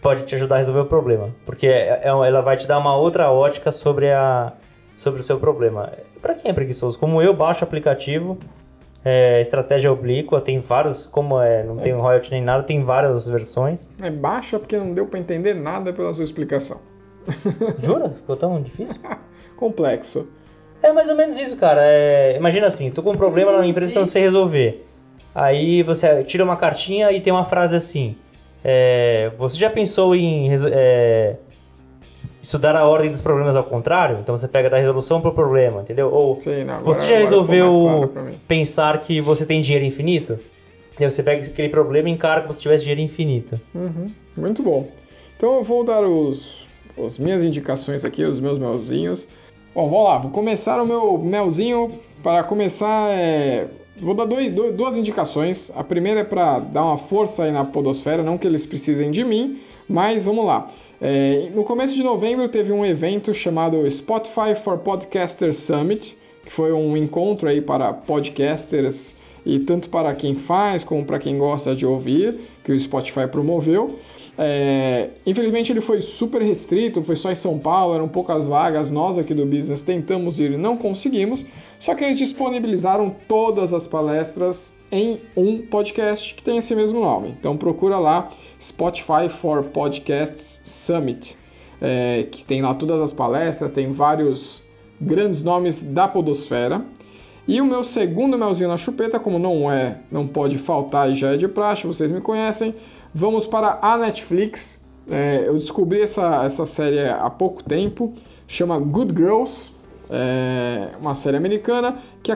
pode 0.01 0.23
te 0.23 0.35
ajudar 0.35 0.55
a 0.55 0.57
resolver 0.57 0.81
o 0.81 0.85
problema. 0.85 1.29
Porque 1.45 1.67
é- 1.67 2.01
é- 2.03 2.07
ela 2.09 2.41
vai 2.41 2.57
te 2.57 2.67
dar 2.67 2.77
uma 2.79 2.95
outra 2.97 3.31
ótica 3.31 3.71
sobre, 3.71 4.11
a, 4.11 4.51
sobre 4.97 5.19
o 5.19 5.23
seu 5.23 5.39
problema. 5.39 5.93
Pra 6.21 6.33
quem 6.33 6.49
é 6.51 6.53
preguiçoso, 6.53 6.97
como 6.99 7.21
eu, 7.21 7.33
baixo 7.33 7.63
o 7.63 7.67
aplicativo, 7.67 8.37
é, 9.05 9.39
estratégia 9.39 9.91
oblíqua, 9.91 10.41
tem 10.41 10.59
vários, 10.59 11.05
como 11.05 11.39
é, 11.39 11.63
não 11.63 11.77
tem 11.77 11.93
royalty 11.93 12.31
nem 12.31 12.41
nada, 12.41 12.63
tem 12.63 12.83
várias 12.83 13.27
versões. 13.27 13.87
É 14.01 14.09
baixa 14.09 14.57
porque 14.57 14.75
não 14.77 14.95
deu 14.95 15.05
pra 15.05 15.19
entender 15.19 15.53
nada 15.53 15.93
pela 15.93 16.11
sua 16.13 16.23
explicação. 16.23 16.79
Jura? 17.79 18.09
Ficou 18.09 18.35
tão 18.35 18.59
difícil? 18.61 18.99
Complexo. 19.55 20.27
É 20.81 20.91
mais 20.91 21.07
ou 21.09 21.15
menos 21.15 21.37
isso, 21.37 21.55
cara. 21.55 21.81
É, 21.83 22.35
imagina 22.35 22.65
assim, 22.67 22.89
tô 22.89 23.01
com 23.03 23.11
um 23.11 23.17
problema 23.17 23.55
na 23.57 23.65
empresa 23.65 23.91
que 23.91 23.97
eu 23.97 24.01
não 24.01 24.07
sei 24.07 24.23
resolver. 24.23 24.85
Aí 25.33 25.83
você 25.83 26.23
tira 26.23 26.43
uma 26.43 26.55
cartinha 26.55 27.11
e 27.11 27.21
tem 27.21 27.31
uma 27.31 27.45
frase 27.45 27.75
assim. 27.75 28.15
é, 28.63 29.31
você 29.37 29.57
já 29.57 29.69
pensou 29.69 30.15
em 30.15 30.49
é, 30.71 31.35
estudar 32.45 32.75
a 32.75 32.85
ordem 32.87 33.11
dos 33.11 33.21
problemas 33.21 33.55
ao 33.55 33.63
contrário? 33.63 34.19
Então 34.21 34.37
você 34.37 34.47
pega 34.47 34.69
da 34.69 34.77
resolução 34.77 35.19
pro 35.19 35.31
problema, 35.33 35.81
entendeu? 35.81 36.11
Ou 36.13 36.39
Sei, 36.41 36.63
não, 36.63 36.75
agora- 36.75 36.93
você 36.99 37.07
já 37.07 37.17
resolveu 37.17 37.71
claro 37.71 38.11
pensar 38.47 39.01
que 39.01 39.19
você 39.19 39.45
tem 39.45 39.61
dinheiro 39.61 39.85
infinito? 39.85 40.37
E 40.99 41.09
você 41.09 41.21
pega 41.23 41.45
aquele 41.45 41.69
problema 41.69 42.07
e 42.07 42.11
encara 42.13 42.41
como 42.41 42.53
se 42.53 42.59
tivesse 42.59 42.83
dinheiro 42.83 43.01
infinito. 43.01 43.59
Uhum, 43.73 44.09
muito 44.37 44.63
bom. 44.63 44.87
Então 45.35 45.55
eu 45.57 45.63
vou 45.63 45.83
dar 45.83 46.03
os, 46.05 46.65
as 47.03 47.17
minhas 47.17 47.43
indicações 47.43 48.05
aqui, 48.05 48.23
os 48.23 48.39
meus 48.39 48.57
melzinhos. 48.57 49.27
Bom, 49.73 49.89
vamos 49.89 50.05
lá, 50.05 50.17
vou 50.19 50.31
começar 50.31 50.81
o 50.81 50.85
meu 50.85 51.17
melzinho. 51.17 51.91
Para 52.23 52.43
começar, 52.43 53.09
é, 53.11 53.67
vou 53.99 54.15
dar 54.15 54.23
dois- 54.25 54.53
dois- 54.53 54.73
duas 54.73 54.97
indicações. 54.97 55.69
A 55.75 55.83
primeira 55.83 56.21
é 56.21 56.23
para 56.23 56.59
dar 56.59 56.83
uma 56.85 56.97
força 56.97 57.43
aí 57.43 57.51
na 57.51 57.65
podosfera, 57.65 58.23
não 58.23 58.37
que 58.37 58.47
eles 58.47 58.65
precisem 58.65 59.11
de 59.11 59.23
mim, 59.25 59.59
mas 59.89 60.23
vamos 60.23 60.45
lá. 60.45 60.69
É, 61.01 61.49
no 61.53 61.63
começo 61.63 61.93
de 61.93 62.01
novembro 62.01 62.47
teve 62.47 62.71
um 62.71 62.85
evento 62.85 63.33
chamado 63.33 63.89
Spotify 63.89 64.55
for 64.55 64.77
Podcasters 64.77 65.57
Summit, 65.57 66.17
que 66.45 66.51
foi 66.51 66.71
um 66.71 66.95
encontro 66.95 67.49
aí 67.49 67.61
para 67.61 67.91
podcasters 67.91 69.13
e 69.45 69.59
tanto 69.59 69.89
para 69.89 70.13
quem 70.15 70.35
faz 70.35 70.83
como 70.83 71.05
para 71.05 71.19
quem 71.19 71.37
gosta 71.37 71.75
de 71.75 71.85
ouvir, 71.85 72.39
que 72.63 72.71
o 72.71 72.79
Spotify 72.79 73.27
promoveu. 73.27 73.99
É, 74.37 75.09
infelizmente 75.25 75.71
ele 75.71 75.81
foi 75.81 76.01
super 76.01 76.41
restrito, 76.41 77.03
foi 77.03 77.15
só 77.15 77.31
em 77.31 77.35
São 77.35 77.59
Paulo, 77.59 77.95
eram 77.95 78.07
poucas 78.07 78.45
vagas, 78.45 78.89
nós 78.89 79.17
aqui 79.17 79.33
do 79.33 79.45
Business 79.45 79.81
tentamos 79.81 80.39
ir 80.39 80.51
e 80.51 80.57
não 80.57 80.77
conseguimos, 80.77 81.45
só 81.79 81.93
que 81.93 82.03
eles 82.03 82.17
disponibilizaram 82.17 83.15
todas 83.27 83.73
as 83.73 83.85
palestras 83.85 84.73
em 84.91 85.19
um 85.35 85.61
podcast 85.61 86.33
que 86.33 86.43
tem 86.43 86.57
esse 86.57 86.75
mesmo 86.75 86.99
nome. 86.99 87.35
Então 87.39 87.57
procura 87.57 87.97
lá 87.97 88.29
Spotify 88.59 89.29
for 89.29 89.63
Podcasts 89.65 90.61
Summit, 90.63 91.37
é, 91.81 92.27
que 92.31 92.45
tem 92.45 92.61
lá 92.61 92.73
todas 92.73 93.01
as 93.01 93.11
palestras, 93.11 93.71
tem 93.71 93.91
vários 93.91 94.63
grandes 94.99 95.43
nomes 95.43 95.83
da 95.83 96.07
podosfera. 96.07 96.85
E 97.47 97.61
o 97.61 97.65
meu 97.65 97.83
segundo 97.83 98.37
melzinho 98.37 98.69
na 98.69 98.77
chupeta, 98.77 99.19
como 99.19 99.37
não 99.37 99.71
é, 99.71 99.99
não 100.11 100.27
pode 100.27 100.57
faltar 100.57 101.11
e 101.11 101.15
já 101.15 101.33
é 101.33 101.37
de 101.37 101.47
praxe, 101.47 101.85
vocês 101.85 102.09
me 102.09 102.19
conhecem, 102.19 102.73
vamos 103.13 103.45
para 103.45 103.77
a 103.81 103.97
Netflix. 103.97 104.83
É, 105.07 105.43
eu 105.47 105.53
descobri 105.53 106.01
essa, 106.01 106.43
essa 106.43 106.65
série 106.65 107.07
há 107.07 107.29
pouco 107.29 107.63
tempo, 107.63 108.13
chama 108.47 108.79
Good 108.79 109.13
Girls, 109.15 109.71
é 110.09 110.89
uma 110.99 111.15
série 111.15 111.37
americana 111.37 111.97
que 112.21 112.31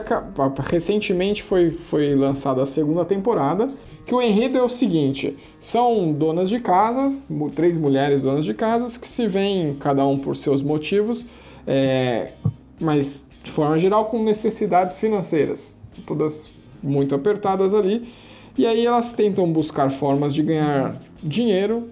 recentemente 0.68 1.42
foi, 1.42 1.70
foi 1.70 2.14
lançada 2.14 2.62
a 2.62 2.66
segunda 2.66 3.04
temporada. 3.04 3.68
Que 4.06 4.14
o 4.14 4.20
enredo 4.20 4.58
é 4.58 4.62
o 4.62 4.68
seguinte: 4.68 5.36
são 5.60 6.12
donas 6.12 6.48
de 6.48 6.58
casa, 6.60 7.12
três 7.54 7.78
mulheres 7.78 8.22
donas 8.22 8.44
de 8.44 8.54
casas 8.54 8.96
que 8.96 9.06
se 9.06 9.26
veem, 9.26 9.74
cada 9.74 10.04
um 10.06 10.18
por 10.18 10.36
seus 10.36 10.62
motivos, 10.62 11.26
é, 11.66 12.32
mas 12.80 13.22
de 13.42 13.50
forma 13.50 13.78
geral 13.78 14.06
com 14.06 14.22
necessidades 14.22 14.98
financeiras, 14.98 15.74
todas 16.06 16.50
muito 16.82 17.14
apertadas 17.14 17.74
ali. 17.74 18.12
E 18.58 18.66
aí 18.66 18.84
elas 18.84 19.12
tentam 19.12 19.50
buscar 19.50 19.90
formas 19.90 20.34
de 20.34 20.42
ganhar 20.42 21.00
dinheiro 21.22 21.88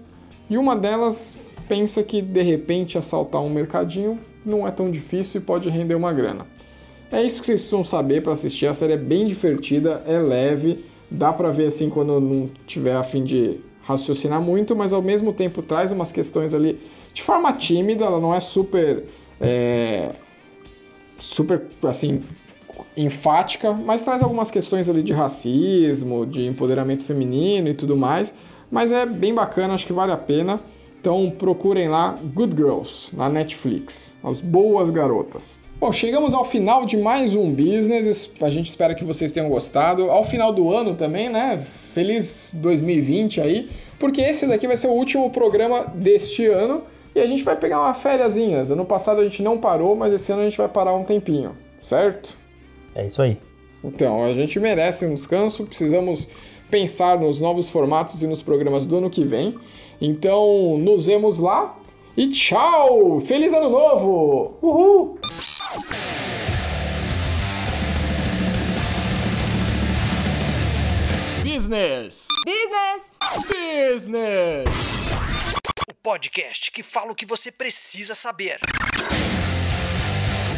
e 0.49 0.57
uma 0.57 0.75
delas 0.75 1.37
pensa 1.67 2.03
que 2.03 2.21
de 2.21 2.41
repente 2.41 2.97
assaltar 2.97 3.41
um 3.41 3.49
mercadinho 3.49 4.19
não 4.45 4.67
é 4.67 4.71
tão 4.71 4.89
difícil 4.89 5.41
e 5.41 5.43
pode 5.43 5.69
render 5.69 5.95
uma 5.95 6.13
grana. 6.13 6.45
É 7.11 7.23
isso 7.23 7.41
que 7.41 7.47
vocês 7.47 7.61
precisam 7.61 7.83
saber 7.83 8.21
para 8.21 8.33
assistir. 8.33 8.67
A 8.67 8.73
série 8.73 8.93
é 8.93 8.97
bem 8.97 9.25
divertida, 9.25 10.03
é 10.05 10.19
leve, 10.19 10.85
dá 11.09 11.33
pra 11.33 11.49
ver 11.49 11.67
assim 11.67 11.89
quando 11.89 12.19
não 12.19 12.49
tiver 12.67 12.95
a 12.95 13.03
fim 13.03 13.23
de 13.23 13.59
raciocinar 13.81 14.39
muito, 14.41 14.75
mas 14.75 14.93
ao 14.93 15.01
mesmo 15.01 15.33
tempo 15.33 15.63
traz 15.63 15.91
umas 15.91 16.11
questões 16.11 16.53
ali 16.53 16.79
de 17.13 17.23
forma 17.23 17.51
tímida. 17.53 18.05
Ela 18.05 18.19
não 18.19 18.33
é 18.33 18.39
super, 18.39 19.05
é, 19.41 20.11
super 21.17 21.63
assim 21.83 22.21
enfática, 22.95 23.73
mas 23.73 24.03
traz 24.03 24.21
algumas 24.21 24.51
questões 24.51 24.87
ali 24.87 25.01
de 25.01 25.13
racismo, 25.13 26.25
de 26.25 26.45
empoderamento 26.45 27.03
feminino 27.03 27.69
e 27.69 27.73
tudo 27.73 27.97
mais. 27.97 28.35
Mas 28.69 28.91
é 28.91 29.05
bem 29.05 29.33
bacana, 29.33 29.73
acho 29.73 29.87
que 29.87 29.93
vale 29.93 30.11
a 30.11 30.17
pena. 30.17 30.59
Então 30.99 31.29
procurem 31.31 31.87
lá 31.87 32.19
Good 32.33 32.55
Girls 32.57 33.15
na 33.15 33.29
Netflix, 33.29 34.15
as 34.21 34.41
boas 34.41 34.89
garotas. 34.89 35.57
Bom, 35.79 35.93
chegamos 35.93 36.33
ao 36.33 36.43
final 36.43 36.85
de 36.85 36.97
mais 36.97 37.35
um 37.35 37.53
business. 37.53 38.29
A 38.41 38.49
gente 38.49 38.67
espera 38.67 38.93
que 38.93 39.05
vocês 39.05 39.31
tenham 39.31 39.47
gostado. 39.47 40.11
Ao 40.11 40.25
final 40.25 40.51
do 40.51 40.69
ano 40.73 40.95
também, 40.95 41.29
né? 41.29 41.65
Feliz 41.93 42.51
2020 42.53 43.39
aí, 43.39 43.69
porque 43.97 44.19
esse 44.21 44.45
daqui 44.45 44.67
vai 44.67 44.75
ser 44.75 44.87
o 44.87 44.91
último 44.91 45.29
programa 45.29 45.85
deste 45.95 46.45
ano 46.47 46.83
e 47.15 47.21
a 47.21 47.25
gente 47.25 47.45
vai 47.45 47.55
pegar 47.55 47.79
uma 47.79 47.93
fériasinhas. 47.93 48.69
Ano 48.69 48.83
passado 48.83 49.21
a 49.21 49.23
gente 49.23 49.41
não 49.41 49.57
parou, 49.57 49.95
mas 49.95 50.11
esse 50.11 50.29
ano 50.33 50.41
a 50.41 50.49
gente 50.49 50.57
vai 50.57 50.67
parar 50.67 50.93
um 50.93 51.05
tempinho, 51.05 51.55
certo? 51.81 52.37
É 52.93 53.05
isso 53.05 53.21
aí. 53.21 53.37
Então, 53.81 54.21
a 54.21 54.33
gente 54.33 54.59
merece 54.59 55.05
um 55.05 55.15
descanso, 55.15 55.65
precisamos 55.65 56.27
pensar 56.69 57.17
nos 57.17 57.39
novos 57.39 57.69
formatos 57.69 58.21
e 58.21 58.27
nos 58.27 58.41
programas 58.41 58.85
do 58.85 58.97
ano 58.97 59.09
que 59.09 59.23
vem. 59.23 59.55
Então, 60.01 60.77
nos 60.77 61.05
vemos 61.05 61.39
lá 61.39 61.77
e 62.15 62.31
tchau! 62.31 63.19
Feliz 63.21 63.53
Ano 63.53 63.69
Novo! 63.69 64.57
Uhul! 64.61 65.19
Business. 71.43 72.27
Business! 72.45 73.03
Business. 73.45 74.69
O 75.89 75.93
podcast 76.01 76.71
que 76.71 76.81
fala 76.81 77.11
o 77.11 77.15
que 77.15 77.25
você 77.25 77.51
precisa 77.51 78.15
saber. 78.15 78.59